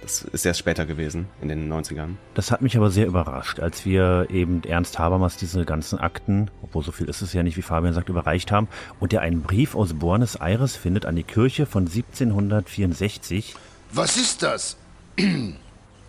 Das 0.00 0.22
ist 0.22 0.46
erst 0.46 0.60
später 0.60 0.86
gewesen, 0.86 1.26
in 1.42 1.48
den 1.48 1.72
90ern. 1.72 2.14
Das 2.34 2.50
hat 2.50 2.62
mich 2.62 2.76
aber 2.76 2.90
sehr 2.90 3.06
überrascht, 3.06 3.60
als 3.60 3.84
wir 3.84 4.28
eben 4.30 4.62
Ernst 4.62 4.98
Habermas 4.98 5.36
diese 5.36 5.64
ganzen 5.64 5.98
Akten, 5.98 6.50
obwohl 6.62 6.84
so 6.84 6.92
viel 6.92 7.08
ist 7.08 7.20
es 7.20 7.32
ja 7.32 7.42
nicht, 7.42 7.56
wie 7.56 7.62
Fabian 7.62 7.94
sagt, 7.94 8.08
überreicht 8.08 8.52
haben, 8.52 8.68
und 9.00 9.12
er 9.12 9.22
einen 9.22 9.42
Brief 9.42 9.74
aus 9.74 9.94
Buenos 9.94 10.36
Aires 10.36 10.76
findet 10.76 11.04
an 11.04 11.16
die 11.16 11.24
Kirche 11.24 11.66
von 11.66 11.86
1764. 11.86 13.54
Was 13.92 14.16
ist 14.16 14.42
das? 14.42 14.76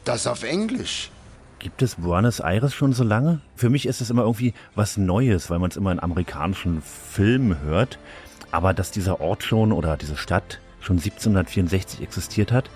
Das 0.06 0.26
auf 0.28 0.44
Englisch. 0.44 1.12
Gibt 1.60 1.82
es 1.82 1.96
Buenos 1.96 2.40
Aires 2.40 2.74
schon 2.74 2.94
so 2.94 3.04
lange? 3.04 3.42
Für 3.56 3.70
mich 3.70 3.86
ist 3.86 4.00
es 4.00 4.10
immer 4.10 4.22
irgendwie 4.22 4.54
was 4.76 4.96
Neues, 4.96 5.50
weil 5.50 5.60
man 5.60 5.70
es 5.70 5.78
immer 5.78 5.92
in 5.92 6.00
amerikanischen 6.00 6.82
Filmen 6.82 7.62
hört. 7.62 8.00
Aber 8.50 8.74
dass 8.74 8.92
dieser 8.92 9.20
Ort 9.20 9.44
schon 9.44 9.74
oder 9.74 9.98
diese 9.98 10.16
Stadt 10.16 10.62
schon 10.80 10.96
1764 10.98 12.02
existiert 12.02 12.54
hat, 12.54 12.70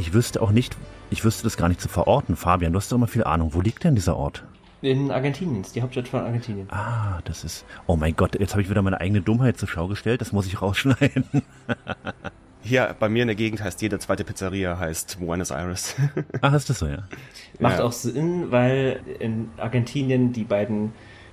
ich 0.00 0.14
wüsste 0.14 0.40
auch 0.40 0.50
nicht, 0.50 0.76
ich 1.10 1.24
wüsste 1.24 1.44
das 1.44 1.56
gar 1.58 1.68
nicht 1.68 1.80
zu 1.80 1.88
verorten. 1.88 2.34
Fabian, 2.34 2.72
du 2.72 2.78
hast 2.78 2.90
doch 2.90 2.96
immer 2.96 3.06
viel 3.06 3.22
Ahnung. 3.22 3.52
Wo 3.52 3.60
liegt 3.60 3.84
denn 3.84 3.94
dieser 3.94 4.16
Ort? 4.16 4.44
In 4.80 5.10
Argentinien, 5.10 5.60
ist 5.60 5.76
die 5.76 5.82
Hauptstadt 5.82 6.08
von 6.08 6.20
Argentinien. 6.20 6.66
Ah, 6.70 7.20
das 7.24 7.44
ist. 7.44 7.66
Oh 7.86 7.96
mein 7.96 8.16
Gott, 8.16 8.40
jetzt 8.40 8.52
habe 8.52 8.62
ich 8.62 8.70
wieder 8.70 8.80
meine 8.80 8.98
eigene 8.98 9.20
Dummheit 9.20 9.58
zur 9.58 9.68
Schau 9.68 9.88
gestellt. 9.88 10.22
Das 10.22 10.32
muss 10.32 10.46
ich 10.46 10.62
rausschneiden. 10.62 11.24
Hier, 12.62 12.94
bei 12.98 13.10
mir 13.10 13.22
in 13.22 13.28
der 13.28 13.36
Gegend 13.36 13.62
heißt 13.62 13.80
jede 13.82 13.98
zweite 13.98 14.24
Pizzeria 14.24 14.78
heißt 14.78 15.18
Buenos 15.20 15.50
Aires. 15.50 15.96
Ach, 16.40 16.54
ist 16.54 16.70
das 16.70 16.78
so, 16.78 16.86
ja? 16.86 17.04
Macht 17.58 17.78
ja. 17.78 17.84
auch 17.84 17.92
Sinn, 17.92 18.50
weil 18.50 19.00
in 19.18 19.50
Argentinien 19.58 20.32
die 20.32 20.44
beiden 20.44 20.92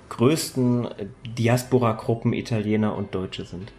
größten 0.10 0.89
Diaspora-Gruppen 1.38 2.34
Italiener 2.34 2.95
und 2.95 3.15
Deutsche 3.15 3.45
sind. 3.45 3.72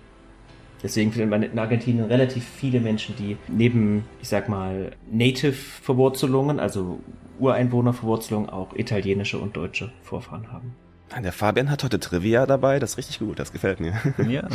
Deswegen 0.82 1.12
findet 1.12 1.30
man 1.30 1.42
in 1.42 1.58
Argentinien 1.58 2.04
relativ 2.04 2.44
viele 2.44 2.80
Menschen, 2.80 3.16
die 3.16 3.36
neben, 3.48 4.04
ich 4.22 4.28
sag 4.28 4.48
mal, 4.48 4.92
Native-Verwurzelungen, 5.10 6.60
also 6.60 7.00
Ureinwohner-Verwurzelungen, 7.38 8.48
auch 8.48 8.74
italienische 8.74 9.38
und 9.38 9.56
deutsche 9.56 9.90
Vorfahren 10.02 10.52
haben. 10.52 10.74
Der 11.22 11.32
Fabian 11.32 11.70
hat 11.70 11.82
heute 11.84 11.98
Trivia 11.98 12.46
dabei, 12.46 12.78
das 12.78 12.90
ist 12.90 12.98
richtig 12.98 13.18
gut, 13.18 13.38
das 13.38 13.52
gefällt 13.52 13.80
mir. 13.80 13.94
Ja. 14.28 14.46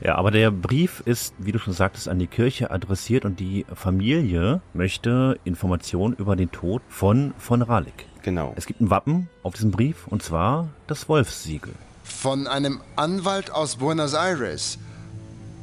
Ja, 0.00 0.16
aber 0.16 0.30
der 0.30 0.50
Brief 0.50 1.02
ist, 1.06 1.34
wie 1.38 1.52
du 1.52 1.58
schon 1.58 1.72
sagtest, 1.72 2.08
an 2.08 2.18
die 2.18 2.26
Kirche 2.26 2.70
adressiert 2.70 3.24
und 3.24 3.40
die 3.40 3.64
Familie 3.74 4.60
möchte 4.74 5.38
Informationen 5.44 6.14
über 6.14 6.36
den 6.36 6.50
Tod 6.50 6.82
von 6.88 7.32
von 7.38 7.62
Ralik. 7.62 8.06
Genau. 8.22 8.52
Es 8.56 8.66
gibt 8.66 8.82
ein 8.82 8.90
Wappen 8.90 9.30
auf 9.42 9.54
diesem 9.54 9.70
Brief 9.70 10.06
und 10.08 10.22
zwar 10.22 10.68
das 10.86 11.08
Wolfssiegel. 11.08 11.72
Von 12.02 12.46
einem 12.46 12.80
Anwalt 12.96 13.50
aus 13.50 13.76
Buenos 13.76 14.12
Aires. 14.12 14.78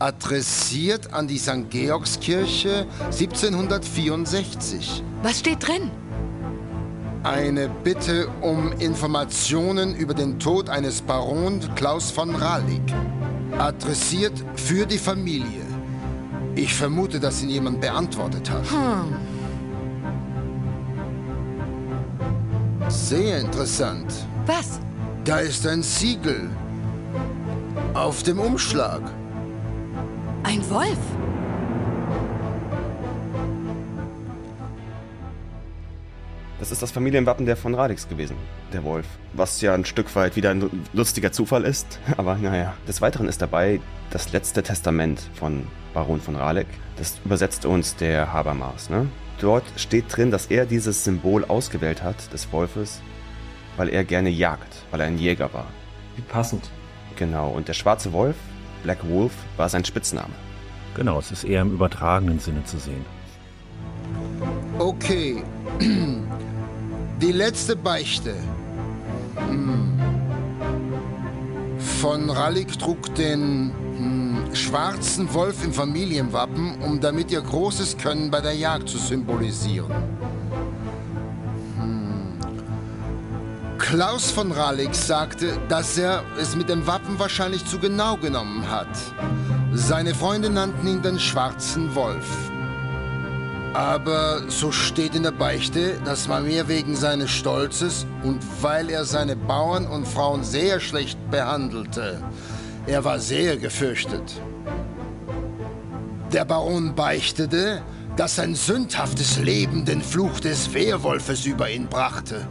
Adressiert 0.01 1.13
an 1.13 1.27
die 1.27 1.37
St. 1.37 1.69
Georgskirche 1.69 2.87
1764. 3.05 5.03
Was 5.21 5.37
steht 5.41 5.67
drin? 5.67 5.91
Eine 7.21 7.69
Bitte 7.69 8.27
um 8.41 8.71
Informationen 8.79 9.93
über 9.93 10.15
den 10.15 10.39
Tod 10.39 10.71
eines 10.71 11.03
Baron 11.03 11.59
Klaus 11.75 12.09
von 12.09 12.33
Ralik. 12.33 12.81
Adressiert 13.59 14.33
für 14.55 14.87
die 14.87 14.97
Familie. 14.97 15.67
Ich 16.55 16.73
vermute, 16.73 17.19
dass 17.19 17.43
ihn 17.43 17.49
jemand 17.49 17.79
beantwortet 17.79 18.49
hat. 18.49 18.71
Hm. 18.71 19.17
Sehr 22.89 23.39
interessant. 23.39 24.11
Was? 24.47 24.79
Da 25.25 25.41
ist 25.41 25.67
ein 25.67 25.83
Siegel. 25.83 26.49
Auf 27.93 28.23
dem 28.23 28.39
Umschlag. 28.39 29.03
Ein 30.43 30.67
Wolf? 30.69 30.97
Das 36.59 36.71
ist 36.71 36.81
das 36.81 36.91
Familienwappen 36.91 37.45
der 37.45 37.55
von 37.55 37.75
Radix 37.75 38.07
gewesen, 38.07 38.35
der 38.73 38.83
Wolf. 38.83 39.05
Was 39.33 39.61
ja 39.61 39.73
ein 39.73 39.85
Stück 39.85 40.15
weit 40.15 40.35
wieder 40.35 40.49
ein 40.49 40.69
lustiger 40.93 41.31
Zufall 41.31 41.63
ist. 41.63 41.99
Aber 42.17 42.35
naja. 42.35 42.73
Des 42.87 43.01
Weiteren 43.01 43.27
ist 43.27 43.41
dabei 43.41 43.79
das 44.09 44.31
letzte 44.31 44.63
Testament 44.63 45.21
von 45.35 45.67
Baron 45.93 46.19
von 46.19 46.35
Raleigh. 46.35 46.67
Das 46.97 47.19
übersetzt 47.23 47.65
uns 47.65 47.95
der 47.95 48.33
Habermas. 48.33 48.89
Ne? 48.89 49.07
Dort 49.39 49.65
steht 49.75 50.05
drin, 50.09 50.31
dass 50.31 50.47
er 50.47 50.65
dieses 50.65 51.03
Symbol 51.03 51.45
ausgewählt 51.45 52.01
hat, 52.01 52.33
des 52.33 52.51
Wolfes, 52.51 53.01
weil 53.77 53.89
er 53.89 54.03
gerne 54.03 54.29
jagt, 54.29 54.85
weil 54.91 55.01
er 55.01 55.07
ein 55.07 55.17
Jäger 55.17 55.53
war. 55.53 55.67
Wie 56.15 56.21
passend. 56.23 56.69
Genau, 57.15 57.49
und 57.49 57.67
der 57.67 57.73
schwarze 57.73 58.13
Wolf, 58.13 58.35
Black 58.83 59.07
Wolf, 59.07 59.31
war 59.57 59.69
sein 59.69 59.85
Spitzname. 59.85 60.33
Genau, 60.95 61.19
es 61.19 61.31
ist 61.31 61.43
eher 61.43 61.61
im 61.61 61.73
übertragenen 61.73 62.39
Sinne 62.39 62.63
zu 62.65 62.77
sehen. 62.77 63.05
Okay, 64.79 65.43
die 67.21 67.31
letzte 67.31 67.75
Beichte. 67.75 68.35
Hm. 69.35 69.99
Von 72.01 72.29
Rallig 72.29 72.77
trug 72.77 73.13
den 73.15 73.71
hm, 73.97 74.55
schwarzen 74.55 75.33
Wolf 75.33 75.63
im 75.63 75.71
Familienwappen, 75.71 76.81
um 76.81 76.99
damit 76.99 77.31
ihr 77.31 77.41
großes 77.41 77.97
Können 77.97 78.31
bei 78.31 78.41
der 78.41 78.55
Jagd 78.55 78.89
zu 78.89 78.97
symbolisieren. 78.97 79.91
Klaus 83.91 84.31
von 84.31 84.53
Rallig 84.53 84.95
sagte, 84.95 85.59
dass 85.67 85.97
er 85.97 86.23
es 86.39 86.55
mit 86.55 86.69
dem 86.69 86.87
Wappen 86.87 87.19
wahrscheinlich 87.19 87.65
zu 87.65 87.77
genau 87.77 88.15
genommen 88.15 88.71
hat. 88.71 88.87
Seine 89.73 90.15
Freunde 90.15 90.49
nannten 90.49 90.87
ihn 90.87 91.01
den 91.01 91.19
schwarzen 91.19 91.93
Wolf. 91.93 92.25
Aber 93.73 94.49
so 94.49 94.71
steht 94.71 95.13
in 95.13 95.23
der 95.23 95.31
Beichte, 95.31 95.99
dass 96.05 96.29
man 96.29 96.45
mir 96.45 96.69
wegen 96.69 96.95
seines 96.95 97.31
Stolzes 97.31 98.05
und 98.23 98.39
weil 98.61 98.89
er 98.89 99.03
seine 99.03 99.35
Bauern 99.35 99.85
und 99.85 100.07
Frauen 100.07 100.45
sehr 100.45 100.79
schlecht 100.79 101.19
behandelte. 101.29 102.23
Er 102.87 103.03
war 103.03 103.19
sehr 103.19 103.57
gefürchtet. 103.57 104.39
Der 106.31 106.45
Baron 106.45 106.95
beichtete, 106.95 107.81
dass 108.15 108.37
sein 108.37 108.55
sündhaftes 108.55 109.37
Leben 109.37 109.83
den 109.83 110.01
Fluch 110.01 110.39
des 110.39 110.73
Wehrwolfes 110.73 111.45
über 111.45 111.69
ihn 111.69 111.87
brachte. 111.87 112.47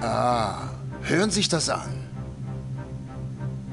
Ah, 0.00 0.70
hören 1.02 1.30
sich 1.30 1.48
das 1.48 1.68
an. 1.68 2.08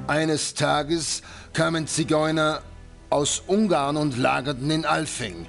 Eines 0.08 0.54
Tages 0.54 1.22
kamen 1.54 1.88
Zigeuner 1.88 2.62
aus 3.10 3.44
Ungarn 3.48 3.98
und 3.98 4.18
lagerten 4.18 4.70
in 4.70 4.86
Alfing. 4.86 5.46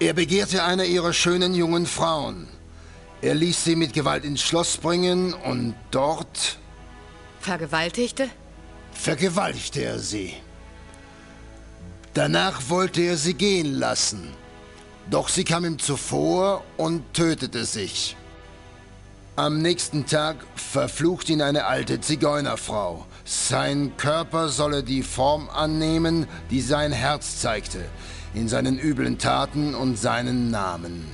Er 0.00 0.12
begehrte 0.12 0.64
eine 0.64 0.84
ihrer 0.84 1.12
schönen 1.12 1.54
jungen 1.54 1.86
Frauen. 1.86 2.48
Er 3.22 3.34
ließ 3.34 3.64
sie 3.64 3.76
mit 3.76 3.92
Gewalt 3.92 4.24
ins 4.24 4.42
Schloss 4.42 4.76
bringen 4.76 5.34
und 5.34 5.74
dort... 5.90 6.58
Vergewaltigte? 7.40 8.28
Vergewaltigte 8.92 9.82
er 9.82 9.98
sie. 9.98 10.34
Danach 12.14 12.68
wollte 12.68 13.00
er 13.02 13.16
sie 13.16 13.34
gehen 13.34 13.74
lassen. 13.74 14.28
Doch 15.10 15.28
sie 15.28 15.44
kam 15.44 15.64
ihm 15.64 15.78
zuvor 15.78 16.64
und 16.76 17.14
tötete 17.14 17.64
sich. 17.64 18.16
Am 19.38 19.62
nächsten 19.62 20.04
Tag 20.04 20.38
verflucht 20.56 21.30
ihn 21.30 21.42
eine 21.42 21.66
alte 21.66 22.00
Zigeunerfrau. 22.00 23.06
Sein 23.24 23.92
Körper 23.96 24.48
solle 24.48 24.82
die 24.82 25.04
Form 25.04 25.48
annehmen, 25.48 26.26
die 26.50 26.60
sein 26.60 26.90
Herz 26.90 27.38
zeigte, 27.38 27.84
in 28.34 28.48
seinen 28.48 28.80
üblen 28.80 29.16
Taten 29.16 29.76
und 29.76 29.96
seinen 29.96 30.50
Namen. 30.50 31.06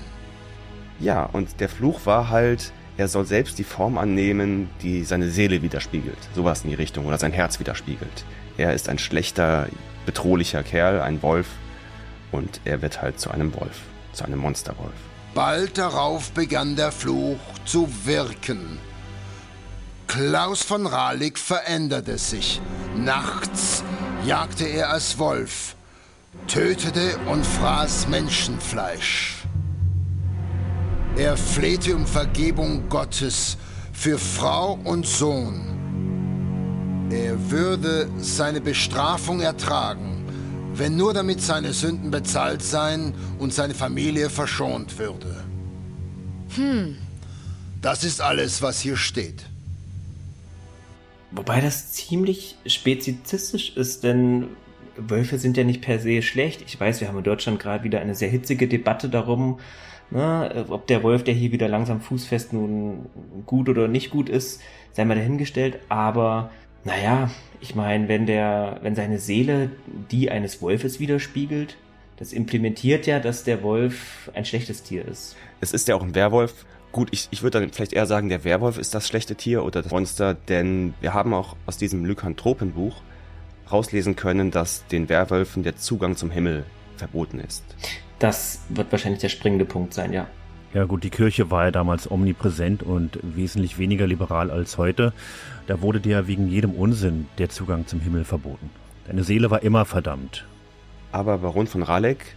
Ja, 1.00 1.24
und 1.24 1.60
der 1.60 1.68
Fluch 1.68 2.06
war 2.06 2.30
halt, 2.30 2.72
er 2.96 3.08
soll 3.08 3.26
selbst 3.26 3.58
die 3.58 3.62
Form 3.62 3.98
annehmen, 3.98 4.70
die 4.80 5.04
seine 5.04 5.28
Seele 5.28 5.60
widerspiegelt. 5.60 6.16
Sowas 6.34 6.64
in 6.64 6.70
die 6.70 6.76
Richtung, 6.76 7.04
oder 7.04 7.18
sein 7.18 7.32
Herz 7.32 7.60
widerspiegelt. 7.60 8.24
Er 8.56 8.72
ist 8.72 8.88
ein 8.88 8.98
schlechter, 8.98 9.68
bedrohlicher 10.06 10.62
Kerl, 10.62 11.02
ein 11.02 11.22
Wolf, 11.22 11.48
und 12.32 12.62
er 12.64 12.80
wird 12.80 13.02
halt 13.02 13.20
zu 13.20 13.30
einem 13.30 13.54
Wolf, 13.54 13.82
zu 14.14 14.24
einem 14.24 14.38
Monsterwolf. 14.38 14.94
Bald 15.34 15.78
darauf 15.78 16.30
begann 16.30 16.76
der 16.76 16.92
Fluch 16.92 17.40
zu 17.64 17.88
wirken. 18.04 18.78
Klaus 20.06 20.62
von 20.62 20.86
Ralik 20.86 21.40
veränderte 21.40 22.18
sich. 22.18 22.60
Nachts 22.96 23.82
jagte 24.24 24.64
er 24.64 24.90
als 24.90 25.18
Wolf, 25.18 25.74
tötete 26.46 27.18
und 27.26 27.44
fraß 27.44 28.06
Menschenfleisch. 28.06 29.42
Er 31.16 31.36
flehte 31.36 31.96
um 31.96 32.06
Vergebung 32.06 32.88
Gottes 32.88 33.56
für 33.92 34.18
Frau 34.18 34.78
und 34.84 35.04
Sohn. 35.04 37.08
Er 37.10 37.50
würde 37.50 38.08
seine 38.18 38.60
Bestrafung 38.60 39.40
ertragen, 39.40 40.13
wenn 40.78 40.96
nur 40.96 41.14
damit 41.14 41.40
seine 41.40 41.72
Sünden 41.72 42.10
bezahlt 42.10 42.62
seien 42.62 43.14
und 43.38 43.52
seine 43.52 43.74
Familie 43.74 44.30
verschont 44.30 44.98
würde. 44.98 45.44
Hm. 46.56 46.96
Das 47.80 48.04
ist 48.04 48.20
alles, 48.20 48.62
was 48.62 48.80
hier 48.80 48.96
steht. 48.96 49.44
Wobei 51.30 51.60
das 51.60 51.92
ziemlich 51.92 52.56
spezifistisch 52.66 53.76
ist, 53.76 54.04
denn 54.04 54.48
Wölfe 54.96 55.38
sind 55.38 55.56
ja 55.56 55.64
nicht 55.64 55.82
per 55.82 55.98
se 55.98 56.22
schlecht. 56.22 56.62
Ich 56.66 56.78
weiß, 56.78 57.00
wir 57.00 57.08
haben 57.08 57.18
in 57.18 57.24
Deutschland 57.24 57.58
gerade 57.58 57.84
wieder 57.84 58.00
eine 58.00 58.14
sehr 58.14 58.28
hitzige 58.28 58.68
Debatte 58.68 59.08
darum, 59.08 59.58
ne, 60.10 60.64
ob 60.68 60.86
der 60.86 61.02
Wolf, 61.02 61.24
der 61.24 61.34
hier 61.34 61.52
wieder 61.52 61.68
langsam 61.68 62.00
fußfest 62.00 62.52
nun 62.52 63.06
gut 63.46 63.68
oder 63.68 63.88
nicht 63.88 64.10
gut 64.10 64.28
ist, 64.28 64.60
sei 64.92 65.04
mal 65.04 65.16
dahingestellt. 65.16 65.80
Aber 65.88 66.50
naja, 66.84 67.30
ich 67.60 67.74
meine, 67.74 68.08
wenn 68.08 68.26
der, 68.26 68.78
wenn 68.82 68.94
seine 68.94 69.18
Seele 69.18 69.70
die 70.10 70.30
eines 70.30 70.60
Wolfes 70.60 71.00
widerspiegelt, 71.00 71.76
das 72.16 72.32
implementiert 72.32 73.06
ja, 73.06 73.20
dass 73.20 73.44
der 73.44 73.62
Wolf 73.62 74.30
ein 74.34 74.44
schlechtes 74.44 74.82
Tier 74.82 75.06
ist. 75.06 75.36
Es 75.60 75.72
ist 75.72 75.88
ja 75.88 75.96
auch 75.96 76.02
ein 76.02 76.14
Werwolf, 76.14 76.64
Gut, 76.94 77.08
ich, 77.10 77.26
ich 77.32 77.42
würde 77.42 77.58
dann 77.58 77.72
vielleicht 77.72 77.92
eher 77.92 78.06
sagen, 78.06 78.28
der 78.28 78.44
Werwolf 78.44 78.78
ist 78.78 78.94
das 78.94 79.08
schlechte 79.08 79.34
Tier 79.34 79.64
oder 79.64 79.82
das 79.82 79.90
Monster, 79.90 80.32
denn 80.32 80.94
wir 81.00 81.12
haben 81.12 81.34
auch 81.34 81.56
aus 81.66 81.76
diesem 81.76 82.04
Lykanthropenbuch 82.04 83.02
rauslesen 83.72 84.14
können, 84.14 84.52
dass 84.52 84.86
den 84.86 85.08
Werwölfen 85.08 85.64
der 85.64 85.74
Zugang 85.74 86.14
zum 86.14 86.30
Himmel 86.30 86.64
verboten 86.96 87.40
ist. 87.40 87.64
Das 88.20 88.60
wird 88.68 88.92
wahrscheinlich 88.92 89.20
der 89.20 89.28
springende 89.28 89.64
Punkt 89.64 89.92
sein, 89.92 90.12
ja. 90.12 90.28
Ja 90.74 90.86
gut, 90.86 91.04
die 91.04 91.10
Kirche 91.10 91.52
war 91.52 91.66
ja 91.66 91.70
damals 91.70 92.10
omnipräsent 92.10 92.82
und 92.82 93.20
wesentlich 93.22 93.78
weniger 93.78 94.08
liberal 94.08 94.50
als 94.50 94.76
heute. 94.76 95.12
Da 95.68 95.80
wurde 95.80 96.00
dir 96.00 96.26
wegen 96.26 96.48
jedem 96.48 96.72
Unsinn 96.72 97.28
der 97.38 97.48
Zugang 97.48 97.86
zum 97.86 98.00
Himmel 98.00 98.24
verboten. 98.24 98.70
Deine 99.06 99.22
Seele 99.22 99.52
war 99.52 99.62
immer 99.62 99.84
verdammt. 99.84 100.44
Aber 101.12 101.38
Baron 101.38 101.68
von 101.68 101.84
Raleck 101.84 102.34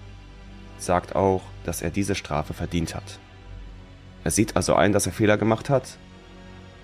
sagt 0.77 1.15
auch, 1.15 1.41
dass 1.65 1.81
er 1.81 1.89
diese 1.89 2.13
Strafe 2.13 2.53
verdient 2.53 2.93
hat. 2.93 3.17
Er 4.23 4.29
sieht 4.29 4.55
also 4.55 4.75
ein, 4.75 4.93
dass 4.93 5.07
er 5.07 5.13
Fehler 5.13 5.37
gemacht 5.37 5.71
hat 5.71 5.97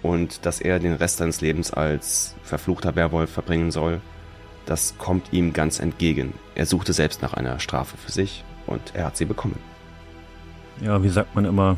und 0.01 0.47
dass 0.47 0.59
er 0.59 0.79
den 0.79 0.93
Rest 0.93 1.17
seines 1.17 1.41
Lebens 1.41 1.71
als 1.71 2.33
verfluchter 2.43 2.95
Werwolf 2.95 3.29
verbringen 3.29 3.69
soll. 3.69 4.01
Das 4.65 4.97
kommt 4.97 5.31
ihm 5.31 5.53
ganz 5.53 5.79
entgegen. 5.79 6.33
Er 6.55 6.65
suchte 6.65 6.93
selbst 6.93 7.21
nach 7.21 7.35
einer 7.35 7.59
Strafe 7.59 7.95
für 7.95 8.11
sich 8.11 8.43
und 8.65 8.95
er 8.95 9.05
hat 9.05 9.17
sie 9.17 9.25
bekommen. 9.25 9.72
Ja, 10.83 11.01
wie 11.01 11.09
sagt 11.09 11.33
man 11.33 11.45
immer, 11.45 11.77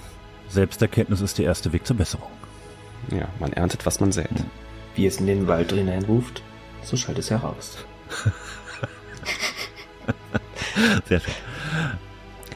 Selbsterkenntnis 0.49 1.21
ist 1.21 1.37
der 1.37 1.45
erste 1.45 1.71
Weg 1.71 1.85
zur 1.85 1.95
Besserung. 1.95 2.31
Ja, 3.11 3.27
man 3.39 3.53
erntet, 3.53 3.85
was 3.85 3.99
man 3.99 4.11
sät. 4.11 4.31
Wie 4.95 5.05
es 5.05 5.19
in 5.19 5.27
den 5.27 5.47
Wald 5.47 5.71
hineinruft, 5.71 6.41
so 6.81 6.97
schallt 6.97 7.19
es 7.19 7.29
heraus. 7.29 7.77
Sehr 11.07 11.19
schön. 11.19 11.33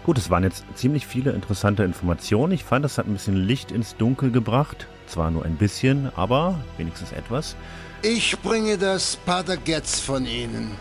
Gut, 0.03 0.17
es 0.17 0.31
waren 0.31 0.43
jetzt 0.43 0.63
ziemlich 0.73 1.05
viele 1.05 1.31
interessante 1.31 1.83
Informationen. 1.83 2.53
Ich 2.53 2.63
fand, 2.63 2.83
das 2.83 2.97
hat 2.97 3.05
ein 3.05 3.13
bisschen 3.13 3.35
Licht 3.35 3.71
ins 3.71 3.95
Dunkel 3.95 4.31
gebracht. 4.31 4.87
Zwar 5.05 5.29
nur 5.29 5.45
ein 5.45 5.55
bisschen, 5.55 6.11
aber 6.15 6.59
wenigstens 6.77 7.11
etwas. 7.11 7.55
Ich 8.01 8.39
bringe 8.39 8.77
das 8.77 9.17
Pater 9.17 9.57
Getz 9.57 9.99
von 9.99 10.25
Ihnen. 10.25 10.71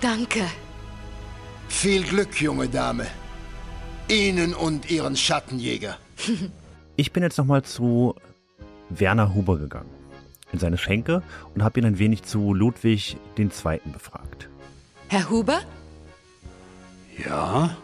Danke. 0.00 0.44
Viel 1.68 2.02
Glück, 2.02 2.40
junge 2.40 2.68
Dame. 2.68 3.06
Ihnen 4.10 4.54
und 4.54 4.90
Ihren 4.90 5.16
Schattenjäger. 5.16 5.98
ich 6.96 7.12
bin 7.12 7.22
jetzt 7.22 7.36
nochmal 7.36 7.62
zu 7.62 8.14
Werner 8.88 9.34
Huber 9.34 9.58
gegangen. 9.58 9.90
In 10.50 10.58
seine 10.58 10.78
Schenke 10.78 11.22
und 11.54 11.62
habe 11.62 11.78
ihn 11.78 11.84
ein 11.84 11.98
wenig 11.98 12.22
zu 12.22 12.54
Ludwig 12.54 13.18
II. 13.38 13.50
befragt. 13.92 14.48
Herr 15.08 15.28
Huber? 15.28 15.60
Ja? 17.22 17.76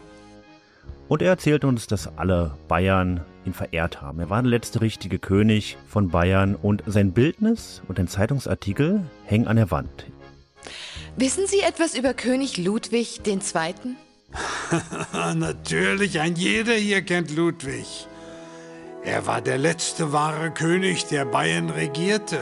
Und 1.08 1.20
er 1.20 1.28
erzählt 1.28 1.64
uns, 1.64 1.86
dass 1.86 2.16
alle 2.16 2.56
Bayern 2.68 3.20
ihn 3.44 3.52
verehrt 3.52 4.00
haben. 4.00 4.20
Er 4.20 4.30
war 4.30 4.40
der 4.40 4.50
letzte 4.50 4.80
richtige 4.80 5.18
König 5.18 5.76
von 5.86 6.08
Bayern 6.08 6.54
und 6.54 6.82
sein 6.86 7.12
Bildnis 7.12 7.82
und 7.86 7.98
ein 7.98 8.08
Zeitungsartikel 8.08 9.02
hängen 9.26 9.46
an 9.46 9.56
der 9.56 9.70
Wand. 9.70 10.06
Wissen 11.16 11.46
Sie 11.46 11.60
etwas 11.60 11.94
über 11.94 12.14
König 12.14 12.56
Ludwig 12.56 13.20
II.? 13.26 13.36
Natürlich, 15.34 16.20
ein 16.20 16.34
jeder 16.36 16.74
hier 16.74 17.02
kennt 17.02 17.30
Ludwig. 17.30 18.06
Er 19.04 19.26
war 19.26 19.40
der 19.40 19.58
letzte 19.58 20.12
wahre 20.12 20.50
König, 20.50 21.06
der 21.06 21.24
Bayern 21.24 21.70
regierte. 21.70 22.38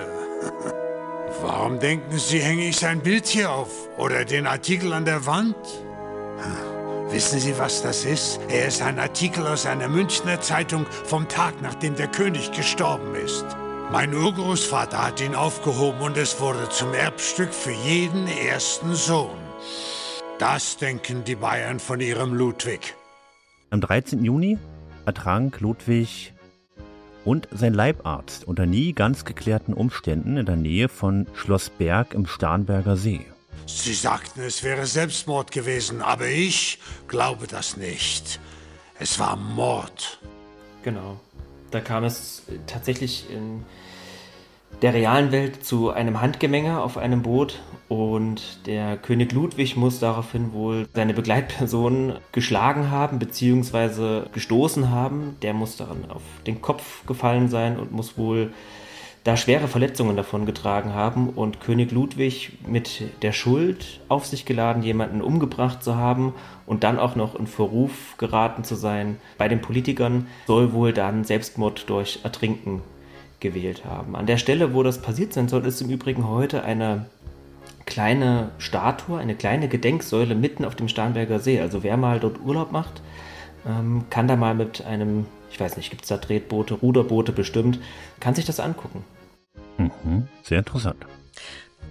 Warum 1.43 1.81
denken 1.81 2.19
Sie, 2.19 2.39
hänge 2.39 2.69
ich 2.69 2.77
sein 2.77 3.01
Bild 3.01 3.27
hier 3.27 3.51
auf 3.51 3.71
oder 3.99 4.25
den 4.25 4.47
Artikel 4.47 4.93
an 4.93 5.05
der 5.05 5.27
Wand? 5.27 5.57
Wissen 7.13 7.41
Sie, 7.41 7.59
was 7.59 7.83
das 7.83 8.07
ist? 8.07 8.41
Er 8.49 8.69
ist 8.69 8.81
ein 8.81 8.99
Artikel 8.99 9.47
aus 9.47 9.67
einer 9.67 9.89
Münchner 9.89 10.41
Zeitung 10.41 10.87
vom 11.05 11.29
Tag, 11.29 11.61
nachdem 11.61 11.95
der 11.95 12.07
König 12.07 12.53
gestorben 12.53 13.15
ist. 13.15 13.45
Mein 13.91 14.15
Urgroßvater 14.15 15.05
hat 15.05 15.21
ihn 15.21 15.35
aufgehoben 15.35 16.01
und 16.01 16.17
es 16.17 16.41
wurde 16.41 16.71
zum 16.71 16.95
Erbstück 16.95 17.53
für 17.53 17.73
jeden 17.73 18.27
ersten 18.29 18.95
Sohn. 18.95 19.37
Das 20.43 20.77
denken 20.77 21.23
die 21.23 21.37
Bayern 21.37 21.79
von 21.79 22.01
ihrem 22.01 22.35
Ludwig. 22.35 22.97
Am 23.71 23.81
13. 23.81 24.25
Juni 24.25 24.59
ertrank 25.07 25.61
Ludwig 25.61 26.33
und 27.25 27.47
sein 27.53 27.73
Leibarzt 27.73 28.49
unter 28.49 28.67
nie 28.67 28.93
ganz 28.93 29.25
geklärten 29.25 29.73
Umständen 29.73 30.37
in 30.37 30.45
der 30.45 30.57
Nähe 30.57 30.89
von 30.89 31.29
Schloss 31.35 31.71
Berg 31.71 32.13
im 32.13 32.27
Starnberger 32.27 32.97
See. 32.97 33.25
Sie 33.67 33.95
sagten, 33.95 34.41
es 34.41 34.65
wäre 34.65 34.85
Selbstmord 34.85 35.53
gewesen, 35.53 36.03
aber 36.03 36.27
ich 36.27 36.81
glaube 37.07 37.47
das 37.47 37.77
nicht. 37.77 38.41
Es 38.99 39.21
war 39.21 39.37
Mord. 39.37 40.19
Genau. 40.83 41.21
Da 41.71 41.81
kam 41.81 42.03
es 42.03 42.43
tatsächlich 42.67 43.31
in 43.31 43.65
der 44.83 44.95
realen 44.95 45.31
Welt 45.31 45.65
zu 45.65 45.91
einem 45.91 46.21
Handgemenge 46.21 46.83
auf 46.83 46.99
einem 46.99 47.23
Boot 47.23 47.61
und 47.89 48.67
der 48.67 48.97
König 48.97 49.33
Ludwig 49.33 49.77
muss 49.77 50.01
daraufhin 50.01 50.53
wohl 50.53 50.89
seine 50.93 51.15
Begleitperson 51.15 52.15
geschlagen 52.33 52.91
haben 52.91 53.21
bzw. 53.21 54.23
gestoßen 54.33 54.91
haben. 54.91 55.37
Der 55.43 55.55
muss 55.55 55.77
daran 55.77 56.05
auf 56.09 56.23
den 56.47 56.61
Kopf 56.61 57.07
gefallen 57.07 57.49
sein 57.49 57.79
und 57.79 57.93
muss 57.93 58.19
wohl 58.19 58.53
da 59.23 59.37
schwere 59.37 59.69
Verletzungen 59.69 60.17
davon 60.17 60.47
getragen 60.47 60.95
haben 60.95 61.29
und 61.29 61.61
König 61.61 61.93
Ludwig 61.93 62.59
mit 62.67 63.05
der 63.23 63.31
Schuld 63.31 64.01
auf 64.09 64.27
sich 64.27 64.47
geladen, 64.47 64.83
jemanden 64.83 65.23
umgebracht 65.23 65.85
zu 65.85 65.95
haben 65.95 66.35
und 66.67 66.83
dann 66.83 66.99
auch 66.99 67.15
noch 67.15 67.37
in 67.37 67.47
Verruf 67.47 68.17
geraten 68.19 68.65
zu 68.65 68.75
sein 68.75 69.19
bei 69.39 69.47
den 69.47 69.61
Politikern, 69.61 70.27
soll 70.49 70.73
wohl 70.73 70.93
dann 70.93 71.23
Selbstmord 71.23 71.89
durch 71.89 72.19
Ertrinken 72.25 72.83
gewählt 73.43 73.85
haben. 73.85 74.17
An 74.17 74.27
der 74.27 74.39
Stelle, 74.39 74.73
wo 74.73 74.83
das 74.83 75.03
passiert 75.03 75.35
sein 75.35 75.49
soll, 75.49 75.67
ist 75.67 75.83
im 75.83 75.91
Übrigen 75.91 76.27
heute 76.27 76.65
eine 76.65 77.07
kleine 77.85 78.53
Statue, 78.57 79.19
eine 79.19 79.35
kleine 79.35 79.69
Gedenksäule 79.69 80.35
mitten 80.35 80.65
auf 80.65 80.75
dem 80.75 80.89
Starnberger 80.89 81.41
See. 81.41 81.61
Also 81.61 81.83
wer 81.83 81.99
mal 81.99 82.21
dort 82.21 82.41
Urlaub 82.41 82.73
macht, 82.73 83.03
ähm, 83.67 84.07
kann 84.09 84.29
da 84.29 84.37
mal 84.37 84.55
mit 84.55 84.85
einem, 84.87 85.27
ich 85.51 85.61
weiß 85.61 85.77
nicht, 85.77 85.91
gibt 85.91 86.03
es 86.03 86.09
da 86.09 86.17
Tretboote, 86.17 86.75
Ruderboote 86.75 87.33
bestimmt, 87.33 87.81
kann 88.21 88.35
sich 88.35 88.47
das 88.47 88.61
angucken. 88.61 89.05
Mhm, 89.77 90.29
sehr 90.43 90.59
interessant. 90.59 91.05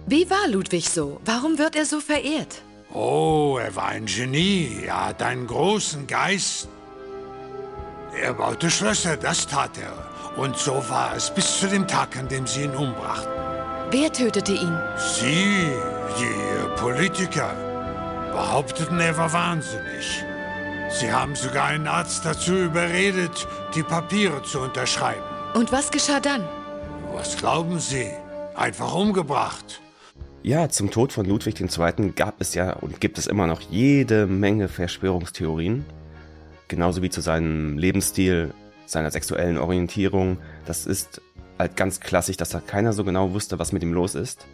Wie 0.06 0.28
war 0.28 0.48
Ludwig 0.48 0.88
so? 0.88 1.20
Warum 1.24 1.58
wird 1.58 1.76
er 1.76 1.84
so 1.84 2.00
verehrt? 2.00 2.62
Oh, 2.92 3.58
er 3.62 3.74
war 3.76 3.88
ein 3.88 4.06
Genie. 4.06 4.82
Er 4.84 5.06
hat 5.06 5.22
einen 5.22 5.46
großen 5.46 6.06
Geist. 6.06 6.68
Er 8.20 8.34
baute 8.34 8.70
Schlösser, 8.70 9.16
das 9.16 9.46
tat 9.46 9.78
er. 9.78 10.11
Und 10.36 10.56
so 10.56 10.82
war 10.88 11.14
es 11.16 11.30
bis 11.30 11.60
zu 11.60 11.68
dem 11.68 11.86
Tag, 11.86 12.16
an 12.16 12.28
dem 12.28 12.46
sie 12.46 12.62
ihn 12.62 12.74
umbrachten. 12.74 13.32
Wer 13.90 14.12
tötete 14.12 14.52
ihn? 14.52 14.78
Sie, 14.96 15.66
die 16.18 16.80
Politiker, 16.80 17.54
behaupteten, 18.32 18.98
er 18.98 19.16
war 19.18 19.32
wahnsinnig. 19.32 20.24
Sie 20.90 21.12
haben 21.12 21.34
sogar 21.34 21.66
einen 21.66 21.86
Arzt 21.86 22.24
dazu 22.24 22.54
überredet, 22.54 23.46
die 23.74 23.82
Papiere 23.82 24.42
zu 24.42 24.60
unterschreiben. 24.60 25.22
Und 25.54 25.72
was 25.72 25.90
geschah 25.90 26.20
dann? 26.20 26.48
Was 27.12 27.36
glauben 27.36 27.78
Sie? 27.78 28.08
Einfach 28.54 28.94
umgebracht. 28.94 29.80
Ja, 30.42 30.68
zum 30.68 30.90
Tod 30.90 31.12
von 31.12 31.26
Ludwig 31.26 31.60
II. 31.60 32.12
gab 32.16 32.40
es 32.40 32.54
ja 32.54 32.72
und 32.72 33.00
gibt 33.00 33.18
es 33.18 33.26
immer 33.26 33.46
noch 33.46 33.60
jede 33.60 34.26
Menge 34.26 34.68
Verschwörungstheorien. 34.68 35.84
Genauso 36.68 37.02
wie 37.02 37.10
zu 37.10 37.20
seinem 37.20 37.78
Lebensstil, 37.78 38.52
seiner 38.92 39.10
sexuellen 39.10 39.58
Orientierung. 39.58 40.38
Das 40.66 40.86
ist 40.86 41.20
halt 41.58 41.76
ganz 41.76 42.00
klassisch, 42.00 42.36
dass 42.36 42.50
da 42.50 42.60
keiner 42.60 42.92
so 42.92 43.04
genau 43.04 43.32
wusste, 43.32 43.58
was 43.58 43.72
mit 43.72 43.82
ihm 43.82 43.92
los 43.92 44.14
ist. 44.14 44.46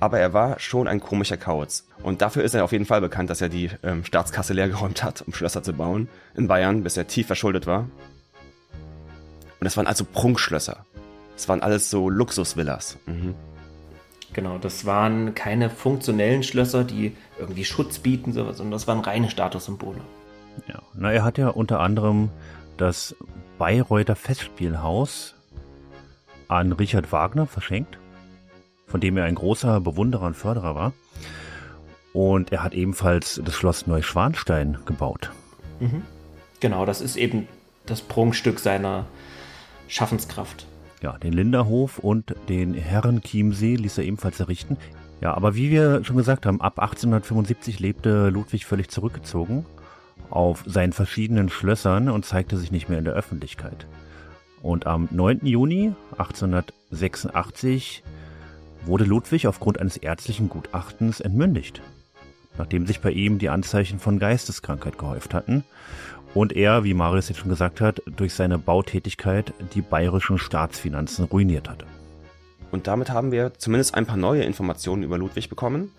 Aber 0.00 0.18
er 0.18 0.32
war 0.32 0.58
schon 0.58 0.88
ein 0.88 1.00
komischer 1.00 1.36
Kauz. 1.36 1.86
Und 2.02 2.22
dafür 2.22 2.42
ist 2.42 2.54
er 2.54 2.64
auf 2.64 2.72
jeden 2.72 2.86
Fall 2.86 3.00
bekannt, 3.00 3.30
dass 3.30 3.40
er 3.40 3.48
die 3.48 3.70
ähm, 3.84 4.04
Staatskasse 4.04 4.52
leergeräumt 4.52 5.04
hat, 5.04 5.22
um 5.22 5.32
Schlösser 5.32 5.62
zu 5.62 5.72
bauen 5.72 6.08
in 6.34 6.48
Bayern, 6.48 6.82
bis 6.82 6.96
er 6.96 7.06
tief 7.06 7.28
verschuldet 7.28 7.66
war. 7.66 7.80
Und 9.60 9.64
das 9.64 9.76
waren 9.76 9.86
also 9.86 10.04
Prunkschlösser. 10.04 10.84
Das 11.36 11.48
waren 11.48 11.62
alles 11.62 11.88
so 11.88 12.10
Luxusvillas. 12.10 12.98
Mhm. 13.06 13.34
Genau, 14.32 14.58
das 14.58 14.86
waren 14.86 15.34
keine 15.34 15.70
funktionellen 15.70 16.42
Schlösser, 16.42 16.84
die 16.84 17.14
irgendwie 17.38 17.64
Schutz 17.64 17.98
bieten, 17.98 18.32
sondern 18.32 18.70
das 18.70 18.88
waren 18.88 19.00
reine 19.00 19.30
Statussymbole. 19.30 20.00
Ja, 20.66 20.82
na, 20.94 21.12
er 21.12 21.24
hat 21.24 21.38
ja 21.38 21.48
unter 21.48 21.80
anderem 21.80 22.30
das 22.76 23.14
Bayreuther 23.62 24.16
Festspielhaus 24.16 25.36
an 26.48 26.72
Richard 26.72 27.12
Wagner 27.12 27.46
verschenkt, 27.46 27.96
von 28.88 29.00
dem 29.00 29.16
er 29.16 29.22
ein 29.22 29.36
großer 29.36 29.80
Bewunderer 29.80 30.26
und 30.26 30.34
Förderer 30.34 30.74
war. 30.74 30.92
Und 32.12 32.50
er 32.50 32.64
hat 32.64 32.74
ebenfalls 32.74 33.40
das 33.44 33.54
Schloss 33.54 33.86
Neuschwanstein 33.86 34.78
gebaut. 34.84 35.30
Mhm. 35.78 36.02
Genau, 36.58 36.84
das 36.84 37.00
ist 37.00 37.14
eben 37.14 37.46
das 37.86 38.00
Prunkstück 38.00 38.58
seiner 38.58 39.06
Schaffenskraft. 39.86 40.66
Ja, 41.00 41.16
den 41.18 41.32
Linderhof 41.32 42.00
und 42.00 42.34
den 42.48 42.74
Herrenchiemsee 42.74 43.76
ließ 43.76 43.96
er 43.98 44.02
ebenfalls 44.02 44.40
errichten. 44.40 44.76
Ja, 45.20 45.34
aber 45.34 45.54
wie 45.54 45.70
wir 45.70 46.02
schon 46.02 46.16
gesagt 46.16 46.46
haben, 46.46 46.60
ab 46.60 46.80
1875 46.80 47.78
lebte 47.78 48.28
Ludwig 48.28 48.66
völlig 48.66 48.90
zurückgezogen 48.90 49.64
auf 50.32 50.64
seinen 50.66 50.92
verschiedenen 50.92 51.50
Schlössern 51.50 52.08
und 52.08 52.24
zeigte 52.24 52.56
sich 52.56 52.72
nicht 52.72 52.88
mehr 52.88 52.98
in 52.98 53.04
der 53.04 53.14
Öffentlichkeit. 53.14 53.86
Und 54.62 54.86
am 54.86 55.08
9. 55.10 55.40
Juni 55.42 55.92
1886 56.12 58.02
wurde 58.84 59.04
Ludwig 59.04 59.46
aufgrund 59.46 59.78
eines 59.78 59.96
ärztlichen 59.96 60.48
Gutachtens 60.48 61.20
entmündigt, 61.20 61.82
nachdem 62.56 62.86
sich 62.86 63.00
bei 63.00 63.10
ihm 63.10 63.38
die 63.38 63.50
Anzeichen 63.50 63.98
von 63.98 64.18
Geisteskrankheit 64.18 64.98
gehäuft 64.98 65.34
hatten 65.34 65.64
und 66.32 66.52
er, 66.54 66.84
wie 66.84 66.94
Marius 66.94 67.28
jetzt 67.28 67.38
schon 67.38 67.50
gesagt 67.50 67.80
hat, 67.80 68.02
durch 68.06 68.34
seine 68.34 68.58
Bautätigkeit 68.58 69.52
die 69.74 69.82
bayerischen 69.82 70.38
Staatsfinanzen 70.38 71.26
ruiniert 71.26 71.68
hatte. 71.68 71.84
Und 72.70 72.86
damit 72.86 73.10
haben 73.10 73.32
wir 73.32 73.52
zumindest 73.58 73.94
ein 73.94 74.06
paar 74.06 74.16
neue 74.16 74.44
Informationen 74.44 75.02
über 75.02 75.18
Ludwig 75.18 75.50
bekommen. 75.50 75.90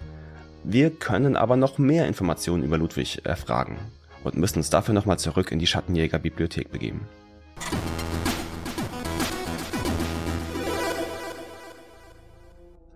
Wir 0.64 0.90
können 0.90 1.35
aber 1.35 1.56
noch 1.56 1.77
mehr 1.77 2.07
Informationen 2.07 2.64
über 2.64 2.80
Ludwig 2.80 3.26
erfragen 3.26 3.77
und 4.24 4.36
müssen 4.38 4.60
uns 4.60 4.70
dafür 4.70 4.94
nochmal 4.94 5.20
zurück 5.20 5.52
in 5.52 5.60
die 5.60 5.68
Schattenjäger-Bibliothek 5.68 6.72
begeben. 6.72 7.08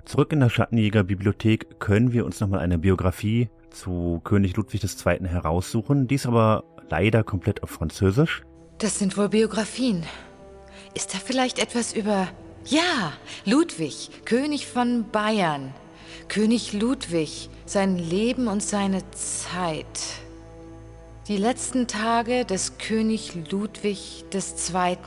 Zurück 0.05 0.31
in 0.31 0.39
der 0.39 0.49
Schattenjäger-Bibliothek 0.49 1.79
können 1.79 2.13
wir 2.13 2.25
uns 2.25 2.39
nochmal 2.39 2.61
eine 2.61 2.77
Biografie 2.77 3.49
zu 3.69 4.21
König 4.23 4.55
Ludwig 4.55 4.81
II. 4.83 5.27
heraussuchen. 5.27 6.07
Dies 6.07 6.25
aber 6.25 6.63
leider 6.89 7.23
komplett 7.23 7.61
auf 7.61 7.69
Französisch. 7.69 8.43
Das 8.77 8.99
sind 8.99 9.17
wohl 9.17 9.29
Biografien. 9.29 10.03
Ist 10.93 11.13
da 11.13 11.19
vielleicht 11.19 11.59
etwas 11.59 11.93
über... 11.93 12.27
Ja, 12.65 13.13
Ludwig, 13.45 14.09
König 14.25 14.67
von 14.67 15.09
Bayern. 15.11 15.73
König 16.27 16.73
Ludwig, 16.73 17.49
sein 17.65 17.97
Leben 17.97 18.47
und 18.47 18.63
seine 18.63 19.09
Zeit. 19.11 19.85
Die 21.27 21.35
letzten 21.35 21.87
Tage 21.87 22.45
des 22.45 22.77
König 22.77 23.33
Ludwig 23.51 24.23
II. 24.33 24.97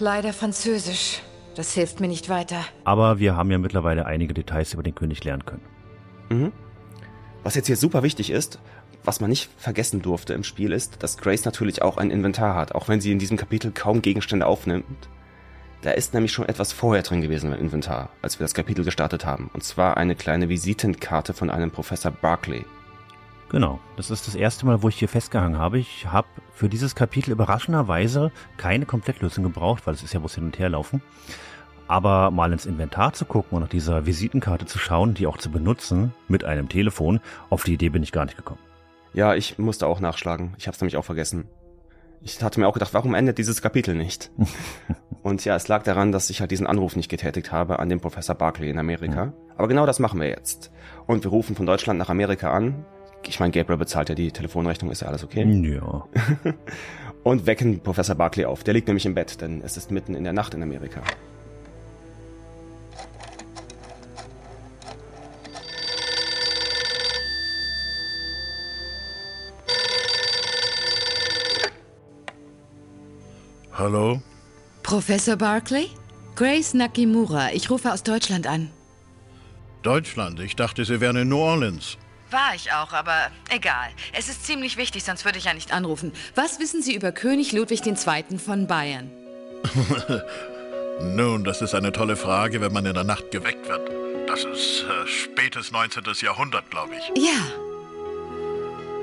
Leider 0.00 0.32
Französisch. 0.32 1.22
Das 1.54 1.74
hilft 1.74 2.00
mir 2.00 2.08
nicht 2.08 2.28
weiter. 2.28 2.56
Aber 2.82 3.20
wir 3.20 3.36
haben 3.36 3.52
ja 3.52 3.58
mittlerweile 3.58 4.06
einige 4.06 4.34
Details 4.34 4.72
über 4.72 4.82
den 4.82 4.96
König 4.96 5.22
lernen 5.22 5.44
können. 5.44 5.62
Mhm. 6.28 6.52
Was 7.44 7.54
jetzt 7.54 7.68
hier 7.68 7.76
super 7.76 8.02
wichtig 8.02 8.30
ist, 8.30 8.58
was 9.04 9.20
man 9.20 9.30
nicht 9.30 9.48
vergessen 9.58 10.02
durfte 10.02 10.34
im 10.34 10.42
Spiel 10.42 10.72
ist, 10.72 11.00
dass 11.04 11.16
Grace 11.16 11.44
natürlich 11.44 11.80
auch 11.80 11.96
ein 11.96 12.10
Inventar 12.10 12.56
hat, 12.56 12.74
auch 12.74 12.88
wenn 12.88 13.00
sie 13.00 13.12
in 13.12 13.20
diesem 13.20 13.36
Kapitel 13.36 13.70
kaum 13.70 14.02
Gegenstände 14.02 14.46
aufnimmt. 14.46 15.08
Da 15.82 15.92
ist 15.92 16.14
nämlich 16.14 16.32
schon 16.32 16.48
etwas 16.48 16.72
vorher 16.72 17.04
drin 17.04 17.20
gewesen 17.20 17.52
im 17.52 17.60
Inventar, 17.60 18.08
als 18.22 18.40
wir 18.40 18.44
das 18.44 18.54
Kapitel 18.54 18.84
gestartet 18.84 19.24
haben. 19.24 19.50
Und 19.54 19.62
zwar 19.62 19.96
eine 19.98 20.16
kleine 20.16 20.48
Visitenkarte 20.48 21.32
von 21.32 21.48
einem 21.48 21.70
Professor 21.70 22.10
Barclay. 22.10 22.64
Genau, 23.54 23.78
das 23.94 24.10
ist 24.10 24.26
das 24.26 24.34
erste 24.34 24.66
Mal, 24.66 24.82
wo 24.82 24.88
ich 24.88 24.98
hier 24.98 25.08
festgehangen 25.08 25.58
habe. 25.58 25.78
Ich 25.78 26.08
habe 26.08 26.26
für 26.54 26.68
dieses 26.68 26.96
Kapitel 26.96 27.30
überraschenderweise 27.30 28.32
keine 28.56 28.84
Komplettlösung 28.84 29.44
gebraucht, 29.44 29.86
weil 29.86 29.94
es 29.94 30.02
ist 30.02 30.12
ja 30.12 30.18
bloß 30.18 30.34
hin 30.34 30.46
und 30.46 30.58
her 30.58 30.70
laufen. 30.70 31.00
Aber 31.86 32.32
mal 32.32 32.52
ins 32.52 32.66
Inventar 32.66 33.12
zu 33.12 33.24
gucken 33.24 33.54
und 33.54 33.62
nach 33.62 33.68
dieser 33.68 34.06
Visitenkarte 34.06 34.66
zu 34.66 34.80
schauen, 34.80 35.14
die 35.14 35.28
auch 35.28 35.38
zu 35.38 35.52
benutzen 35.52 36.12
mit 36.26 36.42
einem 36.42 36.68
Telefon, 36.68 37.20
auf 37.48 37.62
die 37.62 37.74
Idee 37.74 37.90
bin 37.90 38.02
ich 38.02 38.10
gar 38.10 38.24
nicht 38.24 38.36
gekommen. 38.36 38.58
Ja, 39.12 39.36
ich 39.36 39.56
musste 39.56 39.86
auch 39.86 40.00
nachschlagen. 40.00 40.54
Ich 40.58 40.66
habe 40.66 40.74
es 40.74 40.80
nämlich 40.80 40.96
auch 40.96 41.04
vergessen. 41.04 41.44
Ich 42.22 42.42
hatte 42.42 42.58
mir 42.58 42.66
auch 42.66 42.74
gedacht, 42.74 42.92
warum 42.92 43.14
endet 43.14 43.38
dieses 43.38 43.62
Kapitel 43.62 43.94
nicht? 43.94 44.32
und 45.22 45.44
ja, 45.44 45.54
es 45.54 45.68
lag 45.68 45.84
daran, 45.84 46.10
dass 46.10 46.28
ich 46.28 46.40
halt 46.40 46.50
diesen 46.50 46.66
Anruf 46.66 46.96
nicht 46.96 47.08
getätigt 47.08 47.52
habe 47.52 47.78
an 47.78 47.88
den 47.88 48.00
Professor 48.00 48.34
Barclay 48.34 48.70
in 48.70 48.80
Amerika. 48.80 49.32
Aber 49.56 49.68
genau 49.68 49.86
das 49.86 50.00
machen 50.00 50.18
wir 50.18 50.28
jetzt. 50.28 50.72
Und 51.06 51.22
wir 51.22 51.30
rufen 51.30 51.54
von 51.54 51.66
Deutschland 51.66 52.00
nach 52.00 52.08
Amerika 52.08 52.52
an, 52.52 52.84
ich 53.28 53.40
meine, 53.40 53.52
Gabriel 53.52 53.78
bezahlt 53.78 54.08
ja 54.08 54.14
die 54.14 54.30
Telefonrechnung, 54.30 54.90
ist 54.90 55.02
ja 55.02 55.08
alles 55.08 55.24
okay. 55.24 55.44
Ja. 55.44 56.06
und 57.22 57.46
wecken 57.46 57.80
Professor 57.80 58.14
Barclay 58.14 58.44
auf. 58.44 58.64
Der 58.64 58.74
liegt 58.74 58.86
nämlich 58.86 59.06
im 59.06 59.14
Bett, 59.14 59.40
denn 59.40 59.62
es 59.62 59.76
ist 59.76 59.90
mitten 59.90 60.14
in 60.14 60.24
der 60.24 60.32
Nacht 60.32 60.54
in 60.54 60.62
Amerika. 60.62 61.02
Hallo? 73.72 74.22
Professor 74.82 75.36
Barclay? 75.36 75.88
Grace 76.36 76.74
Nakimura, 76.74 77.52
ich 77.52 77.70
rufe 77.70 77.92
aus 77.92 78.02
Deutschland 78.02 78.46
an. 78.46 78.70
Deutschland? 79.82 80.40
Ich 80.40 80.56
dachte, 80.56 80.84
Sie 80.84 81.00
wären 81.00 81.16
in 81.16 81.28
New 81.28 81.38
Orleans. 81.38 81.98
War 82.34 82.52
ich 82.56 82.72
auch, 82.72 82.92
aber 82.92 83.30
egal. 83.48 83.90
Es 84.12 84.28
ist 84.28 84.44
ziemlich 84.44 84.76
wichtig, 84.76 85.04
sonst 85.04 85.24
würde 85.24 85.38
ich 85.38 85.44
ja 85.44 85.54
nicht 85.54 85.72
anrufen. 85.72 86.10
Was 86.34 86.58
wissen 86.58 86.82
Sie 86.82 86.92
über 86.92 87.12
König 87.12 87.52
Ludwig 87.52 87.86
II. 87.86 88.38
von 88.44 88.66
Bayern? 88.66 89.08
Nun, 91.00 91.44
das 91.44 91.62
ist 91.62 91.76
eine 91.76 91.92
tolle 91.92 92.16
Frage, 92.16 92.60
wenn 92.60 92.72
man 92.72 92.86
in 92.86 92.94
der 92.94 93.04
Nacht 93.04 93.30
geweckt 93.30 93.68
wird. 93.68 93.88
Das 94.28 94.42
ist 94.42 94.82
äh, 94.82 95.06
spätes 95.06 95.70
19. 95.70 96.02
Jahrhundert, 96.22 96.68
glaube 96.72 96.94
ich. 96.96 97.22
Ja. 97.22 97.38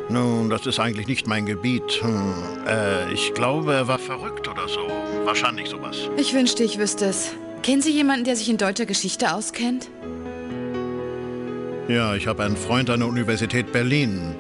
Nun, 0.10 0.50
das 0.50 0.66
ist 0.66 0.82
eigentlich 0.82 1.08
nicht 1.08 1.26
mein 1.26 1.46
Gebiet. 1.46 2.02
Hm, 2.02 2.34
äh, 2.68 3.14
ich 3.14 3.34
glaube, 3.34 3.74
er 3.74 3.88
war 3.88 4.00
verrückt 4.00 4.50
oder 4.50 4.68
so. 4.68 4.82
Wahrscheinlich 5.24 5.70
sowas. 5.70 5.96
Ich 6.18 6.34
wünschte, 6.34 6.66
ich 6.66 6.78
wüsste 6.78 7.06
es. 7.06 7.32
Kennen 7.64 7.82
Sie 7.82 7.92
jemanden, 7.92 8.26
der 8.26 8.36
sich 8.36 8.50
in 8.50 8.58
deutscher 8.58 8.86
Geschichte 8.86 9.34
auskennt? 9.34 9.88
Ja, 11.88 12.16
ich 12.16 12.28
habe 12.28 12.44
einen 12.44 12.58
Freund 12.58 12.90
an 12.90 13.00
der 13.00 13.10
Universität 13.10 13.72
Berlin. 13.72 14.36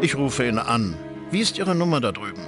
Ich 0.00 0.16
rufe 0.16 0.46
ihn 0.46 0.58
an. 0.58 0.94
Wie 1.30 1.40
ist 1.40 1.58
Ihre 1.58 1.74
Nummer 1.74 2.00
da 2.00 2.12
drüben? 2.12 2.42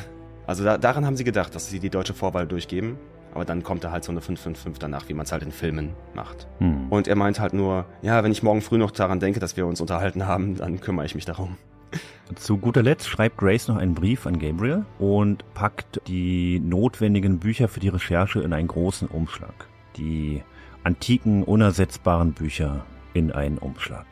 also 0.46 0.64
da, 0.64 0.78
daran 0.78 1.06
haben 1.06 1.16
sie 1.16 1.24
gedacht, 1.24 1.54
dass 1.54 1.70
sie 1.70 1.78
die 1.78 1.90
deutsche 1.90 2.14
Vorwahl 2.14 2.46
durchgeben. 2.46 2.98
Aber 3.32 3.44
dann 3.44 3.62
kommt 3.62 3.84
da 3.84 3.92
halt 3.92 4.02
so 4.02 4.10
eine 4.10 4.20
555 4.20 4.80
danach, 4.80 5.08
wie 5.08 5.14
man 5.14 5.24
es 5.24 5.30
halt 5.30 5.44
in 5.44 5.52
Filmen 5.52 5.94
macht. 6.14 6.48
Hm. 6.58 6.88
Und 6.90 7.06
er 7.06 7.14
meint 7.14 7.38
halt 7.38 7.52
nur, 7.52 7.84
ja, 8.02 8.24
wenn 8.24 8.32
ich 8.32 8.42
morgen 8.42 8.60
früh 8.60 8.76
noch 8.76 8.90
daran 8.90 9.20
denke, 9.20 9.38
dass 9.38 9.56
wir 9.56 9.66
uns 9.66 9.80
unterhalten 9.80 10.26
haben, 10.26 10.56
dann 10.56 10.80
kümmere 10.80 11.06
ich 11.06 11.14
mich 11.14 11.24
darum. 11.24 11.56
Zu 12.36 12.58
guter 12.58 12.82
Letzt 12.82 13.08
schreibt 13.08 13.38
Grace 13.38 13.68
noch 13.68 13.76
einen 13.76 13.94
Brief 13.94 14.26
an 14.26 14.38
Gabriel 14.38 14.84
und 14.98 15.44
packt 15.54 16.00
die 16.06 16.60
notwendigen 16.60 17.38
Bücher 17.38 17.68
für 17.68 17.80
die 17.80 17.88
Recherche 17.88 18.40
in 18.40 18.52
einen 18.52 18.68
großen 18.68 19.08
Umschlag. 19.08 19.68
Die 19.96 20.42
antiken, 20.84 21.42
unersetzbaren 21.42 22.32
Bücher 22.32 22.84
in 23.14 23.32
einen 23.32 23.58
Umschlag. 23.58 24.06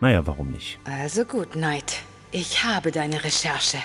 Naja, 0.00 0.26
warum 0.26 0.50
nicht? 0.50 0.80
Also 0.84 1.24
gut, 1.24 1.52
Knight. 1.52 2.00
Ich 2.32 2.64
habe 2.64 2.90
deine 2.90 3.22
Recherche. 3.22 3.78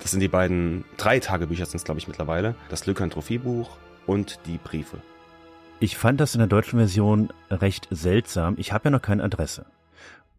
Das 0.00 0.12
sind 0.12 0.20
die 0.20 0.28
beiden, 0.28 0.84
drei 0.96 1.18
Tagebücher 1.18 1.66
sind 1.66 1.78
es, 1.78 1.84
glaube 1.84 1.98
ich, 1.98 2.06
mittlerweile. 2.06 2.54
Das 2.70 2.86
Lykantrophiebuch 2.86 3.76
und 4.06 4.40
die 4.46 4.58
Briefe. 4.58 4.98
Ich 5.78 5.96
fand 5.96 6.20
das 6.20 6.34
in 6.34 6.38
der 6.38 6.48
deutschen 6.48 6.78
Version 6.78 7.28
recht 7.50 7.88
seltsam. 7.90 8.54
Ich 8.58 8.72
habe 8.72 8.86
ja 8.86 8.90
noch 8.90 9.02
keine 9.02 9.22
Adresse. 9.22 9.66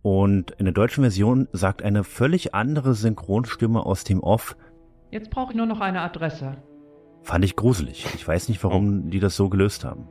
Und 0.02 0.52
in 0.52 0.66
der 0.66 0.74
deutschen 0.74 1.04
Version 1.04 1.48
sagt 1.52 1.84
eine 1.84 2.04
völlig 2.04 2.56
andere 2.56 2.94
Synchronstimme 2.94 3.86
aus 3.86 4.04
dem 4.04 4.22
Off. 4.22 4.56
Jetzt 5.12 5.30
brauche 5.30 5.52
ich 5.52 5.58
nur 5.58 5.66
noch 5.66 5.82
eine 5.82 6.02
Adresse. 6.02 6.58
Fand 7.24 7.44
ich 7.46 7.56
gruselig. 7.56 8.06
Ich 8.16 8.28
weiß 8.28 8.50
nicht, 8.50 8.64
warum 8.64 9.04
oh. 9.06 9.10
die 9.10 9.20
das 9.20 9.36
so 9.36 9.50
gelöst 9.50 9.84
haben. 9.84 10.08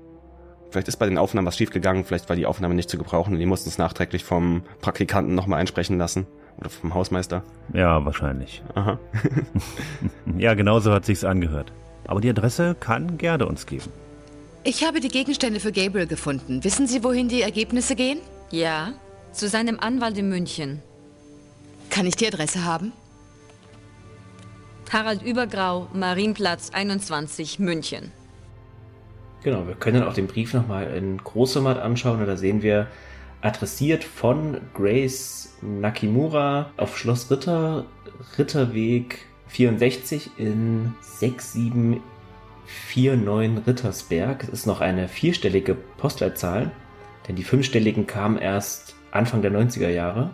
Vielleicht 0.70 0.89
ist 0.89 0.97
bei 0.97 1.07
den 1.07 1.19
Aufnahmen 1.19 1.47
was 1.47 1.57
schiefgegangen, 1.57 2.05
vielleicht 2.05 2.28
war 2.28 2.37
die 2.37 2.45
Aufnahme 2.45 2.74
nicht 2.74 2.91
zu 2.91 2.99
gebrauchen 2.99 3.33
und 3.33 3.39
die 3.39 3.47
mussten 3.47 3.69
es 3.69 3.78
nachträglich 3.78 4.24
vom 4.24 4.62
Praktikanten 4.81 5.35
nochmal 5.35 5.61
einsprechen 5.61 5.97
lassen. 5.97 6.27
Oder 6.59 6.70
vom 6.70 6.95
Hausmeister. 6.95 7.43
Ja, 7.73 8.05
wahrscheinlich. 8.05 8.62
Aha. 8.74 8.99
ja, 10.39 10.55
genauso 10.55 10.93
hat 10.93 11.05
sich's 11.05 11.24
angehört. 11.24 11.73
Aber 12.07 12.20
die 12.20 12.31
Adresse 12.31 12.77
kann 12.78 13.19
Gerde 13.19 13.47
uns 13.47 13.66
geben. 13.66 13.91
Ich 14.65 14.85
habe 14.85 15.01
die 15.01 15.09
Gegenstände 15.09 15.61
für 15.61 15.73
Gabriel 15.73 16.07
gefunden. 16.07 16.65
Wissen 16.65 16.87
Sie, 16.87 17.05
wohin 17.05 17.28
die 17.28 17.43
Ergebnisse 17.43 17.95
gehen? 17.95 18.19
Ja, 18.51 18.93
zu 19.33 19.49
seinem 19.49 19.78
Anwalt 19.78 20.19
in 20.19 20.28
München. 20.28 20.83
Kann 21.91 22.07
ich 22.07 22.16
die 22.16 22.27
Adresse 22.27 22.65
haben? 22.65 22.93
Harald 24.93 25.23
Übergrau, 25.23 25.89
Marienplatz 25.93 26.70
21, 26.70 27.59
München. 27.59 28.12
Genau, 29.43 29.66
wir 29.66 29.74
können 29.74 30.03
auch 30.03 30.15
den 30.15 30.27
Brief 30.27 30.55
nochmal 30.55 30.93
in 30.97 31.19
Großformat 31.19 31.78
anschauen 31.78 32.20
und 32.20 32.27
da 32.27 32.37
sehen 32.37 32.62
wir 32.62 32.87
adressiert 33.43 34.05
von 34.05 34.61
Grace 34.74 35.55
Nakimura 35.61 36.70
auf 36.77 36.97
Schloss 36.97 37.31
Ritter, 37.31 37.85
Ritterweg 38.39 39.27
64 39.57 40.33
in 40.37 40.93
67 41.01 42.03
49 42.95 43.66
Rittersberg. 43.66 44.43
Es 44.43 44.51
ist 44.51 44.66
noch 44.66 44.83
eine 44.83 45.09
vierstellige 45.09 45.74
Postleitzahl, 45.74 46.70
denn 47.27 47.37
die 47.37 47.43
fünfstelligen 47.43 48.07
kamen 48.07 48.37
erst 48.37 48.97
Anfang 49.12 49.41
der 49.41 49.51
90er 49.51 49.89
Jahre 49.89 50.31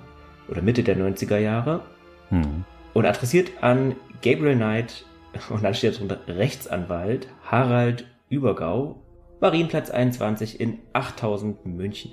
oder 0.49 0.61
Mitte 0.61 0.83
der 0.83 0.97
90er 0.97 1.39
Jahre. 1.39 1.85
Hm. 2.31 2.65
Und 2.95 3.07
adressiert 3.07 3.53
an 3.61 3.95
Gabriel 4.23 4.57
Knight 4.57 5.07
und 5.51 5.63
dann 5.63 5.75
steht 5.75 6.01
drunter 6.01 6.19
Rechtsanwalt 6.27 7.29
Harald 7.45 8.07
Übergau, 8.29 9.01
Marienplatz 9.41 9.91
21 9.91 10.59
in 10.59 10.81
8000 10.95 11.65
München. 11.65 12.11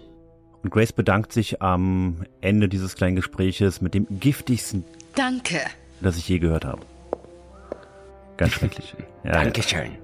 Und 0.61 0.69
Grace 0.69 0.94
bedankt 0.94 1.34
sich 1.34 1.60
am 1.60 2.23
Ende 2.41 2.69
dieses 2.69 2.95
kleinen 2.95 3.15
Gespräches 3.15 3.81
mit 3.81 3.95
dem 3.95 4.06
giftigsten 4.19 4.86
Danke, 5.15 5.60
das 6.02 6.18
ich 6.18 6.30
je 6.30 6.38
gehört 6.38 6.65
habe. 6.65 6.86
Ganz 8.39 8.53
schrecklich. 8.53 8.95
Ja, 9.25 9.33
Dankeschön. 9.33 9.97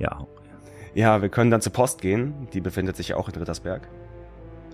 Ja. 0.00 0.26
Ja, 0.92 1.22
wir 1.22 1.28
können 1.28 1.52
dann 1.52 1.60
zur 1.60 1.72
Post 1.72 2.00
gehen. 2.00 2.48
Die 2.52 2.60
befindet 2.60 2.96
sich 2.96 3.08
ja 3.08 3.16
auch 3.16 3.28
in 3.28 3.36
Rittersberg. 3.36 3.88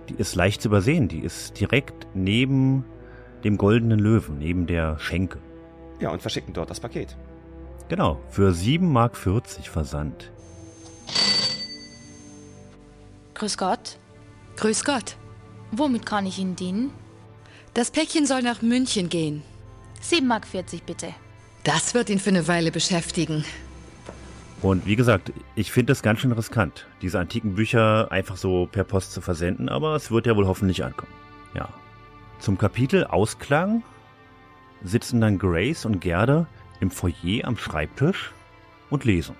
Die 0.09 0.15
ist 0.15 0.33
leicht 0.33 0.63
zu 0.63 0.69
übersehen. 0.69 1.07
Die 1.07 1.19
ist 1.19 1.59
direkt 1.59 2.07
neben 2.15 2.83
dem 3.43 3.57
goldenen 3.57 3.99
Löwen, 3.99 4.39
neben 4.39 4.65
der 4.65 4.97
Schenke. 4.97 5.37
Ja, 5.99 6.09
und 6.09 6.23
verschicken 6.23 6.55
dort 6.55 6.71
das 6.71 6.79
Paket. 6.79 7.15
Genau, 7.87 8.19
für 8.29 8.49
7,40 8.49 8.81
Mark 8.81 9.15
Versand. 9.15 10.31
Grüß 13.35 13.59
Gott. 13.59 13.99
Grüß 14.55 14.83
Gott. 14.83 15.17
Womit 15.71 16.07
kann 16.07 16.25
ich 16.25 16.39
Ihnen 16.39 16.55
dienen? 16.55 16.89
Das 17.75 17.91
Päckchen 17.91 18.25
soll 18.25 18.41
nach 18.41 18.63
München 18.63 19.07
gehen. 19.07 19.43
7,40 20.01 20.23
Mark 20.23 20.47
bitte. 20.87 21.13
Das 21.67 21.93
wird 21.93 22.09
ihn 22.09 22.19
für 22.19 22.29
eine 22.29 22.47
Weile 22.47 22.71
beschäftigen. 22.71 23.43
Und 24.61 24.85
wie 24.85 24.95
gesagt, 24.95 25.33
ich 25.53 25.69
finde 25.69 25.91
es 25.91 26.01
ganz 26.01 26.21
schön 26.21 26.31
riskant, 26.31 26.87
diese 27.01 27.19
antiken 27.19 27.55
Bücher 27.55 28.09
einfach 28.09 28.37
so 28.37 28.69
per 28.71 28.85
Post 28.85 29.11
zu 29.11 29.19
versenden, 29.19 29.67
aber 29.67 29.93
es 29.93 30.09
wird 30.09 30.27
ja 30.27 30.37
wohl 30.37 30.47
hoffentlich 30.47 30.85
ankommen. 30.85 31.11
Ja. 31.53 31.67
Zum 32.39 32.57
Kapitel 32.57 33.03
Ausklang 33.03 33.83
sitzen 34.81 35.19
dann 35.19 35.39
Grace 35.39 35.83
und 35.83 35.99
Gerda 35.99 36.47
im 36.79 36.89
Foyer 36.89 37.43
am 37.43 37.57
Schreibtisch 37.57 38.31
und 38.89 39.03
lesen. 39.03 39.35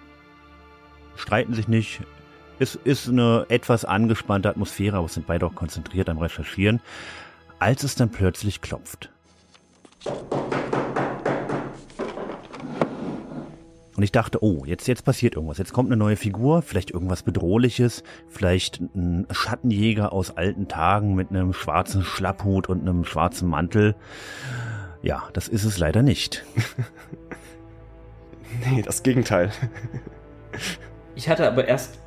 Streiten 1.15 1.53
sich 1.53 1.69
nicht. 1.69 2.01
Es 2.59 2.75
ist 2.75 3.07
eine 3.07 3.45
etwas 3.47 3.85
angespannte 3.85 4.49
Atmosphäre, 4.49 4.97
aber 4.97 5.07
sind 5.07 5.27
beide 5.27 5.45
auch 5.45 5.55
konzentriert 5.55 6.09
am 6.09 6.17
Recherchieren, 6.17 6.81
als 7.57 7.83
es 7.83 7.95
dann 7.95 8.09
plötzlich 8.09 8.59
klopft. 8.59 9.09
Und 13.97 14.03
ich 14.03 14.11
dachte, 14.11 14.43
oh, 14.43 14.63
jetzt, 14.63 14.87
jetzt 14.87 15.03
passiert 15.03 15.33
irgendwas. 15.33 15.57
Jetzt 15.57 15.73
kommt 15.73 15.89
eine 15.89 15.97
neue 15.97 16.17
Figur, 16.17 16.61
vielleicht 16.61 16.91
irgendwas 16.91 17.23
Bedrohliches, 17.23 18.03
vielleicht 18.27 18.79
ein 18.79 19.25
Schattenjäger 19.31 20.13
aus 20.13 20.37
alten 20.37 20.67
Tagen 20.67 21.15
mit 21.15 21.31
einem 21.31 21.51
schwarzen 21.51 22.03
Schlapphut 22.03 22.69
und 22.69 22.81
einem 22.81 23.05
schwarzen 23.05 23.49
Mantel. 23.49 23.95
Ja, 25.01 25.27
das 25.33 25.47
ist 25.47 25.63
es 25.63 25.79
leider 25.79 26.03
nicht. 26.03 26.45
nee, 28.69 28.83
das 28.83 29.01
Gegenteil. 29.01 29.51
ich 31.15 31.27
hatte 31.27 31.47
aber 31.47 31.67
erst 31.67 31.97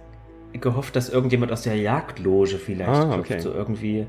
gehofft, 0.53 0.95
dass 0.95 1.09
irgendjemand 1.09 1.51
aus 1.51 1.62
der 1.62 1.75
Jagdloge 1.75 2.59
vielleicht 2.59 2.89
ah, 2.89 3.19
okay. 3.19 3.41
So 3.41 3.53
irgendwie. 3.53 4.07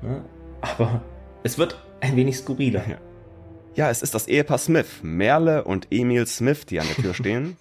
Ne? 0.00 0.24
Aber 0.62 1.02
es 1.42 1.58
wird 1.58 1.76
ein 2.00 2.16
wenig 2.16 2.38
skurriler. 2.38 2.88
Ja. 2.88 2.96
Ja, 3.74 3.88
es 3.88 4.02
ist 4.02 4.14
das 4.14 4.28
Ehepaar 4.28 4.58
Smith, 4.58 4.86
Merle 5.00 5.64
und 5.64 5.86
Emil 5.90 6.26
Smith, 6.26 6.66
die 6.66 6.78
an 6.78 6.86
der 6.86 6.96
Tür 6.96 7.14
stehen. 7.20 7.56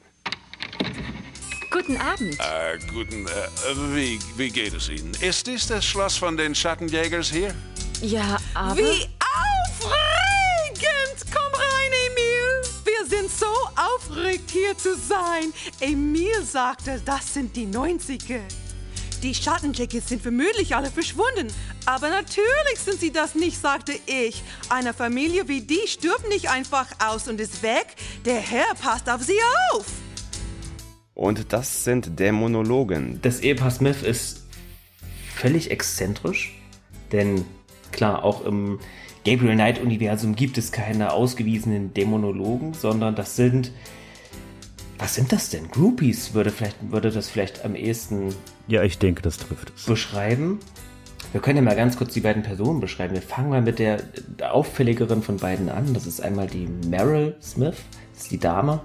Guten 1.72 1.96
Abend. 1.98 2.38
Äh, 2.38 2.78
guten, 2.94 3.26
äh, 3.28 3.76
wie, 3.96 4.20
wie 4.36 4.50
geht 4.50 4.74
es 4.74 4.90
Ihnen? 4.90 5.14
Ist 5.22 5.48
dies 5.48 5.68
das 5.68 5.86
Schloss 5.86 6.18
von 6.18 6.36
den 6.36 6.54
Schattenjägers 6.54 7.32
hier? 7.32 7.56
Ja, 8.02 8.38
aber... 8.54 8.76
Wie 8.78 9.08
aufregend! 9.80 11.26
Komm 11.34 11.54
rein, 11.54 11.92
Emil! 12.10 12.62
Wir 12.84 13.06
sind 13.08 13.32
so 13.32 13.46
aufgeregt, 13.78 14.52
hier 14.52 14.78
zu 14.78 14.96
sein. 14.98 15.54
Emil 15.80 16.44
sagte, 16.44 17.02
das 17.06 17.34
sind 17.34 17.56
die 17.56 17.68
90er. 17.68 18.42
Die 19.24 19.36
Schattenjackets 19.36 20.10
sind 20.10 20.22
vermutlich 20.22 20.76
alle 20.76 20.90
verschwunden. 20.90 21.48
Aber 21.86 22.10
natürlich 22.10 22.80
sind 22.80 23.00
sie 23.00 23.12
das 23.12 23.36
nicht, 23.36 23.62
sagte 23.62 23.94
ich. 24.08 24.42
Eine 24.70 24.94
Familie 24.94 25.48
wie 25.48 25.62
die 25.62 25.86
stirbt 25.86 26.28
nicht 26.30 26.50
einfach 26.50 26.88
aus 27.00 27.28
und 27.28 27.40
ist 27.40 27.62
weg. 27.62 27.86
Der 28.26 28.40
Herr 28.40 28.74
passt 28.82 29.08
auf 29.08 29.22
sie 29.22 29.38
auf. 29.72 29.86
Und 31.14 31.54
das 31.54 31.84
sind 31.84 32.20
Dämonologen. 32.20 33.20
Das 33.22 33.42
Ehepaar 33.42 33.70
Smith 33.70 34.02
ist 34.02 34.48
völlig 35.36 35.70
exzentrisch. 35.70 36.54
Denn 37.12 37.46
klar, 37.92 38.24
auch 38.24 38.44
im 38.44 38.80
Gabriel 39.24 39.54
Knight-Universum 39.54 40.36
gibt 40.36 40.58
es 40.58 40.72
keine 40.72 41.14
ausgewiesenen 41.14 41.94
Dämonologen, 41.94 42.74
sondern 42.74 43.14
das 43.16 43.36
sind 43.36 43.72
was 45.02 45.16
sind 45.16 45.32
das 45.32 45.50
denn? 45.50 45.68
Groupies 45.72 46.36
würde, 46.36 46.52
vielleicht, 46.52 46.92
würde 46.92 47.10
das 47.10 47.28
vielleicht 47.28 47.66
am 47.66 47.74
ehesten. 47.74 48.36
Ja, 48.68 48.84
ich 48.84 49.00
denke, 49.00 49.24
das 49.24 49.38
trifft 49.38 49.74
es. 49.76 49.86
Beschreiben. 49.86 50.60
Wir 51.32 51.42
können 51.42 51.58
ja 51.58 51.64
mal 51.64 51.76
ganz 51.76 51.98
kurz 51.98 52.14
die 52.14 52.20
beiden 52.20 52.44
Personen 52.44 52.80
beschreiben. 52.80 53.16
Wir 53.16 53.22
fangen 53.24 53.50
mal 53.50 53.64
mit 53.64 53.80
der, 53.80 54.04
auffälligeren 54.48 55.24
von 55.24 55.38
beiden 55.38 55.70
an. 55.70 55.96
Das 55.96 56.06
ist 56.06 56.22
einmal 56.22 56.46
die 56.46 56.68
Meryl 56.88 57.36
Smith. 57.42 57.78
Das 58.14 58.24
ist 58.24 58.32
die 58.32 58.40
Dame. 58.40 58.82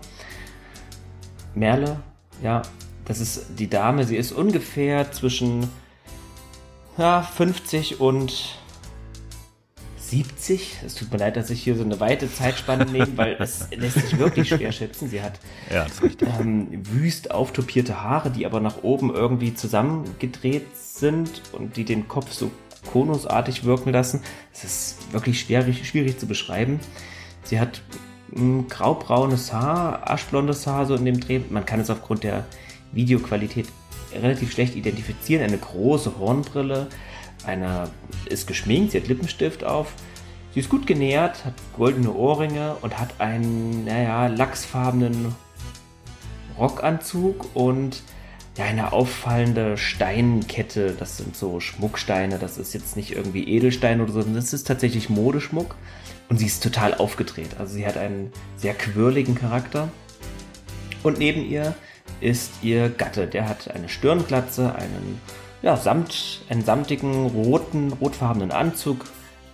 Merle, 1.54 2.00
ja, 2.42 2.62
das 3.04 3.20
ist 3.20 3.46
die 3.58 3.68
Dame. 3.68 4.04
Sie 4.04 4.16
ist 4.16 4.32
ungefähr 4.32 5.12
zwischen 5.12 5.68
ja, 6.96 7.20
50 7.20 8.00
und 8.00 8.58
70. 10.08 10.78
Es 10.84 10.94
tut 10.94 11.10
mir 11.10 11.18
leid, 11.18 11.36
dass 11.36 11.50
ich 11.50 11.62
hier 11.62 11.76
so 11.76 11.84
eine 11.84 11.98
weite 12.00 12.32
Zeitspanne 12.32 12.86
nehme, 12.92 13.16
weil 13.16 13.36
es 13.40 13.68
lässt 13.74 14.00
sich 14.00 14.18
wirklich 14.18 14.48
schwer 14.48 14.72
schätzen. 14.72 15.08
Sie 15.08 15.20
hat 15.20 15.40
ja, 15.72 15.86
ähm, 16.40 16.68
wüst 16.86 17.30
auftopierte 17.30 18.02
Haare, 18.02 18.30
die 18.30 18.46
aber 18.46 18.60
nach 18.60 18.82
oben 18.82 19.12
irgendwie 19.12 19.54
zusammengedreht 19.54 20.76
sind 20.76 21.42
und 21.52 21.76
die 21.76 21.84
den 21.84 22.08
Kopf 22.08 22.32
so 22.32 22.50
konusartig 22.92 23.64
wirken 23.64 23.90
lassen. 23.90 24.22
Es 24.52 24.64
ist 24.64 25.12
wirklich 25.12 25.40
schwierig, 25.40 25.86
schwierig 25.88 26.18
zu 26.18 26.26
beschreiben. 26.26 26.80
Sie 27.42 27.58
hat 27.58 27.82
ein 28.34 28.68
graubraunes 28.68 29.52
Haar, 29.52 30.10
aschblondes 30.10 30.66
Haar 30.66 30.86
so 30.86 30.94
in 30.94 31.04
dem 31.04 31.20
Dreh. 31.20 31.40
Man 31.50 31.66
kann 31.66 31.80
es 31.80 31.90
aufgrund 31.90 32.24
der 32.24 32.44
Videoqualität 32.92 33.66
relativ 34.12 34.52
schlecht 34.52 34.76
identifizieren. 34.76 35.44
Eine 35.44 35.58
große 35.58 36.18
Hornbrille, 36.18 36.88
einer 37.46 37.90
ist 38.28 38.46
geschminkt, 38.46 38.92
sie 38.92 39.00
hat 39.00 39.08
Lippenstift 39.08 39.64
auf. 39.64 39.92
Sie 40.52 40.60
ist 40.60 40.68
gut 40.68 40.86
genährt, 40.86 41.44
hat 41.44 41.54
goldene 41.76 42.12
Ohrringe 42.12 42.76
und 42.80 42.98
hat 42.98 43.20
einen, 43.20 43.84
naja, 43.84 44.26
lachsfarbenen 44.28 45.34
Rockanzug 46.58 47.54
und 47.54 48.02
ja, 48.56 48.64
eine 48.64 48.92
auffallende 48.92 49.76
Steinkette. 49.76 50.94
Das 50.98 51.18
sind 51.18 51.36
so 51.36 51.60
Schmucksteine. 51.60 52.38
Das 52.38 52.56
ist 52.56 52.72
jetzt 52.72 52.96
nicht 52.96 53.14
irgendwie 53.14 53.44
Edelstein 53.44 54.00
oder 54.00 54.12
so, 54.12 54.22
sondern 54.22 54.42
das 54.42 54.54
ist 54.54 54.66
tatsächlich 54.66 55.10
Modeschmuck. 55.10 55.76
Und 56.28 56.38
sie 56.38 56.46
ist 56.46 56.62
total 56.62 56.94
aufgedreht. 56.94 57.50
Also 57.58 57.74
sie 57.74 57.86
hat 57.86 57.96
einen 57.96 58.32
sehr 58.56 58.74
quirligen 58.74 59.34
Charakter. 59.34 59.88
Und 61.02 61.18
neben 61.18 61.48
ihr 61.48 61.74
ist 62.20 62.50
ihr 62.62 62.88
Gatte. 62.88 63.26
Der 63.26 63.48
hat 63.48 63.70
eine 63.70 63.88
Stirnglatze, 63.88 64.74
einen 64.74 65.20
ja, 65.62 65.76
samt, 65.76 66.42
einen 66.48 66.64
samtigen, 66.64 67.26
roten, 67.26 67.92
rotfarbenen 67.92 68.50
Anzug, 68.50 69.04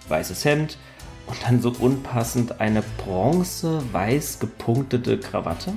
weißes 0.08 0.44
Hemd 0.44 0.78
und 1.26 1.36
dann 1.44 1.62
so 1.62 1.72
unpassend 1.78 2.60
eine 2.60 2.82
bronze-weiß 2.98 4.38
gepunktete 4.38 5.18
Krawatte. 5.18 5.72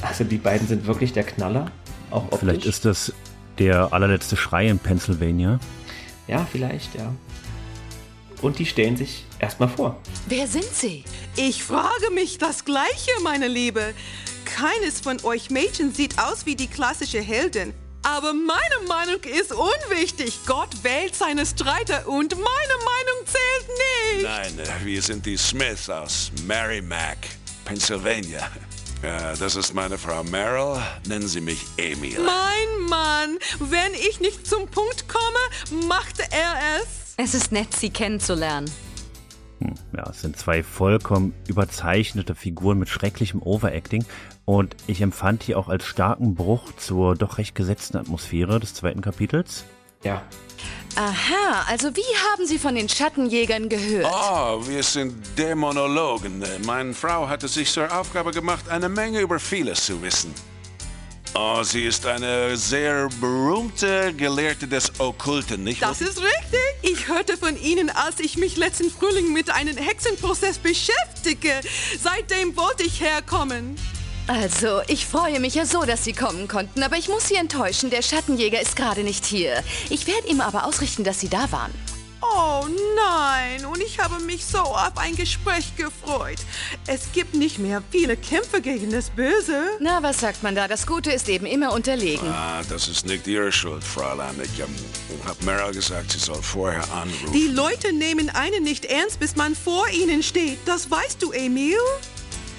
Also 0.00 0.24
die 0.24 0.38
beiden 0.38 0.66
sind 0.66 0.86
wirklich 0.86 1.12
der 1.12 1.24
Knaller. 1.24 1.70
Auch 2.10 2.24
optisch. 2.24 2.38
Vielleicht 2.40 2.66
ist 2.66 2.84
das 2.84 3.12
der 3.58 3.92
allerletzte 3.92 4.36
Schrei 4.36 4.68
in 4.68 4.78
Pennsylvania. 4.78 5.60
Ja, 6.26 6.46
vielleicht, 6.50 6.94
ja. 6.94 7.12
Und 8.40 8.58
die 8.58 8.66
stellen 8.66 8.96
sich 8.96 9.24
erstmal 9.38 9.68
vor. 9.68 9.96
Wer 10.26 10.46
sind 10.46 10.64
sie? 10.64 11.04
Ich 11.36 11.62
frage 11.62 12.10
mich 12.14 12.38
das 12.38 12.64
Gleiche, 12.64 13.10
meine 13.22 13.46
Liebe. 13.46 13.94
Keines 14.44 15.00
von 15.00 15.22
euch 15.22 15.50
Mädchen 15.50 15.92
sieht 15.92 16.18
aus 16.18 16.44
wie 16.44 16.56
die 16.56 16.66
klassische 16.66 17.20
Heldin. 17.20 17.72
Aber 18.02 18.32
meine 18.32 18.88
Meinung 18.88 19.20
ist 19.22 19.52
unwichtig. 19.52 20.40
Gott 20.46 20.82
wählt 20.82 21.14
seine 21.14 21.46
Streiter 21.46 22.06
und 22.08 22.32
meine 22.32 22.76
Meinung 22.84 23.26
zählt 23.26 23.68
nicht. 23.68 24.24
Nein, 24.24 24.58
äh, 24.58 24.84
wir 24.84 25.00
sind 25.00 25.24
die 25.24 25.36
Smiths 25.36 25.88
aus 25.88 26.32
Merrimack, 26.46 27.18
Pennsylvania. 27.64 28.50
Ja, 29.02 29.34
das 29.34 29.56
ist 29.56 29.74
meine 29.74 29.98
Frau 29.98 30.22
Merrill. 30.24 30.80
Nennen 31.08 31.26
Sie 31.26 31.40
mich 31.40 31.64
Emil. 31.76 32.18
Mein 32.20 32.88
Mann, 32.88 33.38
wenn 33.58 33.94
ich 33.94 34.20
nicht 34.20 34.46
zum 34.46 34.68
Punkt 34.68 35.06
komme, 35.08 35.86
machte 35.88 36.22
er 36.30 36.54
es. 36.80 37.14
Es 37.16 37.34
ist 37.34 37.52
nett, 37.52 37.74
Sie 37.74 37.90
kennenzulernen. 37.90 38.70
Hm, 39.60 39.74
ja, 39.96 40.08
es 40.10 40.22
sind 40.22 40.36
zwei 40.36 40.62
vollkommen 40.62 41.34
überzeichnete 41.48 42.34
Figuren 42.34 42.78
mit 42.78 42.88
schrecklichem 42.88 43.42
Overacting. 43.42 44.04
Und 44.52 44.76
ich 44.86 45.00
empfand 45.00 45.46
die 45.46 45.54
auch 45.54 45.70
als 45.70 45.82
starken 45.86 46.34
Bruch 46.34 46.76
zur 46.76 47.14
doch 47.14 47.38
recht 47.38 47.54
gesetzten 47.54 47.96
Atmosphäre 47.96 48.60
des 48.60 48.74
zweiten 48.74 49.00
Kapitels. 49.00 49.64
Ja. 50.04 50.20
Aha, 50.94 51.64
also 51.70 51.96
wie 51.96 52.02
haben 52.30 52.46
Sie 52.46 52.58
von 52.58 52.74
den 52.74 52.86
Schattenjägern 52.86 53.70
gehört? 53.70 54.12
Oh, 54.12 54.60
wir 54.68 54.82
sind 54.82 55.14
Dämonologen. 55.38 56.44
Meine 56.66 56.92
Frau 56.92 57.26
hatte 57.26 57.48
sich 57.48 57.72
zur 57.72 57.90
Aufgabe 57.98 58.30
gemacht, 58.30 58.68
eine 58.68 58.90
Menge 58.90 59.20
über 59.20 59.38
vieles 59.38 59.86
zu 59.86 60.02
wissen. 60.02 60.34
Oh, 61.34 61.62
sie 61.62 61.86
ist 61.86 62.04
eine 62.04 62.54
sehr 62.58 63.08
berühmte 63.22 64.12
Gelehrte 64.12 64.68
des 64.68 65.00
Okkulten, 65.00 65.64
nicht 65.64 65.80
wahr? 65.80 65.88
Das 65.88 66.02
ist 66.02 66.18
richtig. 66.18 66.60
Ich 66.82 67.08
hörte 67.08 67.38
von 67.38 67.56
Ihnen, 67.56 67.88
als 67.88 68.20
ich 68.20 68.36
mich 68.36 68.58
letzten 68.58 68.90
Frühling 68.90 69.32
mit 69.32 69.48
einem 69.48 69.78
Hexenprozess 69.78 70.58
beschäftige. 70.58 71.62
Seitdem 71.98 72.54
wollte 72.54 72.82
ich 72.82 73.00
herkommen. 73.00 73.76
Also, 74.26 74.80
ich 74.86 75.06
freue 75.06 75.40
mich 75.40 75.54
ja 75.54 75.66
so, 75.66 75.82
dass 75.84 76.04
Sie 76.04 76.12
kommen 76.12 76.48
konnten, 76.48 76.82
aber 76.82 76.96
ich 76.96 77.08
muss 77.08 77.28
Sie 77.28 77.34
enttäuschen. 77.34 77.90
Der 77.90 78.02
Schattenjäger 78.02 78.60
ist 78.60 78.76
gerade 78.76 79.02
nicht 79.02 79.24
hier. 79.24 79.62
Ich 79.90 80.06
werde 80.06 80.28
ihm 80.28 80.40
aber 80.40 80.64
ausrichten, 80.64 81.04
dass 81.04 81.20
Sie 81.20 81.28
da 81.28 81.50
waren. 81.50 81.72
Oh 82.22 82.64
nein, 82.94 83.64
und 83.66 83.82
ich 83.82 83.98
habe 83.98 84.22
mich 84.22 84.46
so 84.46 84.58
auf 84.58 84.96
ein 84.96 85.16
Gespräch 85.16 85.74
gefreut. 85.76 86.38
Es 86.86 87.10
gibt 87.12 87.34
nicht 87.34 87.58
mehr 87.58 87.82
viele 87.90 88.16
Kämpfe 88.16 88.60
gegen 88.60 88.90
das 88.90 89.10
Böse. 89.10 89.70
Na, 89.80 90.02
was 90.04 90.20
sagt 90.20 90.44
man 90.44 90.54
da? 90.54 90.68
Das 90.68 90.86
Gute 90.86 91.10
ist 91.10 91.28
eben 91.28 91.46
immer 91.46 91.72
unterlegen. 91.72 92.28
Ah, 92.28 92.62
das 92.68 92.86
ist 92.86 93.06
nicht 93.06 93.26
Ihre 93.26 93.50
Schuld, 93.50 93.82
Fräulein. 93.82 94.40
Ich 94.40 94.60
ähm, 94.60 94.68
habe 95.26 95.44
Meryl 95.44 95.74
gesagt, 95.74 96.12
sie 96.12 96.20
soll 96.20 96.40
vorher 96.40 96.84
anrufen. 96.92 97.32
Die 97.32 97.48
Leute 97.48 97.92
nehmen 97.92 98.30
einen 98.30 98.62
nicht 98.62 98.84
ernst, 98.84 99.18
bis 99.18 99.34
man 99.34 99.56
vor 99.56 99.88
ihnen 99.88 100.22
steht. 100.22 100.58
Das 100.64 100.88
weißt 100.90 101.20
du, 101.20 101.32
Emil? 101.32 101.76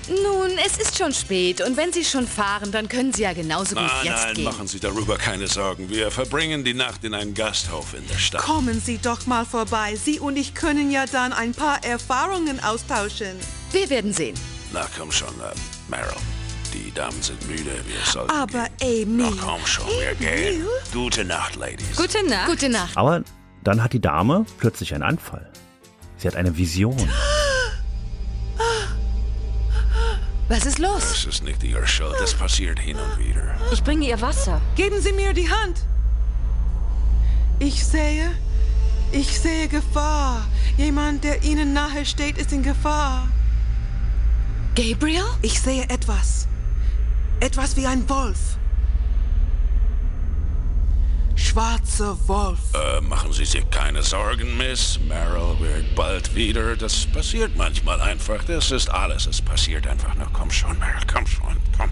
Nun, 0.10 0.52
es 0.66 0.78
ist 0.78 0.98
schon 0.98 1.14
spät 1.14 1.62
und 1.62 1.78
wenn 1.78 1.94
Sie 1.94 2.04
schon 2.04 2.28
fahren, 2.28 2.72
dann 2.72 2.90
können 2.90 3.14
Sie 3.14 3.22
ja 3.24 3.32
genauso 3.34 3.76
gut 3.76 3.86
Nein, 3.86 4.06
jetzt 4.06 4.24
nein, 4.26 4.34
gehen. 4.36 4.44
machen 4.44 4.68
Sie 4.68 4.80
darüber 4.80 5.18
keine 5.18 5.48
Sorgen. 5.48 5.90
Wir 5.90 6.12
verbringen 6.12 6.64
die 6.66 6.74
Nacht 6.74 7.04
in 7.06 7.14
einem 7.14 7.34
Gasthof 7.34 7.94
in 7.94 8.06
der 8.08 8.18
Stadt. 8.18 8.42
Kommen 8.42 8.82
Sie 8.82 8.98
doch 8.98 9.26
mal 9.28 9.46
vorbei. 9.46 9.96
Sie 9.96 10.20
und 10.20 10.36
ich 10.36 10.54
können 10.56 10.92
ja 10.92 11.06
dann 11.06 11.32
ein 11.32 11.54
paar 11.54 11.84
Erfahrungen 11.86 12.62
austauschen. 12.62 13.38
Wir 13.72 13.90
werden 13.90 14.12
sehen. 14.14 14.36
Na 14.74 14.86
komm 14.98 15.12
schon, 15.12 15.30
äh, 15.40 15.54
Meryl. 15.90 16.14
Die 16.74 16.92
Damen 16.92 17.22
sind 17.22 17.48
müde, 17.48 17.72
wir 17.86 18.12
sollten 18.12 18.32
Aber 18.32 18.66
Amy. 18.82 19.06
Na 19.06 19.32
komm 19.40 19.66
schon, 19.66 19.86
wir 19.88 20.16
gehen. 20.16 20.66
Gute 20.92 21.24
Nacht, 21.24 21.56
Ladies. 21.56 21.96
Gute 21.96 22.28
Nacht. 22.28 22.48
Gute 22.50 22.68
Nacht. 22.68 22.98
Aber 22.98 23.24
dann 23.64 23.82
hat 23.82 23.94
die 23.94 24.02
Dame 24.02 24.46
plötzlich 24.58 24.94
einen 24.94 25.04
Anfall. 25.04 25.50
Sie 26.18 26.28
hat 26.28 26.36
eine 26.36 26.58
Vision. 26.58 26.98
Was 30.54 30.68
ist 30.68 30.78
los? 30.78 31.02
Das 31.02 31.26
ist 31.26 31.44
nicht 31.44 31.64
Ihre 31.64 31.88
Schuld, 31.88 32.14
das 32.20 32.36
passiert 32.36 32.80
hin 32.80 32.96
und 32.96 33.18
wieder. 33.18 33.56
Ich 33.72 33.84
bringe 33.84 34.06
ihr 34.06 34.22
Wasser. 34.22 34.62
Geben 34.76 35.02
Sie 35.02 35.12
mir 35.12 35.34
die 35.34 35.50
Hand. 35.50 35.84
Ich 37.58 37.84
sehe, 37.84 38.30
ich 39.12 39.40
sehe 39.40 39.68
Gefahr. 39.68 40.46
Jemand, 40.78 41.24
der 41.24 41.42
Ihnen 41.42 41.74
nahe 41.74 42.06
steht, 42.06 42.38
ist 42.38 42.54
in 42.54 42.62
Gefahr. 42.62 43.28
Gabriel? 44.76 45.26
Ich 45.42 45.60
sehe 45.60 45.90
etwas. 45.90 46.48
Etwas 47.40 47.76
wie 47.76 47.88
ein 47.88 48.08
Wolf. 48.08 48.60
Schwarzer 51.36 52.18
Wolf. 52.28 52.60
Äh, 52.74 53.02
machen 53.02 53.34
Sie 53.34 53.46
sich 53.46 53.70
keine 53.70 54.04
Sorgen, 54.04 54.58
Miss. 54.58 55.00
Meryl 55.08 55.60
wird 55.60 55.96
bald 55.96 56.36
wieder. 56.36 56.76
Das 56.76 57.06
passiert 57.08 57.56
manchmal 57.56 58.02
einfach. 58.02 58.44
Das 58.44 58.72
ist 58.72 58.90
alles. 58.90 59.28
Es 59.28 59.42
passiert 59.42 59.88
einfach. 59.88 60.14
Na 60.18 60.28
komm 60.32 60.52
schon, 60.52 60.78
Meryl, 60.80 61.02
komm 61.12 61.26
schon, 61.26 61.58
komm. 61.78 61.90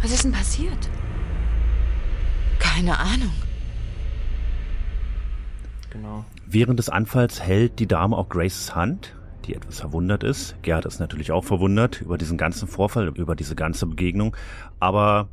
Was 0.00 0.10
ist 0.10 0.24
denn 0.24 0.32
passiert? 0.32 0.90
Keine 2.58 2.98
Ahnung. 2.98 3.32
Genau. 5.90 6.24
Während 6.46 6.78
des 6.78 6.88
Anfalls 6.88 7.40
hält 7.40 7.78
die 7.78 7.86
Dame 7.86 8.16
auch 8.16 8.28
Graces 8.28 8.74
Hand, 8.74 9.14
die 9.42 9.54
etwas 9.54 9.80
verwundert 9.80 10.24
ist. 10.24 10.56
Gerhard 10.62 10.86
ist 10.86 11.00
natürlich 11.00 11.32
auch 11.32 11.44
verwundert 11.44 12.00
über 12.00 12.18
diesen 12.18 12.38
ganzen 12.38 12.68
Vorfall, 12.68 13.08
über 13.16 13.36
diese 13.36 13.54
ganze 13.54 13.86
Begegnung. 13.86 14.36
Aber 14.80 15.28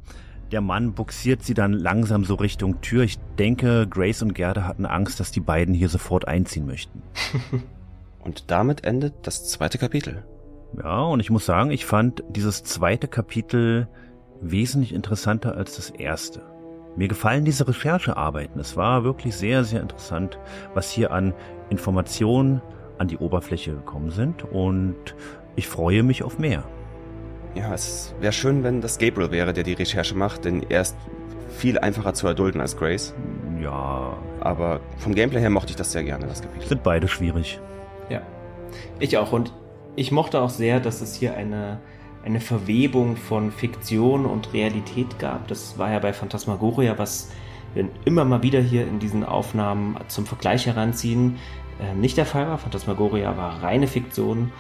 der 0.52 0.62
Mann 0.62 0.94
buxiert 0.94 1.44
sie 1.44 1.54
dann 1.54 1.74
langsam 1.74 2.24
so 2.24 2.36
Richtung 2.36 2.82
Tür. 2.82 3.04
Ich 3.04 3.20
denke, 3.38 3.88
Grace 3.88 4.22
und 4.22 4.34
Gerda 4.34 4.64
hatten 4.64 4.86
Angst, 4.86 5.20
dass 5.20 5.32
die 5.32 5.42
beiden 5.42 5.74
hier 5.74 5.90
sofort 5.90 6.28
einziehen 6.28 6.66
möchten. 6.66 7.02
Und 8.20 8.52
damit 8.52 8.84
endet 8.84 9.14
das 9.24 9.48
zweite 9.48 9.78
Kapitel. 9.78 10.26
Ja, 10.78 11.02
und 11.02 11.20
ich 11.20 11.32
muss 11.32 11.46
sagen, 11.46 11.72
ich 11.72 11.86
fand 11.86 12.24
dieses 12.30 12.64
zweite 12.64 13.08
Kapitel 13.08 13.88
wesentlich 14.42 14.94
interessanter 14.94 15.56
als 15.56 15.78
das 15.78 15.90
erste. 15.90 16.42
Mir 16.96 17.08
gefallen 17.08 17.46
diese 17.46 17.68
Recherchearbeiten. 17.68 18.60
Es 18.60 18.76
war 18.76 19.04
wirklich 19.04 19.36
sehr, 19.36 19.64
sehr 19.64 19.82
interessant, 19.82 20.38
was 20.74 20.92
hier 20.92 21.12
an 21.12 21.34
Informationen 21.70 22.62
an 23.00 23.08
die 23.08 23.18
Oberfläche 23.18 23.72
gekommen 23.72 24.12
sind 24.12 24.44
und 24.44 25.16
ich 25.56 25.68
freue 25.68 26.04
mich 26.04 26.24
auf 26.24 26.38
mehr. 26.38 26.64
Ja, 27.56 27.74
es 27.74 28.14
wäre 28.20 28.34
schön, 28.34 28.64
wenn 28.64 28.82
das 28.82 29.00
Gabriel 29.00 29.32
wäre, 29.32 29.54
der 29.54 29.64
die 29.64 29.74
Recherche 29.74 30.16
macht, 30.16 30.46
denn 30.46 30.64
er 30.70 30.82
ist 30.82 30.96
viel 31.50 31.80
einfacher 31.80 32.14
zu 32.14 32.28
erdulden 32.28 32.62
als 32.62 32.78
Grace. 32.78 33.14
Ja. 33.62 34.18
Aber 34.40 34.80
vom 34.98 35.16
Gameplay 35.16 35.42
her 35.42 35.50
mochte 35.50 35.72
ich 35.72 35.76
das 35.76 35.92
sehr 35.92 36.04
gerne, 36.04 36.28
das 36.28 36.42
Kapitel. 36.42 36.68
Sind 36.68 36.84
beide 36.84 37.08
schwierig. 37.08 37.60
Ja. 38.10 38.22
Ich 39.00 39.18
auch. 39.18 39.32
Und 39.32 39.52
ich 39.96 40.12
mochte 40.12 40.40
auch 40.42 40.50
sehr, 40.50 40.80
dass 40.80 41.02
es 41.02 41.16
hier 41.16 41.36
eine, 41.36 41.80
eine 42.24 42.40
Verwebung 42.40 43.18
von 43.18 43.52
Fiktion 43.52 44.26
und 44.26 44.54
Realität 44.54 45.20
gab. 45.20 45.48
Das 45.48 45.78
war 45.78 45.92
ja 45.92 46.00
bei 46.00 46.14
Phantasmagoria, 46.14 46.98
was 46.98 47.32
wir 47.74 47.90
immer 48.06 48.26
mal 48.26 48.44
wieder 48.44 48.62
hier 48.62 48.88
in 48.88 49.00
diesen 49.00 49.24
Aufnahmen 49.24 49.98
zum 50.08 50.26
Vergleich 50.26 50.66
heranziehen, 50.66 51.38
nicht 51.96 52.18
der 52.18 52.26
Fall 52.26 52.48
war. 52.48 52.58
Phantasmagoria 52.58 53.36
war 53.38 53.64
reine 53.64 53.88
Fiktion. 53.88 54.52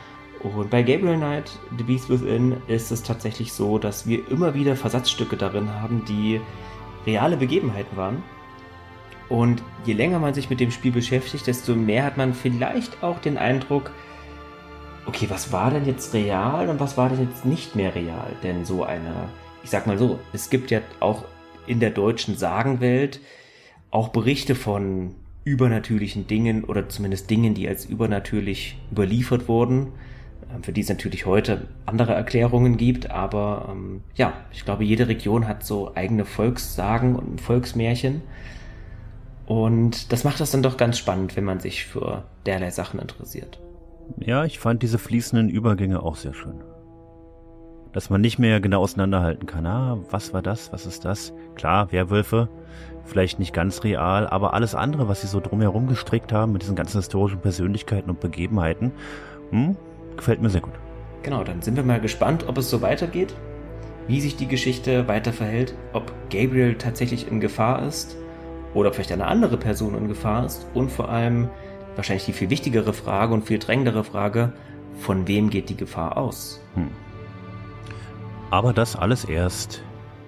Und 0.41 0.69
bei 0.69 0.83
Gabriel 0.83 1.17
Knight, 1.17 1.51
The 1.77 1.83
Beast 1.83 2.09
Within, 2.09 2.57
ist 2.67 2.91
es 2.91 3.03
tatsächlich 3.03 3.51
so, 3.51 3.77
dass 3.77 4.07
wir 4.07 4.29
immer 4.29 4.53
wieder 4.53 4.75
Versatzstücke 4.75 5.35
darin 5.35 5.69
haben, 5.73 6.05
die 6.05 6.39
reale 7.05 7.37
Begebenheiten 7.37 7.97
waren. 7.97 8.23
Und 9.27 9.61
je 9.85 9.93
länger 9.93 10.19
man 10.19 10.33
sich 10.33 10.49
mit 10.49 10.59
dem 10.59 10.71
Spiel 10.71 10.91
beschäftigt, 10.91 11.45
desto 11.45 11.75
mehr 11.75 12.03
hat 12.03 12.17
man 12.17 12.33
vielleicht 12.33 13.03
auch 13.03 13.19
den 13.19 13.37
Eindruck, 13.37 13.91
okay, 15.05 15.29
was 15.29 15.51
war 15.51 15.71
denn 15.71 15.85
jetzt 15.85 16.13
real 16.13 16.69
und 16.69 16.79
was 16.79 16.97
war 16.97 17.09
denn 17.09 17.21
jetzt 17.21 17.45
nicht 17.45 17.75
mehr 17.75 17.93
real? 17.93 18.31
Denn 18.41 18.65
so 18.65 18.83
eine, 18.83 19.29
ich 19.63 19.69
sag 19.69 19.87
mal 19.87 19.97
so, 19.97 20.19
es 20.33 20.49
gibt 20.49 20.71
ja 20.71 20.81
auch 20.99 21.25
in 21.67 21.79
der 21.79 21.91
deutschen 21.91 22.37
Sagenwelt 22.37 23.19
auch 23.91 24.09
Berichte 24.09 24.55
von 24.55 25.15
übernatürlichen 25.49 26.27
Dingen 26.27 26.63
oder 26.63 26.87
zumindest 26.89 27.29
Dingen, 27.29 27.53
die 27.53 27.67
als 27.67 27.85
übernatürlich 27.85 28.77
überliefert 28.91 29.47
wurden, 29.47 29.87
ähm, 30.53 30.63
für 30.63 30.71
die 30.71 30.81
es 30.81 30.89
natürlich 30.89 31.25
heute 31.25 31.67
andere 31.85 32.13
Erklärungen 32.13 32.77
gibt, 32.77 33.09
aber 33.09 33.69
ähm, 33.71 34.01
ja, 34.15 34.33
ich 34.51 34.65
glaube, 34.65 34.83
jede 34.83 35.07
Region 35.07 35.47
hat 35.47 35.65
so 35.65 35.95
eigene 35.95 36.25
Volkssagen 36.25 37.15
und 37.15 37.41
Volksmärchen. 37.41 38.21
Und 39.45 40.11
das 40.11 40.23
macht 40.23 40.39
das 40.39 40.51
dann 40.51 40.61
doch 40.61 40.77
ganz 40.77 40.99
spannend, 40.99 41.35
wenn 41.35 41.43
man 41.43 41.59
sich 41.59 41.85
für 41.85 42.23
derlei 42.45 42.69
Sachen 42.69 42.99
interessiert. 42.99 43.59
Ja, 44.19 44.45
ich 44.45 44.59
fand 44.59 44.83
diese 44.83 44.99
fließenden 44.99 45.49
Übergänge 45.49 46.03
auch 46.03 46.15
sehr 46.15 46.35
schön. 46.35 46.61
Dass 47.91 48.11
man 48.11 48.21
nicht 48.21 48.37
mehr 48.37 48.61
genau 48.61 48.81
auseinanderhalten 48.81 49.47
kann. 49.47 49.65
Ah, 49.65 49.97
was 50.11 50.33
war 50.33 50.43
das? 50.43 50.71
Was 50.71 50.85
ist 50.85 51.05
das? 51.05 51.33
Klar, 51.55 51.91
Werwölfe, 51.91 52.47
vielleicht 53.09 53.39
nicht 53.39 53.53
ganz 53.53 53.83
real, 53.83 54.27
aber 54.27 54.53
alles 54.53 54.75
andere, 54.75 55.07
was 55.07 55.21
sie 55.21 55.27
so 55.27 55.39
drumherum 55.39 55.87
gestrickt 55.87 56.31
haben 56.31 56.53
mit 56.53 56.61
diesen 56.61 56.75
ganzen 56.75 56.99
historischen 56.99 57.41
Persönlichkeiten 57.41 58.09
und 58.09 58.19
Begebenheiten, 58.19 58.91
hm, 59.51 59.75
gefällt 60.15 60.41
mir 60.41 60.49
sehr 60.49 60.61
gut. 60.61 60.73
Genau, 61.23 61.43
dann 61.43 61.61
sind 61.61 61.75
wir 61.75 61.83
mal 61.83 61.99
gespannt, 61.99 62.45
ob 62.47 62.57
es 62.57 62.69
so 62.69 62.81
weitergeht, 62.81 63.35
wie 64.07 64.21
sich 64.21 64.37
die 64.37 64.47
Geschichte 64.47 65.07
weiter 65.07 65.33
verhält, 65.33 65.75
ob 65.93 66.11
Gabriel 66.29 66.75
tatsächlich 66.75 67.27
in 67.27 67.39
Gefahr 67.39 67.85
ist 67.85 68.15
oder 68.73 68.93
vielleicht 68.93 69.11
eine 69.11 69.27
andere 69.27 69.57
Person 69.57 69.95
in 69.95 70.07
Gefahr 70.07 70.45
ist 70.45 70.65
und 70.73 70.91
vor 70.91 71.09
allem 71.09 71.49
wahrscheinlich 71.95 72.25
die 72.25 72.33
viel 72.33 72.49
wichtigere 72.49 72.93
Frage 72.93 73.33
und 73.33 73.45
viel 73.45 73.59
drängendere 73.59 74.03
Frage, 74.03 74.53
von 74.99 75.27
wem 75.27 75.49
geht 75.49 75.69
die 75.69 75.77
Gefahr 75.77 76.17
aus? 76.17 76.61
Hm. 76.75 76.87
Aber 78.51 78.73
das 78.73 78.95
alles 78.95 79.25
erst 79.25 79.83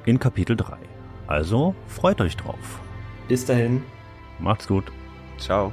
in 0.06 0.20
Kapitel 0.20 0.56
3. 0.56 0.90
Also 1.32 1.74
freut 1.88 2.20
euch 2.20 2.36
drauf. 2.36 2.82
Bis 3.30 3.45
dahin. 3.45 3.84
Macht's 4.38 4.68
gut. 4.68 4.84
Ciao. 5.38 5.72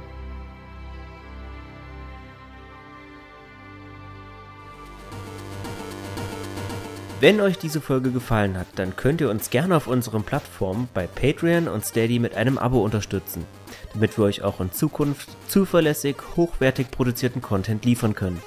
Wenn 7.19 7.41
euch 7.41 7.57
diese 7.57 7.81
Folge 7.81 8.11
gefallen 8.11 8.57
hat, 8.57 8.67
dann 8.77 8.95
könnt 8.95 9.19
ihr 9.19 9.29
uns 9.29 9.49
gerne 9.49 9.75
auf 9.75 9.87
unseren 9.87 10.23
Plattformen 10.23 10.87
bei 10.93 11.07
Patreon 11.07 11.67
und 11.67 11.85
Steady 11.85 12.19
mit 12.19 12.35
einem 12.35 12.57
Abo 12.57 12.81
unterstützen, 12.81 13.45
damit 13.91 14.17
wir 14.17 14.23
euch 14.23 14.41
auch 14.43 14.61
in 14.61 14.71
Zukunft 14.71 15.27
zuverlässig, 15.49 16.15
hochwertig 16.37 16.89
produzierten 16.89 17.41
Content 17.41 17.83
liefern 17.83 18.15
können. 18.15 18.41